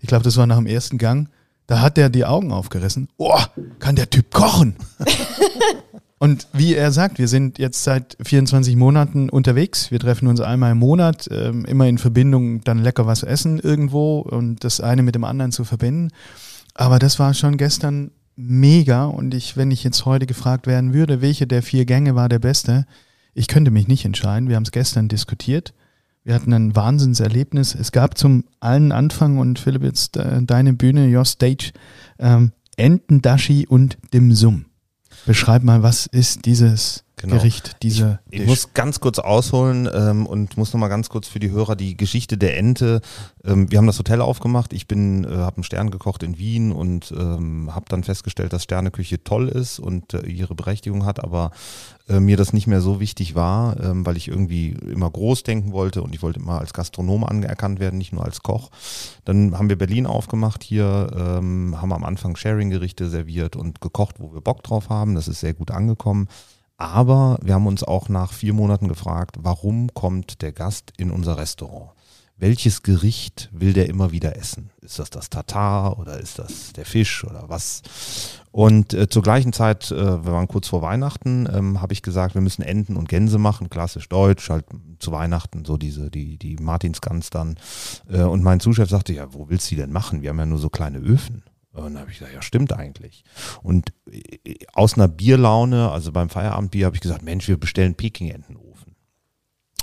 Ich 0.01 0.09
glaube, 0.09 0.25
das 0.25 0.37
war 0.37 0.47
nach 0.47 0.57
dem 0.57 0.67
ersten 0.67 0.99
Gang. 0.99 1.29
Da 1.67 1.81
hat 1.81 1.99
er 1.99 2.11
die 2.11 2.25
Augen 2.25 2.53
aufgerissen. 2.53 3.09
Oh, 3.17 3.39
kann 3.79 3.97
der 3.97 4.11
Typ 4.11 4.33
kochen? 4.33 4.77
Und 6.19 6.49
wie 6.55 6.75
er 6.75 6.93
sagt, 6.93 7.19
wir 7.19 7.29
sind 7.29 7.59
jetzt 7.59 7.85
seit 7.85 8.17
24 8.23 8.75
Monaten 8.77 9.29
unterwegs. 9.29 9.91
Wir 9.91 10.01
treffen 10.01 10.29
uns 10.29 10.41
einmal 10.41 10.73
im 10.73 10.79
Monat, 10.79 11.29
ähm, 11.31 11.67
immer 11.67 11.87
in 11.87 11.99
Verbindung, 11.99 12.63
dann 12.63 12.79
lecker 12.79 13.07
was 13.07 13.23
essen 13.23 13.59
irgendwo 13.59 14.21
und 14.21 14.65
das 14.65 14.81
eine 14.81 15.03
mit 15.03 15.15
dem 15.15 15.25
anderen 15.25 15.53
zu 15.53 15.65
verbinden. 15.65 16.11
Aber 16.75 16.99
das 16.99 17.19
war 17.19 17.35
schon 17.35 17.59
gestern 17.59 18.13
mega 18.35 19.05
und 19.05 19.35
ich, 19.35 19.57
wenn 19.57 19.71
ich 19.71 19.85
jetzt 19.85 20.07
heute 20.07 20.27
gefragt 20.27 20.67
werden 20.67 20.95
würde, 20.95 21.21
welche 21.21 21.47
der 21.47 21.63
vier 21.63 21.85
Gänge 21.85 22.15
war 22.15 22.29
der 22.29 22.39
beste, 22.39 22.87
ich 23.35 23.49
könnte 23.49 23.71
mich 23.71 23.87
nicht 23.87 24.07
entscheiden. 24.07 24.49
Wir 24.49 24.57
haben 24.57 24.63
es 24.63 24.73
gestern 24.73 25.09
diskutiert. 25.09 25.75
Wir 26.25 26.35
hatten 26.35 26.53
ein 26.55 26.75
Wahnsinnserlebnis. 26.75 27.75
Es 27.75 27.93
gab 27.93 28.17
zum 28.17 28.45
allen 28.59 28.91
Anfang 28.91 29.37
und 29.39 29.59
Philipp 29.59 29.85
jetzt 29.85 30.17
äh, 30.17 30.43
deine 30.43 30.73
Bühne, 30.73 31.15
your 31.15 31.27
stage, 31.27 31.73
ähm, 32.19 32.53
Entendashi 32.77 33.67
und 33.67 33.99
Dim 34.13 34.33
Sum. 34.33 34.65
Beschreib 35.27 35.65
mal, 35.65 35.83
was 35.83 36.07
ist 36.07 36.47
dieses 36.47 37.03
Genau. 37.27 37.39
Gericht, 37.39 37.83
dieser 37.83 38.21
Ich 38.31 38.39
Dish? 38.39 38.49
muss 38.49 38.73
ganz 38.73 39.01
kurz 39.01 39.19
ausholen 39.19 39.89
ähm, 39.93 40.27
und 40.27 40.57
muss 40.57 40.73
noch 40.73 40.79
mal 40.81 40.87
ganz 40.89 41.09
kurz 41.09 41.27
für 41.27 41.41
die 41.41 41.51
Hörer 41.51 41.75
die 41.75 41.97
Geschichte 41.97 42.39
der 42.39 42.57
Ente. 42.57 43.01
Ähm, 43.45 43.71
wir 43.71 43.79
haben 43.79 43.87
das 43.87 43.99
Hotel 43.99 44.21
aufgemacht. 44.21 44.73
Ich 44.73 44.87
bin, 44.87 45.25
äh, 45.25 45.29
habe 45.29 45.57
einen 45.57 45.65
Stern 45.65 45.91
gekocht 45.91 46.23
in 46.23 46.39
Wien 46.39 46.71
und 46.71 47.13
ähm, 47.17 47.75
habe 47.75 47.87
dann 47.89 48.05
festgestellt, 48.05 48.53
dass 48.53 48.63
Sterneküche 48.63 49.25
toll 49.25 49.49
ist 49.49 49.81
und 49.81 50.15
äh, 50.15 50.21
ihre 50.27 50.55
Berechtigung 50.55 51.05
hat, 51.05 51.23
aber 51.23 51.51
äh, 52.09 52.21
mir 52.21 52.37
das 52.37 52.53
nicht 52.53 52.69
mehr 52.69 52.81
so 52.81 53.01
wichtig 53.01 53.35
war, 53.35 53.81
ähm, 53.81 54.07
weil 54.07 54.17
ich 54.17 54.29
irgendwie 54.29 54.71
immer 54.71 55.11
groß 55.11 55.43
denken 55.43 55.73
wollte 55.73 56.03
und 56.03 56.15
ich 56.15 56.23
wollte 56.23 56.39
immer 56.39 56.61
als 56.61 56.73
Gastronom 56.73 57.25
anerkannt 57.25 57.81
werden, 57.81 57.99
nicht 57.99 58.13
nur 58.13 58.25
als 58.25 58.43
Koch. 58.45 58.71
Dann 59.25 59.59
haben 59.59 59.69
wir 59.69 59.77
Berlin 59.77 60.07
aufgemacht 60.07 60.63
hier, 60.63 61.09
ähm, 61.17 61.77
haben 61.81 61.93
am 61.93 62.05
Anfang 62.05 62.37
Sharing-Gerichte 62.37 63.09
serviert 63.09 63.57
und 63.57 63.81
gekocht, 63.81 64.17
wo 64.21 64.33
wir 64.33 64.41
Bock 64.41 64.63
drauf 64.63 64.89
haben. 64.89 65.17
Das 65.17 65.27
ist 65.27 65.41
sehr 65.41 65.55
gut 65.55 65.73
angekommen. 65.73 66.29
Aber 66.79 67.39
wir 67.43 67.55
haben 67.55 67.67
uns 67.67 67.83
auch 67.83 68.09
nach 68.09 68.33
vier 68.33 68.53
Monaten 68.53 68.89
gefragt, 68.89 69.37
warum 69.41 69.93
kommt 69.95 70.43
der 70.43 70.53
Gast 70.53 70.93
in 70.97 71.11
unser 71.11 71.39
Restaurant? 71.39 71.91
Welches 72.39 72.83
Gericht 72.83 73.49
will 73.51 73.73
der 73.73 73.89
immer 73.89 74.13
wieder 74.13 74.37
essen? 74.37 74.69
Ist 74.83 74.99
das 74.99 75.09
das 75.09 75.31
Tatar 75.31 75.99
oder 75.99 76.21
ist 76.21 76.39
das 76.39 76.75
der 76.75 76.85
Fisch 76.85 77.25
oder 77.25 77.49
was? 77.49 77.81
Und 78.53 78.93
äh, 78.93 79.09
zur 79.09 79.23
gleichen 79.23 79.55
Zeit, 79.55 79.91
äh, 79.91 80.25
wir 80.25 80.33
waren 80.33 80.47
kurz 80.47 80.69
vor 80.69 80.83
Weihnachten, 80.83 81.49
ähm, 81.51 81.81
habe 81.81 81.95
ich 81.95 82.03
gesagt, 82.03 82.35
wir 82.35 82.43
müssen 82.43 82.61
Enten 82.61 82.97
und 82.97 83.09
Gänse 83.09 83.39
machen, 83.39 83.71
klassisch 83.71 84.11
deutsch, 84.11 84.51
halt 84.51 84.67
zu 84.99 85.13
Weihnachten, 85.13 85.65
so 85.65 85.79
diese, 85.79 86.11
die, 86.11 86.37
die 86.37 86.57
Martinsgans 86.57 87.31
dann. 87.31 87.57
Äh, 88.11 88.23
und 88.23 88.43
mein 88.43 88.61
Zuschef 88.61 88.91
sagte, 88.91 89.15
ja, 89.15 89.33
wo 89.33 89.49
willst 89.49 89.71
du 89.71 89.75
die 89.75 89.81
denn 89.81 89.93
machen? 89.93 90.21
Wir 90.21 90.29
haben 90.29 90.39
ja 90.39 90.45
nur 90.45 90.59
so 90.59 90.69
kleine 90.69 90.99
Öfen. 90.99 91.43
Und 91.77 91.95
dann 91.95 91.99
habe 92.01 92.11
ich 92.11 92.19
gesagt, 92.19 92.35
ja, 92.35 92.43
stimmt 92.43 92.73
eigentlich. 92.73 93.25
Und 93.63 93.93
äh, 94.11 94.55
aus 94.73 94.95
einer 94.95 95.09
Bierlaune, 95.09 95.91
also 95.91 96.13
beim 96.13 96.29
Feierabendbier, 96.31 96.87
habe 96.87 96.97
ich 96.97 97.03
gesagt, 97.03 97.23
Mensch, 97.23 97.47
wir 97.49 97.59
bestellen 97.59 97.95
Peking-Entenofen. 97.95 98.65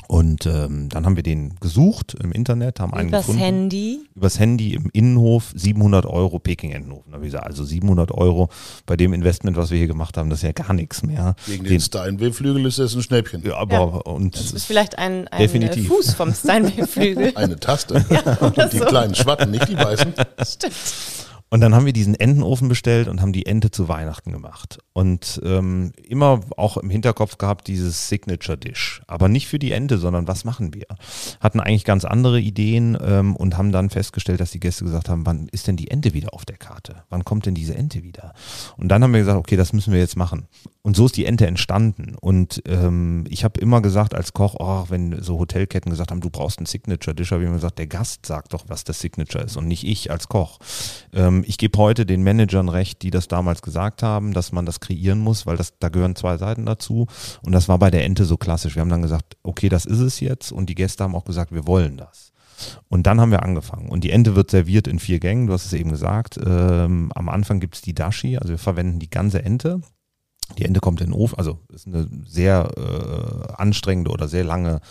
Und 0.10 0.46
ähm, 0.46 0.90
dann 0.90 1.06
haben 1.06 1.16
wir 1.16 1.24
den 1.24 1.56
gesucht 1.62 2.14
im 2.22 2.34
Internet, 2.34 2.80
haben 2.82 2.94
einen 2.94 3.08
Übers 3.08 3.22
gefunden. 3.26 3.42
Handy. 3.42 4.02
Übers 4.16 4.38
Handy 4.38 4.74
im 4.74 4.90
Innenhof 4.92 5.54
700 5.56 6.06
Euro 6.06 6.40
Peking-Entenofen. 6.40 7.12
Da 7.12 7.16
habe 7.16 7.26
ich 7.26 7.32
gesagt, 7.32 7.48
also 7.48 7.64
700 7.64 8.12
Euro 8.12 8.50
bei 8.86 8.98
dem 8.98 9.14
Investment, 9.14 9.56
was 9.56 9.72
wir 9.72 9.78
hier 9.78 9.88
gemacht 9.88 10.18
haben, 10.18 10.30
das 10.30 10.40
ist 10.40 10.44
ja 10.44 10.52
gar 10.52 10.74
nichts 10.74 11.04
mehr. 11.04 11.36
Gegen 11.48 11.64
den 11.64 11.80
Steinway-Flügel 11.80 12.66
ist 12.66 12.80
das 12.80 12.94
ein 12.96 13.02
Schnäppchen. 13.02 13.44
ja, 13.46 13.56
aber 13.56 14.06
und 14.06 14.36
Das 14.36 14.52
ist 14.52 14.66
vielleicht 14.66 14.98
ein, 15.00 15.28
ein 15.30 15.40
Definitiv. 15.40 15.86
äh, 15.86 15.88
Fuß 15.88 16.14
vom 16.16 16.34
Steinway-Flügel. 16.34 17.32
Eine 17.36 17.60
Taste. 17.60 17.96
oder 18.42 18.68
die 18.68 18.80
so. 18.80 18.86
kleinen 18.86 19.16
Schwatten, 19.16 19.52
nicht 19.52 19.70
die 19.70 19.78
weißen. 19.78 20.14
Stimmt. 20.46 20.74
Und 21.54 21.62
dann 21.62 21.76
haben 21.76 21.86
wir 21.86 21.94
diesen 21.94 22.16
Entenofen 22.16 22.68
bestellt 22.68 23.08
und 23.08 23.22
haben 23.22 23.32
die 23.32 23.46
Ente 23.46 23.70
zu 23.70 23.88
Weihnachten 23.88 24.32
gemacht. 24.32 24.80
Und 24.92 25.40
ähm, 25.46 25.92
immer 26.02 26.40
auch 26.58 26.78
im 26.78 26.90
Hinterkopf 26.90 27.38
gehabt, 27.38 27.68
dieses 27.68 28.10
Signature 28.10 28.58
Dish. 28.58 29.04
Aber 29.06 29.30
nicht 29.30 29.48
für 29.48 29.60
die 29.60 29.72
Ente, 29.72 30.00
sondern 30.00 30.28
was 30.28 30.46
machen 30.46 30.74
wir? 30.74 30.88
Hatten 31.42 31.60
eigentlich 31.60 31.86
ganz 31.86 32.06
andere 32.06 32.40
Ideen 32.40 32.98
ähm, 33.00 33.36
und 33.36 33.56
haben 33.56 33.72
dann 33.72 33.92
festgestellt, 33.92 34.40
dass 34.40 34.50
die 34.50 34.60
Gäste 34.60 34.84
gesagt 34.84 35.10
haben, 35.10 35.28
wann 35.28 35.48
ist 35.50 35.68
denn 35.68 35.76
die 35.76 35.92
Ente 35.92 36.16
wieder 36.16 36.34
auf 36.34 36.44
der 36.44 36.58
Karte? 36.58 37.04
Wann 37.12 37.24
kommt 37.24 37.46
denn 37.46 37.54
diese 37.54 37.76
Ente 37.76 38.02
wieder? 38.02 38.34
Und 38.78 38.88
dann 38.88 39.04
haben 39.04 39.14
wir 39.14 39.20
gesagt, 39.20 39.38
okay, 39.38 39.56
das 39.56 39.74
müssen 39.74 39.94
wir 39.94 40.00
jetzt 40.00 40.18
machen. 40.18 40.48
Und 40.86 40.98
so 40.98 41.06
ist 41.06 41.16
die 41.16 41.26
Ente 41.26 41.48
entstanden. 41.48 42.16
Und 42.20 42.62
ähm, 42.68 43.24
ich 43.30 43.46
habe 43.46 43.58
immer 43.62 43.82
gesagt 43.82 44.14
als 44.14 44.34
Koch, 44.34 44.56
oh, 44.60 44.84
wenn 44.90 45.22
so 45.24 45.40
Hotelketten 45.40 45.90
gesagt 45.90 46.12
haben, 46.12 46.20
du 46.20 46.30
brauchst 46.30 46.60
einen 46.60 46.66
Signature 46.66 47.16
Dish, 47.16 47.32
habe 47.32 47.42
ich 47.42 47.48
immer 47.48 47.56
gesagt, 47.56 47.80
der 47.80 47.88
Gast 47.88 48.26
sagt 48.26 48.54
doch, 48.54 48.66
was 48.68 48.84
das 48.84 49.00
Signature 49.00 49.46
ist 49.46 49.56
und 49.56 49.70
nicht 49.70 49.86
ich 49.86 50.12
als 50.12 50.28
Koch. 50.28 50.60
Ähm, 51.14 51.46
ich 51.48 51.58
gebe 51.58 51.78
heute 51.78 52.06
den 52.06 52.22
Managern 52.22 52.68
recht, 52.68 53.02
die 53.02 53.12
das 53.12 53.30
damals 53.30 53.62
gesagt 53.62 54.04
haben, 54.04 54.34
dass 54.34 54.52
man 54.52 54.66
das 54.66 54.82
kreieren 54.82 55.20
muss, 55.20 55.46
weil 55.46 55.56
das, 55.56 55.74
da 55.80 55.88
gehören 55.88 56.18
zwei 56.18 56.38
Seiten 56.38 56.66
dazu. 56.66 57.08
Und 57.44 57.54
das 57.54 57.70
war 57.70 57.80
bei 57.80 57.90
der 57.90 58.04
Ente 58.04 58.26
so 58.26 58.36
klassisch. 58.36 58.76
Wir 58.76 58.82
haben 58.82 58.90
dann 58.90 59.02
gesagt, 59.02 59.38
okay, 59.42 59.70
das 59.70 59.86
ist 59.86 60.00
es 60.00 60.20
jetzt. 60.20 60.52
Und 60.52 60.70
die 60.70 60.76
Gäste 60.76 61.06
haben 61.06 61.16
auch 61.16 61.26
gesagt, 61.26 61.54
wir 61.54 61.66
wollen 61.66 61.96
das. 61.96 62.34
Und 62.90 63.08
dann 63.08 63.22
haben 63.22 63.32
wir 63.32 63.44
angefangen. 63.44 63.88
Und 63.88 64.04
die 64.04 64.12
Ente 64.12 64.36
wird 64.36 64.52
serviert 64.52 64.90
in 64.90 65.00
vier 65.00 65.22
Gängen, 65.22 65.48
du 65.48 65.54
hast 65.54 65.66
es 65.66 65.74
eben 65.74 65.92
gesagt. 65.92 66.38
Ähm, 66.46 67.10
am 67.16 67.30
Anfang 67.30 67.62
gibt 67.62 67.76
es 67.76 67.82
die 67.82 67.96
Dashi, 67.96 68.38
also 68.38 68.50
wir 68.50 68.60
verwenden 68.60 69.00
die 69.00 69.10
ganze 69.10 69.46
Ente. 69.46 69.80
Die 70.58 70.66
Ente 70.66 70.80
kommt 70.80 71.02
in 71.02 71.08
den 71.08 71.14
Ofen, 71.14 71.38
also 71.38 71.60
ist 71.74 71.88
eine 71.88 72.08
sehr 72.26 72.70
äh, 72.78 73.54
anstrengende 73.54 74.12
oder 74.12 74.28
sehr 74.28 74.44
lange 74.44 74.82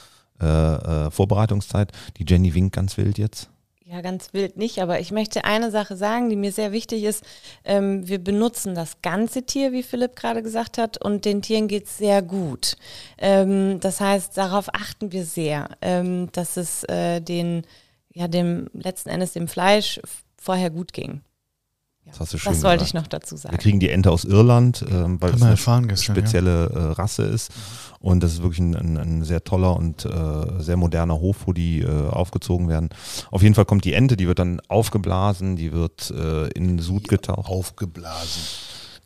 äh, 0.41 0.47
äh, 0.47 1.11
Vorbereitungszeit. 1.11 1.93
Die 2.17 2.25
Jenny 2.27 2.55
winkt 2.55 2.75
ganz 2.75 2.97
wild 2.97 3.19
jetzt. 3.19 3.49
Ja, 3.85 4.01
ganz 4.01 4.33
wild 4.33 4.57
nicht, 4.57 4.81
aber 4.81 5.01
ich 5.01 5.13
möchte 5.13 5.45
eine 5.45 5.71
Sache 5.71 5.97
sagen, 5.97 6.31
die 6.31 6.37
mir 6.37 6.51
sehr 6.51 6.73
wichtig 6.73 7.05
ist. 7.05 7.23
Ähm, 7.63 8.09
wir 8.09 8.19
benutzen 8.19 8.75
das 8.75 9.03
ganze 9.03 9.45
Tier, 9.45 9.73
wie 9.73 9.83
Philipp 9.83 10.17
gerade 10.17 10.43
gesagt 10.43 10.79
hat, 10.79 10.97
und 10.97 11.27
den 11.27 11.43
Tieren 11.43 11.69
geht 11.69 11.85
es 11.85 11.99
sehr 11.99 12.23
gut. 12.23 12.77
Ähm, 13.19 13.81
das 13.81 14.01
heißt, 14.01 14.37
darauf 14.39 14.73
achten 14.73 15.13
wir 15.13 15.27
sehr, 15.27 15.69
ähm, 15.83 16.31
dass 16.33 16.57
es 16.57 16.85
äh, 16.85 17.21
den, 17.21 17.65
ja, 18.15 18.29
dem 18.29 18.71
letzten 18.73 19.11
Endes 19.11 19.35
dem 19.35 19.47
Fleisch 19.47 20.01
vorher 20.39 20.71
gut 20.71 20.95
ging. 20.95 21.21
Ja, 22.13 22.19
Das 22.19 22.21
hast 22.21 22.35
du 22.35 22.39
schön 22.39 22.53
das 22.53 22.63
wollte 22.63 22.85
gesagt. 22.85 22.89
ich 22.89 22.95
noch 22.95 23.07
dazu 23.07 23.37
sagen. 23.37 23.55
Wir 23.55 23.59
kriegen 23.59 23.81
die 23.81 23.89
Ente 23.89 24.11
aus 24.11 24.25
Irland, 24.25 24.85
ähm, 24.91 25.21
weil 25.21 25.35
es 25.35 25.43
eine 25.43 25.55
gestern, 25.55 25.97
spezielle 25.97 26.67
äh, 26.67 26.79
Rasse 26.93 27.23
ist. 27.25 27.51
Und 28.01 28.23
das 28.23 28.33
ist 28.33 28.43
wirklich 28.43 28.59
ein, 28.61 28.75
ein, 28.75 28.97
ein 28.97 29.25
sehr 29.25 29.45
toller 29.45 29.77
und 29.77 30.05
äh, 30.05 30.61
sehr 30.61 30.77
moderner 30.77 31.21
Hof, 31.21 31.47
wo 31.47 31.53
die 31.53 31.81
äh, 31.81 32.09
aufgezogen 32.09 32.69
werden. 32.69 32.91
Auf 33.31 33.43
jeden 33.43 33.55
Fall 33.55 33.65
kommt 33.65 33.85
die 33.85 33.93
Ente, 33.93 34.17
die 34.17 34.27
wird 34.27 34.39
dann 34.41 34.61
aufgeblasen, 34.69 35.57
die 35.57 35.73
wird 35.73 36.11
äh, 36.11 36.49
in 36.49 36.79
Sud 36.81 37.09
getaucht. 37.09 37.49
Aufgeblasen. 37.49 38.43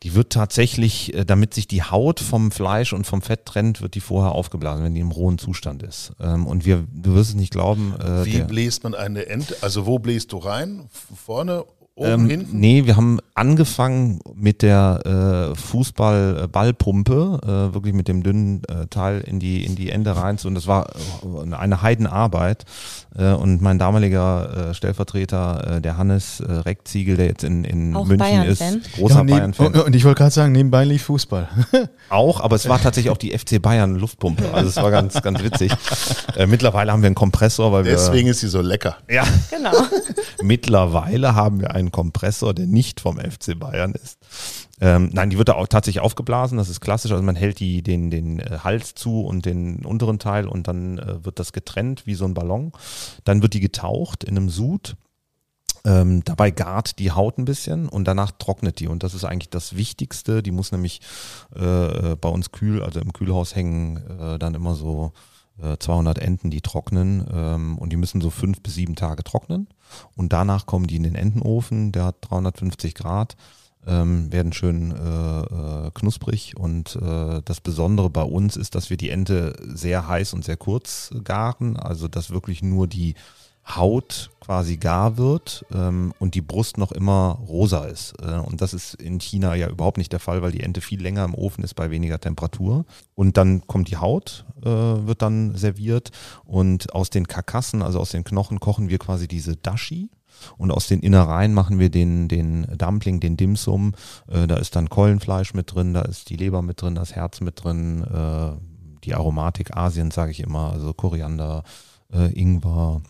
Die 0.02 0.14
wird 0.14 0.32
tatsächlich, 0.32 1.14
äh, 1.14 1.24
damit 1.24 1.54
sich 1.54 1.66
die 1.66 1.82
Haut 1.82 2.20
vom 2.20 2.50
Fleisch 2.50 2.92
und 2.92 3.06
vom 3.06 3.22
Fett 3.22 3.44
trennt, 3.46 3.80
wird 3.82 3.94
die 3.94 4.00
vorher 4.00 4.32
aufgeblasen, 4.32 4.84
wenn 4.84 4.94
die 4.94 5.00
im 5.00 5.10
rohen 5.10 5.38
Zustand 5.38 5.82
ist. 5.82 6.12
Ähm, 6.20 6.46
und 6.46 6.64
wir, 6.64 6.84
du 6.92 7.14
wirst 7.14 7.30
es 7.30 7.36
nicht 7.36 7.50
glauben. 7.52 7.94
Äh, 8.00 8.24
Wie 8.24 8.40
bläst 8.42 8.84
man 8.84 8.94
eine 8.94 9.26
Ente? 9.26 9.56
Also 9.62 9.86
wo 9.86 9.98
bläst 9.98 10.32
du 10.32 10.38
rein? 10.38 10.88
Vorne, 11.24 11.64
oben, 11.96 12.08
Ähm, 12.24 12.28
hinten? 12.30 12.60
nee, 12.60 12.84
wir 12.84 12.96
haben 12.96 13.18
angefangen 13.34 14.20
mit 14.34 14.62
der 14.62 15.50
äh, 15.52 15.54
Fußball-Ballpumpe, 15.56 17.40
äh, 17.42 17.74
wirklich 17.74 17.94
mit 17.94 18.08
dem 18.08 18.22
dünnen 18.22 18.62
äh, 18.68 18.86
Teil 18.88 19.20
in 19.20 19.40
die 19.40 19.64
in 19.64 19.74
die 19.76 19.90
Ende 19.90 20.16
rein 20.16 20.38
zu. 20.38 20.48
Und 20.48 20.54
das 20.54 20.66
war 20.66 20.90
äh, 20.90 21.54
eine 21.54 21.82
Heidenarbeit. 21.82 22.64
Äh, 23.18 23.32
und 23.32 23.62
mein 23.62 23.78
damaliger 23.78 24.70
äh, 24.70 24.74
Stellvertreter, 24.74 25.76
äh, 25.76 25.80
der 25.80 25.96
Hannes 25.96 26.40
äh, 26.40 26.52
Reckziegel, 26.52 27.16
der 27.16 27.26
jetzt 27.26 27.44
in, 27.44 27.64
in 27.64 27.96
Auch 27.96 28.04
München 28.04 28.18
Bayern-Fan? 28.18 28.76
ist, 28.78 28.92
großer 28.94 29.16
Ja, 29.16 29.22
Bayern-Fan, 29.24 29.66
Und, 29.68 29.76
und 29.78 29.96
ich 29.96 30.04
wollte 30.04 30.18
gerade 30.18 30.32
sagen, 30.32 30.52
nebenbei 30.52 30.84
lief 30.84 31.04
Fußball. 31.04 31.48
auch, 32.10 32.40
aber 32.40 32.56
es 32.56 32.68
war 32.68 32.80
tatsächlich 32.80 33.10
auch 33.10 33.16
die 33.16 33.36
FC 33.36 33.60
Bayern 33.60 33.96
Luftpumpe. 33.96 34.52
Also 34.52 34.68
es 34.68 34.76
war 34.76 34.90
ganz 34.90 35.20
ganz 35.22 35.42
witzig. 35.42 35.72
Äh, 36.36 36.46
mittlerweile 36.46 36.92
haben 36.92 37.00
wir 37.02 37.06
einen 37.06 37.14
Kompressor, 37.14 37.72
weil 37.72 37.84
wir 37.84 37.92
Deswegen 37.92 38.28
ist 38.28 38.40
sie 38.40 38.48
so 38.48 38.60
lecker. 38.60 38.96
ja 39.10 39.24
Genau. 39.50 39.72
Mittlerweile 40.42 41.34
haben 41.34 41.60
wir 41.60 41.70
einen 41.74 41.85
Kompressor, 41.92 42.54
der 42.54 42.66
nicht 42.66 43.00
vom 43.00 43.18
FC 43.18 43.58
Bayern 43.58 43.92
ist. 43.92 44.18
Ähm, 44.80 45.10
nein, 45.12 45.30
die 45.30 45.38
wird 45.38 45.48
da 45.48 45.54
auch 45.54 45.68
tatsächlich 45.68 46.02
aufgeblasen, 46.02 46.58
das 46.58 46.68
ist 46.68 46.80
klassisch. 46.80 47.12
Also 47.12 47.22
man 47.22 47.36
hält 47.36 47.60
die, 47.60 47.82
den, 47.82 48.10
den 48.10 48.40
äh, 48.40 48.58
Hals 48.62 48.94
zu 48.94 49.22
und 49.22 49.46
den 49.46 49.84
unteren 49.84 50.18
Teil 50.18 50.46
und 50.46 50.68
dann 50.68 50.98
äh, 50.98 51.24
wird 51.24 51.38
das 51.38 51.52
getrennt 51.52 52.06
wie 52.06 52.14
so 52.14 52.24
ein 52.24 52.34
Ballon. 52.34 52.72
Dann 53.24 53.42
wird 53.42 53.54
die 53.54 53.60
getaucht 53.60 54.24
in 54.24 54.36
einem 54.36 54.50
Sud. 54.50 54.96
Ähm, 55.86 56.24
dabei 56.24 56.50
gart 56.50 56.98
die 56.98 57.12
Haut 57.12 57.38
ein 57.38 57.44
bisschen 57.44 57.88
und 57.88 58.06
danach 58.06 58.32
trocknet 58.32 58.80
die. 58.80 58.88
Und 58.88 59.04
das 59.04 59.14
ist 59.14 59.24
eigentlich 59.24 59.50
das 59.50 59.76
Wichtigste. 59.76 60.42
Die 60.42 60.50
muss 60.50 60.72
nämlich 60.72 61.00
äh, 61.54 62.16
bei 62.16 62.28
uns 62.28 62.50
kühl, 62.50 62.82
also 62.82 63.00
im 63.00 63.12
Kühlhaus 63.12 63.54
hängen 63.54 63.98
äh, 64.18 64.38
dann 64.38 64.54
immer 64.54 64.74
so 64.74 65.12
äh, 65.62 65.76
200 65.78 66.18
Enten, 66.18 66.50
die 66.50 66.60
trocknen. 66.60 67.24
Ähm, 67.32 67.78
und 67.78 67.90
die 67.90 67.96
müssen 67.96 68.20
so 68.20 68.30
fünf 68.30 68.60
bis 68.62 68.74
sieben 68.74 68.96
Tage 68.96 69.22
trocknen. 69.22 69.68
Und 70.14 70.32
danach 70.32 70.66
kommen 70.66 70.86
die 70.86 70.96
in 70.96 71.02
den 71.02 71.14
Entenofen, 71.14 71.92
der 71.92 72.04
hat 72.04 72.16
350 72.22 72.94
Grad, 72.94 73.36
ähm, 73.86 74.32
werden 74.32 74.52
schön 74.52 74.92
äh, 74.92 75.86
äh, 75.86 75.90
knusprig. 75.92 76.56
Und 76.56 76.96
äh, 76.96 77.40
das 77.44 77.60
Besondere 77.60 78.10
bei 78.10 78.22
uns 78.22 78.56
ist, 78.56 78.74
dass 78.74 78.90
wir 78.90 78.96
die 78.96 79.10
Ente 79.10 79.54
sehr 79.62 80.08
heiß 80.08 80.32
und 80.32 80.44
sehr 80.44 80.56
kurz 80.56 81.10
garen. 81.24 81.76
Also 81.76 82.08
dass 82.08 82.30
wirklich 82.30 82.62
nur 82.62 82.86
die 82.86 83.14
Haut 83.68 84.30
quasi 84.40 84.76
gar 84.76 85.16
wird 85.16 85.64
ähm, 85.74 86.12
und 86.20 86.36
die 86.36 86.40
Brust 86.40 86.78
noch 86.78 86.92
immer 86.92 87.40
rosa 87.48 87.84
ist. 87.86 88.14
Äh, 88.22 88.38
und 88.38 88.60
das 88.60 88.72
ist 88.74 88.94
in 88.94 89.18
China 89.18 89.56
ja 89.56 89.68
überhaupt 89.68 89.98
nicht 89.98 90.12
der 90.12 90.20
Fall, 90.20 90.40
weil 90.40 90.52
die 90.52 90.62
Ente 90.62 90.80
viel 90.80 91.02
länger 91.02 91.24
im 91.24 91.34
Ofen 91.34 91.64
ist 91.64 91.74
bei 91.74 91.90
weniger 91.90 92.20
Temperatur. 92.20 92.84
Und 93.16 93.36
dann 93.36 93.66
kommt 93.66 93.90
die 93.90 93.96
Haut, 93.96 94.44
äh, 94.62 94.68
wird 94.68 95.20
dann 95.20 95.56
serviert 95.56 96.12
und 96.44 96.94
aus 96.94 97.10
den 97.10 97.26
Karkassen, 97.26 97.82
also 97.82 97.98
aus 97.98 98.10
den 98.10 98.22
Knochen, 98.22 98.60
kochen 98.60 98.88
wir 98.88 98.98
quasi 98.98 99.26
diese 99.26 99.56
Dashi. 99.56 100.10
Und 100.58 100.70
aus 100.70 100.86
den 100.86 101.00
Innereien 101.00 101.54
machen 101.54 101.78
wir 101.78 101.88
den, 101.90 102.28
den 102.28 102.66
Dumpling, 102.76 103.20
den 103.20 103.36
Dimsum. 103.36 103.94
Äh, 104.28 104.46
da 104.46 104.58
ist 104.58 104.76
dann 104.76 104.90
Keulenfleisch 104.90 105.54
mit 105.54 105.74
drin, 105.74 105.94
da 105.94 106.02
ist 106.02 106.30
die 106.30 106.36
Leber 106.36 106.62
mit 106.62 106.82
drin, 106.82 106.94
das 106.94 107.16
Herz 107.16 107.40
mit 107.40 107.64
drin, 107.64 108.04
äh, 108.04 108.52
die 109.02 109.14
Aromatik 109.14 109.76
Asiens, 109.76 110.14
sage 110.14 110.30
ich 110.30 110.40
immer, 110.40 110.72
also 110.72 110.92
Koriander, 110.92 111.64
äh, 112.12 112.30
Ingwer, 112.32 113.02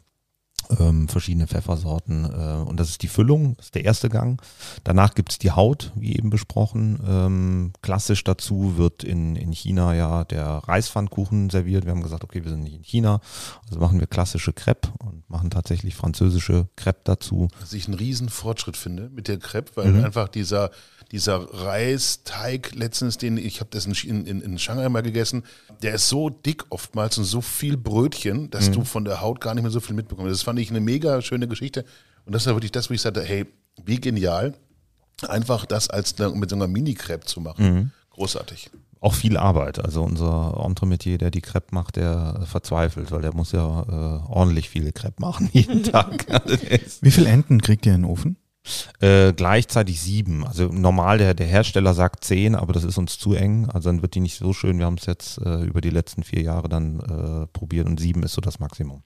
ähm, 0.79 1.09
verschiedene 1.09 1.47
Pfeffersorten. 1.47 2.25
Äh, 2.25 2.69
und 2.69 2.79
das 2.79 2.91
ist 2.91 3.03
die 3.03 3.09
Füllung, 3.09 3.57
das 3.57 3.67
ist 3.67 3.75
der 3.75 3.85
erste 3.85 4.09
Gang. 4.09 4.41
Danach 4.85 5.15
gibt's 5.15 5.39
die 5.39 5.51
Haut, 5.51 5.93
wie 5.95 6.17
eben 6.17 6.31
besprochen. 6.31 7.01
Ähm, 7.07 7.73
klassisch 7.83 8.25
dazu 8.25 8.77
wird 8.77 9.05
in, 9.05 9.37
in 9.37 9.53
China 9.53 9.95
ja 9.95 10.25
der 10.25 10.47
Reispfannkuchen 10.47 11.51
serviert. 11.51 11.85
Wir 11.85 11.93
haben 11.93 12.03
gesagt, 12.03 12.25
okay, 12.25 12.45
wir 12.45 12.51
sind 12.51 12.63
nicht 12.63 12.77
in 12.77 12.85
China, 12.85 13.21
also 13.67 13.81
machen 13.81 14.01
wir 14.01 14.07
klassische 14.07 14.53
Crepe 14.53 14.89
und 14.99 15.29
machen 15.29 15.51
tatsächlich 15.51 15.95
französische 15.95 16.69
Crepe 16.77 17.01
dazu. 17.05 17.49
Was 17.61 17.73
ich 17.73 17.87
einen 17.87 17.95
riesen 17.95 18.29
Fortschritt 18.29 18.77
finde 18.77 19.11
mit 19.11 19.29
der 19.29 19.39
Crepe, 19.39 19.73
weil 19.77 20.05
einfach 20.05 20.29
dieser, 20.29 20.71
dieser 21.13 21.37
Reisteig 21.53 22.75
letztens, 22.75 23.17
den 23.17 23.37
ich 23.37 23.61
habe 23.61 23.71
das 23.71 23.87
in, 23.87 24.27
in, 24.27 24.41
in 24.41 24.59
Shanghai 24.59 24.89
mal 24.89 25.03
gegessen, 25.03 25.45
der 25.83 25.95
ist 25.95 26.09
so 26.09 26.31
dick 26.31 26.65
oftmals 26.71 27.17
und 27.19 27.25
so 27.25 27.41
viel 27.41 27.77
Brötchen, 27.77 28.51
dass 28.51 28.71
du 28.71 28.85
von 28.85 29.05
der 29.05 29.21
Haut 29.21 29.41
gar 29.41 29.55
nicht 29.55 29.63
mehr 29.63 29.71
so 29.71 29.81
viel 29.81 29.95
mitbekommst. 29.95 30.33
Das 30.33 30.43
fand 30.43 30.59
ich 30.59 30.71
eine 30.71 30.81
mega 30.81 31.23
schöne 31.23 31.47
Geschichte 31.47 31.85
und 32.25 32.35
das 32.35 32.47
war 32.47 32.55
wirklich 32.55 32.73
das, 32.73 32.91
wo 32.91 32.95
ich 32.95 33.01
sagte, 33.01 33.23
hey, 33.23 33.47
wie 33.85 34.01
genial, 34.01 34.55
einfach 35.29 35.65
das 35.67 35.89
als 35.89 36.19
eine, 36.19 36.31
mit 36.35 36.51
so 36.51 36.57
einer 36.57 36.67
Mini-Crepe 36.67 37.25
zu 37.25 37.41
machen. 37.41 37.93
Großartig. 38.11 38.71
Auch 39.01 39.15
viel 39.15 39.37
Arbeit. 39.37 39.85
Also 39.85 40.03
unser 40.03 40.61
Entremetier, 40.65 41.19
der 41.19 41.31
die 41.31 41.43
Crepe 41.43 41.75
macht, 41.75 41.97
der 41.97 42.43
verzweifelt, 42.47 43.13
weil 43.13 43.21
der 43.21 43.35
muss 43.35 43.53
ja 43.53 43.83
äh, 43.83 44.31
ordentlich 44.33 44.71
viele 44.71 44.93
Crepe 44.93 45.21
machen 45.21 45.49
jeden 45.53 45.83
Tag. 45.85 46.27
Wie 47.03 47.11
viele 47.11 47.29
Enten 47.29 47.61
kriegt 47.61 47.87
ihr 47.87 47.95
in 47.95 48.03
den 48.03 48.11
Ofen? 48.11 48.37
Äh, 49.01 49.33
gleichzeitig 49.33 50.01
sieben. 50.01 50.47
Also 50.47 50.67
normal, 50.67 51.19
der, 51.19 51.35
der 51.35 51.47
Hersteller 51.47 51.95
sagt 51.95 52.25
zehn, 52.25 52.55
aber 52.55 52.73
das 52.73 52.85
ist 52.85 52.99
uns 52.99 53.19
zu 53.19 53.35
eng. 53.35 53.69
Also 53.73 53.89
dann 53.89 54.03
wird 54.03 54.15
die 54.15 54.21
nicht 54.21 54.39
so 54.39 54.53
schön. 54.53 54.79
Wir 54.79 54.87
haben 54.87 54.97
es 54.99 55.07
jetzt 55.07 55.39
äh, 55.39 55.63
über 55.65 55.81
die 55.81 55.91
letzten 55.91 56.23
vier 56.23 56.43
Jahre 56.43 56.69
dann 56.69 57.01
äh, 57.01 57.47
probiert 57.47 57.87
und 57.87 58.01
sieben 58.01 58.23
ist 58.23 58.33
so 58.33 58.41
das 58.41 58.59
Maximum. 58.59 59.03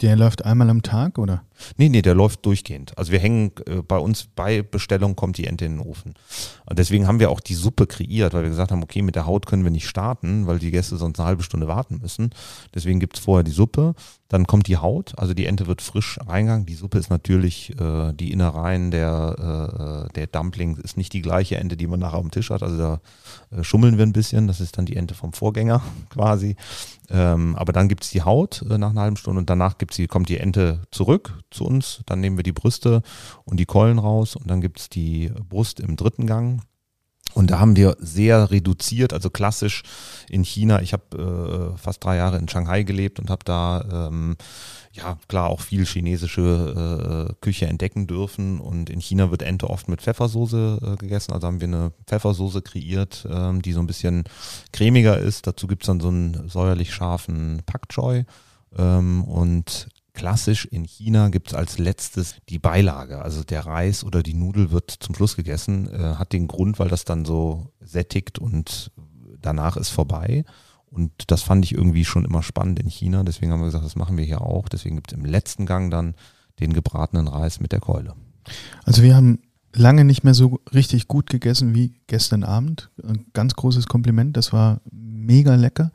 Der 0.00 0.16
läuft 0.16 0.44
einmal 0.44 0.70
am 0.70 0.82
Tag 0.82 1.18
oder? 1.18 1.44
Nee, 1.76 1.88
nee, 1.88 2.02
der 2.02 2.14
läuft 2.14 2.44
durchgehend. 2.46 2.96
Also 2.98 3.12
wir 3.12 3.18
hängen 3.18 3.52
äh, 3.66 3.82
bei 3.82 3.98
uns 3.98 4.26
bei 4.34 4.62
Bestellung 4.62 5.16
kommt 5.16 5.38
die 5.38 5.46
Ente 5.46 5.64
in 5.64 5.78
den 5.78 5.86
Ofen. 5.86 6.14
Und 6.66 6.78
deswegen 6.78 7.06
haben 7.06 7.20
wir 7.20 7.30
auch 7.30 7.40
die 7.40 7.54
Suppe 7.54 7.86
kreiert, 7.86 8.34
weil 8.34 8.42
wir 8.42 8.50
gesagt 8.50 8.72
haben, 8.72 8.82
okay, 8.82 9.02
mit 9.02 9.14
der 9.14 9.26
Haut 9.26 9.46
können 9.46 9.64
wir 9.64 9.70
nicht 9.70 9.88
starten, 9.88 10.46
weil 10.46 10.58
die 10.58 10.70
Gäste 10.70 10.96
sonst 10.96 11.18
eine 11.18 11.28
halbe 11.28 11.42
Stunde 11.42 11.68
warten 11.68 11.98
müssen. 12.00 12.30
Deswegen 12.74 13.00
gibt's 13.00 13.20
vorher 13.20 13.44
die 13.44 13.50
Suppe, 13.50 13.94
dann 14.28 14.46
kommt 14.46 14.68
die 14.68 14.78
Haut, 14.78 15.12
also 15.18 15.34
die 15.34 15.46
Ente 15.46 15.66
wird 15.66 15.82
frisch 15.82 16.18
reingegangen. 16.26 16.64
Die 16.64 16.74
Suppe 16.74 16.98
ist 16.98 17.10
natürlich 17.10 17.78
äh, 17.78 18.12
die 18.14 18.32
Innereien 18.32 18.90
der, 18.90 20.08
äh, 20.08 20.12
der 20.14 20.26
Dumplings, 20.26 20.78
ist 20.78 20.96
nicht 20.96 21.12
die 21.12 21.20
gleiche 21.20 21.56
Ente, 21.56 21.76
die 21.76 21.86
man 21.86 22.00
nachher 22.00 22.18
am 22.18 22.30
Tisch 22.30 22.50
hat. 22.50 22.62
Also 22.62 22.78
da 22.78 23.00
äh, 23.50 23.62
schummeln 23.62 23.98
wir 23.98 24.06
ein 24.06 24.12
bisschen. 24.12 24.46
Das 24.46 24.60
ist 24.60 24.78
dann 24.78 24.86
die 24.86 24.96
Ente 24.96 25.14
vom 25.14 25.34
Vorgänger 25.34 25.82
quasi. 26.10 26.56
Ähm, 27.10 27.54
aber 27.56 27.72
dann 27.72 27.88
gibt's 27.88 28.10
die 28.10 28.22
Haut 28.22 28.64
äh, 28.68 28.78
nach 28.78 28.90
einer 28.90 29.02
halben 29.02 29.16
Stunde 29.18 29.40
und 29.40 29.50
danach 29.50 29.76
gibt's 29.76 29.96
die, 29.96 30.06
kommt 30.06 30.30
die 30.30 30.38
Ente 30.38 30.80
zurück 30.90 31.38
zu 31.50 31.66
uns. 31.66 32.00
Dann 32.06 32.20
nehmen 32.20 32.38
wir 32.38 32.44
die 32.44 32.52
Brüste 32.52 33.02
und 33.44 33.60
die 33.60 33.66
Keulen 33.66 33.98
raus 33.98 34.36
und 34.36 34.48
dann 34.48 34.62
gibt's 34.62 34.88
die 34.88 35.30
Brust 35.48 35.80
im 35.80 35.96
dritten 35.96 36.26
Gang. 36.26 36.62
Und 37.34 37.50
da 37.50 37.58
haben 37.58 37.76
wir 37.76 37.96
sehr 37.98 38.50
reduziert, 38.50 39.12
also 39.12 39.28
klassisch 39.28 39.82
in 40.28 40.44
China. 40.44 40.80
Ich 40.82 40.92
habe 40.92 41.74
äh, 41.74 41.78
fast 41.78 42.04
drei 42.04 42.16
Jahre 42.16 42.38
in 42.38 42.48
Shanghai 42.48 42.84
gelebt 42.84 43.18
und 43.18 43.28
habe 43.28 43.44
da 43.44 44.08
ähm, 44.08 44.36
ja 44.92 45.18
klar 45.26 45.48
auch 45.48 45.60
viel 45.60 45.84
chinesische 45.84 47.28
äh, 47.30 47.34
Küche 47.40 47.66
entdecken 47.66 48.06
dürfen. 48.06 48.60
Und 48.60 48.88
in 48.88 49.00
China 49.00 49.30
wird 49.30 49.42
Ente 49.42 49.68
oft 49.68 49.88
mit 49.88 50.00
Pfeffersoße 50.00 50.78
äh, 50.80 50.96
gegessen. 50.96 51.32
Also 51.32 51.48
haben 51.48 51.60
wir 51.60 51.68
eine 51.68 51.92
Pfeffersoße 52.06 52.62
kreiert, 52.62 53.26
ähm, 53.28 53.62
die 53.62 53.72
so 53.72 53.80
ein 53.80 53.88
bisschen 53.88 54.24
cremiger 54.72 55.18
ist. 55.18 55.46
Dazu 55.46 55.66
gibt's 55.66 55.86
dann 55.86 56.00
so 56.00 56.08
einen 56.08 56.48
säuerlich 56.48 56.94
scharfen 56.94 57.62
Pak 57.66 57.88
Choi. 57.88 58.24
Ähm, 58.76 59.24
und 59.24 59.88
Klassisch 60.14 60.64
in 60.64 60.84
China 60.84 61.28
gibt 61.28 61.48
es 61.48 61.54
als 61.54 61.78
letztes 61.78 62.36
die 62.48 62.60
Beilage. 62.60 63.20
Also 63.20 63.42
der 63.42 63.66
Reis 63.66 64.04
oder 64.04 64.22
die 64.22 64.34
Nudel 64.34 64.70
wird 64.70 64.90
zum 64.90 65.14
Schluss 65.14 65.36
gegessen. 65.36 65.88
Äh, 65.92 66.14
hat 66.14 66.32
den 66.32 66.46
Grund, 66.46 66.78
weil 66.78 66.88
das 66.88 67.04
dann 67.04 67.24
so 67.24 67.72
sättigt 67.80 68.38
und 68.38 68.92
danach 69.40 69.76
ist 69.76 69.90
vorbei. 69.90 70.44
Und 70.86 71.10
das 71.32 71.42
fand 71.42 71.64
ich 71.64 71.74
irgendwie 71.74 72.04
schon 72.04 72.24
immer 72.24 72.44
spannend 72.44 72.78
in 72.78 72.88
China. 72.88 73.24
Deswegen 73.24 73.50
haben 73.50 73.60
wir 73.60 73.66
gesagt, 73.66 73.84
das 73.84 73.96
machen 73.96 74.16
wir 74.16 74.24
hier 74.24 74.40
auch. 74.40 74.68
Deswegen 74.68 74.94
gibt 74.94 75.12
es 75.12 75.18
im 75.18 75.24
letzten 75.24 75.66
Gang 75.66 75.90
dann 75.90 76.14
den 76.60 76.72
gebratenen 76.72 77.26
Reis 77.26 77.58
mit 77.58 77.72
der 77.72 77.80
Keule. 77.80 78.14
Also 78.84 79.02
wir 79.02 79.16
haben 79.16 79.40
lange 79.74 80.04
nicht 80.04 80.22
mehr 80.22 80.34
so 80.34 80.60
richtig 80.72 81.08
gut 81.08 81.28
gegessen 81.28 81.74
wie 81.74 82.00
gestern 82.06 82.44
Abend. 82.44 82.90
Ein 83.02 83.26
ganz 83.32 83.54
großes 83.54 83.86
Kompliment. 83.88 84.36
Das 84.36 84.52
war 84.52 84.80
mega 84.92 85.56
lecker. 85.56 85.90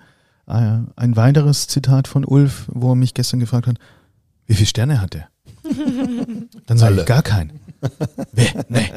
Äh, 0.47 0.79
ein 0.95 1.15
weiteres 1.15 1.67
Zitat 1.67 2.09
von 2.09 2.25
Ulf, 2.25 2.69
wo 2.73 2.91
er 2.91 2.95
mich 2.95 3.13
gestern 3.13 3.39
gefragt 3.39 3.67
hat, 3.67 3.77
wie 4.49 4.55
viele 4.55 4.67
Sterne 4.67 4.99
hat 4.99 5.15
er? 5.15 5.29
Dann 6.65 6.77
sage 6.79 6.99
ich 6.99 7.05
gar 7.05 7.21
keinen. 7.21 7.59
Wer? 8.31 8.65
Nee. 8.67 8.91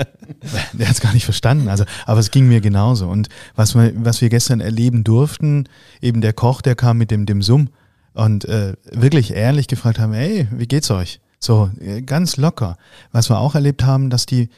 Der 0.73 0.89
hat 0.89 0.95
es 0.95 1.01
gar 1.01 1.13
nicht 1.13 1.27
verstanden. 1.27 1.69
Also, 1.69 1.85
aber 2.07 2.21
es 2.21 2.31
ging 2.31 2.49
mir 2.49 2.63
genauso. 2.63 3.07
Und 3.07 3.29
was 3.55 3.75
wir, 3.75 3.93
was 3.97 4.23
wir 4.23 4.31
gestern 4.31 4.61
erleben 4.61 5.05
durften, 5.05 5.69
eben 6.01 6.23
der 6.23 6.33
Koch, 6.33 6.63
der 6.63 6.75
kam 6.75 6.97
mit 6.97 7.11
dem, 7.11 7.27
dem 7.27 7.43
Summ 7.43 7.69
und 8.15 8.47
äh, 8.47 8.75
wirklich 8.91 9.35
ehrlich 9.35 9.69
gefragt 9.69 9.99
haben, 9.99 10.15
ey, 10.15 10.49
wie 10.51 10.67
geht's 10.67 10.91
euch? 10.91 11.21
So, 11.39 11.71
äh, 11.81 12.01
ganz 12.01 12.39
locker. 12.39 12.79
Was 13.13 13.29
wir 13.29 13.39
auch 13.39 13.55
erlebt 13.55 13.85
haben, 13.85 14.09
dass 14.09 14.25
die 14.25 14.49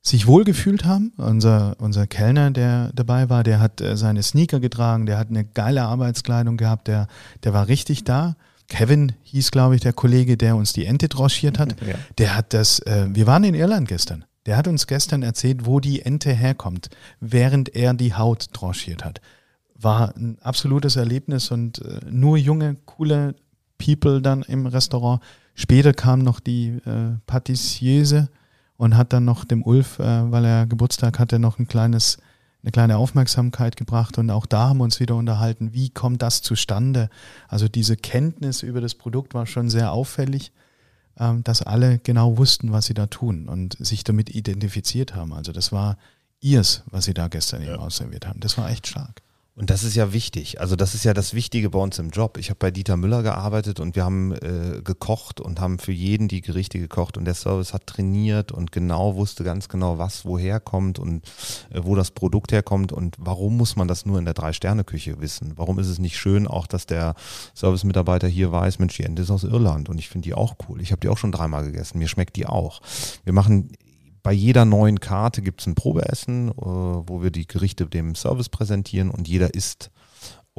sich 0.00 0.26
wohlgefühlt 0.26 0.86
haben. 0.86 1.12
Unser, 1.18 1.76
unser 1.78 2.06
Kellner, 2.06 2.50
der 2.50 2.92
dabei 2.94 3.28
war, 3.28 3.42
der 3.42 3.60
hat 3.60 3.82
äh, 3.82 3.94
seine 3.98 4.22
Sneaker 4.22 4.58
getragen, 4.58 5.04
der 5.04 5.18
hat 5.18 5.28
eine 5.28 5.44
geile 5.44 5.82
Arbeitskleidung 5.82 6.56
gehabt, 6.56 6.88
der, 6.88 7.08
der 7.44 7.52
war 7.52 7.68
richtig 7.68 8.04
da. 8.04 8.36
Kevin 8.70 9.12
hieß, 9.24 9.50
glaube 9.50 9.74
ich, 9.74 9.82
der 9.82 9.92
Kollege, 9.92 10.38
der 10.38 10.56
uns 10.56 10.72
die 10.72 10.86
Ente 10.86 11.08
droschiert 11.08 11.58
hat. 11.58 11.76
Ja. 11.82 11.96
Der 12.16 12.36
hat 12.36 12.54
das, 12.54 12.78
äh, 12.80 13.08
wir 13.10 13.26
waren 13.26 13.44
in 13.44 13.54
Irland 13.54 13.88
gestern. 13.88 14.24
Der 14.46 14.56
hat 14.56 14.68
uns 14.68 14.86
gestern 14.86 15.22
erzählt, 15.22 15.66
wo 15.66 15.80
die 15.80 16.02
Ente 16.02 16.32
herkommt, 16.32 16.88
während 17.20 17.74
er 17.74 17.92
die 17.92 18.14
Haut 18.14 18.46
droschiert 18.52 19.04
hat. 19.04 19.20
War 19.74 20.16
ein 20.16 20.38
absolutes 20.40 20.96
Erlebnis 20.96 21.50
und 21.50 21.80
äh, 21.80 22.00
nur 22.08 22.38
junge, 22.38 22.76
coole 22.86 23.34
People 23.76 24.22
dann 24.22 24.42
im 24.42 24.66
Restaurant. 24.66 25.20
Später 25.54 25.92
kam 25.92 26.20
noch 26.20 26.38
die 26.38 26.68
äh, 26.86 27.18
Patissiese 27.26 28.28
und 28.76 28.96
hat 28.96 29.12
dann 29.12 29.24
noch 29.24 29.44
dem 29.44 29.62
Ulf, 29.62 29.98
äh, 29.98 30.30
weil 30.30 30.44
er 30.44 30.66
Geburtstag 30.66 31.18
hatte, 31.18 31.38
noch 31.38 31.58
ein 31.58 31.66
kleines 31.66 32.18
eine 32.62 32.72
kleine 32.72 32.98
Aufmerksamkeit 32.98 33.76
gebracht 33.76 34.18
und 34.18 34.30
auch 34.30 34.46
da 34.46 34.68
haben 34.68 34.78
wir 34.78 34.84
uns 34.84 35.00
wieder 35.00 35.16
unterhalten, 35.16 35.72
wie 35.72 35.90
kommt 35.90 36.22
das 36.22 36.42
zustande? 36.42 37.08
Also 37.48 37.68
diese 37.68 37.96
Kenntnis 37.96 38.62
über 38.62 38.80
das 38.80 38.94
Produkt 38.94 39.34
war 39.34 39.46
schon 39.46 39.70
sehr 39.70 39.92
auffällig, 39.92 40.52
ähm, 41.18 41.42
dass 41.42 41.62
alle 41.62 41.98
genau 41.98 42.36
wussten, 42.36 42.72
was 42.72 42.86
sie 42.86 42.94
da 42.94 43.06
tun 43.06 43.48
und 43.48 43.76
sich 43.78 44.04
damit 44.04 44.34
identifiziert 44.34 45.14
haben. 45.14 45.32
Also 45.32 45.52
das 45.52 45.72
war 45.72 45.96
ihrs, 46.40 46.82
was 46.90 47.04
sie 47.04 47.14
da 47.14 47.28
gestern 47.28 47.62
ja. 47.62 47.74
eben 47.74 47.82
ausserviert 47.82 48.26
haben. 48.26 48.40
Das 48.40 48.58
war 48.58 48.68
echt 48.70 48.86
stark. 48.86 49.22
Und 49.56 49.68
das 49.68 49.82
ist 49.82 49.94
ja 49.94 50.12
wichtig. 50.12 50.60
Also 50.60 50.76
das 50.76 50.94
ist 50.94 51.04
ja 51.04 51.12
das 51.12 51.34
Wichtige 51.34 51.70
bei 51.70 51.78
uns 51.78 51.98
im 51.98 52.10
Job. 52.10 52.38
Ich 52.38 52.50
habe 52.50 52.58
bei 52.58 52.70
Dieter 52.70 52.96
Müller 52.96 53.22
gearbeitet 53.22 53.80
und 53.80 53.96
wir 53.96 54.04
haben 54.04 54.32
äh, 54.32 54.80
gekocht 54.82 55.40
und 55.40 55.60
haben 55.60 55.78
für 55.78 55.92
jeden 55.92 56.28
die 56.28 56.40
Gerichte 56.40 56.78
gekocht 56.78 57.18
und 57.18 57.24
der 57.24 57.34
Service 57.34 57.74
hat 57.74 57.86
trainiert 57.86 58.52
und 58.52 58.72
genau 58.72 59.16
wusste 59.16 59.44
ganz 59.44 59.68
genau, 59.68 59.98
was 59.98 60.24
woher 60.24 60.60
kommt 60.60 60.98
und 60.98 61.24
äh, 61.70 61.80
wo 61.82 61.94
das 61.94 62.12
Produkt 62.12 62.52
herkommt 62.52 62.92
und 62.92 63.16
warum 63.18 63.56
muss 63.56 63.76
man 63.76 63.88
das 63.88 64.06
nur 64.06 64.18
in 64.18 64.24
der 64.24 64.34
Drei-Sterne-Küche 64.34 65.20
wissen? 65.20 65.52
Warum 65.56 65.78
ist 65.78 65.88
es 65.88 65.98
nicht 65.98 66.16
schön 66.16 66.46
auch, 66.46 66.66
dass 66.66 66.86
der 66.86 67.14
Service-Mitarbeiter 67.54 68.28
hier 68.28 68.52
weiß, 68.52 68.78
Mensch, 68.78 68.96
die 68.96 69.04
Ente 69.04 69.22
ist 69.22 69.30
aus 69.30 69.44
Irland 69.44 69.88
und 69.88 69.98
ich 69.98 70.08
finde 70.08 70.28
die 70.28 70.34
auch 70.34 70.54
cool. 70.68 70.80
Ich 70.80 70.92
habe 70.92 71.00
die 71.00 71.08
auch 71.08 71.18
schon 71.18 71.32
dreimal 71.32 71.64
gegessen. 71.64 71.98
Mir 71.98 72.08
schmeckt 72.08 72.36
die 72.36 72.46
auch. 72.46 72.80
Wir 73.24 73.32
machen 73.32 73.72
bei 74.22 74.32
jeder 74.32 74.64
neuen 74.64 75.00
Karte 75.00 75.42
gibt 75.42 75.60
es 75.60 75.66
ein 75.66 75.74
Probeessen, 75.74 76.50
äh, 76.50 76.54
wo 76.54 77.22
wir 77.22 77.30
die 77.30 77.46
Gerichte 77.46 77.86
dem 77.86 78.14
Service 78.14 78.48
präsentieren 78.48 79.10
und 79.10 79.28
jeder 79.28 79.54
isst 79.54 79.90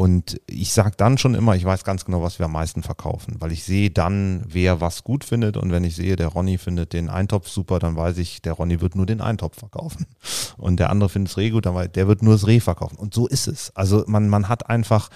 und 0.02 0.41
ich 0.48 0.73
sage 0.73 0.95
dann 0.98 1.19
schon 1.19 1.36
immer, 1.36 1.56
ich 1.56 1.64
weiß 1.64 1.84
ganz 1.84 2.06
genau, 2.06 2.23
was 2.23 2.40
wir 2.40 2.48
am 2.48 2.53
meisten 2.53 2.82
verkaufen, 2.82 3.36
weil 3.38 3.52
ich 3.52 3.64
sehe 3.64 3.91
dann, 3.91 4.44
wer 4.48 4.82
was 4.82 5.03
gut 5.03 5.23
findet. 5.23 5.57
Und 5.57 5.72
wenn 5.72 5.84
ich 5.84 5.95
sehe, 5.95 6.15
der 6.15 6.30
Ronny 6.30 6.57
findet 6.57 6.94
den 6.94 7.07
Eintopf 7.07 7.48
super, 7.48 7.78
dann 7.78 7.95
weiß 7.95 8.18
ich, 8.18 8.41
der 8.41 8.53
Ronny 8.53 8.82
wird 8.82 8.95
nur 8.95 9.06
den 9.06 9.22
Eintopf 9.22 9.60
verkaufen. 9.60 10.07
Und 10.57 10.80
der 10.80 10.90
andere 10.90 11.07
findet 11.07 11.30
das 11.30 11.38
Reh 11.38 11.52
gut, 11.52 11.68
dann 11.68 11.91
der 11.91 12.07
wird 12.07 12.23
nur 12.23 12.34
das 12.34 12.48
Reh 12.48 12.60
verkaufen. 12.60 12.95
Und 12.95 13.14
so 13.14 13.28
ist 13.28 13.48
es. 13.48 13.76
Also 13.76 14.03
man, 14.07 14.28
man 14.28 14.49
hat 14.49 14.68
einfach 14.72 15.10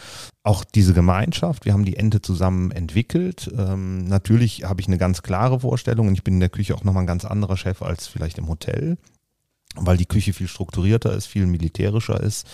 auch 0.44 0.64
diese 0.64 0.94
Gemeinschaft. 0.94 1.66
Wir 1.66 1.74
haben 1.74 1.86
die 1.86 1.98
Ente 1.98 2.22
zusammen 2.22 2.70
entwickelt. 2.70 3.52
Ähm, 3.58 4.06
natürlich 4.06 4.66
habe 4.66 4.82
ich 4.82 4.88
eine 4.88 5.00
ganz 5.00 5.24
klare 5.24 5.62
Vorstellung 5.62 6.10
und 6.10 6.14
ich 6.14 6.24
bin 6.24 6.36
in 6.36 6.42
der 6.42 6.50
Küche 6.50 6.76
auch 6.76 6.84
nochmal 6.84 7.06
ein 7.06 7.08
ganz 7.08 7.26
anderer 7.26 7.58
Chef 7.58 7.82
als 7.82 8.06
vielleicht 8.06 8.38
im 8.38 8.48
Hotel 8.48 8.98
weil 9.80 9.98
die 9.98 10.06
Küche 10.06 10.34
viel 10.34 10.48
strukturierter 10.48 11.14
ist, 11.14 11.28
viel 11.28 11.46
militärischer 11.46 12.20
ist. 12.20 12.48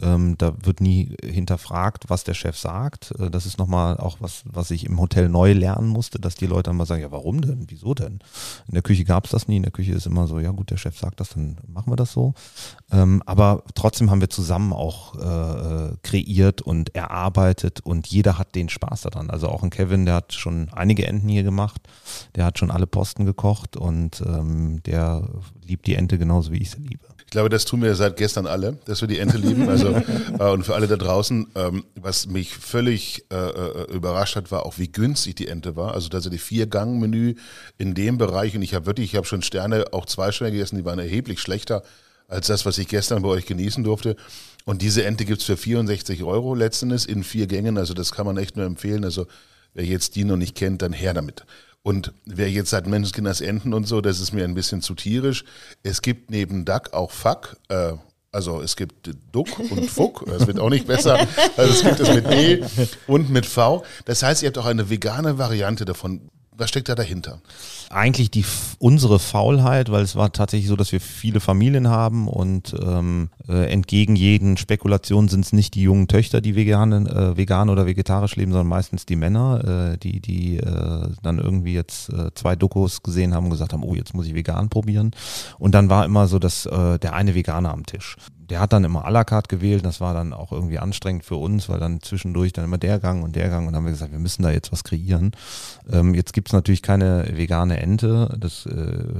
Ähm, 0.00 0.36
da 0.38 0.54
wird 0.62 0.80
nie 0.80 1.16
hinterfragt, 1.22 2.04
was 2.08 2.24
der 2.24 2.34
Chef 2.34 2.56
sagt. 2.58 3.12
Äh, 3.18 3.30
das 3.30 3.46
ist 3.46 3.58
nochmal 3.58 3.98
auch 3.98 4.16
was, 4.20 4.42
was 4.44 4.70
ich 4.70 4.86
im 4.86 5.00
Hotel 5.00 5.28
neu 5.28 5.52
lernen 5.52 5.88
musste, 5.88 6.18
dass 6.18 6.34
die 6.34 6.46
Leute 6.46 6.72
mal 6.72 6.86
sagen, 6.86 7.02
ja, 7.02 7.12
warum 7.12 7.40
denn? 7.40 7.66
Wieso 7.68 7.94
denn? 7.94 8.20
In 8.68 8.74
der 8.74 8.82
Küche 8.82 9.04
gab 9.04 9.24
es 9.26 9.30
das 9.30 9.48
nie. 9.48 9.56
In 9.56 9.62
der 9.62 9.72
Küche 9.72 9.92
ist 9.92 10.06
immer 10.06 10.26
so, 10.26 10.38
ja 10.38 10.50
gut, 10.50 10.70
der 10.70 10.76
Chef 10.76 10.98
sagt 10.98 11.20
das, 11.20 11.30
dann 11.30 11.58
machen 11.66 11.90
wir 11.90 11.96
das 11.96 12.12
so. 12.12 12.34
Ähm, 12.90 13.22
aber 13.26 13.62
trotzdem 13.74 14.10
haben 14.10 14.20
wir 14.20 14.30
zusammen 14.30 14.72
auch 14.72 15.14
äh, 15.14 15.96
kreiert 16.02 16.62
und 16.62 16.94
erarbeitet 16.94 17.80
und 17.80 18.06
jeder 18.06 18.38
hat 18.38 18.54
den 18.54 18.68
Spaß 18.68 19.02
daran. 19.02 19.30
Also 19.30 19.48
auch 19.48 19.62
ein 19.62 19.70
Kevin, 19.70 20.04
der 20.04 20.14
hat 20.14 20.32
schon 20.32 20.68
einige 20.72 21.06
Enten 21.06 21.28
hier 21.28 21.42
gemacht, 21.42 21.82
der 22.34 22.44
hat 22.44 22.58
schon 22.58 22.70
alle 22.70 22.86
Posten 22.86 23.24
gekocht 23.24 23.76
und 23.76 24.22
ähm, 24.26 24.82
der 24.84 25.28
liebt 25.66 25.86
die 25.86 25.94
Ente 25.94 26.18
genauso 26.18 26.52
wie 26.52 26.58
ich 26.58 26.63
sie 26.70 26.80
liebe. 26.80 27.06
Ich 27.24 27.30
glaube, 27.30 27.48
das 27.48 27.64
tun 27.64 27.82
wir 27.82 27.94
seit 27.94 28.16
gestern 28.16 28.46
alle, 28.46 28.78
dass 28.84 29.00
wir 29.00 29.08
die 29.08 29.18
Ente 29.18 29.38
lieben. 29.38 29.68
Also 29.68 29.88
äh, 30.38 30.50
und 30.50 30.64
für 30.64 30.74
alle 30.74 30.86
da 30.86 30.96
draußen, 30.96 31.48
ähm, 31.54 31.84
was 31.94 32.26
mich 32.26 32.54
völlig 32.54 33.24
äh, 33.30 33.36
äh, 33.36 33.92
überrascht 33.92 34.36
hat, 34.36 34.50
war 34.50 34.66
auch, 34.66 34.78
wie 34.78 34.88
günstig 34.88 35.36
die 35.36 35.48
Ente 35.48 35.76
war. 35.76 35.94
Also 35.94 36.08
tatsächlich 36.08 36.42
vier 36.42 36.66
Gang-Menü 36.66 37.34
in 37.78 37.94
dem 37.94 38.18
Bereich. 38.18 38.54
Und 38.54 38.62
ich 38.62 38.74
habe 38.74 38.86
wirklich, 38.86 39.12
ich 39.12 39.16
habe 39.16 39.26
schon 39.26 39.42
Sterne, 39.42 39.92
auch 39.92 40.06
zwei 40.06 40.32
Sterne 40.32 40.52
gegessen, 40.52 40.76
die 40.76 40.84
waren 40.84 40.98
erheblich 40.98 41.40
schlechter 41.40 41.82
als 42.28 42.46
das, 42.46 42.64
was 42.66 42.78
ich 42.78 42.88
gestern 42.88 43.22
bei 43.22 43.28
euch 43.28 43.46
genießen 43.46 43.84
durfte. 43.84 44.16
Und 44.64 44.82
diese 44.82 45.04
Ente 45.04 45.24
gibt's 45.24 45.44
für 45.44 45.56
64 45.56 46.22
Euro 46.22 46.54
letztendlich 46.54 47.08
in 47.08 47.22
vier 47.22 47.46
Gängen. 47.46 47.78
Also 47.78 47.94
das 47.94 48.12
kann 48.12 48.26
man 48.26 48.36
echt 48.36 48.56
nur 48.56 48.64
empfehlen. 48.64 49.04
Also 49.04 49.26
wer 49.74 49.84
jetzt 49.84 50.16
die 50.16 50.24
noch 50.24 50.36
nicht 50.36 50.54
kennt, 50.54 50.82
dann 50.82 50.92
her 50.92 51.14
damit. 51.14 51.44
Und 51.84 52.14
wer 52.24 52.50
jetzt 52.50 52.70
sagt, 52.70 52.86
Menschenskinders 52.86 53.42
Enten 53.42 53.74
und 53.74 53.86
so, 53.86 54.00
das 54.00 54.18
ist 54.18 54.32
mir 54.32 54.44
ein 54.44 54.54
bisschen 54.54 54.80
zu 54.80 54.94
tierisch. 54.94 55.44
Es 55.82 56.00
gibt 56.00 56.30
neben 56.30 56.64
Duck 56.64 56.94
auch 56.94 57.10
Fuck. 57.10 57.58
Äh, 57.68 57.92
also 58.32 58.62
es 58.62 58.74
gibt 58.74 59.10
Duck 59.32 59.58
und 59.58 59.84
Fuck, 59.90 60.24
das 60.26 60.46
wird 60.46 60.58
auch 60.58 60.70
nicht 60.70 60.86
besser. 60.86 61.28
Also 61.58 61.72
es 61.72 61.82
gibt 61.82 62.00
es 62.00 62.08
mit 62.08 62.26
D 62.26 62.64
und 63.06 63.28
mit 63.28 63.44
V. 63.44 63.84
Das 64.06 64.22
heißt, 64.22 64.42
ihr 64.42 64.46
habt 64.46 64.56
auch 64.56 64.64
eine 64.64 64.88
vegane 64.88 65.36
Variante 65.36 65.84
davon. 65.84 66.30
Was 66.56 66.68
steckt 66.68 66.88
da 66.88 66.94
dahinter? 66.94 67.40
Eigentlich 67.90 68.30
die 68.30 68.44
unsere 68.78 69.18
Faulheit, 69.18 69.90
weil 69.90 70.04
es 70.04 70.14
war 70.14 70.32
tatsächlich 70.32 70.68
so, 70.68 70.76
dass 70.76 70.92
wir 70.92 71.00
viele 71.00 71.40
Familien 71.40 71.88
haben 71.88 72.28
und 72.28 72.74
ähm, 72.80 73.30
äh, 73.48 73.72
entgegen 73.72 74.14
jeden 74.14 74.56
Spekulationen 74.56 75.28
sind 75.28 75.44
es 75.44 75.52
nicht 75.52 75.74
die 75.74 75.82
jungen 75.82 76.06
Töchter, 76.06 76.40
die 76.40 76.54
vegan, 76.54 77.06
äh, 77.06 77.36
vegan 77.36 77.70
oder 77.70 77.86
vegetarisch 77.86 78.36
leben, 78.36 78.52
sondern 78.52 78.68
meistens 78.68 79.04
die 79.04 79.16
Männer, 79.16 79.94
äh, 79.94 79.98
die 79.98 80.20
die 80.20 80.58
äh, 80.58 81.08
dann 81.22 81.40
irgendwie 81.40 81.74
jetzt 81.74 82.10
äh, 82.10 82.32
zwei 82.34 82.54
Dokus 82.54 83.02
gesehen 83.02 83.34
haben 83.34 83.46
und 83.46 83.50
gesagt 83.50 83.72
haben, 83.72 83.82
oh 83.82 83.94
jetzt 83.96 84.14
muss 84.14 84.26
ich 84.26 84.34
vegan 84.34 84.68
probieren. 84.68 85.10
Und 85.58 85.74
dann 85.74 85.90
war 85.90 86.04
immer 86.04 86.28
so, 86.28 86.38
dass 86.38 86.66
äh, 86.66 87.00
der 87.00 87.14
eine 87.14 87.34
Veganer 87.34 87.72
am 87.72 87.84
Tisch 87.84 88.16
der 88.50 88.60
hat 88.60 88.72
dann 88.72 88.84
immer 88.84 89.06
à 89.06 89.10
la 89.10 89.24
carte 89.24 89.48
gewählt. 89.48 89.84
Das 89.84 90.00
war 90.00 90.14
dann 90.14 90.32
auch 90.32 90.52
irgendwie 90.52 90.78
anstrengend 90.78 91.24
für 91.24 91.36
uns, 91.36 91.68
weil 91.68 91.80
dann 91.80 92.00
zwischendurch 92.00 92.52
dann 92.52 92.64
immer 92.64 92.78
der 92.78 92.98
Gang 92.98 93.24
und 93.24 93.36
der 93.36 93.48
Gang. 93.48 93.66
Und 93.66 93.72
dann 93.72 93.76
haben 93.76 93.86
wir 93.86 93.92
gesagt, 93.92 94.12
wir 94.12 94.18
müssen 94.18 94.42
da 94.42 94.50
jetzt 94.50 94.72
was 94.72 94.84
kreieren. 94.84 95.32
Ähm, 95.90 96.14
jetzt 96.14 96.32
gibt's 96.32 96.52
natürlich 96.52 96.82
keine 96.82 97.26
vegane 97.36 97.80
Ente, 97.80 98.36
das 98.38 98.66
äh, 98.66 98.72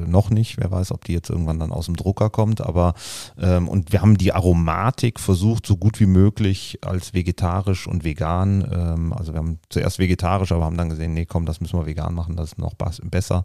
noch 0.06 0.30
nicht. 0.30 0.58
Wer 0.58 0.70
weiß, 0.70 0.92
ob 0.92 1.04
die 1.04 1.12
jetzt 1.12 1.30
irgendwann 1.30 1.58
dann 1.58 1.72
aus 1.72 1.86
dem 1.86 1.96
Drucker 1.96 2.30
kommt. 2.30 2.60
Aber 2.60 2.94
ähm, 3.38 3.68
und 3.68 3.92
wir 3.92 4.02
haben 4.02 4.18
die 4.18 4.32
Aromatik 4.32 5.20
versucht, 5.20 5.66
so 5.66 5.76
gut 5.76 6.00
wie 6.00 6.06
möglich 6.06 6.78
als 6.82 7.14
vegetarisch 7.14 7.86
und 7.86 8.04
vegan. 8.04 8.68
Ähm, 8.72 9.12
also 9.12 9.32
wir 9.32 9.38
haben 9.38 9.58
zuerst 9.70 9.98
vegetarisch, 9.98 10.52
aber 10.52 10.64
haben 10.64 10.76
dann 10.76 10.90
gesehen, 10.90 11.14
nee, 11.14 11.26
komm, 11.26 11.46
das 11.46 11.60
müssen 11.60 11.78
wir 11.78 11.86
vegan 11.86 12.14
machen, 12.14 12.36
das 12.36 12.52
ist 12.52 12.58
noch 12.58 12.74
besser 12.74 13.44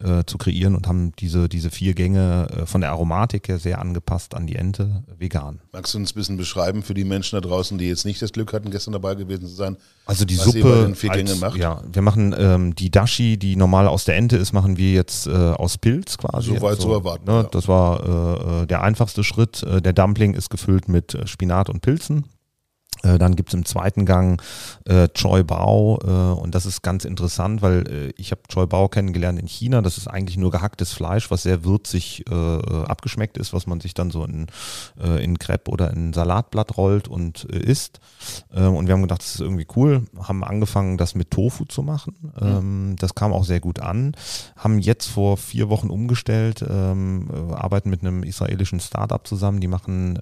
äh, 0.00 0.24
zu 0.24 0.38
kreieren 0.38 0.74
und 0.74 0.86
haben 0.86 1.12
diese, 1.18 1.48
diese 1.48 1.70
vier 1.70 1.94
Gänge 1.94 2.48
äh, 2.50 2.66
von 2.66 2.80
der 2.80 2.90
Aromatik 2.90 3.48
her 3.48 3.58
sehr 3.58 3.80
angepasst 3.80 4.34
an 4.34 4.46
die 4.46 4.56
Ente 4.56 5.02
vegan. 5.18 5.60
Magst 5.72 5.94
du 5.94 5.98
uns 5.98 6.12
ein 6.12 6.14
bisschen 6.14 6.36
beschreiben 6.36 6.82
für 6.82 6.94
die 6.94 7.04
Menschen 7.04 7.40
da 7.40 7.46
draußen, 7.46 7.78
die 7.78 7.88
jetzt 7.88 8.04
nicht 8.04 8.20
das 8.22 8.32
Glück 8.32 8.52
hatten, 8.52 8.70
gestern 8.70 8.92
dabei 8.92 9.14
gewesen 9.14 9.46
zu 9.46 9.54
sein? 9.54 9.76
Also 10.06 10.24
die 10.24 10.34
Suppe, 10.34 10.94
als, 11.08 11.40
macht? 11.40 11.56
ja, 11.56 11.82
wir 11.90 12.02
machen 12.02 12.34
ähm, 12.38 12.74
die 12.74 12.90
Dashi, 12.90 13.38
die 13.38 13.56
normal 13.56 13.88
aus 13.88 14.04
der 14.04 14.16
Ente 14.16 14.36
ist, 14.36 14.52
machen 14.52 14.76
wir 14.76 14.92
jetzt 14.92 15.26
äh, 15.26 15.30
aus 15.30 15.78
Pilz 15.78 16.18
quasi. 16.18 16.54
So 16.54 16.62
weit 16.62 16.76
so, 16.76 16.88
zu 16.88 16.92
erwarten. 16.92 17.24
Ne, 17.26 17.36
ja. 17.36 17.42
Das 17.44 17.68
war 17.68 18.02
äh, 18.04 18.62
äh, 18.62 18.66
der 18.66 18.82
einfachste 18.82 19.24
Schritt. 19.24 19.62
Äh, 19.62 19.80
der 19.80 19.92
Dumpling 19.92 20.34
ist 20.34 20.50
gefüllt 20.50 20.88
mit 20.88 21.14
äh, 21.14 21.26
Spinat 21.26 21.70
und 21.70 21.80
Pilzen. 21.80 22.24
Äh, 23.02 23.18
dann 23.18 23.36
gibt's 23.36 23.54
im 23.54 23.64
zweiten 23.64 24.06
Gang 24.06 24.40
äh, 24.86 25.08
Choi 25.08 25.42
Bao 25.42 25.98
äh, 26.02 26.40
und 26.40 26.54
das 26.54 26.66
ist 26.66 26.82
ganz 26.82 27.04
interessant, 27.04 27.62
weil 27.62 27.86
äh, 27.88 28.12
ich 28.16 28.30
habe 28.30 28.42
Choi 28.48 28.66
Bao 28.66 28.88
kennengelernt 28.88 29.38
in 29.38 29.46
China. 29.46 29.82
Das 29.82 29.98
ist 29.98 30.08
eigentlich 30.08 30.36
nur 30.36 30.50
gehacktes 30.50 30.92
Fleisch, 30.92 31.30
was 31.30 31.42
sehr 31.42 31.64
würzig 31.64 32.24
äh, 32.30 32.34
äh, 32.34 32.84
abgeschmeckt 32.86 33.36
ist, 33.38 33.52
was 33.52 33.66
man 33.66 33.80
sich 33.80 33.94
dann 33.94 34.10
so 34.10 34.24
in, 34.24 34.46
äh, 35.00 35.22
in 35.22 35.38
Crepe 35.38 35.70
oder 35.70 35.90
in 35.90 36.12
Salatblatt 36.12 36.76
rollt 36.76 37.08
und 37.08 37.46
äh, 37.50 37.58
isst. 37.58 38.00
Äh, 38.52 38.64
und 38.64 38.86
wir 38.86 38.94
haben 38.94 39.02
gedacht, 39.02 39.20
das 39.20 39.34
ist 39.34 39.40
irgendwie 39.40 39.66
cool. 39.76 40.04
Haben 40.18 40.44
angefangen, 40.44 40.96
das 40.96 41.14
mit 41.14 41.30
Tofu 41.30 41.64
zu 41.64 41.82
machen. 41.82 42.14
Ähm, 42.40 42.96
das 42.98 43.14
kam 43.14 43.32
auch 43.32 43.44
sehr 43.44 43.60
gut 43.60 43.80
an. 43.80 44.12
Haben 44.56 44.78
jetzt 44.78 45.06
vor 45.06 45.36
vier 45.36 45.68
Wochen 45.68 45.90
umgestellt, 45.90 46.64
ähm, 46.68 47.28
äh, 47.30 47.54
arbeiten 47.54 47.90
mit 47.90 48.00
einem 48.00 48.22
israelischen 48.22 48.80
Startup 48.80 49.26
zusammen. 49.26 49.60
Die 49.60 49.68
machen 49.68 50.14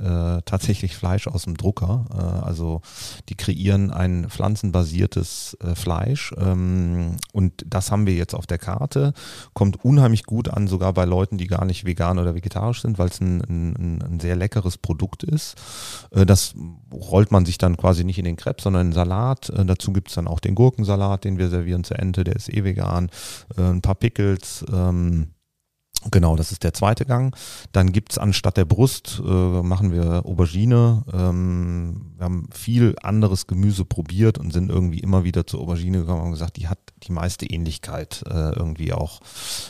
tatsächlich 0.45 0.97
Fleisch 0.97 1.27
aus 1.27 1.45
dem 1.45 1.57
Drucker. 1.57 2.05
Äh, 2.13 2.47
also 2.63 2.81
die 3.29 3.35
kreieren 3.35 3.91
ein 3.91 4.29
pflanzenbasiertes 4.29 5.57
äh, 5.61 5.75
Fleisch 5.75 6.33
ähm, 6.39 7.17
und 7.33 7.65
das 7.67 7.91
haben 7.91 8.07
wir 8.07 8.15
jetzt 8.15 8.35
auf 8.35 8.47
der 8.47 8.59
Karte. 8.59 9.15
Kommt 9.53 9.85
unheimlich 9.85 10.25
gut 10.25 10.49
an, 10.49 10.69
sogar 10.69 10.93
bei 10.93 11.05
Leuten, 11.05 11.39
die 11.39 11.49
gar 11.49 11.65
nicht 11.65 11.85
vegan 11.85 12.19
oder 12.19 12.35
vegetarisch 12.35 12.83
sind, 12.83 12.99
weil 12.99 13.09
es 13.09 13.21
ein, 13.21 13.41
ein, 13.41 14.03
ein, 14.03 14.21
sehr 14.21 14.37
leckeres 14.37 14.79
Produkt 14.79 15.25
ist. 15.25 15.57
Äh, 16.13 16.25
das 16.25 16.55
rollt 16.93 17.33
man 17.33 17.45
sich 17.45 17.59
dann 17.59 17.77
quasi 17.77 18.05
nicht 18.05 18.19
in 18.19 18.25
den 18.25 18.37
Crepe, 18.37 18.63
sondern 18.63 18.83
in 18.83 18.89
den 18.89 18.95
Salat. 18.95 19.51
Äh, 19.51 19.65
dazu 19.65 19.93
gibt 19.93 20.09
es 20.09 20.15
dann 20.15 20.29
auch 20.29 20.41
den 20.41 20.55
Gurkensalat, 20.55 21.25
den 21.25 21.39
wir 21.39 21.49
servieren 21.49 21.85
zur 21.85 21.99
Ente, 21.99 22.23
der 22.23 22.37
ist 22.37 22.49
eh 22.49 22.63
vegan. 22.63 23.11
Äh, 23.57 23.63
ein 23.63 23.83
paar 23.83 23.97
Pickles. 23.97 24.65
Ähm, 24.73 25.32
Genau, 26.11 26.35
das 26.35 26.51
ist 26.51 26.65
der 26.65 26.75
zweite 26.75 27.05
Gang. 27.07 27.37
Dann 27.71 27.93
gibt's 27.93 28.19
anstatt 28.19 28.57
der 28.57 28.65
Brust, 28.65 29.23
äh, 29.25 29.63
machen 29.63 29.93
wir 29.93 30.27
Aubergine. 30.27 31.05
Ähm, 31.13 32.13
wir 32.17 32.25
haben 32.25 32.49
viel 32.53 32.97
anderes 33.03 33.47
Gemüse 33.47 33.85
probiert 33.85 34.39
und 34.39 34.53
sind 34.53 34.71
irgendwie 34.71 34.99
immer 34.99 35.23
wieder 35.23 35.47
zur 35.47 35.61
Aubergine 35.61 36.01
gekommen 36.01 36.23
und 36.23 36.31
gesagt, 36.33 36.57
die 36.57 36.69
hat 36.69 36.79
die 37.05 37.13
meiste 37.13 37.47
Ähnlichkeit 37.47 38.25
äh, 38.27 38.51
irgendwie 38.57 38.93
auch. 38.93 39.21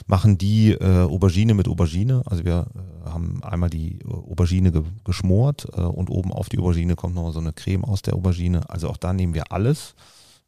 Machen 0.07 0.39
die 0.39 0.73
äh, 0.73 1.03
Aubergine 1.03 1.55
mit 1.55 1.69
Aubergine. 1.69 2.23
Also 2.25 2.45
wir 2.45 2.67
äh, 2.75 3.11
haben 3.11 3.43
einmal 3.43 3.69
die 3.69 3.99
Aubergine 4.07 4.73
ge 4.73 4.83
geschmort 5.05 5.67
äh, 5.77 5.81
und 5.81 6.09
oben 6.09 6.33
auf 6.33 6.49
die 6.49 6.59
Aubergine 6.59 6.97
kommt 6.97 7.15
noch 7.15 7.33
so 7.33 7.41
eine 7.41 7.53
Creme 7.53 7.85
aus 7.85 8.01
der 8.01 8.15
Aubergine. 8.15 8.69
Also 8.71 8.89
auch 8.89 8.97
da 8.97 9.13
nehmen 9.13 9.35
wir 9.35 9.53
alles 9.53 9.95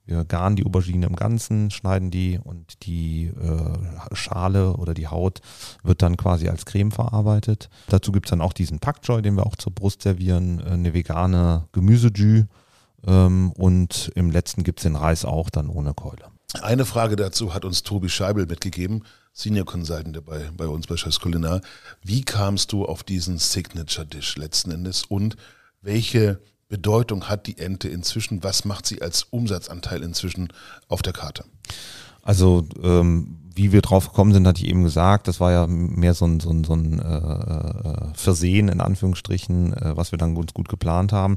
wir 0.07 0.25
garen 0.25 0.57
die 0.57 0.67
Aubergine 0.67 1.07
im 1.07 1.17
Ganzen, 1.17 1.71
schneiden 1.71 2.11
die 2.11 2.39
und 2.43 2.85
die 2.85 3.27
äh, 3.27 4.15
Schale 4.15 4.77
oder 4.77 4.93
die 4.93 5.09
Haut 5.09 5.41
wird 5.83 6.03
dann 6.03 6.17
quasi 6.17 6.49
als 6.49 6.67
Creme 6.67 6.91
verarbeitet. 6.91 7.71
Dazu 7.89 8.13
gibt's 8.13 8.31
dann 8.31 8.43
auch 8.43 8.53
diesen 8.53 8.81
Choi, 8.81 9.23
den 9.23 9.37
wir 9.37 9.47
auch 9.47 9.57
zur 9.57 9.73
Brust 9.73 10.03
servieren, 10.03 10.61
äh, 10.61 10.71
eine 10.71 10.93
vegane 10.93 11.69
Gemüsejü 11.73 12.45
ähm, 13.07 13.53
und 13.53 14.13
im 14.15 14.31
letzten 14.31 14.63
gibt's 14.63 14.83
den 14.83 14.97
Reis 14.97 15.25
auch 15.25 15.49
dann 15.49 15.69
ohne 15.69 15.95
Keule. 15.95 16.25
Eine 16.63 16.85
Frage 16.85 17.17
dazu 17.17 17.55
hat 17.55 17.65
uns 17.65 17.83
Tobi 17.83 18.09
Scheibel 18.09 18.47
mitgegeben, 18.47 19.05
Senior 19.33 19.67
Consultant 19.67 20.25
bei, 20.25 20.51
bei 20.57 20.69
uns 20.69 20.87
bei 20.87 20.97
Chefs 20.97 21.19
Kulinar. 21.19 21.61
Wie 22.03 22.23
kamst 22.23 22.73
du 22.73 22.85
auf 22.85 23.03
diesen 23.03 23.39
Signature 23.39 24.07
Dish 24.07 24.37
letzten 24.37 24.71
Endes 24.71 25.05
und 25.05 25.37
welche 25.83 26.41
Bedeutung 26.69 27.29
hat 27.29 27.47
die 27.47 27.59
Ente 27.59 27.89
inzwischen? 27.89 28.43
Was 28.43 28.65
macht 28.65 28.87
sie 28.87 29.03
als 29.03 29.25
Umsatzanteil 29.25 30.03
inzwischen 30.03 30.53
auf 30.89 31.03
der 31.03 31.13
Karte? 31.13 31.45
Also 32.23 32.67
ähm, 32.83 33.39
wie 33.55 33.71
wir 33.71 33.83
drauf 33.83 34.09
gekommen 34.09 34.33
sind, 34.33 34.47
hatte 34.47 34.63
ich 34.63 34.69
eben 34.69 34.83
gesagt, 34.83 35.29
das 35.29 35.39
war 35.39 35.53
ja 35.53 35.67
mehr 35.69 36.15
so 36.15 36.25
ein, 36.25 36.41
so 36.41 36.51
ein, 36.51 36.65
so 36.65 36.75
ein 36.75 36.99
äh, 36.99 37.05
äh, 37.05 38.15
Versehen 38.15 38.69
in 38.69 38.81
Anführungsstrichen, 38.81 39.75
äh, 39.75 39.97
was 39.97 40.11
wir 40.11 40.19
dann 40.19 40.35
ganz 40.35 40.53
gut 40.53 40.69
geplant 40.69 41.13
haben. 41.13 41.37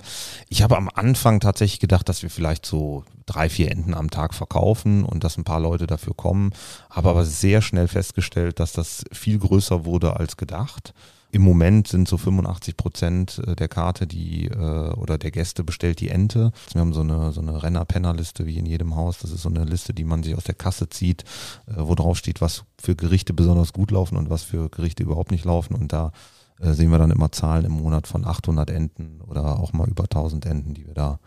Ich 0.49 0.63
habe 0.63 0.77
am 0.77 0.89
Anfang 0.89 1.39
tatsächlich 1.39 1.79
gedacht, 1.79 2.09
dass 2.09 2.23
wir 2.23 2.29
vielleicht 2.29 2.65
so 2.65 3.03
drei, 3.25 3.49
vier 3.49 3.69
Enten 3.69 3.93
am 3.93 4.09
Tag 4.09 4.33
verkaufen 4.33 5.03
und 5.03 5.23
dass 5.23 5.37
ein 5.37 5.43
paar 5.43 5.59
Leute 5.59 5.85
dafür 5.85 6.15
kommen, 6.15 6.51
habe 6.89 7.09
aber 7.09 7.25
sehr 7.25 7.61
schnell 7.61 7.87
festgestellt, 7.87 8.59
dass 8.59 8.71
das 8.71 9.03
viel 9.11 9.37
größer 9.37 9.85
wurde 9.85 10.15
als 10.15 10.37
gedacht. 10.37 10.93
Im 11.37 11.43
Moment 11.43 11.87
sind 11.87 12.07
so 12.07 12.17
85 12.17 12.77
Prozent 12.77 13.39
äh, 13.45 13.55
der 13.55 13.67
Karte, 13.67 14.07
die 14.07 14.47
äh, 14.47 14.55
oder 14.95 15.19
der 15.19 15.29
Gäste 15.29 15.63
bestellt 15.63 15.99
die 15.99 16.09
Ente. 16.09 16.51
Wir 16.73 16.81
haben 16.81 16.93
so 16.93 17.01
eine 17.01 17.31
so 17.31 17.41
eine 17.41 17.61
Renner-Penner-Liste 17.61 18.47
wie 18.47 18.57
in 18.57 18.65
jedem 18.65 18.95
Haus. 18.95 19.19
Das 19.19 19.29
ist 19.29 19.43
so 19.43 19.49
eine 19.49 19.63
Liste, 19.63 19.93
die 19.93 20.03
man 20.03 20.23
sich 20.23 20.33
aus 20.33 20.45
der 20.45 20.55
Kasse 20.55 20.89
zieht, 20.89 21.25
äh, 21.67 21.73
wo 21.77 21.93
drauf 21.93 22.17
steht, 22.17 22.41
was 22.41 22.63
für 22.79 22.95
Gerichte 22.95 23.35
besonders 23.35 23.71
gut 23.71 23.91
laufen 23.91 24.17
und 24.17 24.31
was 24.31 24.41
für 24.41 24.67
Gerichte 24.69 25.03
überhaupt 25.03 25.29
nicht 25.29 25.45
laufen. 25.45 25.75
Und 25.75 25.93
da 25.93 26.11
sehen 26.59 26.89
wir 26.89 26.97
dann 26.97 27.11
immer 27.11 27.31
Zahlen 27.31 27.65
im 27.65 27.73
Monat 27.73 28.07
von 28.07 28.25
800 28.25 28.71
Enten 28.71 29.21
oder 29.21 29.59
auch 29.59 29.73
mal 29.73 29.87
über 29.87 30.05
1000 30.05 30.43
Enten, 30.47 30.73
die 30.73 30.87
wir 30.87 30.95
da 30.95 31.19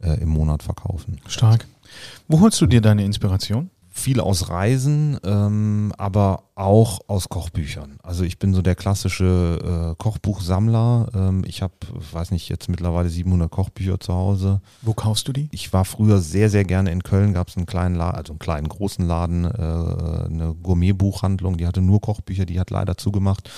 im 0.00 0.30
Monat 0.30 0.62
verkaufen. 0.62 1.20
Stark. 1.26 1.66
Wo 2.26 2.40
holst 2.40 2.58
du 2.62 2.66
dir 2.66 2.80
deine 2.80 3.04
Inspiration? 3.04 3.68
Viel 3.98 4.20
aus 4.20 4.48
Reisen, 4.48 5.18
ähm, 5.24 5.92
aber 5.98 6.44
auch 6.58 7.00
aus 7.06 7.28
Kochbüchern. 7.28 7.98
Also 8.02 8.24
ich 8.24 8.38
bin 8.38 8.52
so 8.52 8.62
der 8.62 8.74
klassische 8.74 9.92
äh, 9.92 10.02
Kochbuchsammler. 10.02 11.08
Ähm, 11.14 11.44
ich 11.46 11.62
habe, 11.62 11.72
weiß 12.12 12.32
nicht, 12.32 12.48
jetzt 12.48 12.68
mittlerweile 12.68 13.08
700 13.08 13.50
Kochbücher 13.50 14.00
zu 14.00 14.12
Hause. 14.12 14.60
Wo 14.82 14.92
kaufst 14.92 15.28
du 15.28 15.32
die? 15.32 15.48
Ich 15.52 15.72
war 15.72 15.84
früher 15.84 16.18
sehr, 16.18 16.50
sehr 16.50 16.64
gerne 16.64 16.90
in 16.90 17.04
Köln. 17.04 17.32
Gab 17.32 17.48
es 17.48 17.56
einen 17.56 17.66
kleinen 17.66 17.94
Laden, 17.94 18.16
also 18.16 18.32
einen 18.32 18.40
kleinen 18.40 18.68
großen 18.68 19.06
Laden, 19.06 19.44
äh, 19.44 19.48
eine 19.48 20.54
Gourmetbuchhandlung. 20.60 21.58
Die 21.58 21.66
hatte 21.66 21.80
nur 21.80 22.00
Kochbücher. 22.00 22.44
Die 22.44 22.58
hat 22.58 22.70
leider 22.70 22.96
zugemacht. 22.96 23.48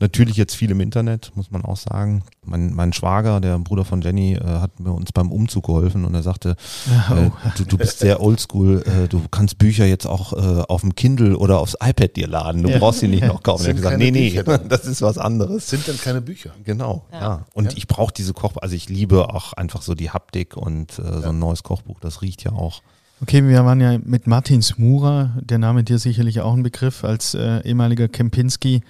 Natürlich 0.00 0.36
jetzt 0.36 0.54
viel 0.54 0.70
im 0.70 0.80
Internet, 0.80 1.32
muss 1.34 1.50
man 1.50 1.64
auch 1.64 1.76
sagen. 1.76 2.22
Mein, 2.44 2.72
mein 2.72 2.94
Schwager, 2.94 3.40
der 3.40 3.58
Bruder 3.58 3.84
von 3.84 4.00
Jenny, 4.00 4.34
äh, 4.34 4.44
hat 4.44 4.80
mir 4.80 4.92
uns 4.92 5.12
beim 5.12 5.32
Umzug 5.32 5.66
geholfen 5.66 6.04
und 6.06 6.14
er 6.14 6.22
sagte, 6.22 6.56
oh. 7.10 7.14
äh, 7.14 7.30
du, 7.56 7.64
du 7.64 7.76
bist 7.76 7.98
sehr 7.98 8.22
oldschool. 8.22 8.82
Äh, 8.86 9.08
du 9.08 9.20
kannst 9.30 9.58
Bücher 9.58 9.77
jetzt 9.86 10.06
auch 10.06 10.32
äh, 10.32 10.62
auf 10.68 10.80
dem 10.82 10.94
Kindle 10.94 11.36
oder 11.36 11.58
aufs 11.58 11.76
iPad 11.82 12.16
dir 12.16 12.28
laden. 12.28 12.62
Du 12.62 12.70
ja. 12.70 12.78
brauchst 12.78 13.00
sie 13.00 13.08
nicht 13.08 13.24
noch 13.24 13.42
kaufen. 13.42 13.64
Er 13.68 13.70
hat 13.70 13.76
gesagt, 13.76 13.98
nee, 13.98 14.10
nee, 14.10 14.42
das 14.68 14.86
ist 14.86 15.02
was 15.02 15.18
anderes. 15.18 15.68
Sind 15.68 15.86
dann 15.88 15.98
keine 15.98 16.20
Bücher. 16.20 16.50
Genau, 16.64 17.04
ja. 17.12 17.20
ja. 17.20 17.46
Und 17.54 17.76
ich 17.76 17.86
brauche 17.86 18.12
diese 18.12 18.32
Koch, 18.32 18.56
also 18.60 18.74
ich 18.74 18.88
liebe 18.88 19.34
auch 19.34 19.52
einfach 19.52 19.82
so 19.82 19.94
die 19.94 20.10
Haptik 20.10 20.56
und 20.56 20.98
äh, 20.98 21.20
so 21.20 21.28
ein 21.28 21.38
neues 21.38 21.62
Kochbuch, 21.62 22.00
das 22.00 22.22
riecht 22.22 22.44
ja 22.44 22.52
auch. 22.52 22.82
Okay, 23.20 23.44
wir 23.44 23.64
waren 23.64 23.80
ja 23.80 23.98
mit 23.98 24.28
Martin 24.28 24.62
Smura, 24.62 25.36
der 25.40 25.58
Name 25.58 25.82
dir 25.82 25.98
sicherlich 25.98 26.40
auch 26.40 26.54
ein 26.54 26.62
Begriff, 26.62 27.02
als 27.02 27.34
äh, 27.34 27.60
ehemaliger 27.64 28.06
Kempinski 28.06 28.82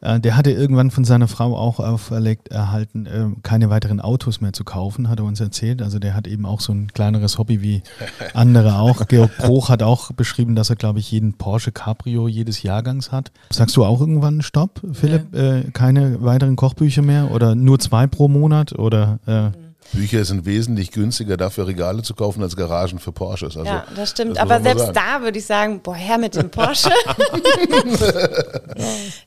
der 0.00 0.36
hatte 0.36 0.50
irgendwann 0.50 0.90
von 0.90 1.04
seiner 1.04 1.28
Frau 1.28 1.56
auch 1.56 1.80
auferlegt 1.80 2.48
erhalten, 2.48 3.06
äh, 3.06 3.26
keine 3.42 3.70
weiteren 3.70 4.00
Autos 4.00 4.40
mehr 4.40 4.52
zu 4.52 4.64
kaufen, 4.64 5.08
hat 5.08 5.18
er 5.20 5.24
uns 5.24 5.40
erzählt. 5.40 5.82
Also 5.82 5.98
der 5.98 6.14
hat 6.14 6.26
eben 6.26 6.46
auch 6.46 6.60
so 6.60 6.72
ein 6.72 6.92
kleineres 6.92 7.38
Hobby 7.38 7.62
wie 7.62 7.82
andere 8.34 8.78
auch. 8.78 9.06
Georg 9.08 9.36
Bruch 9.38 9.68
hat 9.68 9.82
auch 9.82 10.12
beschrieben, 10.12 10.54
dass 10.54 10.70
er, 10.70 10.76
glaube 10.76 10.98
ich, 10.98 11.10
jeden 11.10 11.34
Porsche 11.34 11.72
Cabrio 11.72 12.28
jedes 12.28 12.62
Jahrgangs 12.62 13.12
hat. 13.12 13.32
Sagst 13.50 13.76
du 13.76 13.84
auch 13.84 14.00
irgendwann 14.00 14.42
Stopp, 14.42 14.80
Philipp? 14.92 15.34
Ja. 15.34 15.56
Äh, 15.56 15.70
keine 15.72 16.22
weiteren 16.22 16.56
Kochbücher 16.56 17.02
mehr 17.02 17.30
oder 17.30 17.54
nur 17.54 17.78
zwei 17.78 18.06
pro 18.06 18.28
Monat 18.28 18.78
oder? 18.78 19.18
Äh, 19.26 19.65
Bücher 19.92 20.24
sind 20.24 20.46
wesentlich 20.46 20.90
günstiger, 20.90 21.36
dafür 21.36 21.66
Regale 21.66 22.02
zu 22.02 22.14
kaufen, 22.14 22.42
als 22.42 22.56
Garagen 22.56 22.98
für 22.98 23.12
Porsches. 23.12 23.56
Also, 23.56 23.70
ja, 23.70 23.86
das 23.94 24.10
stimmt. 24.10 24.36
Das 24.36 24.42
Aber 24.42 24.60
selbst 24.60 24.90
da 24.94 25.22
würde 25.22 25.38
ich 25.38 25.46
sagen, 25.46 25.80
boah, 25.80 25.94
her 25.94 26.18
mit 26.18 26.34
dem 26.34 26.50
Porsche. 26.50 26.88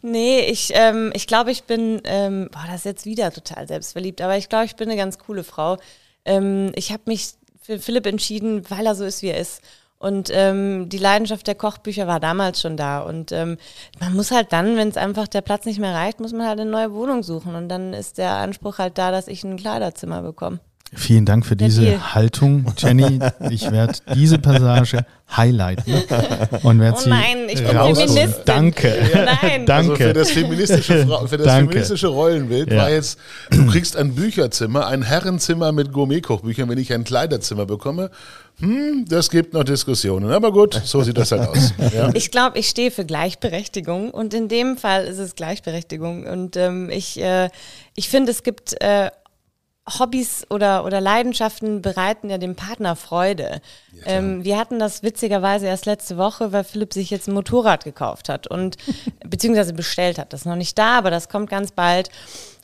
nee, 0.02 0.42
ich, 0.42 0.72
ähm, 0.74 1.12
ich 1.14 1.28
glaube, 1.28 1.52
ich 1.52 1.64
bin, 1.64 2.02
ähm, 2.04 2.50
boah, 2.52 2.64
das 2.68 2.78
ist 2.78 2.86
jetzt 2.86 3.06
wieder 3.06 3.32
total 3.32 3.68
selbstverliebt, 3.68 4.22
aber 4.22 4.38
ich 4.38 4.50
glaube, 4.50 4.66
ich 4.66 4.76
bin 4.76 4.90
eine 4.90 4.98
ganz 4.98 5.18
coole 5.18 5.44
Frau. 5.44 5.78
Ähm, 6.26 6.72
ich 6.76 6.92
habe 6.92 7.04
mich 7.06 7.30
für 7.62 7.80
Philipp 7.80 8.06
entschieden, 8.06 8.70
weil 8.70 8.86
er 8.86 8.96
so 8.96 9.06
ist, 9.06 9.22
wie 9.22 9.28
er 9.28 9.38
ist. 9.38 9.62
Und 10.00 10.30
ähm, 10.32 10.88
die 10.88 10.98
Leidenschaft 10.98 11.46
der 11.46 11.56
Kochbücher 11.56 12.08
war 12.08 12.22
damals 12.22 12.62
schon 12.62 12.78
da. 12.78 13.02
Und 13.02 13.34
ähm, 13.34 13.58
man 14.00 14.14
muss 14.16 14.32
halt 14.32 14.54
dann, 14.54 14.78
wenn 14.78 14.88
es 14.88 14.96
einfach 14.96 15.28
der 15.28 15.42
Platz 15.42 15.66
nicht 15.66 15.80
mehr 15.80 15.94
reicht, 15.94 16.22
muss 16.22 16.32
man 16.32 16.48
halt 16.48 16.60
eine 16.60 16.70
neue 16.70 16.94
Wohnung 16.94 17.22
suchen. 17.22 17.56
Und 17.56 17.68
dann 17.68 17.94
ist 17.94 18.18
der 18.18 18.32
Anspruch 18.36 18.78
halt 18.78 18.98
da, 18.98 19.12
dass 19.12 19.28
ich 19.28 19.44
ein 19.44 19.58
Kleiderzimmer 19.58 20.22
bekomme. 20.22 20.62
Vielen 20.96 21.26
Dank 21.26 21.46
für 21.46 21.56
diese 21.56 21.82
Deal. 21.82 22.14
Haltung, 22.16 22.66
Jenny. 22.78 23.20
Ich 23.52 23.70
werde 23.72 23.94
diese 24.16 24.40
Passage 24.40 25.06
highlighten 25.38 25.94
und 26.64 26.80
werde 26.80 26.98
Oh 26.98 27.02
sie 27.04 27.10
nein, 27.10 27.38
ich 27.48 27.64
bin 27.64 27.78
rausholen. 27.78 28.10
Feministin. 28.10 28.44
Danke. 28.46 28.96
Nein. 29.14 29.66
Danke. 29.68 29.92
Also 29.92 29.96
für 29.96 30.14
das 30.14 30.32
feministische, 30.32 31.08
für 31.28 31.38
das 31.38 31.46
Danke. 31.46 31.68
feministische 31.74 32.08
Rollenbild 32.08 32.72
Ja. 32.72 32.78
war 32.80 32.90
jetzt, 32.90 33.20
du 33.52 33.68
kriegst 33.68 33.96
ein 33.96 34.16
Bücherzimmer, 34.16 34.88
ein 34.88 35.04
Herrenzimmer 35.04 35.72
mit 35.72 35.94
Gourmetkochbüchern, 35.94 36.68
wenn 36.70 36.80
ich 36.80 36.92
ein 36.92 37.04
Kleiderzimmer 37.04 37.68
bekomme. 37.68 38.10
Hm, 38.60 39.06
das 39.08 39.30
gibt 39.30 39.54
noch 39.54 39.64
Diskussionen. 39.64 40.32
Aber 40.32 40.52
gut, 40.52 40.82
so 40.84 41.02
sieht 41.04 41.18
das 41.18 41.32
halt 41.32 41.48
aus. 41.48 41.74
Ja. 41.94 42.10
Ich 42.14 42.32
glaube, 42.32 42.58
ich 42.58 42.68
stehe 42.68 42.90
für 42.92 43.06
Gleichberechtigung 43.06 44.10
und 44.12 44.34
in 44.34 44.48
dem 44.48 44.76
Fall 44.78 45.06
ist 45.06 45.20
es 45.20 45.36
Gleichberechtigung. 45.36 46.26
Und 46.26 46.58
ähm, 46.58 46.90
ich, 46.90 47.22
äh, 47.22 47.50
ich 47.96 48.10
finde, 48.10 48.32
es 48.32 48.42
gibt 48.44 48.76
äh, 48.82 49.12
Hobbys 49.98 50.46
oder, 50.50 50.86
oder 50.86 51.02
Leidenschaften 51.02 51.82
bereiten 51.82 52.30
ja 52.30 52.38
dem 52.38 52.56
Partner 52.56 52.96
Freude. 52.96 53.62
ähm, 54.06 54.44
wir 54.44 54.58
hatten 54.58 54.78
das 54.78 55.02
witzigerweise 55.02 55.68
erst 55.68 55.86
letzte 55.86 56.18
Woche, 56.18 56.52
weil 56.52 56.64
Philipp 56.64 56.94
sich 56.94 57.10
jetzt 57.10 57.28
ein 57.28 57.34
Motorrad 57.34 57.84
gekauft 57.84 58.30
hat 58.30 58.48
und 58.48 58.78
beziehungsweise 59.26 59.74
bestellt 59.74 60.18
hat. 60.20 60.34
Das 60.34 60.42
ist 60.42 60.46
noch 60.46 60.56
nicht 60.56 60.78
da, 60.78 60.98
aber 60.98 61.12
das 61.12 61.30
kommt 61.30 61.50
ganz 61.50 61.72
bald. 61.72 62.10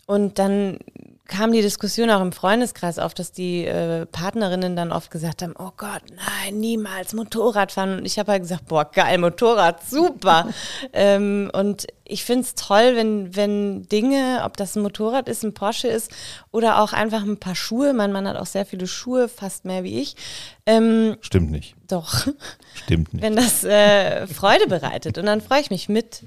Und 0.06 0.38
dann 0.38 0.80
kam 1.28 1.52
die 1.52 1.62
Diskussion 1.62 2.10
auch 2.10 2.22
im 2.22 2.32
Freundeskreis 2.32 3.00
auf, 3.00 3.14
dass 3.14 3.32
die 3.32 3.66
äh, 3.66 4.06
Partnerinnen 4.06 4.76
dann 4.76 4.92
oft 4.92 5.10
gesagt 5.10 5.42
haben, 5.42 5.54
oh 5.58 5.72
Gott, 5.76 6.04
nein, 6.10 6.60
niemals 6.60 7.14
Motorrad 7.14 7.72
fahren. 7.72 7.98
Und 7.98 8.06
ich 8.06 8.20
habe 8.20 8.32
halt 8.34 8.44
gesagt, 8.44 8.68
boah, 8.68 8.86
geil, 8.86 9.18
Motorrad, 9.18 9.84
super. 9.88 10.50
ähm, 10.94 11.50
und 11.54 11.88
ich 12.04 12.24
finde 12.24 12.44
es 12.44 12.54
toll, 12.54 12.96
wenn, 12.96 13.36
wenn 13.36 13.84
Dinge, 13.90 14.42
ob 14.46 14.58
das 14.58 14.76
ein 14.76 14.84
Motorrad 14.84 15.28
ist, 15.28 15.44
ein 15.44 15.54
Porsche 15.54 15.88
ist 15.88 16.12
oder 16.52 16.82
auch 16.82 16.94
einfach 16.94 17.24
ein 17.24 17.38
paar 17.38 17.56
Schuhe, 17.56 17.94
mein 17.94 18.12
Mann 18.12 18.28
hat 18.28 18.38
auch 18.38 18.46
sehr 18.46 18.66
viele 18.66 18.86
Schuhe, 18.86 19.28
fast 19.28 19.66
mehr 19.66 19.84
wie 19.84 20.00
ich, 20.00 20.16
ähm, 20.68 21.18
Stimmt 21.22 21.50
nicht. 21.52 21.76
doch, 21.88 22.28
Stimmt 22.76 23.14
nicht. 23.14 23.24
wenn 23.24 23.36
das 23.36 23.64
äh, 23.64 24.28
Freude 24.28 24.68
bereitet. 24.68 25.18
Und 25.18 25.26
dann 25.26 25.42
freue 25.42 25.62
ich 25.62 25.72
mich 25.72 25.90
mit. 25.90 26.22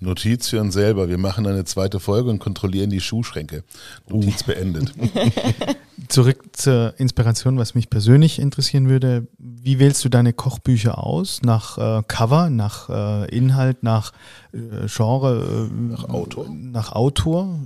Notiz 0.00 0.48
für 0.48 0.60
uns 0.60 0.74
selber. 0.74 1.08
Wir 1.08 1.18
machen 1.18 1.46
eine 1.46 1.64
zweite 1.64 2.00
Folge 2.00 2.30
und 2.30 2.38
kontrollieren 2.38 2.90
die 2.90 3.00
Schuhschränke. 3.00 3.64
Notiz 4.08 4.42
beendet. 4.42 4.92
Zurück 6.08 6.44
zur 6.52 6.94
Inspiration, 6.98 7.58
was 7.58 7.74
mich 7.74 7.90
persönlich 7.90 8.38
interessieren 8.38 8.88
würde. 8.88 9.26
Wie 9.38 9.78
wählst 9.78 10.04
du 10.04 10.08
deine 10.08 10.32
Kochbücher 10.32 11.04
aus? 11.04 11.42
Nach 11.42 11.76
äh, 11.78 12.02
Cover, 12.06 12.50
nach 12.50 12.88
äh, 12.88 13.36
Inhalt, 13.36 13.82
nach 13.82 14.12
äh, 14.52 14.86
Genre? 14.86 15.68
Äh, 15.70 15.90
nach 15.92 16.04
Autor? 16.08 16.48
Nach 16.48 16.92
Autor? 16.92 17.58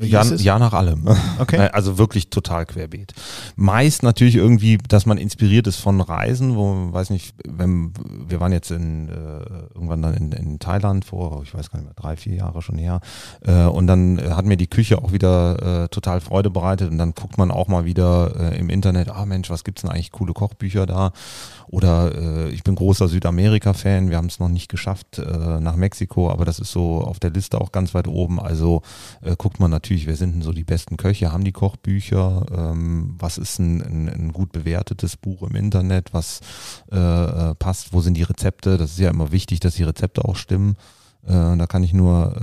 Ja, 0.00 0.22
es? 0.22 0.42
ja, 0.42 0.58
nach 0.58 0.72
allem. 0.72 1.08
Okay. 1.38 1.56
Äh, 1.56 1.70
Also 1.72 1.98
wirklich 1.98 2.30
total 2.30 2.66
querbeet. 2.66 3.12
Meist 3.56 4.02
natürlich 4.02 4.36
irgendwie, 4.36 4.78
dass 4.78 5.06
man 5.06 5.18
inspiriert 5.18 5.66
ist 5.66 5.76
von 5.76 6.00
Reisen, 6.00 6.56
wo, 6.56 6.92
weiß 6.92 7.10
nicht, 7.10 7.34
wenn, 7.46 7.92
wir 8.28 8.40
waren 8.40 8.52
jetzt 8.52 8.70
in, 8.70 9.08
äh, 9.08 9.12
irgendwann 9.74 10.02
dann 10.02 10.14
in, 10.14 10.32
in 10.32 10.58
Thailand 10.58 11.04
vor, 11.04 11.42
ich 11.42 11.54
weiß 11.54 11.70
gar 11.70 11.78
nicht 11.78 11.86
mehr, 11.86 11.94
drei, 11.94 12.16
vier 12.16 12.34
Jahre 12.34 12.62
schon 12.62 12.78
her. 12.78 13.00
Äh, 13.42 13.64
und 13.64 13.86
dann 13.86 14.18
äh, 14.18 14.30
hat 14.30 14.44
mir 14.44 14.56
die 14.56 14.66
Küche 14.66 14.98
auch 14.98 15.12
wieder 15.12 15.84
äh, 15.84 15.88
total 15.88 16.20
Freude 16.20 16.50
bereitet. 16.50 16.90
Und 16.90 16.98
dann 16.98 17.14
guckt 17.14 17.38
man 17.38 17.50
auch 17.50 17.68
mal 17.68 17.84
wieder 17.84 18.52
äh, 18.52 18.58
im 18.58 18.70
Internet, 18.70 19.10
ah 19.10 19.26
Mensch, 19.26 19.50
was 19.50 19.64
gibt's 19.64 19.82
denn 19.82 19.90
eigentlich 19.90 20.12
coole 20.12 20.32
Kochbücher 20.32 20.86
da? 20.86 21.12
Oder 21.68 22.46
ich 22.48 22.62
bin 22.62 22.76
großer 22.76 23.08
Südamerika-Fan, 23.08 24.08
wir 24.08 24.16
haben 24.16 24.26
es 24.26 24.38
noch 24.38 24.48
nicht 24.48 24.68
geschafft 24.68 25.20
nach 25.60 25.74
Mexiko, 25.74 26.30
aber 26.30 26.44
das 26.44 26.60
ist 26.60 26.70
so 26.70 27.00
auf 27.00 27.18
der 27.18 27.30
Liste 27.30 27.60
auch 27.60 27.72
ganz 27.72 27.92
weit 27.92 28.06
oben. 28.06 28.38
Also 28.38 28.82
guckt 29.36 29.58
man 29.58 29.72
natürlich, 29.72 29.85
wer 29.90 30.16
sind 30.16 30.34
denn 30.34 30.42
so 30.42 30.52
die 30.52 30.64
besten 30.64 30.96
Köche, 30.96 31.32
haben 31.32 31.44
die 31.44 31.52
Kochbücher, 31.52 32.46
ähm, 32.52 33.14
was 33.18 33.38
ist 33.38 33.58
ein, 33.58 33.82
ein, 33.82 34.08
ein 34.08 34.32
gut 34.32 34.52
bewertetes 34.52 35.16
Buch 35.16 35.42
im 35.42 35.54
Internet, 35.54 36.12
was 36.12 36.40
äh, 36.92 36.96
äh, 36.96 37.54
passt, 37.54 37.92
wo 37.92 38.00
sind 38.00 38.14
die 38.14 38.22
Rezepte, 38.22 38.78
das 38.78 38.92
ist 38.92 38.98
ja 38.98 39.10
immer 39.10 39.32
wichtig, 39.32 39.60
dass 39.60 39.76
die 39.76 39.84
Rezepte 39.84 40.24
auch 40.24 40.36
stimmen. 40.36 40.76
Äh, 41.26 41.56
da 41.56 41.66
kann 41.66 41.82
ich 41.82 41.92
nur 41.92 42.36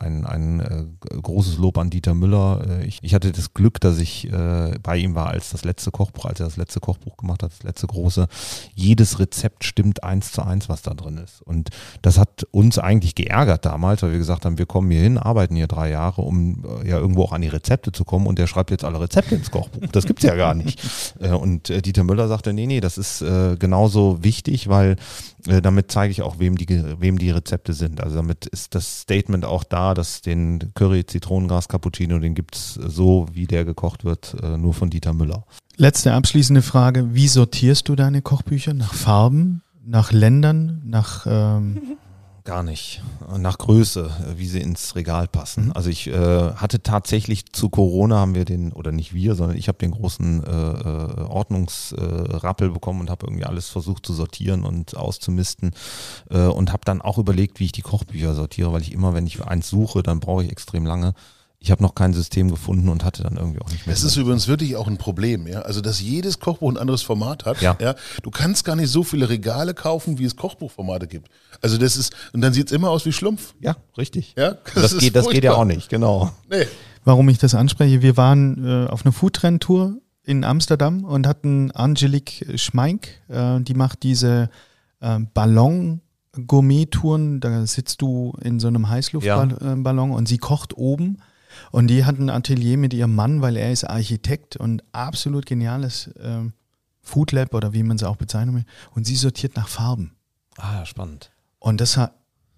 äh, 0.00 0.04
ein, 0.04 0.26
ein 0.26 0.60
äh, 0.60 0.84
großes 1.22 1.56
Lob 1.58 1.78
an 1.78 1.90
Dieter 1.90 2.14
Müller. 2.14 2.62
Äh, 2.68 2.84
ich, 2.84 2.98
ich 3.02 3.14
hatte 3.14 3.32
das 3.32 3.54
Glück, 3.54 3.80
dass 3.80 3.98
ich 3.98 4.30
äh, 4.30 4.74
bei 4.82 4.98
ihm 4.98 5.14
war, 5.14 5.28
als 5.28 5.50
das 5.50 5.64
letzte 5.64 5.90
Kochbuch, 5.90 6.26
als 6.26 6.40
er 6.40 6.46
das 6.46 6.56
letzte 6.56 6.80
Kochbuch 6.80 7.16
gemacht 7.16 7.42
hat, 7.42 7.52
das 7.52 7.62
letzte 7.62 7.86
große. 7.86 8.28
Jedes 8.74 9.18
Rezept 9.18 9.64
stimmt 9.64 10.04
eins 10.04 10.32
zu 10.32 10.42
eins, 10.42 10.68
was 10.68 10.82
da 10.82 10.92
drin 10.92 11.16
ist. 11.16 11.40
Und 11.42 11.70
das 12.02 12.18
hat 12.18 12.46
uns 12.50 12.78
eigentlich 12.78 13.14
geärgert 13.14 13.64
damals, 13.64 14.02
weil 14.02 14.12
wir 14.12 14.18
gesagt 14.18 14.44
haben, 14.44 14.58
wir 14.58 14.66
kommen 14.66 14.90
hier 14.90 15.00
hin, 15.00 15.16
arbeiten 15.16 15.56
hier 15.56 15.66
drei 15.66 15.90
Jahre, 15.90 16.22
um 16.22 16.64
äh, 16.82 16.88
ja 16.88 16.98
irgendwo 16.98 17.22
auch 17.22 17.32
an 17.32 17.40
die 17.40 17.48
Rezepte 17.48 17.92
zu 17.92 18.04
kommen. 18.04 18.26
Und 18.26 18.38
der 18.38 18.46
schreibt 18.46 18.70
jetzt 18.70 18.84
alle 18.84 19.00
Rezepte 19.00 19.34
ins 19.34 19.50
Kochbuch. 19.50 19.88
Das 19.92 20.04
gibt's 20.04 20.22
ja 20.22 20.34
gar 20.34 20.54
nicht. 20.54 20.80
Äh, 21.20 21.30
und 21.30 21.70
äh, 21.70 21.80
Dieter 21.80 22.04
Müller 22.04 22.28
sagte, 22.28 22.52
nee, 22.52 22.66
nee, 22.66 22.80
das 22.80 22.98
ist 22.98 23.22
äh, 23.22 23.56
genauso 23.58 24.22
wichtig, 24.22 24.68
weil 24.68 24.96
damit 25.46 25.90
zeige 25.90 26.10
ich 26.10 26.22
auch, 26.22 26.38
wem 26.38 26.56
die, 26.56 26.66
ge- 26.66 26.96
wem 26.98 27.18
die 27.18 27.30
Rezepte 27.30 27.72
sind. 27.72 28.02
Also 28.02 28.16
damit 28.16 28.46
ist 28.46 28.74
das 28.74 29.02
Statement 29.02 29.44
auch 29.44 29.64
da, 29.64 29.94
dass 29.94 30.20
den 30.22 30.72
Curry 30.74 31.06
Zitronengras 31.06 31.68
Cappuccino, 31.68 32.18
den 32.18 32.34
gibt's 32.34 32.74
so, 32.74 33.26
wie 33.32 33.46
der 33.46 33.64
gekocht 33.64 34.04
wird, 34.04 34.36
äh, 34.42 34.56
nur 34.58 34.74
von 34.74 34.90
Dieter 34.90 35.12
Müller. 35.12 35.44
Letzte 35.76 36.12
abschließende 36.14 36.62
Frage. 36.62 37.14
Wie 37.14 37.28
sortierst 37.28 37.88
du 37.88 37.96
deine 37.96 38.22
Kochbücher? 38.22 38.74
Nach 38.74 38.94
Farben? 38.94 39.62
Nach 39.84 40.10
Ländern? 40.12 40.82
Nach 40.84 41.26
ähm, 41.28 41.80
Gar 42.46 42.62
nicht. 42.62 43.02
Nach 43.38 43.58
Größe, 43.58 44.08
äh, 44.20 44.38
wie 44.38 44.46
sie 44.46 44.60
ins 44.60 44.94
Regal 44.94 45.26
passen. 45.26 45.72
Also 45.72 45.90
ich 45.90 46.06
äh, 46.06 46.52
hatte 46.52 46.80
tatsächlich 46.80 47.52
zu 47.52 47.68
Corona 47.68 48.18
haben 48.18 48.36
wir 48.36 48.44
den, 48.44 48.72
oder 48.72 48.92
nicht 48.92 49.12
wir, 49.12 49.34
sondern 49.34 49.56
ich 49.56 49.66
habe 49.66 49.78
den 49.78 49.90
großen 49.90 50.44
äh, 50.44 50.50
äh, 50.50 51.22
Ordnungsrappel 51.22 52.70
bekommen 52.70 53.00
und 53.00 53.10
habe 53.10 53.26
irgendwie 53.26 53.44
alles 53.44 53.68
versucht 53.68 54.06
zu 54.06 54.12
sortieren 54.12 54.62
und 54.62 54.96
auszumisten 54.96 55.72
äh, 56.30 56.46
und 56.46 56.72
habe 56.72 56.84
dann 56.84 57.02
auch 57.02 57.18
überlegt, 57.18 57.58
wie 57.58 57.64
ich 57.64 57.72
die 57.72 57.82
Kochbücher 57.82 58.36
sortiere, 58.36 58.72
weil 58.72 58.82
ich 58.82 58.92
immer, 58.92 59.12
wenn 59.12 59.26
ich 59.26 59.44
eins 59.44 59.68
suche, 59.68 60.04
dann 60.04 60.20
brauche 60.20 60.44
ich 60.44 60.52
extrem 60.52 60.86
lange. 60.86 61.14
Ich 61.58 61.70
habe 61.70 61.82
noch 61.82 61.94
kein 61.94 62.12
System 62.12 62.50
gefunden 62.50 62.88
und 62.88 63.02
hatte 63.02 63.22
dann 63.22 63.36
irgendwie 63.36 63.60
auch 63.60 63.70
nicht 63.70 63.86
mehr. 63.86 63.94
Das 63.94 64.04
ist 64.04 64.16
übrigens 64.16 64.46
wirklich 64.46 64.76
auch 64.76 64.86
ein 64.86 64.98
Problem, 64.98 65.46
ja. 65.46 65.62
Also, 65.62 65.80
dass 65.80 66.00
jedes 66.00 66.38
Kochbuch 66.38 66.70
ein 66.70 66.76
anderes 66.76 67.02
Format 67.02 67.44
hat. 67.44 67.60
Ja. 67.62 67.76
Du 68.22 68.30
kannst 68.30 68.64
gar 68.64 68.76
nicht 68.76 68.90
so 68.90 69.02
viele 69.02 69.28
Regale 69.28 69.74
kaufen, 69.74 70.18
wie 70.18 70.24
es 70.24 70.36
Kochbuchformate 70.36 71.06
gibt. 71.06 71.30
Also, 71.62 71.78
das 71.78 71.96
ist, 71.96 72.14
und 72.32 72.40
dann 72.42 72.52
sieht 72.52 72.66
es 72.66 72.72
immer 72.72 72.90
aus 72.90 73.06
wie 73.06 73.12
Schlumpf. 73.12 73.54
ja, 73.60 73.76
richtig. 73.96 74.34
Ja, 74.36 74.56
Das, 74.74 74.92
das 74.92 74.98
geht, 74.98 75.16
das 75.16 75.28
geht 75.28 75.44
ja 75.44 75.54
auch 75.54 75.64
nicht, 75.64 75.88
genau. 75.88 76.30
Nee. 76.50 76.66
warum 77.04 77.28
ich 77.28 77.38
das 77.38 77.54
anspreche, 77.54 78.02
wir 78.02 78.16
waren 78.16 78.64
äh, 78.64 78.86
auf 78.88 79.04
einer 79.04 79.12
Foodtrend-Tour 79.12 79.96
in 80.24 80.44
Amsterdam 80.44 81.04
und 81.04 81.26
hatten 81.26 81.70
Angelique 81.70 82.44
Schmeink, 82.56 83.08
äh, 83.28 83.60
die 83.60 83.74
macht 83.74 84.02
diese 84.02 84.50
äh, 85.00 85.18
Ballon-Gourmet-Touren, 85.34 87.40
da 87.40 87.66
sitzt 87.66 88.02
du 88.02 88.34
in 88.42 88.60
so 88.60 88.68
einem 88.68 88.88
Heißluftballon 88.88 90.10
und 90.10 90.28
sie 90.28 90.38
kocht 90.38 90.76
oben 90.76 91.18
und 91.76 91.88
die 91.88 92.06
hat 92.06 92.18
ein 92.18 92.30
Atelier 92.30 92.78
mit 92.78 92.94
ihrem 92.94 93.14
Mann, 93.14 93.42
weil 93.42 93.58
er 93.58 93.70
ist 93.70 93.84
Architekt 93.84 94.56
und 94.56 94.82
absolut 94.92 95.44
geniales 95.44 96.06
äh, 96.16 96.50
Food 97.02 97.32
Lab 97.32 97.52
oder 97.52 97.74
wie 97.74 97.82
man 97.82 97.98
es 97.98 98.02
auch 98.02 98.16
bezeichnen 98.16 98.54
will 98.54 98.64
und 98.94 99.06
sie 99.06 99.14
sortiert 99.14 99.56
nach 99.56 99.68
Farben. 99.68 100.16
Ah, 100.56 100.86
spannend. 100.86 101.32
Und 101.58 101.82
das 101.82 101.92
sah 101.92 102.12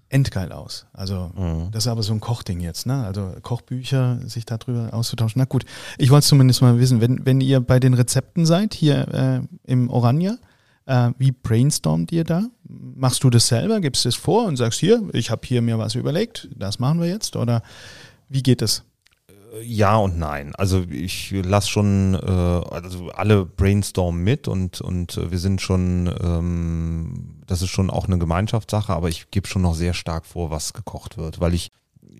endgeil 0.09 0.53
aus. 0.53 0.87
Also, 0.93 1.33
das 1.73 1.85
ist 1.85 1.89
aber 1.89 2.05
so 2.05 2.13
ein 2.13 2.21
Kochding 2.21 2.61
jetzt, 2.61 2.87
ne? 2.87 3.05
Also 3.05 3.35
Kochbücher, 3.43 4.21
sich 4.25 4.47
darüber 4.47 4.95
auszutauschen. 4.95 5.41
Na 5.41 5.47
gut, 5.47 5.65
ich 5.99 6.11
wollte 6.11 6.21
es 6.21 6.29
zumindest 6.29 6.63
mal 6.63 6.79
wissen, 6.79 7.01
wenn, 7.01 7.27
wenn 7.27 7.41
ihr 7.41 7.59
bei 7.59 7.81
den 7.81 7.95
Rezepten 7.95 8.47
seid, 8.47 8.73
hier 8.73 9.09
äh, 9.09 9.41
im 9.65 9.91
Oranje, 9.91 10.39
äh, 10.87 11.11
wie 11.19 11.33
brainstormt 11.33 12.13
ihr 12.13 12.23
da? 12.23 12.45
Machst 12.63 13.25
du 13.25 13.31
das 13.31 13.49
selber? 13.49 13.81
Gibst 13.81 14.07
es 14.07 14.15
vor 14.15 14.47
und 14.47 14.57
sagst, 14.57 14.79
hier, 14.79 15.03
ich 15.13 15.33
habe 15.33 15.45
hier 15.45 15.61
mir 15.61 15.77
was 15.77 15.97
überlegt, 15.97 16.49
das 16.55 16.79
machen 16.79 17.01
wir 17.01 17.09
jetzt? 17.09 17.35
Oder 17.35 17.63
wie 18.29 18.45
geht 18.45 18.63
es? 18.63 18.85
Ja 19.63 19.97
und 19.97 20.19
nein. 20.19 20.55
Also 20.57 20.85
ich 20.91 21.31
lasse 21.31 21.69
schon, 21.69 22.15
äh, 22.15 22.19
also 22.27 23.11
alle 23.11 23.45
brainstormen 23.45 24.23
mit 24.23 24.49
und, 24.49 24.81
und 24.81 25.17
äh, 25.17 25.31
wir 25.31 25.39
sind 25.39 25.61
schon, 25.61 26.13
ähm, 26.23 27.41
das 27.47 27.63
ist 27.63 27.71
schon 27.71 27.91
auch 27.91 28.07
eine 28.07 28.19
Gemeinschaftssache, 28.19 28.93
aber 28.93 29.09
ich 29.09 29.31
gebe 29.31 29.47
schon 29.47 29.63
noch 29.63 29.75
sehr 29.75 29.95
stark 29.95 30.27
vor, 30.27 30.51
was 30.51 30.73
gekocht 30.73 31.17
wird, 31.17 31.41
weil 31.41 31.55
ich 31.55 31.71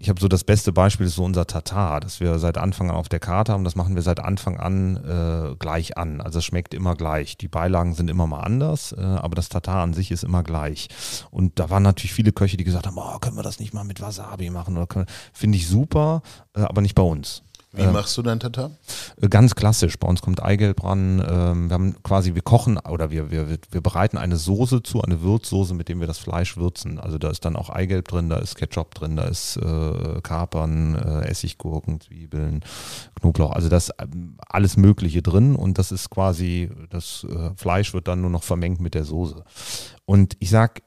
ich 0.01 0.09
habe 0.09 0.21
so 0.21 0.29
das 0.29 0.45
beste 0.45 0.73
Beispiel 0.73 1.07
ist 1.07 1.17
so 1.17 1.25
unser 1.25 1.47
Tatar, 1.47 2.01
das 2.01 2.21
wir 2.21 2.39
seit 2.39 2.57
Anfang 2.57 2.91
an 2.91 2.97
auf 2.97 3.09
der 3.09 3.19
Karte 3.19 3.53
haben. 3.53 3.65
Das 3.65 3.75
machen 3.75 3.95
wir 3.95 4.03
seit 4.03 4.21
Anfang 4.21 4.59
an 4.59 4.97
äh, 4.97 5.57
gleich 5.57 5.97
an. 5.97 6.21
Also 6.21 6.39
es 6.39 6.45
schmeckt 6.45 6.73
immer 6.75 6.95
gleich. 6.95 7.37
Die 7.37 7.49
Beilagen 7.49 7.95
sind 7.95 8.09
immer 8.09 8.27
mal 8.27 8.41
anders, 8.41 8.93
äh, 8.93 9.01
aber 9.01 9.35
das 9.35 9.49
Tatar 9.49 9.83
an 9.83 9.95
sich 9.95 10.11
ist 10.11 10.25
immer 10.25 10.43
gleich. 10.43 10.89
Und 11.31 11.59
da 11.59 11.71
waren 11.71 11.83
natürlich 11.83 12.13
viele 12.13 12.33
Köche, 12.33 12.57
die 12.57 12.65
gesagt 12.65 12.87
haben, 12.87 12.97
oh, 12.97 13.19
können 13.19 13.37
wir 13.37 13.43
das 13.43 13.59
nicht 13.59 13.75
mal 13.75 13.85
mit 13.85 14.01
Wasabi 14.01 14.51
machen? 14.51 14.77
Oder 14.77 14.87
können 14.87 15.07
finde 15.33 15.59
ich 15.59 15.67
super, 15.67 16.23
äh, 16.55 16.61
aber 16.61 16.81
nicht 16.81 16.95
bei 16.95 17.03
uns. 17.03 17.43
Wie 17.73 17.87
machst 17.87 18.17
du 18.17 18.23
dein 18.23 18.41
Tatar? 18.41 18.71
Äh, 19.21 19.29
Ganz 19.29 19.55
klassisch. 19.55 19.99
Bei 19.99 20.09
uns 20.09 20.23
kommt 20.23 20.43
Eigelb 20.43 20.83
ran. 20.85 21.23
Ähm, 21.27 21.69
wir 21.69 21.75
haben 21.75 22.03
quasi, 22.03 22.35
wir 22.35 22.43
kochen 22.43 22.79
oder 22.79 23.11
wir, 23.11 23.31
wir, 23.31 23.59
wir 23.71 23.81
bereiten 23.83 24.17
eine 24.17 24.37
Soße 24.37 24.83
zu, 24.83 25.03
eine 25.03 25.21
Würzsoße, 25.21 25.75
mit 25.75 25.89
dem 25.89 26.01
wir 26.01 26.07
das 26.07 26.19
Fleisch 26.19 26.57
würzen. 26.57 26.99
Also 26.99 27.19
da 27.19 27.31
ist 27.31 27.45
dann 27.45 27.57
auch 27.57 27.69
Eigelb 27.69 28.09
drin, 28.09 28.31
da 28.31 28.37
ist 28.37 28.55
Ketchup 28.55 28.95
drin, 28.95 29.17
da 29.17 29.25
ist 29.25 29.59
äh, 29.59 30.21
Kapern, 30.23 30.95
äh, 30.95 31.29
Essiggurken, 31.29 32.01
Zwiebeln, 32.01 32.65
Knoblauch. 33.21 33.53
Also 33.53 33.69
das 33.69 33.91
ähm, 34.01 34.39
alles 34.49 34.79
Mögliche 34.79 35.21
drin 35.21 35.55
und 35.55 35.79
das 35.79 35.93
ist 35.93 36.09
quasi, 36.09 36.71
das 36.89 37.27
äh, 37.29 37.51
Fleisch 37.57 37.93
wird 37.93 38.09
dann 38.09 38.23
nur 38.23 38.31
noch 38.31 38.45
vermengt 38.45 38.81
mit 38.81 38.95
der 38.95 39.05
Soße. 39.05 39.45
Und 40.07 40.37
ich 40.39 40.49
sag, 40.49 40.83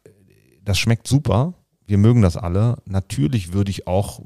das 0.64 0.80
schmeckt 0.80 1.08
super. 1.08 1.54
Wir 1.86 1.98
mögen 1.98 2.22
das 2.22 2.38
alle. 2.38 2.78
Natürlich 2.86 3.54
würde 3.54 3.70
ich 3.70 3.86
auch 3.86 4.22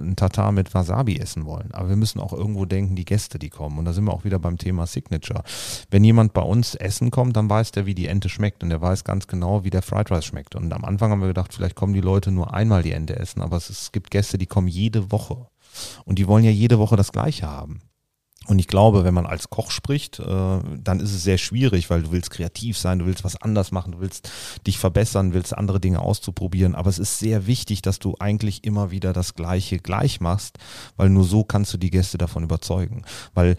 ein 0.00 0.16
Tatar 0.16 0.52
mit 0.52 0.74
Wasabi 0.74 1.18
essen 1.18 1.44
wollen. 1.44 1.70
Aber 1.72 1.88
wir 1.88 1.96
müssen 1.96 2.20
auch 2.20 2.32
irgendwo 2.32 2.64
denken, 2.64 2.96
die 2.96 3.04
Gäste, 3.04 3.38
die 3.38 3.50
kommen. 3.50 3.78
Und 3.78 3.84
da 3.84 3.92
sind 3.92 4.04
wir 4.04 4.12
auch 4.12 4.24
wieder 4.24 4.38
beim 4.38 4.58
Thema 4.58 4.86
Signature. 4.86 5.42
Wenn 5.90 6.04
jemand 6.04 6.32
bei 6.32 6.42
uns 6.42 6.74
essen 6.74 7.10
kommt, 7.10 7.36
dann 7.36 7.48
weiß 7.50 7.72
der, 7.72 7.86
wie 7.86 7.94
die 7.94 8.06
Ente 8.06 8.28
schmeckt. 8.28 8.62
Und 8.62 8.70
der 8.70 8.80
weiß 8.80 9.04
ganz 9.04 9.26
genau, 9.26 9.64
wie 9.64 9.70
der 9.70 9.82
Fried 9.82 10.10
Rice 10.10 10.24
schmeckt. 10.24 10.54
Und 10.54 10.72
am 10.72 10.84
Anfang 10.84 11.10
haben 11.10 11.20
wir 11.20 11.28
gedacht, 11.28 11.54
vielleicht 11.54 11.76
kommen 11.76 11.94
die 11.94 12.00
Leute 12.00 12.30
nur 12.30 12.54
einmal 12.54 12.82
die 12.82 12.92
Ente 12.92 13.16
essen. 13.16 13.42
Aber 13.42 13.56
es, 13.56 13.70
es 13.70 13.92
gibt 13.92 14.10
Gäste, 14.10 14.38
die 14.38 14.46
kommen 14.46 14.68
jede 14.68 15.12
Woche. 15.12 15.46
Und 16.04 16.18
die 16.18 16.26
wollen 16.26 16.44
ja 16.44 16.50
jede 16.50 16.78
Woche 16.78 16.96
das 16.96 17.12
Gleiche 17.12 17.46
haben. 17.46 17.80
Und 18.50 18.58
ich 18.58 18.66
glaube, 18.66 19.04
wenn 19.04 19.14
man 19.14 19.26
als 19.26 19.48
Koch 19.48 19.70
spricht, 19.70 20.18
äh, 20.18 20.24
dann 20.24 20.98
ist 20.98 21.14
es 21.14 21.22
sehr 21.22 21.38
schwierig, 21.38 21.88
weil 21.88 22.02
du 22.02 22.10
willst 22.10 22.32
kreativ 22.32 22.76
sein, 22.76 22.98
du 22.98 23.06
willst 23.06 23.22
was 23.22 23.40
anders 23.40 23.70
machen, 23.70 23.92
du 23.92 24.00
willst 24.00 24.28
dich 24.66 24.76
verbessern, 24.76 25.34
willst 25.34 25.56
andere 25.56 25.78
Dinge 25.78 26.00
auszuprobieren. 26.00 26.74
Aber 26.74 26.90
es 26.90 26.98
ist 26.98 27.20
sehr 27.20 27.46
wichtig, 27.46 27.80
dass 27.80 28.00
du 28.00 28.16
eigentlich 28.18 28.64
immer 28.64 28.90
wieder 28.90 29.12
das 29.12 29.34
Gleiche 29.34 29.78
gleich 29.78 30.20
machst, 30.20 30.58
weil 30.96 31.10
nur 31.10 31.22
so 31.22 31.44
kannst 31.44 31.72
du 31.74 31.78
die 31.78 31.90
Gäste 31.90 32.18
davon 32.18 32.42
überzeugen. 32.42 33.04
Weil 33.34 33.54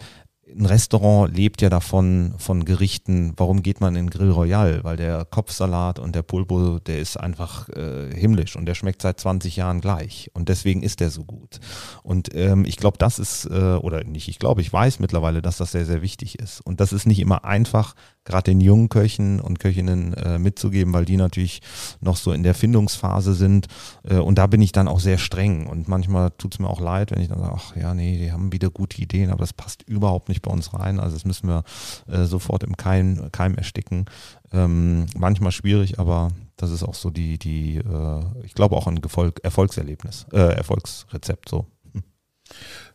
ein 0.56 0.66
Restaurant 0.66 1.34
lebt 1.34 1.62
ja 1.62 1.68
davon, 1.70 2.34
von 2.38 2.64
Gerichten. 2.64 3.32
Warum 3.36 3.62
geht 3.62 3.80
man 3.80 3.96
in 3.96 4.10
Grill 4.10 4.30
Royal? 4.30 4.84
Weil 4.84 4.96
der 4.96 5.24
Kopfsalat 5.24 5.98
und 5.98 6.14
der 6.14 6.22
Pulpo, 6.22 6.78
der 6.78 6.98
ist 6.98 7.16
einfach 7.16 7.68
äh, 7.70 8.14
himmlisch 8.14 8.56
und 8.56 8.66
der 8.66 8.74
schmeckt 8.74 9.02
seit 9.02 9.20
20 9.20 9.56
Jahren 9.56 9.80
gleich. 9.80 10.30
Und 10.34 10.48
deswegen 10.48 10.82
ist 10.82 11.00
der 11.00 11.10
so 11.10 11.24
gut. 11.24 11.60
Und 12.02 12.34
ähm, 12.34 12.64
ich 12.64 12.76
glaube, 12.76 12.98
das 12.98 13.18
ist, 13.18 13.46
äh, 13.46 13.76
oder 13.76 14.04
nicht, 14.04 14.28
ich 14.28 14.38
glaube, 14.38 14.60
ich 14.60 14.72
weiß 14.72 14.98
mittlerweile, 15.00 15.42
dass 15.42 15.56
das 15.56 15.72
sehr, 15.72 15.86
sehr 15.86 16.02
wichtig 16.02 16.38
ist. 16.38 16.60
Und 16.60 16.80
das 16.80 16.92
ist 16.92 17.06
nicht 17.06 17.20
immer 17.20 17.44
einfach, 17.44 17.94
gerade 18.24 18.50
den 18.50 18.60
jungen 18.60 18.88
Köchen 18.88 19.40
und 19.40 19.58
Köchinnen 19.58 20.14
äh, 20.14 20.38
mitzugeben, 20.38 20.92
weil 20.92 21.04
die 21.04 21.16
natürlich 21.16 21.60
noch 22.00 22.16
so 22.16 22.32
in 22.32 22.42
der 22.42 22.54
Findungsphase 22.54 23.34
sind. 23.34 23.66
Äh, 24.04 24.16
und 24.16 24.38
da 24.38 24.46
bin 24.46 24.62
ich 24.62 24.72
dann 24.72 24.88
auch 24.88 25.00
sehr 25.00 25.18
streng. 25.18 25.66
Und 25.66 25.88
manchmal 25.88 26.30
tut 26.30 26.54
es 26.54 26.58
mir 26.58 26.68
auch 26.68 26.80
leid, 26.80 27.10
wenn 27.10 27.20
ich 27.20 27.28
dann 27.28 27.40
sage, 27.40 27.54
ach 27.56 27.76
ja, 27.76 27.94
nee, 27.94 28.18
die 28.18 28.32
haben 28.32 28.52
wieder 28.52 28.70
gute 28.70 29.00
Ideen, 29.00 29.30
aber 29.30 29.40
das 29.40 29.52
passt 29.52 29.82
überhaupt 29.82 30.28
nicht 30.28 30.42
bei 30.42 30.50
uns 30.50 30.72
rein. 30.74 31.00
Also 31.00 31.16
das 31.16 31.24
müssen 31.24 31.48
wir 31.48 31.64
äh, 32.06 32.24
sofort 32.24 32.62
im 32.62 32.76
Keim, 32.76 33.28
Keim 33.32 33.54
ersticken. 33.56 34.06
Ähm, 34.52 35.06
manchmal 35.16 35.52
schwierig, 35.52 35.98
aber 35.98 36.30
das 36.56 36.70
ist 36.70 36.82
auch 36.82 36.94
so 36.94 37.10
die, 37.10 37.38
die 37.38 37.78
äh, 37.78 38.24
ich 38.44 38.54
glaube 38.54 38.76
auch 38.76 38.86
ein 38.86 39.00
Gefolg, 39.00 39.40
Erfolgserlebnis, 39.42 40.26
äh, 40.32 40.54
Erfolgsrezept 40.54 41.48
so. 41.48 41.66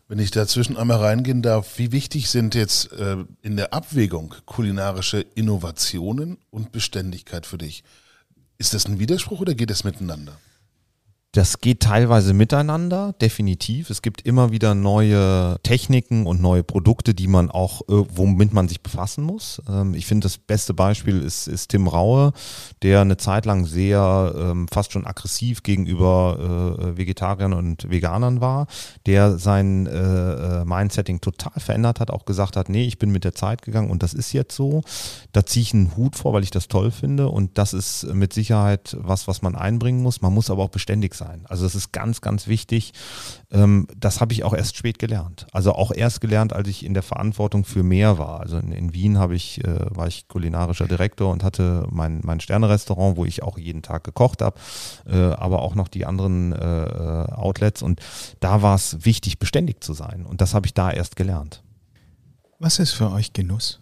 Wenn 0.09 0.19
ich 0.19 0.31
dazwischen 0.31 0.77
einmal 0.77 0.99
reingehen 0.99 1.41
darf, 1.41 1.77
wie 1.77 1.91
wichtig 1.91 2.29
sind 2.29 2.55
jetzt 2.55 2.93
äh, 2.93 3.17
in 3.41 3.57
der 3.57 3.73
Abwägung 3.73 4.33
kulinarische 4.45 5.19
Innovationen 5.19 6.37
und 6.49 6.71
Beständigkeit 6.71 7.45
für 7.45 7.57
dich? 7.57 7.83
Ist 8.57 8.73
das 8.73 8.85
ein 8.85 8.99
Widerspruch 8.99 9.41
oder 9.41 9.53
geht 9.53 9.69
es 9.69 9.83
miteinander? 9.83 10.39
Das 11.37 11.61
geht 11.61 11.81
teilweise 11.81 12.33
miteinander, 12.33 13.13
definitiv. 13.21 13.91
Es 13.91 14.01
gibt 14.01 14.21
immer 14.21 14.51
wieder 14.51 14.73
neue 14.73 15.59
Techniken 15.61 16.25
und 16.25 16.41
neue 16.41 16.63
Produkte, 16.63 17.13
die 17.13 17.27
man 17.27 17.51
auch, 17.51 17.81
äh, 17.81 18.05
womit 18.09 18.53
man 18.53 18.67
sich 18.67 18.81
befassen 18.81 19.23
muss. 19.23 19.61
Ähm, 19.69 19.93
ich 19.93 20.07
finde, 20.07 20.25
das 20.25 20.39
beste 20.39 20.73
Beispiel 20.73 21.21
ist, 21.21 21.47
ist 21.47 21.67
Tim 21.67 21.87
Raue, 21.87 22.33
der 22.81 23.01
eine 23.01 23.17
Zeit 23.17 23.45
lang 23.45 23.67
sehr 23.67 24.33
ähm, 24.35 24.67
fast 24.67 24.93
schon 24.93 25.05
aggressiv 25.05 25.61
gegenüber 25.61 26.79
äh, 26.79 26.97
Vegetariern 26.97 27.53
und 27.53 27.87
Veganern 27.87 28.41
war, 28.41 28.65
der 29.05 29.37
sein 29.37 29.85
äh, 29.85 30.65
Mindsetting 30.65 31.21
total 31.21 31.59
verändert 31.59 31.99
hat, 31.99 32.09
auch 32.09 32.25
gesagt 32.25 32.55
hat, 32.55 32.67
nee, 32.67 32.87
ich 32.87 32.97
bin 32.97 33.11
mit 33.11 33.23
der 33.23 33.35
Zeit 33.35 33.61
gegangen 33.61 33.91
und 33.91 34.01
das 34.01 34.15
ist 34.15 34.33
jetzt 34.33 34.55
so. 34.55 34.81
Da 35.33 35.45
ziehe 35.45 35.61
ich 35.61 35.75
einen 35.75 35.95
Hut 35.95 36.15
vor, 36.15 36.33
weil 36.33 36.41
ich 36.41 36.49
das 36.49 36.67
toll 36.67 36.89
finde 36.89 37.29
und 37.29 37.59
das 37.59 37.75
ist 37.75 38.11
mit 38.11 38.33
Sicherheit 38.33 38.97
was, 38.99 39.27
was 39.27 39.43
man 39.43 39.55
einbringen 39.55 40.01
muss. 40.01 40.23
Man 40.23 40.33
muss 40.33 40.49
aber 40.49 40.63
auch 40.63 40.69
beständig 40.69 41.13
sein. 41.13 41.26
Also 41.47 41.63
das 41.63 41.75
ist 41.75 41.91
ganz, 41.91 42.21
ganz 42.21 42.47
wichtig. 42.47 42.93
Ähm, 43.51 43.87
das 43.97 44.21
habe 44.21 44.33
ich 44.33 44.43
auch 44.43 44.53
erst 44.53 44.75
spät 44.77 44.99
gelernt. 44.99 45.47
Also 45.51 45.73
auch 45.73 45.91
erst 45.91 46.21
gelernt, 46.21 46.53
als 46.53 46.67
ich 46.67 46.85
in 46.85 46.93
der 46.93 47.03
Verantwortung 47.03 47.65
für 47.65 47.83
mehr 47.83 48.17
war. 48.17 48.39
Also 48.39 48.57
in, 48.57 48.71
in 48.71 48.93
Wien 48.93 49.17
habe 49.17 49.35
ich, 49.35 49.63
äh, 49.63 49.95
war 49.95 50.07
ich 50.07 50.27
kulinarischer 50.27 50.87
Direktor 50.87 51.31
und 51.31 51.43
hatte 51.43 51.87
mein, 51.89 52.21
mein 52.23 52.39
Sterne-Restaurant, 52.39 53.17
wo 53.17 53.25
ich 53.25 53.43
auch 53.43 53.57
jeden 53.57 53.81
Tag 53.81 54.03
gekocht 54.03 54.41
habe, 54.41 54.59
äh, 55.05 55.17
aber 55.17 55.61
auch 55.61 55.75
noch 55.75 55.87
die 55.87 56.05
anderen 56.05 56.53
äh, 56.53 56.55
Outlets. 56.55 57.81
Und 57.81 58.01
da 58.39 58.61
war 58.61 58.75
es 58.75 59.05
wichtig, 59.05 59.39
beständig 59.39 59.83
zu 59.83 59.93
sein. 59.93 60.25
Und 60.25 60.41
das 60.41 60.53
habe 60.53 60.65
ich 60.65 60.73
da 60.73 60.91
erst 60.91 61.15
gelernt. 61.15 61.63
Was 62.59 62.79
ist 62.79 62.93
für 62.93 63.11
euch 63.11 63.33
Genuss? 63.33 63.79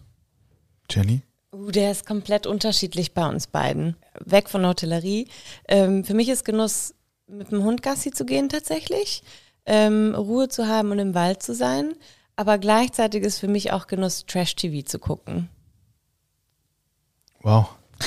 Jenny? 0.90 1.22
Uh, 1.52 1.70
der 1.70 1.90
ist 1.92 2.06
komplett 2.06 2.46
unterschiedlich 2.46 3.14
bei 3.14 3.26
uns 3.26 3.46
beiden. 3.46 3.96
Weg 4.24 4.50
von 4.50 4.62
der 4.62 4.70
Hotellerie. 4.70 5.28
Ähm, 5.68 6.04
für 6.04 6.14
mich 6.14 6.28
ist 6.28 6.44
Genuss, 6.44 6.94
mit 7.28 7.50
dem 7.50 7.64
Hund 7.64 7.82
Gassi 7.82 8.10
zu 8.10 8.24
gehen 8.24 8.48
tatsächlich, 8.48 9.22
ähm, 9.66 10.14
Ruhe 10.14 10.48
zu 10.48 10.66
haben 10.68 10.90
und 10.92 10.98
im 10.98 11.14
Wald 11.14 11.42
zu 11.42 11.54
sein. 11.54 11.94
Aber 12.36 12.58
gleichzeitig 12.58 13.22
ist 13.24 13.38
für 13.38 13.48
mich 13.48 13.72
auch 13.72 13.86
Genuss, 13.86 14.26
Trash-TV 14.26 14.84
zu 14.86 14.98
gucken. 14.98 15.48
Wow. 17.42 17.68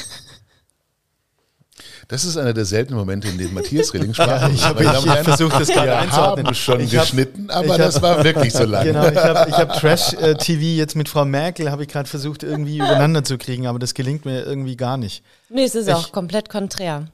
Das 2.08 2.26
ist 2.26 2.38
einer 2.38 2.54
der 2.54 2.66
seltenen 2.66 2.98
Momente, 2.98 3.28
in 3.28 3.38
denen 3.38 3.54
Matthias 3.54 3.94
Rilling 3.94 4.14
sprach. 4.16 4.50
ich 4.50 4.64
habe 4.66 4.80
und 4.80 5.06
Herren, 5.06 5.24
versucht, 5.24 5.60
das 5.60 5.68
gerade 5.68 5.96
einzuordnen. 5.96 6.48
haben 6.48 6.56
schon 6.56 6.80
Ich 6.80 6.96
hab- 6.96 7.04
geschnitten, 7.04 7.52
aber 7.52 7.66
ich 7.66 7.72
hab- 7.74 7.78
das 7.78 8.02
war 8.02 8.24
wirklich 8.24 8.52
so 8.52 8.64
lang. 8.64 8.84
Genau, 8.84 9.08
ich 9.08 9.16
habe 9.16 9.52
hab 9.52 9.80
Trash-TV 9.80 10.60
jetzt 10.76 10.96
mit 10.96 11.08
Frau 11.08 11.24
Merkel, 11.26 11.70
habe 11.70 11.84
ich 11.84 11.88
gerade 11.88 12.10
versucht, 12.10 12.41
irgendwie 12.41 12.78
übereinander 12.78 13.24
zu 13.24 13.38
kriegen, 13.38 13.68
aber 13.68 13.78
das 13.78 13.94
gelingt 13.94 14.26
mir 14.26 14.44
irgendwie 14.44 14.76
gar 14.76 14.98
nicht. 14.98 15.24
Nee, 15.50 15.66
es 15.66 15.76
ist 15.76 15.88
Ich- 15.88 15.94
auch 15.94 16.12
komplett 16.12 16.50
konträr. 16.50 17.06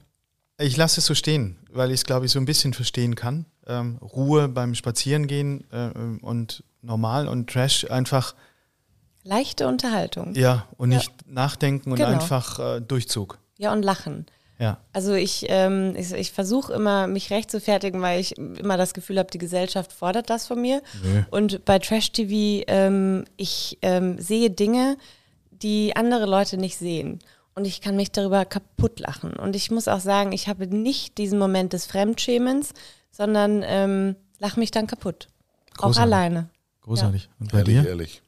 Ich 0.58 0.78
lasse 0.78 1.00
es 1.00 1.06
so 1.06 1.14
stehen, 1.14 1.58
weil 1.76 1.90
ich 1.90 2.00
es, 2.00 2.04
glaube 2.04 2.26
ich, 2.26 2.32
so 2.32 2.38
ein 2.38 2.44
bisschen 2.44 2.74
verstehen 2.74 3.14
kann. 3.14 3.46
Ähm, 3.66 3.98
Ruhe 4.02 4.48
beim 4.48 4.74
Spazierengehen 4.74 5.64
äh, 5.72 5.90
und 6.24 6.62
normal 6.82 7.28
und 7.28 7.50
Trash 7.50 7.90
einfach, 7.90 8.34
Leichte 9.24 9.66
Unterhaltung. 9.66 10.34
ja, 10.34 10.66
und 10.76 10.92
Ja. 10.92 10.98
nicht 10.98 11.12
nachdenken 11.26 11.90
und 11.90 11.96
Genau. 11.98 12.10
einfach 12.10 12.58
äh, 12.58 12.80
Durchzug. 12.80 13.38
Ja, 13.58 13.72
und 13.72 13.82
lachen. 13.82 14.26
Ja. 14.58 14.78
Also 14.92 15.12
ich, 15.14 15.46
ähm, 15.48 15.94
ich, 15.96 16.12
ich 16.12 16.32
versuche 16.32 16.72
immer, 16.72 17.06
mich 17.08 17.30
recht 17.30 17.50
zu 17.50 17.60
fertigen, 17.60 18.00
weil 18.00 18.20
ich 18.20 18.38
immer 18.38 18.76
das 18.76 18.94
Gefühl 18.94 19.18
habe, 19.18 19.30
die 19.30 19.38
Gesellschaft 19.38 19.92
fordert 19.92 20.30
das 20.30 20.46
von 20.46 20.60
mir. 20.60 20.80
Nö. 21.02 21.22
Und 21.30 21.64
bei 21.64 21.78
Trash 21.78 22.12
TV, 22.12 22.64
ähm, 22.68 23.24
ich 23.36 23.78
ähm, 23.82 24.18
sehe 24.18 24.48
Dinge, 24.50 24.96
die 25.50 25.94
andere 25.96 26.26
Leute 26.26 26.56
nicht 26.56 26.76
sehen. 26.78 27.18
Und 27.56 27.64
ich 27.64 27.80
kann 27.80 27.96
mich 27.96 28.12
darüber 28.12 28.44
kaputt 28.44 29.00
lachen. 29.00 29.32
Und 29.32 29.56
ich 29.56 29.70
muss 29.70 29.88
auch 29.88 30.00
sagen, 30.00 30.32
ich 30.32 30.46
habe 30.46 30.66
nicht 30.66 31.16
diesen 31.16 31.38
Moment 31.38 31.72
des 31.72 31.86
Fremdschämens, 31.86 32.74
sondern 33.10 33.62
ähm, 33.64 34.14
lach 34.38 34.58
mich 34.58 34.70
dann 34.70 34.86
kaputt. 34.86 35.28
Auch 35.78 35.86
Großartig. 35.86 36.02
alleine. 36.02 36.50
Großartig. 36.82 37.30
Und 37.40 37.52
bei 37.52 37.58
Ehrlich, 37.58 37.74
dir? 37.82 37.88
ehrlich. 37.88 38.22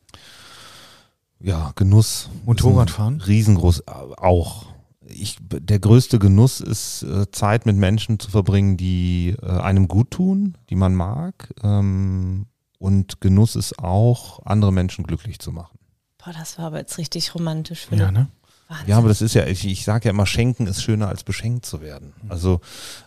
Ja, 1.41 1.73
Genuss. 1.77 2.31
Motorradfahren? 2.47 3.21
Riesengroß, 3.21 3.87
auch. 3.87 4.67
Ich, 5.07 5.37
der 5.41 5.79
größte 5.79 6.19
Genuss 6.19 6.61
ist, 6.61 7.03
äh, 7.03 7.31
Zeit 7.31 7.67
mit 7.67 7.77
Menschen 7.77 8.19
zu 8.19 8.31
verbringen, 8.31 8.79
die 8.79 9.37
äh, 9.43 9.47
einem 9.47 9.89
gut 9.89 10.11
tun, 10.11 10.57
die 10.71 10.75
man 10.75 10.95
mag. 10.95 11.53
Ähm, 11.63 12.47
und 12.79 13.21
Genuss 13.21 13.57
ist 13.57 13.79
auch, 13.79 14.41
andere 14.47 14.73
Menschen 14.73 15.05
glücklich 15.05 15.39
zu 15.39 15.53
machen. 15.53 15.79
Boah, 16.17 16.33
das 16.33 16.59
war 16.59 16.67
aber 16.67 16.79
jetzt 16.79 16.97
richtig 16.97 17.35
romantisch. 17.35 17.87
Philipp. 17.87 18.01
Ja, 18.01 18.11
ne? 18.11 18.29
Wahnsinn. 18.69 18.89
Ja, 18.89 18.99
aber 18.99 19.09
das 19.09 19.23
ist 19.23 19.35
ja, 19.35 19.47
ich, 19.47 19.67
ich 19.67 19.85
sage 19.85 20.05
ja 20.05 20.11
immer, 20.11 20.27
schenken 20.27 20.67
ist 20.67 20.83
schöner 20.83 21.09
als 21.09 21.25
beschenkt 21.25 21.65
zu 21.65 21.81
werden. 21.81 22.13
Also 22.29 22.61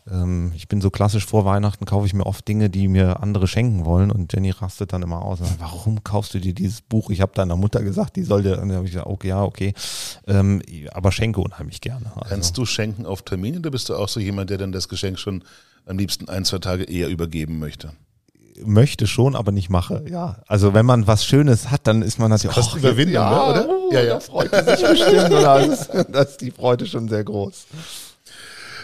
ähm, 0.09 0.51
ich 0.55 0.67
bin 0.67 0.81
so 0.81 0.89
klassisch 0.89 1.25
vor 1.25 1.45
Weihnachten, 1.45 1.85
kaufe 1.85 2.07
ich 2.07 2.13
mir 2.15 2.25
oft 2.25 2.47
Dinge, 2.47 2.71
die 2.71 2.87
mir 2.87 3.21
andere 3.21 3.47
schenken 3.47 3.85
wollen 3.85 4.09
und 4.09 4.33
Jenny 4.33 4.49
rastet 4.49 4.91
dann 4.91 5.03
immer 5.03 5.21
aus. 5.21 5.39
und 5.39 5.45
sagt, 5.47 5.59
Warum 5.59 6.03
kaufst 6.03 6.33
du 6.33 6.39
dir 6.39 6.53
dieses 6.53 6.81
Buch? 6.81 7.11
Ich 7.11 7.21
habe 7.21 7.33
deiner 7.35 7.55
Mutter 7.55 7.83
gesagt, 7.83 8.15
die 8.15 8.23
soll 8.23 8.41
dir, 8.41 8.59
und 8.59 8.69
dann 8.69 8.77
habe 8.77 8.85
ich 8.85 8.91
gesagt, 8.93 9.07
okay, 9.07 9.27
ja, 9.27 9.43
okay. 9.43 9.73
Ähm, 10.27 10.63
aber 10.91 11.11
schenke 11.11 11.41
unheimlich 11.41 11.79
gerne. 11.79 12.11
Also, 12.15 12.29
Kannst 12.29 12.57
du 12.57 12.65
schenken 12.65 13.05
auf 13.05 13.21
Termin 13.21 13.57
oder 13.59 13.69
bist 13.69 13.89
du 13.89 13.95
auch 13.95 14.09
so 14.09 14.19
jemand, 14.19 14.49
der 14.49 14.57
dann 14.57 14.71
das 14.71 14.89
Geschenk 14.89 15.19
schon 15.19 15.43
am 15.85 15.97
liebsten 15.97 16.27
ein, 16.27 16.43
zwei 16.43 16.57
Tage 16.57 16.85
eher 16.85 17.07
übergeben 17.09 17.59
möchte? 17.59 17.93
Möchte 18.63 19.07
schon, 19.07 19.35
aber 19.35 19.51
nicht 19.51 19.69
mache. 19.69 20.03
Ja, 20.09 20.37
also 20.47 20.73
wenn 20.73 20.85
man 20.85 21.07
was 21.07 21.25
Schönes 21.25 21.71
hat, 21.71 21.81
dann 21.87 22.01
ist 22.01 22.19
man 22.19 22.29
natürlich 22.29 22.55
Kostet 22.55 22.73
"Och, 22.75 22.79
Überwindung, 22.79 23.13
ja, 23.15 23.29
ne, 23.29 23.63
oder? 23.65 23.69
oh, 23.69 23.93
Ja, 23.93 24.01
ja. 24.01 24.13
Da 24.15 24.19
freut 24.19 24.51
sich 24.51 24.87
bestimmt. 24.87 25.31
Oder? 25.31 25.59
Ist, 25.71 25.89
das 26.09 26.29
ist 26.31 26.41
die 26.41 26.51
Freude 26.51 26.85
schon 26.85 27.07
sehr 27.09 27.23
groß. 27.23 27.65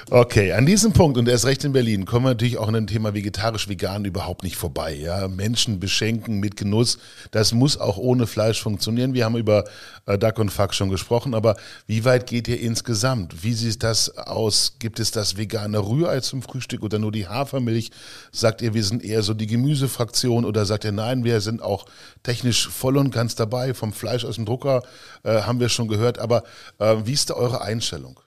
Okay, 0.09 0.53
an 0.53 0.65
diesem 0.65 0.93
Punkt 0.93 1.17
und 1.17 1.27
erst 1.27 1.43
recht 1.43 1.65
in 1.65 1.73
Berlin 1.73 2.05
kommen 2.05 2.23
wir 2.23 2.29
natürlich 2.29 2.57
auch 2.57 2.69
an 2.69 2.75
dem 2.75 2.87
Thema 2.87 3.13
vegetarisch-vegan 3.13 4.05
überhaupt 4.05 4.41
nicht 4.43 4.55
vorbei. 4.55 4.93
Ja, 4.93 5.27
Menschen 5.27 5.81
beschenken 5.81 6.39
mit 6.39 6.55
Genuss, 6.55 6.97
das 7.31 7.51
muss 7.51 7.77
auch 7.77 7.97
ohne 7.97 8.25
Fleisch 8.25 8.63
funktionieren. 8.63 9.13
Wir 9.13 9.25
haben 9.25 9.35
über 9.35 9.65
äh, 10.05 10.17
Duck 10.17 10.39
und 10.39 10.49
Fuck 10.49 10.73
schon 10.73 10.87
gesprochen, 10.87 11.33
aber 11.33 11.57
wie 11.87 12.05
weit 12.05 12.25
geht 12.25 12.47
ihr 12.47 12.57
insgesamt? 12.57 13.43
Wie 13.43 13.51
sieht 13.51 13.83
das 13.83 14.17
aus? 14.17 14.75
Gibt 14.79 15.01
es 15.01 15.11
das 15.11 15.35
vegane 15.35 15.77
Rührei 15.77 16.21
zum 16.21 16.41
Frühstück 16.41 16.83
oder 16.83 16.99
nur 16.99 17.11
die 17.11 17.27
Hafermilch? 17.27 17.91
Sagt 18.31 18.61
ihr, 18.61 18.73
wir 18.73 18.85
sind 18.85 19.03
eher 19.03 19.23
so 19.23 19.33
die 19.33 19.47
Gemüsefraktion 19.47 20.45
oder 20.45 20.65
sagt 20.65 20.85
ihr, 20.85 20.93
nein, 20.93 21.25
wir 21.25 21.41
sind 21.41 21.61
auch 21.61 21.85
technisch 22.23 22.69
voll 22.69 22.95
und 22.95 23.11
ganz 23.11 23.35
dabei? 23.35 23.73
Vom 23.73 23.91
Fleisch 23.91 24.23
aus 24.23 24.35
dem 24.35 24.45
Drucker 24.45 24.83
äh, 25.23 25.41
haben 25.41 25.59
wir 25.59 25.67
schon 25.67 25.89
gehört, 25.89 26.17
aber 26.17 26.43
äh, 26.79 26.95
wie 27.03 27.11
ist 27.11 27.29
da 27.29 27.33
eure 27.33 27.59
Einstellung? 27.59 28.17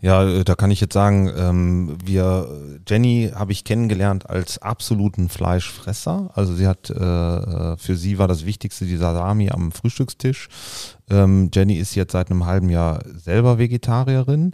Ja, 0.00 0.28
äh, 0.28 0.44
da 0.44 0.54
kann 0.54 0.70
ich 0.70 0.80
jetzt 0.80 0.94
sagen, 0.94 1.30
ähm, 1.36 1.98
wir, 2.04 2.80
Jenny 2.86 3.32
habe 3.34 3.52
ich 3.52 3.64
kennengelernt 3.64 4.30
als 4.30 4.62
absoluten 4.62 5.28
Fleischfresser. 5.28 6.30
Also 6.34 6.54
sie 6.54 6.68
hat, 6.68 6.90
äh, 6.90 6.94
äh, 6.94 7.76
für 7.76 7.96
sie 7.96 8.18
war 8.18 8.28
das 8.28 8.46
Wichtigste 8.46 8.84
die 8.84 8.96
Salami 8.96 9.50
am 9.50 9.72
Frühstückstisch. 9.72 10.48
Ähm, 11.10 11.50
Jenny 11.52 11.74
ist 11.74 11.96
jetzt 11.96 12.12
seit 12.12 12.30
einem 12.30 12.46
halben 12.46 12.70
Jahr 12.70 13.02
selber 13.16 13.58
Vegetarierin. 13.58 14.52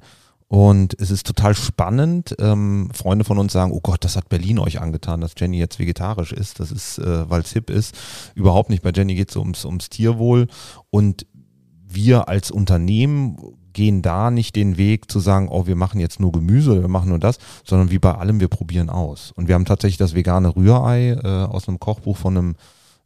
Und 0.48 0.94
es 1.00 1.10
ist 1.10 1.26
total 1.26 1.54
spannend. 1.54 2.36
Ähm, 2.38 2.90
Freunde 2.94 3.24
von 3.24 3.38
uns 3.38 3.52
sagen, 3.52 3.72
oh 3.72 3.80
Gott, 3.80 4.04
das 4.04 4.16
hat 4.16 4.28
Berlin 4.28 4.58
euch 4.58 4.80
angetan, 4.80 5.20
dass 5.20 5.32
Jenny 5.36 5.58
jetzt 5.58 5.78
vegetarisch 5.78 6.32
ist. 6.32 6.60
Das 6.60 6.70
ist, 6.70 6.98
äh, 6.98 7.28
weil 7.28 7.42
es 7.42 7.52
hip 7.52 7.70
ist. 7.70 7.94
Überhaupt 8.34 8.70
nicht. 8.70 8.82
Bei 8.82 8.92
Jenny 8.94 9.14
geht 9.14 9.30
es 9.30 9.36
ums, 9.36 9.64
ums 9.64 9.90
Tierwohl. 9.90 10.46
Und 10.90 11.26
wir 11.86 12.28
als 12.28 12.50
Unternehmen 12.50 13.36
gehen 13.74 14.00
da 14.00 14.30
nicht 14.30 14.56
den 14.56 14.78
Weg 14.78 15.10
zu 15.10 15.20
sagen, 15.20 15.48
oh, 15.50 15.66
wir 15.66 15.76
machen 15.76 16.00
jetzt 16.00 16.20
nur 16.20 16.32
Gemüse, 16.32 16.80
wir 16.80 16.88
machen 16.88 17.10
nur 17.10 17.18
das, 17.18 17.38
sondern 17.64 17.90
wie 17.90 17.98
bei 17.98 18.12
allem, 18.12 18.40
wir 18.40 18.48
probieren 18.48 18.88
aus. 18.88 19.32
Und 19.32 19.48
wir 19.48 19.54
haben 19.54 19.66
tatsächlich 19.66 19.98
das 19.98 20.14
vegane 20.14 20.56
Rührei 20.56 21.10
äh, 21.22 21.26
aus 21.26 21.68
einem 21.68 21.80
Kochbuch 21.80 22.16
von 22.16 22.36
einem 22.36 22.54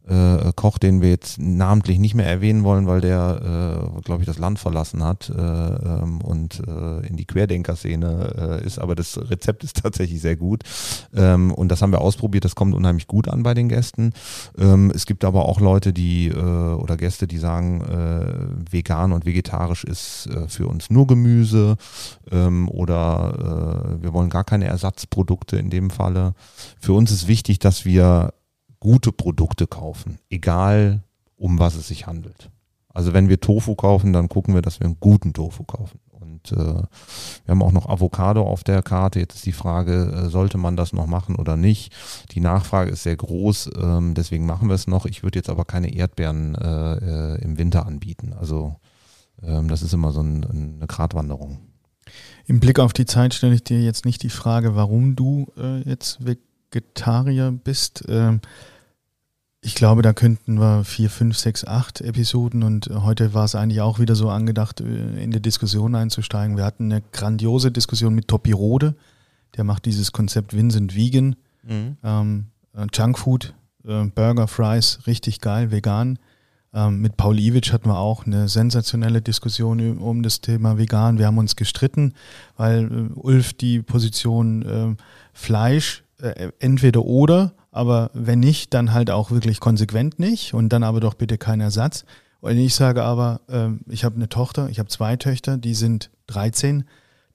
äh, 0.09 0.51
Koch, 0.55 0.77
den 0.79 1.01
wir 1.01 1.09
jetzt 1.09 1.39
namentlich 1.39 1.99
nicht 1.99 2.15
mehr 2.15 2.25
erwähnen 2.25 2.63
wollen, 2.63 2.87
weil 2.87 3.01
der, 3.01 3.91
äh, 3.97 4.01
glaube 4.01 4.23
ich, 4.23 4.25
das 4.25 4.39
Land 4.39 4.59
verlassen 4.59 5.03
hat 5.03 5.29
äh, 5.29 5.41
ähm, 5.41 6.21
und 6.21 6.61
äh, 6.67 7.05
in 7.07 7.15
die 7.15 7.25
Querdenker-Szene 7.25 8.59
äh, 8.61 8.65
ist. 8.65 8.79
Aber 8.79 8.95
das 8.95 9.19
Rezept 9.29 9.63
ist 9.63 9.77
tatsächlich 9.83 10.21
sehr 10.21 10.35
gut. 10.35 10.63
Ähm, 11.15 11.53
und 11.53 11.69
das 11.69 11.81
haben 11.81 11.91
wir 11.91 12.01
ausprobiert. 12.01 12.43
Das 12.43 12.55
kommt 12.55 12.73
unheimlich 12.73 13.07
gut 13.07 13.27
an 13.27 13.43
bei 13.43 13.53
den 13.53 13.69
Gästen. 13.69 14.13
Ähm, 14.57 14.91
es 14.93 15.05
gibt 15.05 15.23
aber 15.23 15.45
auch 15.45 15.59
Leute, 15.59 15.93
die 15.93 16.29
äh, 16.29 16.39
oder 16.39 16.97
Gäste, 16.97 17.27
die 17.27 17.37
sagen, 17.37 17.59
vegan 18.69 19.11
und 19.11 19.25
vegetarisch 19.25 19.83
ist 19.83 20.29
für 20.47 20.67
uns 20.67 20.89
nur 20.89 21.07
Gemüse 21.07 21.77
ähm, 22.31 22.67
oder 22.69 23.97
wir 24.01 24.13
wollen 24.13 24.29
gar 24.29 24.43
keine 24.43 24.65
Ersatzprodukte 24.65 25.57
in 25.57 25.69
dem 25.69 25.89
Falle. 25.89 26.33
Für 26.79 26.93
uns 26.93 27.11
ist 27.11 27.27
wichtig, 27.27 27.59
dass 27.59 27.85
wir 27.85 28.33
gute 28.79 29.11
Produkte 29.11 29.67
kaufen, 29.67 30.19
egal 30.29 31.03
um 31.35 31.59
was 31.59 31.75
es 31.75 31.87
sich 31.87 32.07
handelt. 32.07 32.49
Also 32.89 33.13
wenn 33.13 33.29
wir 33.29 33.39
Tofu 33.39 33.75
kaufen, 33.75 34.13
dann 34.13 34.29
gucken 34.29 34.53
wir, 34.53 34.61
dass 34.61 34.79
wir 34.79 34.85
einen 34.85 34.99
guten 34.99 35.33
Tofu 35.33 35.63
kaufen. 35.63 35.99
Und 36.11 36.51
äh, 36.51 36.55
wir 36.55 37.47
haben 37.47 37.61
auch 37.61 37.71
noch 37.71 37.87
Avocado 37.87 38.43
auf 38.43 38.63
der 38.63 38.81
Karte. 38.81 39.19
Jetzt 39.19 39.35
ist 39.35 39.45
die 39.45 39.51
Frage, 39.51 40.11
äh, 40.11 40.29
sollte 40.29 40.57
man 40.57 40.75
das 40.75 40.91
noch 40.91 41.07
machen 41.07 41.35
oder 41.35 41.55
nicht? 41.55 41.93
Die 42.31 42.39
Nachfrage 42.39 42.91
ist 42.91 43.03
sehr 43.03 43.15
groß, 43.15 43.71
ähm, 43.81 44.15
deswegen 44.15 44.45
machen 44.45 44.67
wir 44.67 44.75
es 44.75 44.87
noch. 44.87 45.05
Ich 45.05 45.23
würde 45.23 45.39
jetzt 45.39 45.49
aber 45.49 45.65
keine 45.65 45.93
Erdbeeren 45.93 46.55
äh, 46.55 47.35
äh 47.35 47.41
im 47.41 47.57
Winter 47.57 47.85
anbieten. 47.85 48.33
Also 48.37 48.75
ähm, 49.41 49.67
das 49.69 49.81
ist 49.81 49.93
immer 49.93 50.11
so 50.11 50.21
ein, 50.21 50.43
eine 50.43 50.87
Gratwanderung. 50.87 51.59
Im 52.45 52.59
Blick 52.59 52.79
auf 52.79 52.93
die 52.93 53.05
Zeit 53.05 53.33
stelle 53.33 53.53
ich 53.53 53.63
dir 53.63 53.81
jetzt 53.81 54.05
nicht 54.05 54.23
die 54.23 54.29
Frage, 54.29 54.75
warum 54.75 55.15
du 55.15 55.47
äh, 55.57 55.81
jetzt 55.81 56.25
Vegetarier 56.71 57.51
bist. 57.51 58.03
Ähm, 58.07 58.41
ich 59.61 59.75
glaube, 59.75 60.01
da 60.01 60.13
könnten 60.13 60.59
wir 60.59 60.85
vier, 60.85 61.09
fünf, 61.09 61.37
sechs, 61.37 61.65
acht 61.65 61.99
Episoden 61.99 62.63
und 62.63 62.89
heute 62.93 63.33
war 63.33 63.43
es 63.43 63.55
eigentlich 63.55 63.81
auch 63.81 63.99
wieder 63.99 64.15
so 64.15 64.29
angedacht, 64.29 64.79
äh, 64.79 65.23
in 65.23 65.31
die 65.31 65.41
Diskussion 65.41 65.95
einzusteigen. 65.95 66.55
Wir 66.55 66.65
hatten 66.65 66.91
eine 66.91 67.03
grandiose 67.11 67.71
Diskussion 67.71 68.15
mit 68.15 68.27
Topi 68.27 68.53
Rode, 68.53 68.95
der 69.57 69.65
macht 69.65 69.85
dieses 69.85 70.11
Konzept 70.11 70.55
Vincent 70.55 70.95
Vegan, 70.95 71.35
mhm. 71.63 71.97
ähm, 72.03 72.45
äh, 72.73 72.85
Junkfood, 72.93 73.53
äh, 73.85 74.05
Burger, 74.05 74.47
Fries, 74.47 74.99
richtig 75.07 75.41
geil, 75.41 75.71
vegan. 75.71 76.19
Ähm, 76.71 77.01
mit 77.01 77.17
Paul 77.17 77.39
Iwitsch 77.39 77.73
hatten 77.73 77.89
wir 77.89 77.97
auch 77.97 78.25
eine 78.25 78.47
sensationelle 78.47 79.21
Diskussion 79.21 79.97
um 79.97 80.21
das 80.21 80.39
Thema 80.39 80.77
vegan. 80.77 81.17
Wir 81.17 81.25
haben 81.25 81.39
uns 81.39 81.55
gestritten, 81.55 82.13
weil 82.55 82.85
äh, 82.85 83.19
Ulf 83.19 83.53
die 83.53 83.81
Position 83.81 84.61
äh, 84.61 84.95
Fleisch 85.33 86.03
äh, 86.21 86.51
entweder 86.59 87.05
oder, 87.05 87.53
aber 87.71 88.11
wenn 88.13 88.39
nicht, 88.39 88.73
dann 88.73 88.93
halt 88.93 89.11
auch 89.11 89.31
wirklich 89.31 89.59
konsequent 89.59 90.19
nicht 90.19 90.53
und 90.53 90.69
dann 90.69 90.83
aber 90.83 90.99
doch 90.99 91.13
bitte 91.13 91.37
kein 91.37 91.61
Ersatz. 91.61 92.05
Und 92.41 92.57
ich 92.57 92.73
sage 92.73 93.03
aber, 93.03 93.41
äh, 93.47 93.69
ich 93.91 94.03
habe 94.03 94.15
eine 94.15 94.29
Tochter, 94.29 94.69
ich 94.69 94.79
habe 94.79 94.89
zwei 94.89 95.15
Töchter, 95.17 95.57
die 95.57 95.73
sind 95.73 96.09
13, 96.27 96.85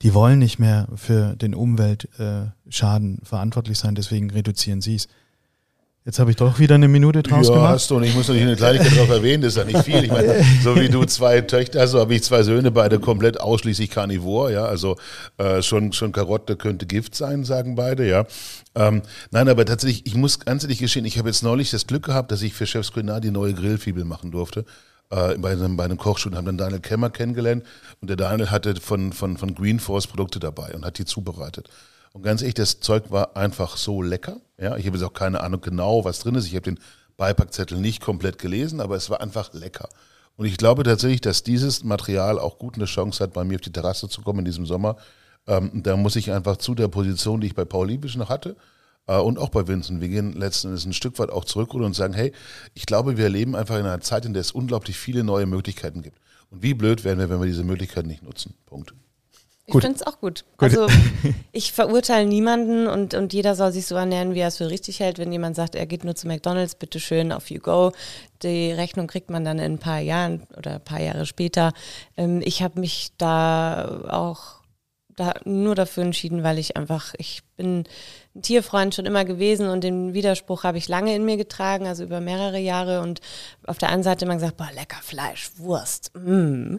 die 0.02 0.14
wollen 0.14 0.38
nicht 0.38 0.58
mehr 0.58 0.88
für 0.94 1.36
den 1.36 1.54
Umweltschaden 1.54 3.18
äh, 3.18 3.24
verantwortlich 3.24 3.78
sein, 3.78 3.94
deswegen 3.94 4.30
reduzieren 4.30 4.80
sie 4.80 4.96
es. 4.96 5.08
Jetzt 6.06 6.18
habe 6.18 6.30
ich 6.30 6.36
doch 6.36 6.58
wieder 6.58 6.74
eine 6.74 6.86
Minute 6.86 7.22
draus 7.22 7.48
ja, 7.48 7.54
gemacht. 7.54 7.70
hast 7.70 7.90
du 7.90 7.96
und 7.96 8.02
ich 8.02 8.14
muss 8.14 8.28
noch 8.28 8.34
nicht 8.34 8.44
eine 8.44 8.56
Kleinigkeit 8.56 8.94
darauf 8.94 9.08
erwähnen, 9.08 9.42
das 9.42 9.54
ist 9.54 9.56
ja 9.56 9.64
nicht 9.64 9.84
viel. 9.84 10.04
Ich 10.04 10.10
meine, 10.10 10.44
so 10.62 10.76
wie 10.76 10.90
du 10.90 11.06
zwei 11.06 11.40
Töchter 11.40 11.80
hast, 11.80 11.92
so 11.92 12.00
habe 12.00 12.14
ich 12.14 12.22
zwei 12.22 12.42
Söhne, 12.42 12.70
beide 12.70 13.00
komplett 13.00 13.40
ausschließlich 13.40 13.88
Carnivore, 13.88 14.52
ja, 14.52 14.66
also 14.66 14.96
äh, 15.38 15.62
schon, 15.62 15.94
schon 15.94 16.12
Karotte 16.12 16.56
könnte 16.56 16.84
Gift 16.84 17.14
sein, 17.14 17.44
sagen 17.44 17.74
beide, 17.74 18.06
ja. 18.06 18.26
Ähm, 18.74 19.00
nein, 19.30 19.48
aber 19.48 19.64
tatsächlich, 19.64 20.04
ich 20.04 20.14
muss 20.14 20.40
ganz 20.40 20.62
ehrlich 20.62 20.78
geschehen, 20.78 21.06
ich 21.06 21.18
habe 21.18 21.30
jetzt 21.30 21.42
neulich 21.42 21.70
das 21.70 21.86
Glück 21.86 22.04
gehabt, 22.04 22.30
dass 22.32 22.42
ich 22.42 22.52
für 22.52 22.66
Chefs 22.66 22.92
Cuisinart 22.92 23.24
die 23.24 23.30
neue 23.30 23.54
Grillfibel 23.54 24.04
machen 24.04 24.30
durfte. 24.30 24.66
Äh, 25.08 25.38
bei, 25.38 25.52
einem, 25.52 25.78
bei 25.78 25.84
einem 25.84 25.96
Kochstuhl 25.96 26.36
haben 26.36 26.44
dann 26.44 26.58
Daniel 26.58 26.80
Kemmer 26.80 27.08
kennengelernt 27.08 27.64
und 28.02 28.10
der 28.10 28.18
Daniel 28.18 28.50
hatte 28.50 28.74
von, 28.78 29.14
von, 29.14 29.38
von 29.38 29.54
Green 29.54 29.80
Force 29.80 30.06
Produkte 30.06 30.38
dabei 30.38 30.74
und 30.74 30.84
hat 30.84 30.98
die 30.98 31.06
zubereitet. 31.06 31.70
Und 32.14 32.22
ganz 32.22 32.42
ehrlich, 32.42 32.54
das 32.54 32.78
Zeug 32.78 33.10
war 33.10 33.36
einfach 33.36 33.76
so 33.76 34.00
lecker. 34.00 34.40
Ja, 34.56 34.76
ich 34.76 34.86
habe 34.86 34.96
jetzt 34.96 35.04
auch 35.04 35.12
keine 35.12 35.40
Ahnung 35.40 35.60
genau, 35.60 36.04
was 36.04 36.20
drin 36.20 36.36
ist. 36.36 36.46
Ich 36.46 36.54
habe 36.54 36.62
den 36.62 36.78
Beipackzettel 37.16 37.76
nicht 37.76 38.00
komplett 38.00 38.38
gelesen, 38.38 38.80
aber 38.80 38.94
es 38.94 39.10
war 39.10 39.20
einfach 39.20 39.52
lecker. 39.52 39.88
Und 40.36 40.46
ich 40.46 40.56
glaube 40.56 40.84
tatsächlich, 40.84 41.20
dass 41.20 41.42
dieses 41.42 41.82
Material 41.82 42.38
auch 42.38 42.58
gut 42.58 42.76
eine 42.76 42.84
Chance 42.84 43.22
hat, 43.22 43.32
bei 43.32 43.42
mir 43.42 43.56
auf 43.56 43.62
die 43.62 43.72
Terrasse 43.72 44.08
zu 44.08 44.22
kommen 44.22 44.40
in 44.40 44.44
diesem 44.44 44.64
Sommer. 44.64 44.96
Ähm, 45.48 45.82
da 45.82 45.96
muss 45.96 46.14
ich 46.14 46.30
einfach 46.30 46.56
zu 46.56 46.76
der 46.76 46.86
Position, 46.86 47.40
die 47.40 47.48
ich 47.48 47.54
bei 47.56 47.64
Paul 47.64 47.88
Liebisch 47.88 48.16
noch 48.16 48.28
hatte, 48.28 48.56
äh, 49.08 49.18
und 49.18 49.38
auch 49.38 49.48
bei 49.48 49.66
Vincent, 49.66 50.00
wir 50.00 50.08
gehen 50.08 50.34
letzten 50.34 50.68
Endes 50.68 50.84
ein 50.84 50.92
Stück 50.92 51.18
weit 51.18 51.30
auch 51.30 51.44
zurück 51.44 51.74
und 51.74 51.94
sagen, 51.94 52.14
hey, 52.14 52.32
ich 52.74 52.86
glaube, 52.86 53.16
wir 53.16 53.28
leben 53.28 53.56
einfach 53.56 53.74
in 53.74 53.86
einer 53.86 54.00
Zeit, 54.00 54.24
in 54.24 54.34
der 54.34 54.40
es 54.40 54.52
unglaublich 54.52 54.96
viele 54.96 55.24
neue 55.24 55.46
Möglichkeiten 55.46 56.02
gibt. 56.02 56.18
Und 56.50 56.62
wie 56.62 56.74
blöd 56.74 57.02
wären 57.02 57.18
wir, 57.18 57.28
wenn 57.28 57.40
wir 57.40 57.46
diese 57.46 57.64
Möglichkeiten 57.64 58.06
nicht 58.06 58.22
nutzen. 58.22 58.54
Punkt. 58.66 58.94
Ich 59.66 59.72
finde 59.72 59.94
es 59.94 60.02
auch 60.02 60.20
gut. 60.20 60.44
gut. 60.58 60.70
Also 60.70 60.86
ich 61.52 61.72
verurteile 61.72 62.26
niemanden 62.26 62.86
und, 62.86 63.14
und 63.14 63.32
jeder 63.32 63.54
soll 63.54 63.72
sich 63.72 63.86
so 63.86 63.94
ernähren, 63.94 64.34
wie 64.34 64.40
er 64.40 64.48
es 64.48 64.58
für 64.58 64.68
richtig 64.68 65.00
hält. 65.00 65.18
Wenn 65.18 65.32
jemand 65.32 65.56
sagt, 65.56 65.74
er 65.74 65.86
geht 65.86 66.04
nur 66.04 66.14
zu 66.14 66.26
McDonalds, 66.26 66.74
bitte 66.74 67.00
schön, 67.00 67.32
auf 67.32 67.50
you 67.50 67.60
go. 67.60 67.92
Die 68.42 68.72
Rechnung 68.72 69.06
kriegt 69.06 69.30
man 69.30 69.44
dann 69.44 69.58
in 69.58 69.74
ein 69.74 69.78
paar 69.78 70.00
Jahren 70.00 70.42
oder 70.56 70.74
ein 70.74 70.84
paar 70.84 71.00
Jahre 71.00 71.24
später. 71.24 71.72
Ähm, 72.16 72.42
ich 72.44 72.62
habe 72.62 72.78
mich 72.78 73.12
da 73.16 74.02
auch 74.10 74.64
da 75.16 75.34
nur 75.44 75.74
dafür 75.74 76.02
entschieden, 76.02 76.42
weil 76.42 76.58
ich 76.58 76.76
einfach, 76.76 77.14
ich 77.16 77.42
bin 77.56 77.84
Tierfreund 78.40 78.94
schon 78.94 79.06
immer 79.06 79.24
gewesen 79.24 79.68
und 79.68 79.84
den 79.84 80.12
Widerspruch 80.14 80.64
habe 80.64 80.78
ich 80.78 80.88
lange 80.88 81.14
in 81.14 81.24
mir 81.24 81.36
getragen, 81.36 81.86
also 81.86 82.02
über 82.02 82.20
mehrere 82.20 82.58
Jahre 82.58 83.00
und 83.00 83.20
auf 83.66 83.78
der 83.78 83.90
einen 83.90 84.02
Seite 84.02 84.24
immer 84.24 84.34
gesagt, 84.34 84.56
boah, 84.56 84.70
lecker 84.74 85.00
Fleisch, 85.02 85.50
Wurst, 85.56 86.10
mm. 86.14 86.76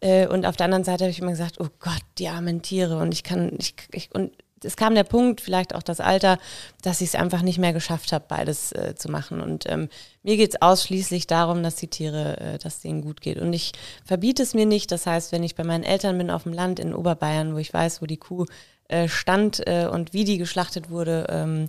Äh, 0.00 0.26
und 0.26 0.46
auf 0.46 0.56
der 0.56 0.64
anderen 0.64 0.84
Seite 0.84 1.04
habe 1.04 1.10
ich 1.10 1.20
immer 1.20 1.30
gesagt, 1.30 1.60
oh 1.60 1.68
Gott, 1.78 2.02
die 2.18 2.28
armen 2.28 2.62
Tiere 2.62 2.98
und 2.98 3.12
ich 3.12 3.22
kann, 3.22 3.52
ich, 3.58 3.74
ich 3.92 4.14
und 4.14 4.32
es 4.64 4.76
kam 4.76 4.94
der 4.94 5.04
Punkt, 5.04 5.40
vielleicht 5.40 5.74
auch 5.74 5.82
das 5.82 6.00
Alter, 6.00 6.38
dass 6.82 7.00
ich 7.00 7.08
es 7.08 7.14
einfach 7.14 7.42
nicht 7.42 7.58
mehr 7.58 7.72
geschafft 7.72 8.12
habe, 8.12 8.24
beides 8.26 8.72
äh, 8.72 8.94
zu 8.96 9.10
machen. 9.10 9.40
Und 9.40 9.64
ähm, 9.68 9.88
mir 10.22 10.36
geht 10.36 10.54
es 10.54 10.62
ausschließlich 10.62 11.26
darum, 11.26 11.62
dass 11.62 11.76
die 11.76 11.88
Tiere, 11.88 12.40
äh, 12.40 12.58
dass 12.58 12.80
denen 12.80 13.02
gut 13.02 13.20
geht. 13.20 13.38
Und 13.38 13.52
ich 13.52 13.72
verbiete 14.04 14.42
es 14.42 14.54
mir 14.54 14.66
nicht. 14.66 14.90
Das 14.90 15.06
heißt, 15.06 15.32
wenn 15.32 15.42
ich 15.42 15.54
bei 15.54 15.64
meinen 15.64 15.84
Eltern 15.84 16.16
bin 16.18 16.30
auf 16.30 16.44
dem 16.44 16.52
Land 16.52 16.80
in 16.80 16.94
Oberbayern, 16.94 17.54
wo 17.54 17.58
ich 17.58 17.72
weiß, 17.72 18.00
wo 18.00 18.06
die 18.06 18.16
Kuh 18.16 18.46
äh, 18.88 19.08
stand 19.08 19.66
äh, 19.66 19.88
und 19.90 20.12
wie 20.12 20.24
die 20.24 20.38
geschlachtet 20.38 20.90
wurde, 20.90 21.26
ähm, 21.28 21.68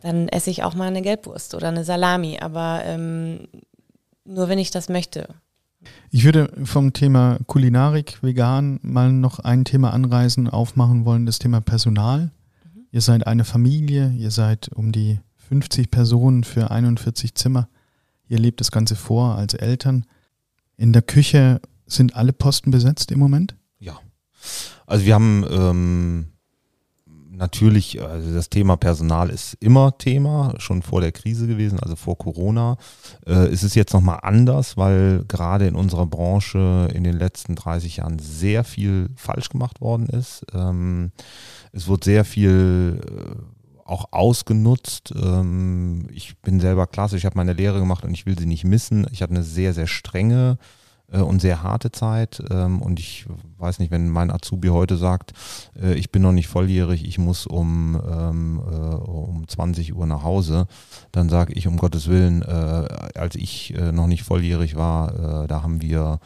dann 0.00 0.28
esse 0.28 0.50
ich 0.50 0.62
auch 0.62 0.74
mal 0.74 0.88
eine 0.88 1.02
Gelbwurst 1.02 1.54
oder 1.54 1.68
eine 1.68 1.84
Salami. 1.84 2.38
Aber 2.40 2.82
ähm, 2.84 3.48
nur 4.24 4.48
wenn 4.48 4.58
ich 4.58 4.70
das 4.70 4.88
möchte. 4.88 5.28
Ich 6.10 6.24
würde 6.24 6.52
vom 6.64 6.92
Thema 6.92 7.38
Kulinarik, 7.46 8.22
vegan 8.22 8.78
mal 8.82 9.12
noch 9.12 9.40
ein 9.40 9.64
Thema 9.64 9.92
anreisen, 9.92 10.48
aufmachen 10.48 11.04
wollen, 11.04 11.26
das 11.26 11.38
Thema 11.38 11.60
Personal. 11.60 12.30
Mhm. 12.64 12.86
Ihr 12.92 13.00
seid 13.00 13.26
eine 13.26 13.44
Familie, 13.44 14.12
ihr 14.16 14.30
seid 14.30 14.68
um 14.68 14.92
die 14.92 15.18
50 15.48 15.90
Personen 15.90 16.44
für 16.44 16.70
41 16.70 17.34
Zimmer. 17.34 17.68
Ihr 18.28 18.38
lebt 18.38 18.60
das 18.60 18.70
Ganze 18.70 18.96
vor 18.96 19.36
als 19.36 19.54
Eltern. 19.54 20.06
In 20.76 20.92
der 20.92 21.02
Küche 21.02 21.60
sind 21.86 22.16
alle 22.16 22.32
Posten 22.32 22.70
besetzt 22.70 23.10
im 23.10 23.18
Moment? 23.18 23.56
Ja. 23.78 23.98
Also 24.92 25.06
wir 25.06 25.14
haben 25.14 25.46
ähm, 25.50 26.26
natürlich, 27.30 28.02
also 28.02 28.34
das 28.34 28.50
Thema 28.50 28.76
Personal 28.76 29.30
ist 29.30 29.54
immer 29.54 29.96
Thema, 29.96 30.52
schon 30.58 30.82
vor 30.82 31.00
der 31.00 31.12
Krise 31.12 31.46
gewesen, 31.46 31.80
also 31.80 31.96
vor 31.96 32.18
Corona. 32.18 32.76
Äh, 33.26 33.46
es 33.46 33.62
ist 33.62 33.74
jetzt 33.74 33.94
nochmal 33.94 34.18
anders, 34.20 34.76
weil 34.76 35.24
gerade 35.28 35.66
in 35.66 35.76
unserer 35.76 36.04
Branche 36.04 36.90
in 36.92 37.04
den 37.04 37.16
letzten 37.16 37.54
30 37.54 37.96
Jahren 37.96 38.18
sehr 38.18 38.64
viel 38.64 39.08
falsch 39.16 39.48
gemacht 39.48 39.80
worden 39.80 40.08
ist. 40.10 40.44
Ähm, 40.52 41.12
es 41.72 41.88
wird 41.88 42.04
sehr 42.04 42.26
viel 42.26 43.00
äh, 43.02 43.88
auch 43.88 44.12
ausgenutzt. 44.12 45.14
Ähm, 45.16 46.06
ich 46.12 46.36
bin 46.42 46.60
selber 46.60 46.86
klasse, 46.86 47.16
ich 47.16 47.24
habe 47.24 47.38
meine 47.38 47.54
Lehre 47.54 47.78
gemacht 47.78 48.04
und 48.04 48.12
ich 48.12 48.26
will 48.26 48.38
sie 48.38 48.44
nicht 48.44 48.64
missen. 48.64 49.06
Ich 49.10 49.22
hatte 49.22 49.32
eine 49.32 49.42
sehr, 49.42 49.72
sehr 49.72 49.86
strenge 49.86 50.58
und 51.20 51.40
sehr 51.40 51.62
harte 51.62 51.92
Zeit. 51.92 52.42
Ähm, 52.50 52.80
und 52.80 52.98
ich 52.98 53.26
weiß 53.58 53.78
nicht, 53.78 53.90
wenn 53.90 54.08
mein 54.08 54.30
Azubi 54.30 54.68
heute 54.68 54.96
sagt, 54.96 55.32
äh, 55.80 55.94
ich 55.94 56.10
bin 56.10 56.22
noch 56.22 56.32
nicht 56.32 56.48
volljährig, 56.48 57.06
ich 57.06 57.18
muss 57.18 57.46
um, 57.46 58.00
ähm, 58.10 58.60
äh, 58.60 58.94
um 58.94 59.46
20 59.46 59.94
Uhr 59.94 60.06
nach 60.06 60.22
Hause, 60.22 60.66
dann 61.12 61.28
sage 61.28 61.52
ich 61.52 61.66
um 61.66 61.76
Gottes 61.76 62.08
Willen, 62.08 62.42
äh, 62.42 62.88
als 63.14 63.36
ich 63.36 63.74
äh, 63.74 63.92
noch 63.92 64.06
nicht 64.06 64.22
volljährig 64.22 64.76
war, 64.76 65.44
äh, 65.44 65.46
da 65.48 65.62
haben 65.62 65.82
wir 65.82 66.20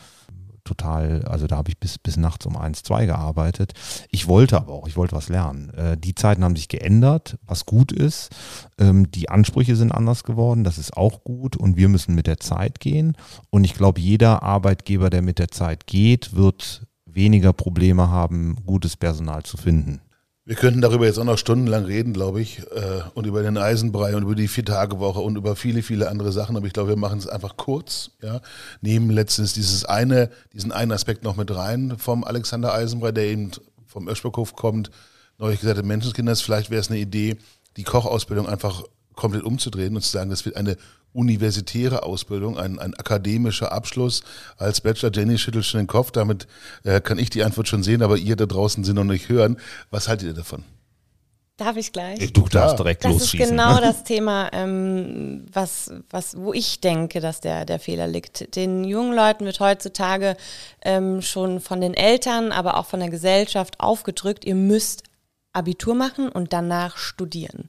total, 0.66 1.22
also 1.24 1.46
da 1.46 1.56
habe 1.56 1.70
ich 1.70 1.78
bis, 1.78 1.98
bis 1.98 2.16
nachts 2.16 2.44
um 2.44 2.56
eins, 2.56 2.82
zwei 2.82 3.06
gearbeitet. 3.06 3.72
Ich 4.10 4.28
wollte 4.28 4.58
aber 4.58 4.72
auch, 4.72 4.86
ich 4.86 4.96
wollte 4.96 5.16
was 5.16 5.28
lernen. 5.28 5.70
Äh, 5.70 5.96
die 5.96 6.14
Zeiten 6.14 6.44
haben 6.44 6.56
sich 6.56 6.68
geändert, 6.68 7.38
was 7.46 7.64
gut 7.64 7.92
ist. 7.92 8.30
Ähm, 8.78 9.10
die 9.10 9.30
Ansprüche 9.30 9.76
sind 9.76 9.92
anders 9.92 10.24
geworden, 10.24 10.64
das 10.64 10.76
ist 10.76 10.96
auch 10.96 11.24
gut 11.24 11.56
und 11.56 11.76
wir 11.76 11.88
müssen 11.88 12.14
mit 12.14 12.26
der 12.26 12.38
Zeit 12.38 12.80
gehen. 12.80 13.16
Und 13.50 13.64
ich 13.64 13.74
glaube, 13.74 14.00
jeder 14.00 14.42
Arbeitgeber, 14.42 15.08
der 15.08 15.22
mit 15.22 15.38
der 15.38 15.48
Zeit 15.48 15.86
geht, 15.86 16.34
wird 16.34 16.86
weniger 17.06 17.52
Probleme 17.52 18.10
haben, 18.10 18.56
gutes 18.66 18.96
Personal 18.96 19.42
zu 19.44 19.56
finden. 19.56 20.00
Wir 20.48 20.54
könnten 20.54 20.80
darüber 20.80 21.06
jetzt 21.06 21.18
auch 21.18 21.24
noch 21.24 21.38
stundenlang 21.38 21.86
reden, 21.86 22.12
glaube 22.12 22.40
ich, 22.40 22.60
äh, 22.60 23.02
und 23.14 23.26
über 23.26 23.42
den 23.42 23.58
Eisenbrei 23.58 24.14
und 24.14 24.22
über 24.22 24.36
die 24.36 24.46
Vier-Tage-Woche 24.46 25.18
und 25.18 25.36
über 25.36 25.56
viele, 25.56 25.82
viele 25.82 26.08
andere 26.08 26.30
Sachen. 26.30 26.56
Aber 26.56 26.68
ich 26.68 26.72
glaube, 26.72 26.90
wir 26.90 26.96
machen 26.96 27.18
es 27.18 27.26
einfach 27.26 27.56
kurz. 27.56 28.12
Ja, 28.22 28.40
nehmen 28.80 29.10
letztens 29.10 29.54
dieses 29.54 29.84
eine, 29.84 30.30
diesen 30.52 30.70
einen 30.70 30.92
Aspekt 30.92 31.24
noch 31.24 31.34
mit 31.34 31.52
rein 31.52 31.98
vom 31.98 32.22
Alexander 32.22 32.72
Eisenbrei, 32.72 33.10
der 33.10 33.24
eben 33.24 33.50
vom 33.88 34.06
Öschberghof 34.08 34.54
kommt. 34.54 34.92
Neulich 35.38 35.58
gesagt, 35.58 35.84
Menschenskinders, 35.84 36.42
vielleicht 36.42 36.70
wäre 36.70 36.80
es 36.80 36.90
eine 36.90 37.00
Idee, 37.00 37.38
die 37.76 37.82
Kochausbildung 37.82 38.48
einfach 38.48 38.84
komplett 39.16 39.42
umzudrehen 39.42 39.96
und 39.96 40.02
zu 40.02 40.10
sagen, 40.10 40.30
das 40.30 40.44
wird 40.44 40.54
eine 40.54 40.76
universitäre 41.16 42.02
Ausbildung, 42.02 42.58
ein, 42.58 42.78
ein 42.78 42.94
akademischer 42.94 43.72
Abschluss 43.72 44.22
als 44.56 44.80
Bachelor. 44.80 45.10
Jenny 45.12 45.38
schüttelt 45.38 45.64
schon 45.64 45.80
den 45.80 45.86
Kopf, 45.86 46.10
damit 46.10 46.46
äh, 46.84 47.00
kann 47.00 47.18
ich 47.18 47.30
die 47.30 47.42
Antwort 47.42 47.68
schon 47.68 47.82
sehen, 47.82 48.02
aber 48.02 48.16
ihr 48.16 48.36
da 48.36 48.46
draußen 48.46 48.84
sind 48.84 48.96
noch 48.96 49.04
nicht 49.04 49.28
hören. 49.28 49.56
Was 49.90 50.08
haltet 50.08 50.28
ihr 50.28 50.34
davon? 50.34 50.64
Darf 51.56 51.78
ich 51.78 51.90
gleich? 51.90 52.34
Du 52.34 52.46
darfst 52.48 52.78
direkt 52.78 53.02
Das 53.02 53.12
ist 53.12 53.20
losschießen. 53.20 53.48
genau 53.48 53.76
das 53.80 54.04
Thema, 54.04 54.50
ähm, 54.52 55.46
was, 55.50 55.90
was, 56.10 56.36
wo 56.36 56.52
ich 56.52 56.80
denke, 56.80 57.20
dass 57.20 57.40
der, 57.40 57.64
der 57.64 57.78
Fehler 57.78 58.06
liegt. 58.06 58.54
Den 58.56 58.84
jungen 58.84 59.14
Leuten 59.14 59.46
wird 59.46 59.58
heutzutage 59.60 60.36
ähm, 60.82 61.22
schon 61.22 61.60
von 61.60 61.80
den 61.80 61.94
Eltern, 61.94 62.52
aber 62.52 62.76
auch 62.76 62.84
von 62.84 63.00
der 63.00 63.08
Gesellschaft 63.08 63.80
aufgedrückt, 63.80 64.44
ihr 64.44 64.54
müsst 64.54 65.04
Abitur 65.54 65.94
machen 65.94 66.28
und 66.28 66.52
danach 66.52 66.98
studieren. 66.98 67.68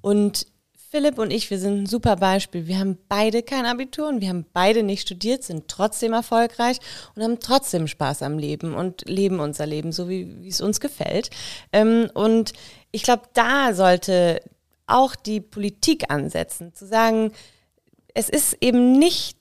Und 0.00 0.46
Philipp 0.94 1.18
und 1.18 1.32
ich, 1.32 1.50
wir 1.50 1.58
sind 1.58 1.82
ein 1.82 1.86
super 1.86 2.14
Beispiel. 2.14 2.68
Wir 2.68 2.78
haben 2.78 2.96
beide 3.08 3.42
kein 3.42 3.66
Abitur 3.66 4.06
und 4.06 4.20
wir 4.20 4.28
haben 4.28 4.46
beide 4.52 4.84
nicht 4.84 5.00
studiert, 5.02 5.42
sind 5.42 5.66
trotzdem 5.66 6.12
erfolgreich 6.12 6.78
und 7.16 7.24
haben 7.24 7.40
trotzdem 7.40 7.88
Spaß 7.88 8.22
am 8.22 8.38
Leben 8.38 8.74
und 8.74 9.02
leben 9.08 9.40
unser 9.40 9.66
Leben 9.66 9.90
so, 9.90 10.08
wie, 10.08 10.40
wie 10.40 10.48
es 10.48 10.60
uns 10.60 10.78
gefällt. 10.78 11.30
Ähm, 11.72 12.08
und 12.14 12.52
ich 12.92 13.02
glaube, 13.02 13.24
da 13.32 13.74
sollte 13.74 14.40
auch 14.86 15.16
die 15.16 15.40
Politik 15.40 16.12
ansetzen, 16.12 16.72
zu 16.74 16.86
sagen, 16.86 17.32
es 18.14 18.28
ist 18.28 18.58
eben 18.60 18.96
nicht 18.96 19.36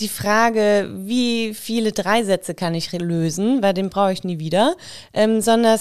die 0.00 0.10
Frage, 0.10 0.90
wie 0.94 1.54
viele 1.54 1.92
Dreisätze 1.92 2.54
kann 2.54 2.74
ich 2.74 2.92
lösen, 2.92 3.62
weil 3.62 3.72
den 3.72 3.88
brauche 3.88 4.12
ich 4.12 4.24
nie 4.24 4.40
wieder, 4.40 4.76
ähm, 5.14 5.40
sondern 5.40 5.80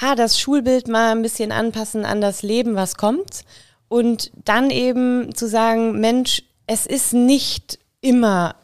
ah, 0.00 0.16
das 0.16 0.40
Schulbild 0.40 0.88
mal 0.88 1.12
ein 1.12 1.22
bisschen 1.22 1.52
anpassen 1.52 2.04
an 2.04 2.20
das 2.20 2.42
Leben, 2.42 2.74
was 2.74 2.96
kommt 2.96 3.44
und 3.92 4.32
dann 4.44 4.70
eben 4.70 5.34
zu 5.34 5.46
sagen, 5.46 6.00
Mensch, 6.00 6.42
es 6.66 6.86
ist 6.86 7.12
nicht 7.12 7.78
immer 8.00 8.54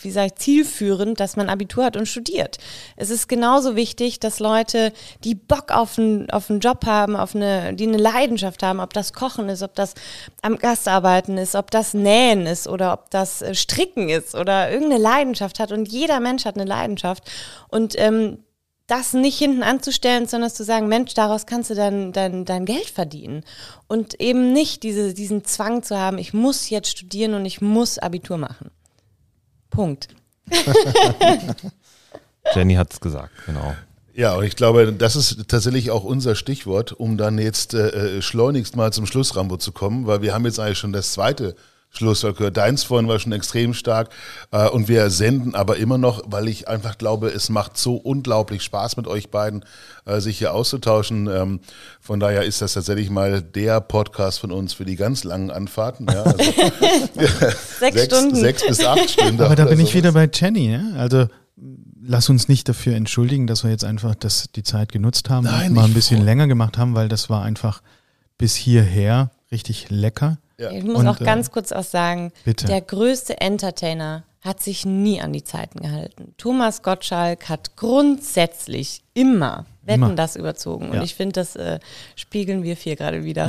wie 0.00 0.10
sage 0.10 0.28
ich, 0.28 0.34
zielführend, 0.36 1.18
dass 1.18 1.36
man 1.36 1.48
Abitur 1.48 1.84
hat 1.84 1.96
und 1.96 2.06
studiert. 2.06 2.58
Es 2.96 3.10
ist 3.10 3.28
genauso 3.28 3.74
wichtig, 3.76 4.20
dass 4.20 4.38
Leute, 4.38 4.92
die 5.24 5.34
Bock 5.34 5.72
auf 5.72 5.98
einen, 5.98 6.30
auf 6.30 6.50
einen 6.50 6.60
Job 6.60 6.86
haben, 6.86 7.16
auf 7.16 7.34
eine, 7.34 7.74
die 7.74 7.86
eine 7.86 7.96
Leidenschaft 7.96 8.62
haben, 8.62 8.78
ob 8.78 8.92
das 8.92 9.12
Kochen 9.12 9.48
ist, 9.48 9.62
ob 9.62 9.74
das 9.74 9.94
am 10.40 10.56
Gastarbeiten 10.56 11.36
ist, 11.36 11.56
ob 11.56 11.72
das 11.72 11.94
Nähen 11.94 12.46
ist 12.46 12.68
oder 12.68 12.92
ob 12.92 13.10
das 13.10 13.42
äh, 13.42 13.54
Stricken 13.54 14.08
ist 14.08 14.34
oder 14.34 14.70
irgendeine 14.70 15.02
Leidenschaft 15.02 15.58
hat. 15.58 15.72
Und 15.72 15.88
jeder 15.88 16.20
Mensch 16.20 16.44
hat 16.44 16.56
eine 16.56 16.64
Leidenschaft. 16.64 17.24
Und 17.68 17.94
ähm, 17.98 18.38
das 18.88 19.12
nicht 19.12 19.38
hinten 19.38 19.62
anzustellen, 19.62 20.26
sondern 20.26 20.50
zu 20.50 20.64
sagen, 20.64 20.88
Mensch, 20.88 21.14
daraus 21.14 21.46
kannst 21.46 21.70
du 21.70 21.74
dein, 21.74 22.12
dein, 22.12 22.44
dein 22.44 22.64
Geld 22.64 22.90
verdienen. 22.90 23.44
Und 23.86 24.20
eben 24.20 24.52
nicht 24.52 24.82
diese, 24.82 25.14
diesen 25.14 25.44
Zwang 25.44 25.82
zu 25.82 25.96
haben, 25.96 26.18
ich 26.18 26.32
muss 26.34 26.70
jetzt 26.70 26.88
studieren 26.88 27.34
und 27.34 27.44
ich 27.44 27.60
muss 27.60 27.98
Abitur 27.98 28.38
machen. 28.38 28.70
Punkt. 29.70 30.08
Jenny 32.54 32.74
hat 32.74 32.92
es 32.92 33.00
gesagt, 33.00 33.30
genau. 33.44 33.76
Ja, 34.14 34.34
und 34.34 34.44
ich 34.44 34.56
glaube, 34.56 34.92
das 34.92 35.14
ist 35.14 35.48
tatsächlich 35.48 35.90
auch 35.90 36.02
unser 36.02 36.34
Stichwort, 36.34 36.92
um 36.92 37.18
dann 37.18 37.38
jetzt 37.38 37.74
äh, 37.74 38.22
schleunigst 38.22 38.74
mal 38.74 38.92
zum 38.92 39.06
Schluss, 39.06 39.36
Rambo, 39.36 39.58
zu 39.58 39.70
kommen, 39.70 40.06
weil 40.06 40.22
wir 40.22 40.32
haben 40.32 40.46
jetzt 40.46 40.58
eigentlich 40.58 40.78
schon 40.78 40.92
das 40.92 41.12
zweite 41.12 41.44
Schlusswort 41.50 41.77
gehört. 41.90 42.56
Deins 42.56 42.84
vorhin 42.84 43.08
war 43.08 43.18
schon 43.18 43.32
extrem 43.32 43.74
stark 43.74 44.10
äh, 44.50 44.68
und 44.68 44.88
wir 44.88 45.10
senden 45.10 45.54
aber 45.54 45.76
immer 45.76 45.98
noch, 45.98 46.22
weil 46.26 46.48
ich 46.48 46.68
einfach 46.68 46.98
glaube, 46.98 47.28
es 47.28 47.48
macht 47.48 47.76
so 47.76 47.96
unglaublich 47.96 48.62
Spaß 48.62 48.96
mit 48.96 49.06
euch 49.06 49.30
beiden, 49.30 49.64
äh, 50.04 50.20
sich 50.20 50.38
hier 50.38 50.54
auszutauschen. 50.54 51.26
Ähm, 51.26 51.60
von 52.00 52.20
daher 52.20 52.44
ist 52.44 52.62
das 52.62 52.74
tatsächlich 52.74 53.10
mal 53.10 53.42
der 53.42 53.80
Podcast 53.80 54.40
von 54.40 54.52
uns 54.52 54.74
für 54.74 54.84
die 54.84 54.96
ganz 54.96 55.24
langen 55.24 55.50
Anfahrten. 55.50 56.06
Ja, 56.06 56.22
also, 56.22 56.38
Sechs 57.78 58.04
Stunden. 58.04 58.36
Sechs 58.36 58.66
bis 58.66 58.84
acht 58.84 59.10
Stunden. 59.10 59.42
Aber 59.42 59.56
da 59.56 59.64
bin 59.64 59.80
ich 59.80 59.94
wieder 59.94 60.12
bei 60.12 60.28
Jenny. 60.32 60.72
Ja? 60.72 60.82
Also 60.96 61.26
lass 62.00 62.28
uns 62.28 62.48
nicht 62.48 62.68
dafür 62.68 62.96
entschuldigen, 62.96 63.46
dass 63.46 63.64
wir 63.64 63.70
jetzt 63.70 63.84
einfach 63.84 64.14
das, 64.14 64.50
die 64.54 64.62
Zeit 64.62 64.92
genutzt 64.92 65.30
haben 65.30 65.44
Nein, 65.44 65.68
und 65.68 65.74
mal 65.74 65.84
ein 65.84 65.94
bisschen 65.94 66.24
länger 66.24 66.46
gemacht 66.46 66.78
haben, 66.78 66.94
weil 66.94 67.08
das 67.08 67.28
war 67.28 67.42
einfach 67.42 67.82
bis 68.38 68.54
hierher 68.54 69.30
richtig 69.50 69.90
lecker. 69.90 70.38
Ja. 70.58 70.70
Ich 70.72 70.84
muss 70.84 70.98
Und, 70.98 71.08
auch 71.08 71.20
äh, 71.20 71.24
ganz 71.24 71.50
kurz 71.50 71.70
was 71.70 71.90
sagen. 71.90 72.32
bitte. 72.44 72.66
Der 72.66 72.80
größte 72.80 73.40
Entertainer 73.40 74.24
hat 74.40 74.62
sich 74.62 74.86
nie 74.86 75.20
an 75.20 75.32
die 75.32 75.44
Zeiten 75.44 75.80
gehalten. 75.80 76.34
Thomas 76.38 76.82
Gottschalk 76.82 77.48
hat 77.48 77.76
grundsätzlich 77.76 79.02
immer 79.14 79.66
Wetten 79.84 80.02
Immer. 80.02 80.14
das 80.14 80.36
überzogen. 80.36 80.90
Und 80.90 80.96
Ja. 80.96 81.02
ich 81.02 81.14
finde, 81.14 81.32
das 81.32 81.56
äh, 81.56 81.78
spiegeln 82.14 82.62
wir 82.62 82.76
vier 82.76 82.94
gerade 82.94 83.24
wieder. 83.24 83.48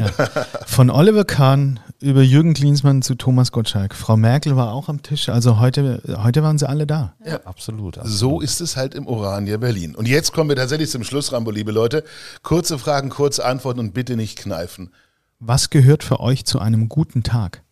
Von 0.67 0.89
Oliver 0.89 1.25
Kahn 1.25 1.81
über 1.99 2.21
Jürgen 2.21 2.53
Klinsmann 2.53 3.01
zu 3.01 3.15
Thomas 3.15 3.51
Gottschalk. 3.51 3.93
Frau 3.93 4.15
Merkel 4.15 4.55
war 4.55 4.71
auch 4.73 4.87
am 4.87 5.01
Tisch. 5.01 5.27
Also 5.27 5.59
heute, 5.59 6.01
heute 6.23 6.41
waren 6.41 6.57
sie 6.57 6.67
alle 6.69 6.87
da. 6.87 7.13
Absolut. 7.43 7.97
absolut. 7.97 7.99
So 8.07 8.39
ist 8.39 8.61
es 8.61 8.77
halt 8.77 8.95
im 8.95 9.05
Orania 9.05 9.57
Berlin. 9.57 9.95
Und 9.95 10.07
jetzt 10.07 10.31
kommen 10.31 10.47
wir 10.49 10.55
tatsächlich 10.55 10.89
zum 10.89 11.03
Schluss, 11.03 11.33
Rambo, 11.33 11.51
liebe 11.51 11.71
Leute. 11.73 12.05
Kurze 12.41 12.79
Fragen, 12.79 13.09
kurze 13.09 13.43
Antworten 13.43 13.79
und 13.81 13.93
bitte 13.93 14.15
nicht 14.15 14.39
kneifen. 14.39 14.91
Was 15.39 15.69
gehört 15.69 16.03
für 16.03 16.19
euch 16.19 16.45
zu 16.45 16.59
einem 16.59 16.89
guten 16.89 17.23
Tag? 17.23 17.63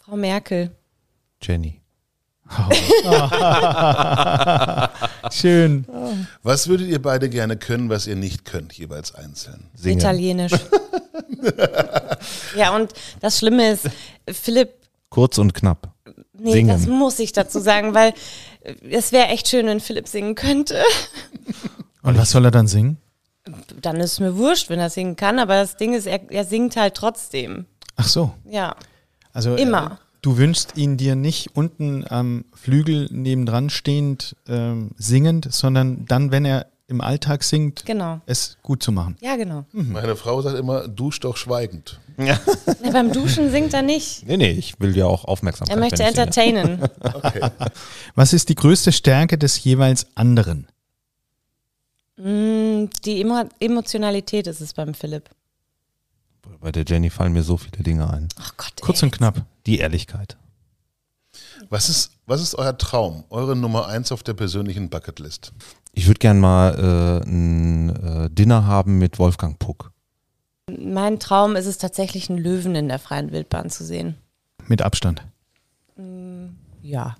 Frau 0.00 0.16
Merkel. 0.16 0.72
Jenny. 1.40 1.80
Schön. 5.30 5.86
Was 6.42 6.66
würdet 6.66 6.88
ihr 6.88 7.00
beide 7.00 7.28
gerne 7.30 7.56
können, 7.56 7.88
was 7.88 8.08
ihr 8.08 8.16
nicht 8.16 8.44
könnt, 8.44 8.72
jeweils 8.72 9.14
einzeln? 9.14 9.70
Singen. 9.74 10.00
Italienisch. 10.00 10.52
ja, 12.56 12.74
und 12.74 12.92
das 13.20 13.38
Schlimme 13.38 13.70
ist, 13.70 13.88
Philipp, 14.30 14.70
Kurz 15.08 15.38
und 15.38 15.54
knapp. 15.54 15.94
nee, 16.32 16.52
Singen. 16.52 16.68
das 16.68 16.86
muss 16.86 17.18
ich 17.20 17.32
dazu 17.32 17.60
sagen, 17.60 17.94
weil 17.94 18.12
es 18.90 19.12
wäre 19.12 19.28
echt 19.28 19.48
schön, 19.48 19.66
wenn 19.66 19.80
Philipp 19.80 20.08
singen 20.08 20.34
könnte. 20.34 20.82
Und 22.02 22.18
was 22.18 22.30
soll 22.30 22.44
er 22.46 22.50
dann 22.50 22.66
singen? 22.66 22.96
Dann 23.80 23.96
ist 23.96 24.12
es 24.12 24.20
mir 24.20 24.36
wurscht, 24.36 24.70
wenn 24.70 24.78
er 24.78 24.90
singen 24.90 25.16
kann, 25.16 25.38
aber 25.38 25.54
das 25.54 25.76
Ding 25.76 25.94
ist, 25.94 26.06
er, 26.06 26.20
er 26.30 26.44
singt 26.44 26.76
halt 26.76 26.94
trotzdem. 26.94 27.66
Ach 27.96 28.06
so. 28.06 28.32
Ja. 28.48 28.76
Also 29.32 29.56
Immer. 29.56 29.98
Äh, 30.00 30.04
du 30.22 30.36
wünschst 30.38 30.76
ihn 30.76 30.96
dir 30.96 31.16
nicht 31.16 31.56
unten 31.56 32.04
am 32.08 32.44
Flügel 32.54 33.08
nebendran 33.10 33.68
stehend 33.70 34.36
ähm, 34.46 34.90
singend, 34.96 35.48
sondern 35.52 36.04
dann, 36.06 36.30
wenn 36.30 36.44
er 36.44 36.66
im 36.86 37.00
Alltag 37.00 37.42
singt, 37.42 37.84
Genau. 37.86 38.20
es 38.26 38.58
gut 38.62 38.82
zu 38.82 38.92
machen. 38.92 39.16
Ja, 39.20 39.36
genau. 39.36 39.64
Meine 39.72 40.14
Frau 40.14 40.42
sagt 40.42 40.58
immer, 40.58 40.86
dusch 40.86 41.20
doch 41.20 41.36
schweigend. 41.38 41.98
Na, 42.18 42.38
beim 42.92 43.10
Duschen 43.12 43.50
singt 43.50 43.72
er 43.72 43.80
nicht. 43.82 44.26
Nee, 44.26 44.36
nee, 44.36 44.50
ich 44.50 44.78
will 44.78 44.94
ja 44.96 45.06
auch 45.06 45.24
Aufmerksamkeit. 45.24 45.74
Er 45.74 45.80
möchte 45.80 46.02
entertainen. 46.02 46.82
Okay. 47.00 47.48
Was 48.14 48.32
ist 48.34 48.50
die 48.50 48.54
größte 48.54 48.92
Stärke 48.92 49.38
des 49.38 49.64
jeweils 49.64 50.06
anderen? 50.14 50.66
Mm, 52.22 52.88
Die 53.04 53.20
Emo 53.20 53.44
Emotionalität 53.58 54.46
ist 54.46 54.60
es 54.60 54.72
beim 54.74 54.94
Philipp. 54.94 55.28
Bei 56.60 56.70
der 56.70 56.84
Jenny 56.86 57.10
fallen 57.10 57.32
mir 57.32 57.42
so 57.42 57.56
viele 57.56 57.82
Dinge 57.82 58.08
ein. 58.10 58.28
Ach 58.38 58.56
Gott. 58.56 58.74
Kurz 58.80 59.02
ey. 59.02 59.06
und 59.06 59.12
knapp. 59.12 59.42
Die 59.66 59.78
Ehrlichkeit. 59.78 60.36
Was 61.70 61.88
ist, 61.88 62.12
was 62.26 62.40
ist 62.42 62.54
euer 62.56 62.76
Traum, 62.76 63.24
eure 63.30 63.56
Nummer 63.56 63.86
eins 63.88 64.12
auf 64.12 64.22
der 64.22 64.34
persönlichen 64.34 64.90
Bucketlist? 64.90 65.52
Ich 65.92 66.06
würde 66.06 66.18
gern 66.18 66.38
mal 66.40 67.22
äh, 67.24 67.28
ein 67.28 67.90
äh, 67.96 68.30
Dinner 68.30 68.66
haben 68.66 68.98
mit 68.98 69.18
Wolfgang 69.18 69.58
Puck. 69.58 69.92
Mein 70.78 71.18
Traum 71.18 71.56
ist 71.56 71.66
es 71.66 71.78
tatsächlich, 71.78 72.30
einen 72.30 72.38
Löwen 72.38 72.74
in 72.74 72.88
der 72.88 72.98
freien 72.98 73.32
Wildbahn 73.32 73.70
zu 73.70 73.84
sehen. 73.84 74.16
Mit 74.68 74.82
Abstand. 74.82 75.22
Ja. 76.82 77.16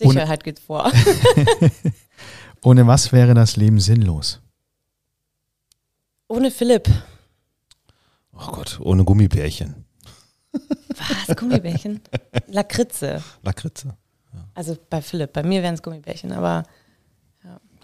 Ohne- 0.00 0.12
Sicherheit 0.12 0.44
geht 0.44 0.58
vor. 0.58 0.92
Ohne 2.64 2.86
was 2.86 3.12
wäre 3.12 3.34
das 3.34 3.56
Leben 3.56 3.80
sinnlos? 3.80 4.40
Ohne 6.28 6.50
Philipp. 6.50 6.88
Oh 8.32 8.50
Gott, 8.52 8.80
ohne 8.80 9.04
Gummibärchen. 9.04 9.84
Was? 10.52 11.36
Gummibärchen? 11.36 12.00
Lakritze. 12.48 13.22
Lakritze. 13.42 13.96
Also 14.54 14.76
bei 14.90 15.00
Philipp. 15.02 15.32
Bei 15.32 15.42
mir 15.42 15.62
wären 15.62 15.74
es 15.74 15.82
Gummibärchen, 15.82 16.32
aber 16.32 16.64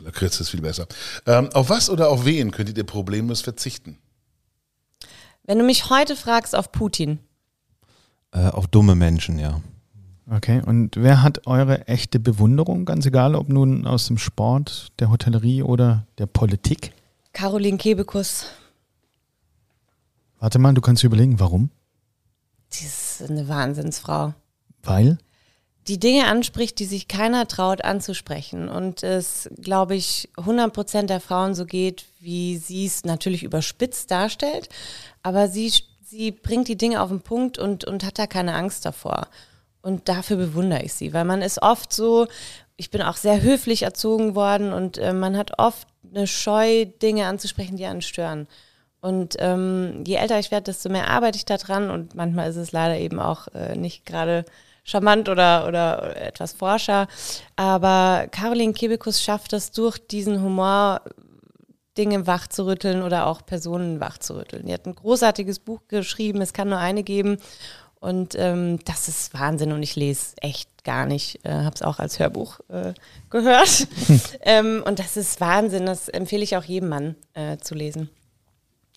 Lakritz 0.01 0.41
ist 0.41 0.51
viel 0.51 0.63
besser. 0.63 0.87
Ähm, 1.27 1.49
auf 1.53 1.69
was 1.69 1.89
oder 1.89 2.09
auf 2.09 2.25
wen 2.25 2.51
könntet 2.51 2.77
ihr 2.77 2.85
problemlos 2.85 3.41
verzichten? 3.41 3.99
wenn 5.45 5.59
du 5.59 5.65
mich 5.65 5.91
heute 5.91 6.15
fragst 6.17 6.55
auf 6.55 6.71
Putin, 6.73 7.19
Äh, 8.33 8.49
auf 8.49 8.67
dumme 8.69 8.95
Menschen, 8.95 9.39
ja. 9.39 9.61
Okay, 10.35 10.63
und 10.65 10.97
wer 10.97 11.23
hat 11.23 11.47
eure 11.47 11.87
echte 11.89 12.19
Bewunderung, 12.19 12.87
ganz 12.87 13.05
egal, 13.05 13.35
ob 13.35 13.51
nun 13.51 13.87
aus 13.87 14.07
dem 14.07 14.17
Sport, 14.17 14.89
der 14.99 15.11
Hotellerie 15.11 15.63
oder 15.63 16.07
der 16.17 16.27
Politik? 16.27 16.93
Caroline 17.33 17.77
Kebekus, 17.77 18.47
Warte 20.39 20.59
mal, 20.59 20.75
du 20.75 20.81
kannst 20.81 21.03
dir 21.05 21.07
überlegen, 21.07 21.39
warum? 21.39 21.71
die 22.73 22.85
ist 22.85 23.23
eine 23.29 23.47
Wahnsinnsfrau. 23.47 24.35
Weil? 24.83 25.19
die 25.89 25.99
Dinge 25.99 26.27
anspricht, 26.27 26.79
die 26.79 26.85
sich 26.85 27.09
keiner 27.09 27.49
traut 27.49 27.85
anzusprechen. 27.85 28.69
Und 28.69 29.03
es, 29.03 29.51
glaube 29.61 29.97
ich, 29.97 30.29
100 30.37 30.73
Prozent 30.73 31.11
der 31.11 31.21
Frauen 31.21 31.55
so 31.55 31.67
geht, 31.67 32.07
wie 32.21 32.57
sie 32.57 32.87
es 32.87 33.05
natürlich 33.05 33.43
überspitzt 33.43 34.11
darstellt. 34.11 34.69
Aber 35.23 35.49
sie, 35.49 35.73
sie 36.05 36.31
bringt 36.31 36.69
die 36.69 36.77
Dinge 36.77 37.03
auf 37.03 37.09
den 37.09 37.21
Punkt 37.21 37.59
und, 37.59 37.85
und 37.85 38.05
hat 38.05 38.19
da 38.19 38.27
keine 38.27 38.55
Angst 38.55 38.85
davor. 38.85 39.27
Und 39.83 40.09
dafür 40.09 40.37
bewundere 40.37 40.83
ich 40.83 40.95
sie, 40.95 41.13
weil 41.13 41.25
man 41.25 41.43
ist 41.43 41.61
oft 41.61 41.93
so, 41.93 42.29
ich 42.77 42.91
bin 42.91 43.03
auch 43.03 43.17
sehr 43.17 43.43
höflich 43.43 43.83
erzogen 43.83 44.35
worden 44.35 44.73
und 44.73 44.97
äh, 44.99 45.13
man 45.13 45.37
hat 45.37 45.59
oft 45.59 45.89
eine 46.09 46.27
Scheu, 46.27 46.87
Dinge 46.87 47.27
anzusprechen, 47.27 47.77
die 47.77 47.87
einen 47.87 48.03
stören. 48.03 48.47
Und 49.01 49.35
ähm, 49.41 50.05
je 50.07 50.15
älter 50.15 50.39
ich 50.39 50.53
werde, 50.53 50.65
desto 50.65 50.89
mehr 50.89 51.11
arbeite 51.11 51.37
ich 51.37 51.45
daran 51.45 51.91
und 51.91 52.15
manchmal 52.15 52.49
ist 52.49 52.57
es 52.57 52.71
leider 52.71 52.97
eben 52.97 53.19
auch 53.19 53.49
äh, 53.49 53.75
nicht 53.77 54.07
gerade 54.07 54.45
charmant 54.85 55.29
oder, 55.29 55.67
oder 55.67 56.17
etwas 56.17 56.53
forscher. 56.53 57.09
Aber 57.57 58.29
Caroline 58.31 58.73
Kebekus 58.73 59.21
schafft 59.21 59.53
es 59.53 59.73
durch 59.73 59.99
diesen 59.99 60.41
Humor, 60.41 61.01
Dinge 61.99 62.27
wachzurütteln 62.27 63.03
oder 63.03 63.27
auch 63.27 63.45
Personen 63.45 64.01
wachzurütteln. 64.01 64.67
Die 64.67 64.73
hat 64.73 64.87
ein 64.87 64.95
großartiges 64.95 65.59
Buch 65.59 65.81
geschrieben, 65.89 66.41
es 66.41 66.53
kann 66.53 66.71
nur 66.71 66.79
eine 66.79 67.03
geben. 67.03 67.37
Und 68.03 68.35
ähm, 68.37 68.81
das 68.85 69.07
ist 69.07 69.33
Wahnsinn 69.33 69.71
und 69.71 69.81
ich 69.85 69.95
lese 69.95 70.35
echt 70.39 70.83
gar 70.83 71.07
nicht. 71.07 71.39
Äh, 71.45 71.53
habe 71.53 71.77
es 71.77 71.83
auch 71.83 72.01
als 72.01 72.19
Hörbuch 72.19 72.59
äh, 72.69 72.95
gehört. 73.31 73.87
ähm, 74.41 74.83
und 74.85 74.99
das 74.99 75.17
ist 75.17 75.41
Wahnsinn. 75.41 75.87
Das 75.87 76.09
empfehle 76.09 76.43
ich 76.43 76.57
auch 76.57 76.65
jedem 76.65 76.89
Mann 76.89 77.15
äh, 77.35 77.59
zu 77.59 77.77
lesen 77.77 78.11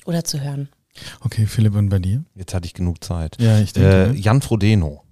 oder 0.06 0.24
zu 0.24 0.42
hören. 0.42 0.70
Okay, 1.22 1.46
Philipp, 1.46 1.76
und 1.76 1.90
bei 1.90 2.00
dir? 2.00 2.24
Jetzt 2.34 2.56
hatte 2.56 2.66
ich 2.66 2.74
genug 2.74 3.04
Zeit. 3.04 3.40
Ja, 3.40 3.60
ich 3.60 3.74
denke. 3.74 4.16
Äh? 4.16 4.20
Jan 4.20 4.42
Frodeno 4.42 5.04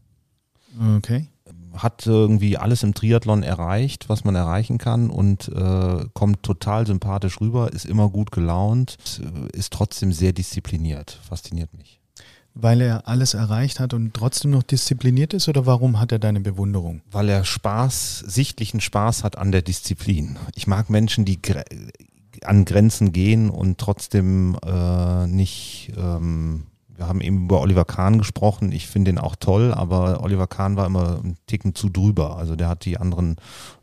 okay. 0.97 1.27
hat 1.73 2.07
irgendwie 2.07 2.57
alles 2.57 2.81
im 2.81 2.95
Triathlon 2.95 3.43
erreicht, 3.43 4.09
was 4.09 4.23
man 4.23 4.33
erreichen 4.33 4.79
kann 4.79 5.11
und 5.11 5.49
äh, 5.49 6.05
kommt 6.15 6.41
total 6.41 6.87
sympathisch 6.87 7.39
rüber, 7.39 7.71
ist 7.71 7.85
immer 7.85 8.09
gut 8.09 8.31
gelaunt, 8.31 8.97
ist 9.51 9.71
trotzdem 9.71 10.11
sehr 10.11 10.33
diszipliniert. 10.33 11.19
Fasziniert 11.29 11.77
mich. 11.77 11.99
Weil 12.55 12.81
er 12.81 13.07
alles 13.07 13.33
erreicht 13.33 13.79
hat 13.79 13.93
und 13.93 14.13
trotzdem 14.13 14.51
noch 14.51 14.63
diszipliniert 14.63 15.33
ist 15.33 15.47
oder 15.49 15.65
warum 15.65 15.99
hat 15.99 16.11
er 16.11 16.19
deine 16.19 16.39
Bewunderung? 16.39 17.01
Weil 17.11 17.29
er 17.29 17.45
Spaß, 17.45 18.19
sichtlichen 18.19 18.79
Spaß 18.79 19.23
hat 19.23 19.37
an 19.37 19.51
der 19.51 19.63
Disziplin. 19.63 20.37
Ich 20.55 20.67
mag 20.67 20.89
Menschen, 20.89 21.25
die 21.25 21.39
an 22.43 22.65
Grenzen 22.65 23.11
gehen 23.11 23.49
und 23.49 23.77
trotzdem 23.79 24.57
äh, 24.65 25.27
nicht. 25.27 25.93
Ähm, 25.97 26.67
wir 27.03 27.09
haben 27.09 27.21
eben 27.21 27.43
über 27.43 27.59
Oliver 27.61 27.83
Kahn 27.85 28.17
gesprochen. 28.17 28.71
Ich 28.71 28.87
finde 28.87 29.11
ihn 29.11 29.17
auch 29.17 29.35
toll, 29.35 29.73
aber 29.73 30.23
Oliver 30.23 30.47
Kahn 30.47 30.77
war 30.77 30.85
immer 30.85 31.19
einen 31.19 31.35
Ticken 31.47 31.75
zu 31.75 31.89
drüber. 31.89 32.37
Also 32.37 32.55
der 32.55 32.69
hat 32.69 32.85
die 32.85 32.97
anderen 32.97 33.35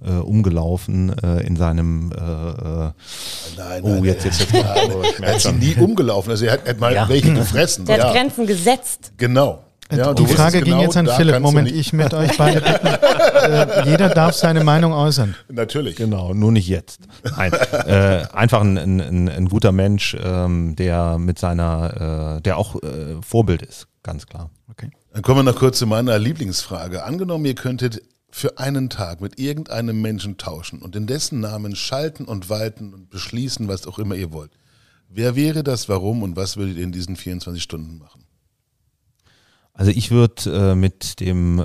äh, 0.05 0.13
umgelaufen 0.13 1.15
äh, 1.23 1.47
in 1.47 1.57
seinem. 1.57 2.13
Äh, 2.13 2.17
äh, 2.17 2.93
Nein, 3.59 3.83
oh, 3.83 4.05
jetzt, 4.05 4.25
jetzt, 4.25 4.41
jetzt. 4.41 4.55
Er 4.55 5.35
hat 5.35 5.41
sie 5.41 5.53
nie 5.53 5.75
umgelaufen. 5.77 6.31
Also 6.31 6.47
er 6.47 6.53
hat, 6.55 6.67
hat 6.67 6.81
mal 6.81 6.95
Ja. 6.95 7.09
welche 7.09 7.35
gefressen. 7.35 7.85
Der 7.85 7.99
ja. 7.99 8.05
hat 8.07 8.15
Grenzen 8.15 8.47
gesetzt. 8.47 9.13
Genau. 9.19 9.61
Ja, 9.91 10.15
die 10.15 10.27
Frage 10.27 10.29
wusstest 10.29 10.65
ging 10.65 10.65
genau, 10.65 10.83
jetzt 10.83 10.97
an 10.97 11.07
Philipp. 11.07 11.41
Moment, 11.41 11.71
ich 11.71 11.93
möchte 11.93 12.17
euch 12.17 12.37
beide 12.37 12.61
bitten. 12.61 12.87
äh, 13.43 13.89
jeder 13.91 14.09
darf 14.09 14.35
seine 14.35 14.63
Meinung 14.63 14.93
äußern. 14.93 15.35
Natürlich. 15.49 15.97
Genau, 15.97 16.33
nur 16.35 16.53
nicht 16.53 16.69
jetzt. 16.69 17.01
Nein, 17.37 17.53
äh, 17.53 18.25
einfach 18.33 18.61
ein, 18.61 18.79
ein, 18.79 19.01
ein, 19.01 19.29
ein 19.29 19.49
guter 19.49 19.73
Mensch, 19.73 20.17
ähm, 20.23 20.77
der 20.77 21.19
mit 21.19 21.39
seiner, 21.39 22.37
äh, 22.37 22.41
der 22.43 22.57
auch 22.57 22.77
äh, 22.77 23.21
Vorbild 23.21 23.63
ist, 23.63 23.89
ganz 24.03 24.27
klar. 24.27 24.51
Okay. 24.71 24.91
Dann 25.13 25.23
kommen 25.23 25.41
wir 25.41 25.53
noch 25.53 25.59
kurz 25.59 25.79
zu 25.79 25.87
meiner 25.87 26.19
Lieblingsfrage. 26.19 27.03
Angenommen, 27.03 27.45
ihr 27.45 27.57
könntet 27.57 28.03
für 28.31 28.59
einen 28.59 28.91
Tag 28.91 29.21
mit 29.21 29.39
irgendeinem 29.39 30.01
Menschen 30.01 30.37
tauschen 30.37 30.81
und 30.81 30.95
in 30.95 31.07
dessen 31.07 31.41
Namen 31.41 31.75
schalten 31.75 32.25
und 32.25 32.49
walten 32.49 32.95
und 32.95 33.11
beschließen, 33.11 33.67
was 33.67 33.87
auch 33.87 33.99
immer 33.99 34.15
ihr 34.15 34.33
wollt. 34.33 34.53
Wer 35.09 35.35
wäre 35.35 35.65
das, 35.65 35.89
warum 35.89 36.23
und 36.23 36.37
was 36.37 36.57
würdet 36.57 36.77
ihr 36.77 36.85
in 36.85 36.93
diesen 36.93 37.17
24 37.17 37.61
Stunden 37.61 37.99
machen? 37.99 38.25
Also 39.75 39.91
ich 39.91 40.11
würde 40.11 40.71
äh, 40.71 40.75
mit 40.75 41.21
dem, 41.21 41.59
äh, 41.59 41.65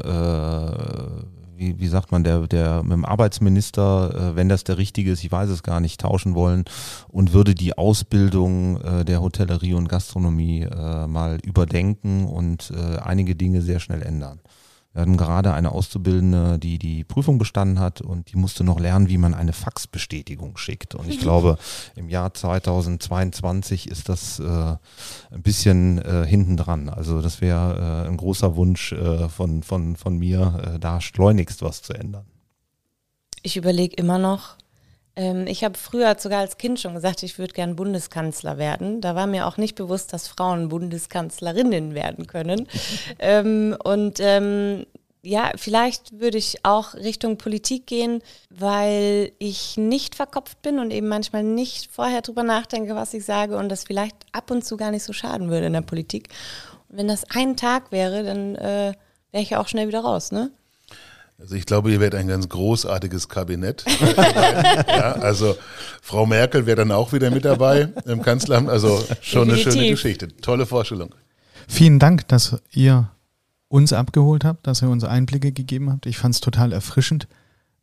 wie, 1.57 1.79
wie 1.79 1.87
sagt 1.87 2.11
man, 2.11 2.23
der, 2.23 2.47
der 2.47 2.83
mit 2.83 2.93
dem 2.93 3.05
Arbeitsminister, 3.05 4.13
äh, 4.13 4.35
wenn 4.35 4.49
das 4.49 4.63
der 4.63 4.77
richtige 4.77 5.11
ist, 5.11 5.23
ich 5.23 5.31
weiß 5.31 5.49
es 5.49 5.63
gar 5.63 5.79
nicht, 5.79 6.01
tauschen 6.01 6.35
wollen 6.35 6.65
und 7.07 7.33
würde 7.33 7.55
die 7.55 7.77
Ausbildung 7.77 8.79
äh, 8.81 9.05
der 9.05 9.21
Hotellerie 9.21 9.73
und 9.73 9.89
Gastronomie 9.89 10.61
äh, 10.61 11.07
mal 11.07 11.39
überdenken 11.43 12.25
und 12.25 12.71
äh, 12.71 12.99
einige 12.99 13.35
Dinge 13.35 13.61
sehr 13.61 13.79
schnell 13.79 14.01
ändern. 14.01 14.39
Wir 14.95 15.01
hatten 15.01 15.17
gerade 15.17 15.53
eine 15.53 15.73
Auszubildende, 15.73 16.57
die 16.57 16.79
die 16.79 17.03
Prüfung 17.03 17.37
bestanden 17.37 17.81
hat 17.81 17.99
und 17.99 18.31
die 18.31 18.37
musste 18.37 18.63
noch 18.63 18.79
lernen, 18.79 19.09
wie 19.09 19.17
man 19.17 19.33
eine 19.33 19.51
Faxbestätigung 19.51 20.55
schickt. 20.55 20.95
Und 20.95 21.09
ich 21.09 21.19
glaube, 21.25 21.57
im 21.97 22.07
Jahr 22.07 22.33
2022 22.33 23.89
ist 23.89 24.07
das 24.07 24.39
äh, 24.39 24.43
ein 24.43 25.41
bisschen 25.43 25.97
äh, 25.97 26.25
hinten 26.25 26.55
dran. 26.55 26.87
Also 26.87 27.21
das 27.21 27.41
wäre 27.41 28.05
äh, 28.05 28.07
ein 28.07 28.15
großer 28.15 28.55
Wunsch 28.55 28.93
äh, 28.93 29.27
von, 29.27 29.63
von, 29.63 29.97
von 29.97 30.17
mir, 30.17 30.75
äh, 30.75 30.79
da 30.79 31.01
schleunigst 31.01 31.61
was 31.61 31.81
zu 31.81 31.91
ändern. 31.91 32.25
Ich 33.41 33.57
überlege 33.57 33.97
immer 33.97 34.17
noch. 34.17 34.55
Ähm, 35.15 35.47
ich 35.47 35.63
habe 35.63 35.77
früher 35.77 36.15
sogar 36.17 36.39
als 36.39 36.57
Kind 36.57 36.79
schon 36.79 36.93
gesagt, 36.93 37.23
ich 37.23 37.39
würde 37.39 37.53
gern 37.53 37.75
Bundeskanzler 37.75 38.57
werden. 38.57 39.01
Da 39.01 39.15
war 39.15 39.27
mir 39.27 39.47
auch 39.47 39.57
nicht 39.57 39.75
bewusst, 39.75 40.13
dass 40.13 40.27
Frauen 40.27 40.69
Bundeskanzlerinnen 40.69 41.93
werden 41.93 42.27
können. 42.27 42.67
ähm, 43.19 43.75
und 43.83 44.19
ähm, 44.19 44.85
ja, 45.25 45.51
vielleicht 45.55 46.19
würde 46.19 46.37
ich 46.37 46.63
auch 46.63 46.93
Richtung 46.93 47.37
Politik 47.37 47.87
gehen, 47.87 48.21
weil 48.49 49.31
ich 49.39 49.75
nicht 49.75 50.15
verkopft 50.15 50.61
bin 50.61 50.77
und 50.77 50.91
eben 50.91 51.07
manchmal 51.07 51.43
nicht 51.43 51.91
vorher 51.91 52.21
drüber 52.21 52.43
nachdenke, 52.43 52.95
was 52.95 53.13
ich 53.13 53.25
sage 53.25 53.57
und 53.57 53.69
das 53.69 53.85
vielleicht 53.85 54.15
ab 54.33 54.51
und 54.51 54.63
zu 54.63 54.77
gar 54.77 54.91
nicht 54.91 55.03
so 55.03 55.13
schaden 55.13 55.49
würde 55.49 55.65
in 55.65 55.73
der 55.73 55.81
Politik. 55.81 56.29
Und 56.89 56.97
wenn 56.97 57.07
das 57.07 57.23
ein 57.31 57.57
Tag 57.57 57.91
wäre, 57.91 58.23
dann 58.23 58.55
äh, 58.55 58.93
wäre 59.31 59.43
ich 59.43 59.49
ja 59.49 59.59
auch 59.59 59.67
schnell 59.67 59.87
wieder 59.87 60.01
raus, 60.01 60.31
ne? 60.31 60.51
Also 61.37 61.55
ich 61.55 61.65
glaube, 61.65 61.91
ihr 61.91 61.99
werdet 61.99 62.19
ein 62.19 62.27
ganz 62.27 62.47
großartiges 62.49 63.27
Kabinett. 63.29 63.83
ja, 64.87 65.11
also 65.13 65.55
Frau 66.01 66.25
Merkel 66.25 66.65
wäre 66.65 66.77
dann 66.77 66.91
auch 66.91 67.11
wieder 67.13 67.29
mit 67.29 67.43
dabei 67.45 67.89
im 68.05 68.21
Kanzleramt. 68.21 68.69
Also 68.69 69.03
schon 69.21 69.49
eine 69.49 69.57
schöne 69.57 69.75
Definitiv. 69.75 69.91
Geschichte. 70.01 70.27
Tolle 70.37 70.65
Vorstellung. 70.65 71.13
Vielen 71.67 71.99
Dank, 71.99 72.27
dass 72.29 72.57
ihr 72.71 73.09
uns 73.67 73.91
abgeholt 73.91 74.45
habt, 74.45 74.65
dass 74.65 74.81
ihr 74.81 74.89
uns 74.89 75.03
Einblicke 75.03 75.51
gegeben 75.51 75.91
habt. 75.91 76.05
Ich 76.05 76.17
fand 76.17 76.35
es 76.35 76.41
total 76.41 76.71
erfrischend. 76.71 77.27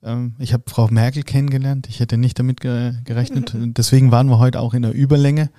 Ähm, 0.03 0.35
Ich 0.39 0.53
habe 0.55 0.63
Frau 0.69 0.89
Merkel 0.89 1.23
kennengelernt. 1.23 1.89
Ich 1.89 2.01
hätte 2.01 2.17
nicht 2.17 2.39
damit 2.39 2.61
ge- 2.61 2.95
gerechnet. 3.05 3.53
Deswegen 3.55 4.11
waren 4.11 4.29
wir 4.29 4.39
heute 4.39 4.61
auch 4.61 4.73
in 4.75 4.83
der 4.83 4.93
Überlänge. 4.95 5.51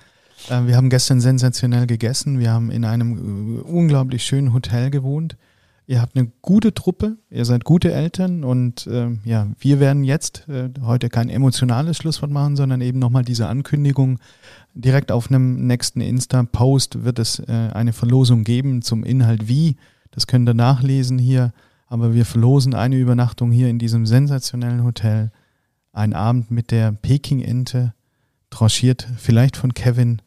Äh, 0.50 0.66
Wir 0.66 0.76
haben 0.76 0.90
gestern 0.90 1.20
sensationell 1.20 1.86
gegessen. 1.86 2.40
Wir 2.40 2.50
haben 2.50 2.70
in 2.72 2.84
einem 2.84 3.58
äh, 3.58 3.60
unglaublich 3.60 4.24
schönen 4.24 4.52
Hotel 4.52 4.90
gewohnt. 4.90 5.36
Ihr 5.86 6.00
habt 6.00 6.16
eine 6.16 6.30
gute 6.40 6.72
Truppe, 6.72 7.18
ihr 7.28 7.44
seid 7.44 7.64
gute 7.64 7.92
Eltern 7.92 8.42
und 8.42 8.88
ähm, 8.90 9.20
ja, 9.24 9.48
wir 9.58 9.80
werden 9.80 10.02
jetzt 10.02 10.48
äh, 10.48 10.70
heute 10.82 11.10
kein 11.10 11.28
emotionales 11.28 11.98
Schlusswort 11.98 12.30
machen, 12.30 12.56
sondern 12.56 12.80
eben 12.80 12.98
nochmal 12.98 13.22
diese 13.22 13.48
Ankündigung. 13.48 14.18
Direkt 14.72 15.12
auf 15.12 15.28
einem 15.28 15.66
nächsten 15.66 16.00
Insta-Post 16.00 17.04
wird 17.04 17.18
es 17.18 17.38
äh, 17.38 17.70
eine 17.74 17.92
Verlosung 17.92 18.44
geben 18.44 18.80
zum 18.80 19.04
Inhalt 19.04 19.46
wie. 19.46 19.76
Das 20.10 20.26
könnt 20.26 20.48
ihr 20.48 20.54
nachlesen 20.54 21.18
hier. 21.18 21.52
Aber 21.86 22.14
wir 22.14 22.24
verlosen 22.24 22.74
eine 22.74 22.96
Übernachtung 22.96 23.52
hier 23.52 23.68
in 23.68 23.78
diesem 23.78 24.06
sensationellen 24.06 24.84
Hotel. 24.84 25.32
Ein 25.92 26.14
Abend 26.14 26.50
mit 26.50 26.70
der 26.70 26.92
Peking-Ente, 26.92 27.92
tranchiert 28.48 29.06
vielleicht 29.18 29.56
von 29.56 29.74
Kevin. 29.74 30.22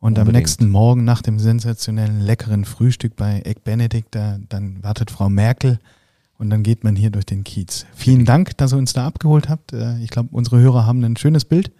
Und 0.00 0.18
am 0.18 0.22
Unbedingt. 0.22 0.44
nächsten 0.44 0.68
Morgen 0.70 1.04
nach 1.04 1.20
dem 1.20 1.38
sensationellen 1.38 2.20
leckeren 2.20 2.64
Frühstück 2.64 3.16
bei 3.16 3.42
Egg 3.42 3.60
Benedict, 3.64 4.08
da, 4.12 4.38
dann 4.48 4.82
wartet 4.82 5.10
Frau 5.10 5.28
Merkel 5.28 5.78
und 6.38 6.48
dann 6.48 6.62
geht 6.62 6.84
man 6.84 6.96
hier 6.96 7.10
durch 7.10 7.26
den 7.26 7.44
Kiez. 7.44 7.84
Vielen 7.94 8.24
Dank, 8.24 8.56
dass 8.56 8.72
ihr 8.72 8.78
uns 8.78 8.94
da 8.94 9.06
abgeholt 9.06 9.50
habt. 9.50 9.74
Äh, 9.74 9.98
Ich 10.02 10.08
glaube, 10.08 10.30
unsere 10.32 10.58
Hörer 10.58 10.86
haben 10.86 11.04
ein 11.04 11.16
schönes 11.16 11.44
Bild 11.44 11.70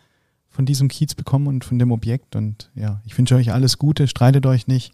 von 0.51 0.67
diesem 0.67 0.89
Kiez 0.89 1.15
bekommen 1.15 1.47
und 1.47 1.65
von 1.65 1.79
dem 1.79 1.93
Objekt. 1.93 2.37
Und 2.37 2.71
ja, 2.75 3.01
ich 3.07 3.17
wünsche 3.17 3.37
euch 3.37 3.53
alles 3.53 3.79
Gute, 3.79 4.07
streitet 4.07 4.45
euch 4.45 4.67
nicht. 4.67 4.93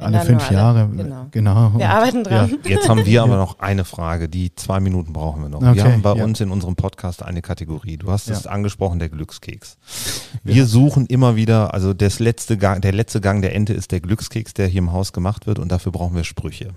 Alle 0.00 0.20
fünf 0.20 0.46
alle, 0.46 0.56
Jahre. 0.56 0.88
genau. 0.96 1.26
genau. 1.32 1.72
Wir 1.76 1.90
arbeiten 1.90 2.22
dran. 2.22 2.50
Ja, 2.64 2.70
Jetzt 2.70 2.88
haben 2.88 3.04
wir 3.04 3.22
aber 3.24 3.36
noch 3.36 3.58
eine 3.58 3.84
Frage, 3.84 4.28
die 4.28 4.54
zwei 4.54 4.78
Minuten 4.78 5.12
brauchen 5.12 5.42
wir 5.42 5.48
noch. 5.48 5.60
Okay, 5.60 5.74
wir 5.74 5.84
haben 5.84 6.02
bei 6.02 6.14
ja. 6.14 6.22
uns 6.24 6.40
in 6.40 6.52
unserem 6.52 6.76
Podcast 6.76 7.24
eine 7.24 7.42
Kategorie. 7.42 7.96
Du 7.96 8.08
hast 8.10 8.30
es 8.30 8.44
Ja. 8.44 8.50
angesprochen, 8.52 9.00
der 9.00 9.08
Glückskeks. 9.08 9.76
Wir 10.44 10.66
suchen 10.66 11.06
immer 11.06 11.34
wieder, 11.34 11.74
also 11.74 11.94
das 11.94 12.20
letzte 12.20 12.56
Gang, 12.56 12.80
der 12.80 12.92
letzte 12.92 13.20
Gang 13.20 13.42
der 13.42 13.56
Ente 13.56 13.72
ist 13.72 13.90
der 13.90 13.98
Glückskeks, 14.00 14.54
der 14.54 14.68
hier 14.68 14.78
im 14.78 14.92
Haus 14.92 15.12
gemacht 15.12 15.48
wird 15.48 15.58
und 15.58 15.72
dafür 15.72 15.90
brauchen 15.90 16.14
wir 16.14 16.22
Sprüche. 16.22 16.68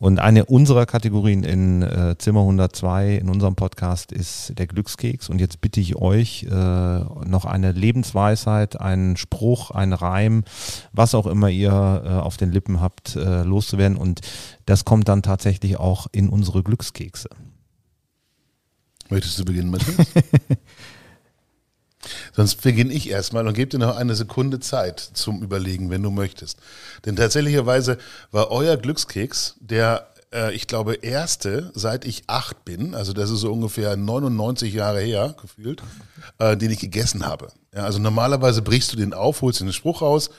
Und 0.00 0.18
eine 0.18 0.46
unserer 0.46 0.86
Kategorien 0.86 1.44
in 1.44 1.82
äh, 1.82 2.16
Zimmer 2.16 2.40
102 2.40 3.16
in 3.16 3.28
unserem 3.28 3.54
Podcast 3.54 4.12
ist 4.12 4.58
der 4.58 4.66
Glückskeks. 4.66 5.28
Und 5.28 5.42
jetzt 5.42 5.60
bitte 5.60 5.78
ich 5.78 5.94
euch 5.94 6.44
äh, 6.44 6.54
noch 6.54 7.44
eine 7.44 7.72
Lebensweisheit, 7.72 8.80
einen 8.80 9.18
Spruch, 9.18 9.70
einen 9.70 9.92
Reim, 9.92 10.44
was 10.92 11.14
auch 11.14 11.26
immer 11.26 11.50
ihr 11.50 11.70
äh, 11.70 12.08
auf 12.08 12.38
den 12.38 12.50
Lippen 12.50 12.80
habt, 12.80 13.14
äh, 13.14 13.42
loszuwerden. 13.42 13.98
Und 13.98 14.22
das 14.64 14.86
kommt 14.86 15.06
dann 15.06 15.22
tatsächlich 15.22 15.78
auch 15.78 16.06
in 16.12 16.30
unsere 16.30 16.62
Glückskekse. 16.62 17.28
Möchtest 19.10 19.38
du 19.38 19.44
beginnen, 19.44 19.70
Matthias? 19.70 19.98
Sonst 22.40 22.62
beginne 22.62 22.94
ich 22.94 23.10
erstmal 23.10 23.46
und 23.46 23.52
gebe 23.52 23.68
dir 23.68 23.76
noch 23.76 23.96
eine 23.96 24.14
Sekunde 24.14 24.60
Zeit 24.60 24.98
zum 24.98 25.42
Überlegen, 25.42 25.90
wenn 25.90 26.02
du 26.02 26.10
möchtest. 26.10 26.58
Denn 27.04 27.14
tatsächlicherweise 27.14 27.98
war 28.30 28.50
euer 28.50 28.78
Glückskeks 28.78 29.56
der, 29.60 30.08
äh, 30.32 30.54
ich 30.54 30.66
glaube, 30.66 30.94
erste, 30.94 31.70
seit 31.74 32.06
ich 32.06 32.22
acht 32.28 32.64
bin, 32.64 32.94
also 32.94 33.12
das 33.12 33.28
ist 33.28 33.40
so 33.40 33.52
ungefähr 33.52 33.94
99 33.94 34.72
Jahre 34.72 35.02
her, 35.02 35.36
gefühlt, 35.38 35.82
äh, 36.38 36.56
den 36.56 36.70
ich 36.70 36.78
gegessen 36.78 37.26
habe. 37.26 37.48
Ja, 37.74 37.84
also 37.84 37.98
normalerweise 37.98 38.62
brichst 38.62 38.90
du 38.94 38.96
den 38.96 39.12
auf, 39.12 39.42
holst 39.42 39.60
den 39.60 39.70
Spruch 39.74 40.00
raus, 40.00 40.30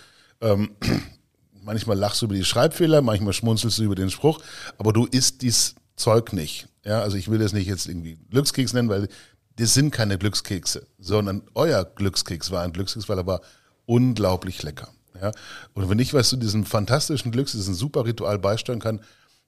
ähm, 0.42 0.72
manchmal 1.62 2.00
lachst 2.00 2.24
du 2.24 2.26
über 2.26 2.34
die 2.34 2.46
Schreibfehler, 2.46 3.04
manchmal 3.04 3.34
schmunzelst 3.34 3.78
du 3.78 3.84
über 3.84 3.94
den 3.94 4.10
Spruch, 4.10 4.40
aber 4.80 4.92
du 4.92 5.06
isst 5.06 5.44
dies 5.44 5.76
Zeug 5.98 6.34
nicht. 6.34 6.68
Ja, 6.84 7.02
also 7.02 7.16
ich 7.16 7.30
will 7.30 7.38
das 7.38 7.54
nicht 7.54 7.68
jetzt 7.68 7.88
irgendwie 7.88 8.18
Glückskeks 8.32 8.74
nennen, 8.74 8.90
weil 8.90 9.08
das 9.58 9.74
sind 9.74 9.92
keine 9.92 10.18
Glückskekse, 10.18 10.88
sondern 10.98 11.44
euer 11.54 11.86
Glückskeks 11.86 12.52
war 12.52 12.64
ein 12.64 12.74
Glückskeks, 12.74 13.10
weil 13.10 13.18
er 13.18 13.28
war 13.28 13.42
unglaublich 13.86 14.64
lecker. 14.64 14.90
Ja, 15.20 15.32
und 15.74 15.90
wenn 15.90 16.00
ich 16.00 16.14
was 16.14 16.30
zu 16.30 16.38
diesem 16.38 16.66
fantastischen 16.66 17.32
Glücks, 17.32 17.52
diesem 17.52 17.74
super 17.74 18.06
Ritual 18.06 18.40
beisteuern 18.40 18.80
kann, 18.80 19.02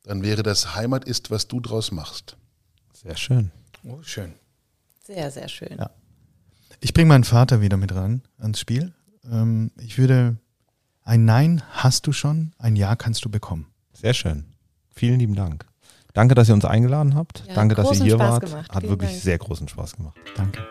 dann 0.04 0.22
wäre 0.22 0.44
das 0.44 0.76
Heimat 0.76 1.06
ist, 1.06 1.32
was 1.32 1.48
du 1.48 1.60
draus 1.60 1.92
machst. 1.92 2.38
Sehr 2.94 3.16
schön. 3.16 3.52
Oh, 3.84 4.00
schön. 4.02 4.34
Sehr, 5.04 5.32
sehr 5.32 5.48
schön. 5.48 5.78
Ja. 5.78 5.90
Ich 6.80 6.94
bringe 6.94 7.08
meinen 7.08 7.24
Vater 7.24 7.62
wieder 7.62 7.78
mit 7.78 7.94
ran 7.96 8.22
ans 8.38 8.60
Spiel. 8.60 8.94
Ähm, 9.30 9.72
ich 9.80 9.98
würde 9.98 10.38
ein 11.04 11.26
Nein 11.26 11.64
hast 11.72 12.08
du 12.08 12.12
schon, 12.12 12.54
ein 12.58 12.76
Ja 12.76 12.96
kannst 12.96 13.26
du 13.26 13.30
bekommen. 13.30 13.68
Sehr 13.94 14.14
schön. 14.14 14.46
Vielen 14.92 15.20
lieben 15.20 15.36
Dank. 15.36 15.66
Danke, 16.14 16.36
dass 16.36 16.48
ihr 16.48 16.54
uns 16.54 16.66
eingeladen 16.66 17.16
habt. 17.16 17.44
Ja, 17.48 17.56
Danke, 17.56 17.76
dass 17.76 17.92
ihr 17.98 18.04
hier 18.04 18.14
Spaß 18.16 18.30
wart. 18.32 18.46
gemacht. 18.46 18.70
Hat 18.70 18.80
Vielen 18.82 18.90
wirklich 18.92 19.10
Dank. 19.12 19.22
sehr 19.22 19.38
großen 19.38 19.68
Spaß 19.68 19.96
gemacht. 19.98 20.18
Danke. 20.36 20.62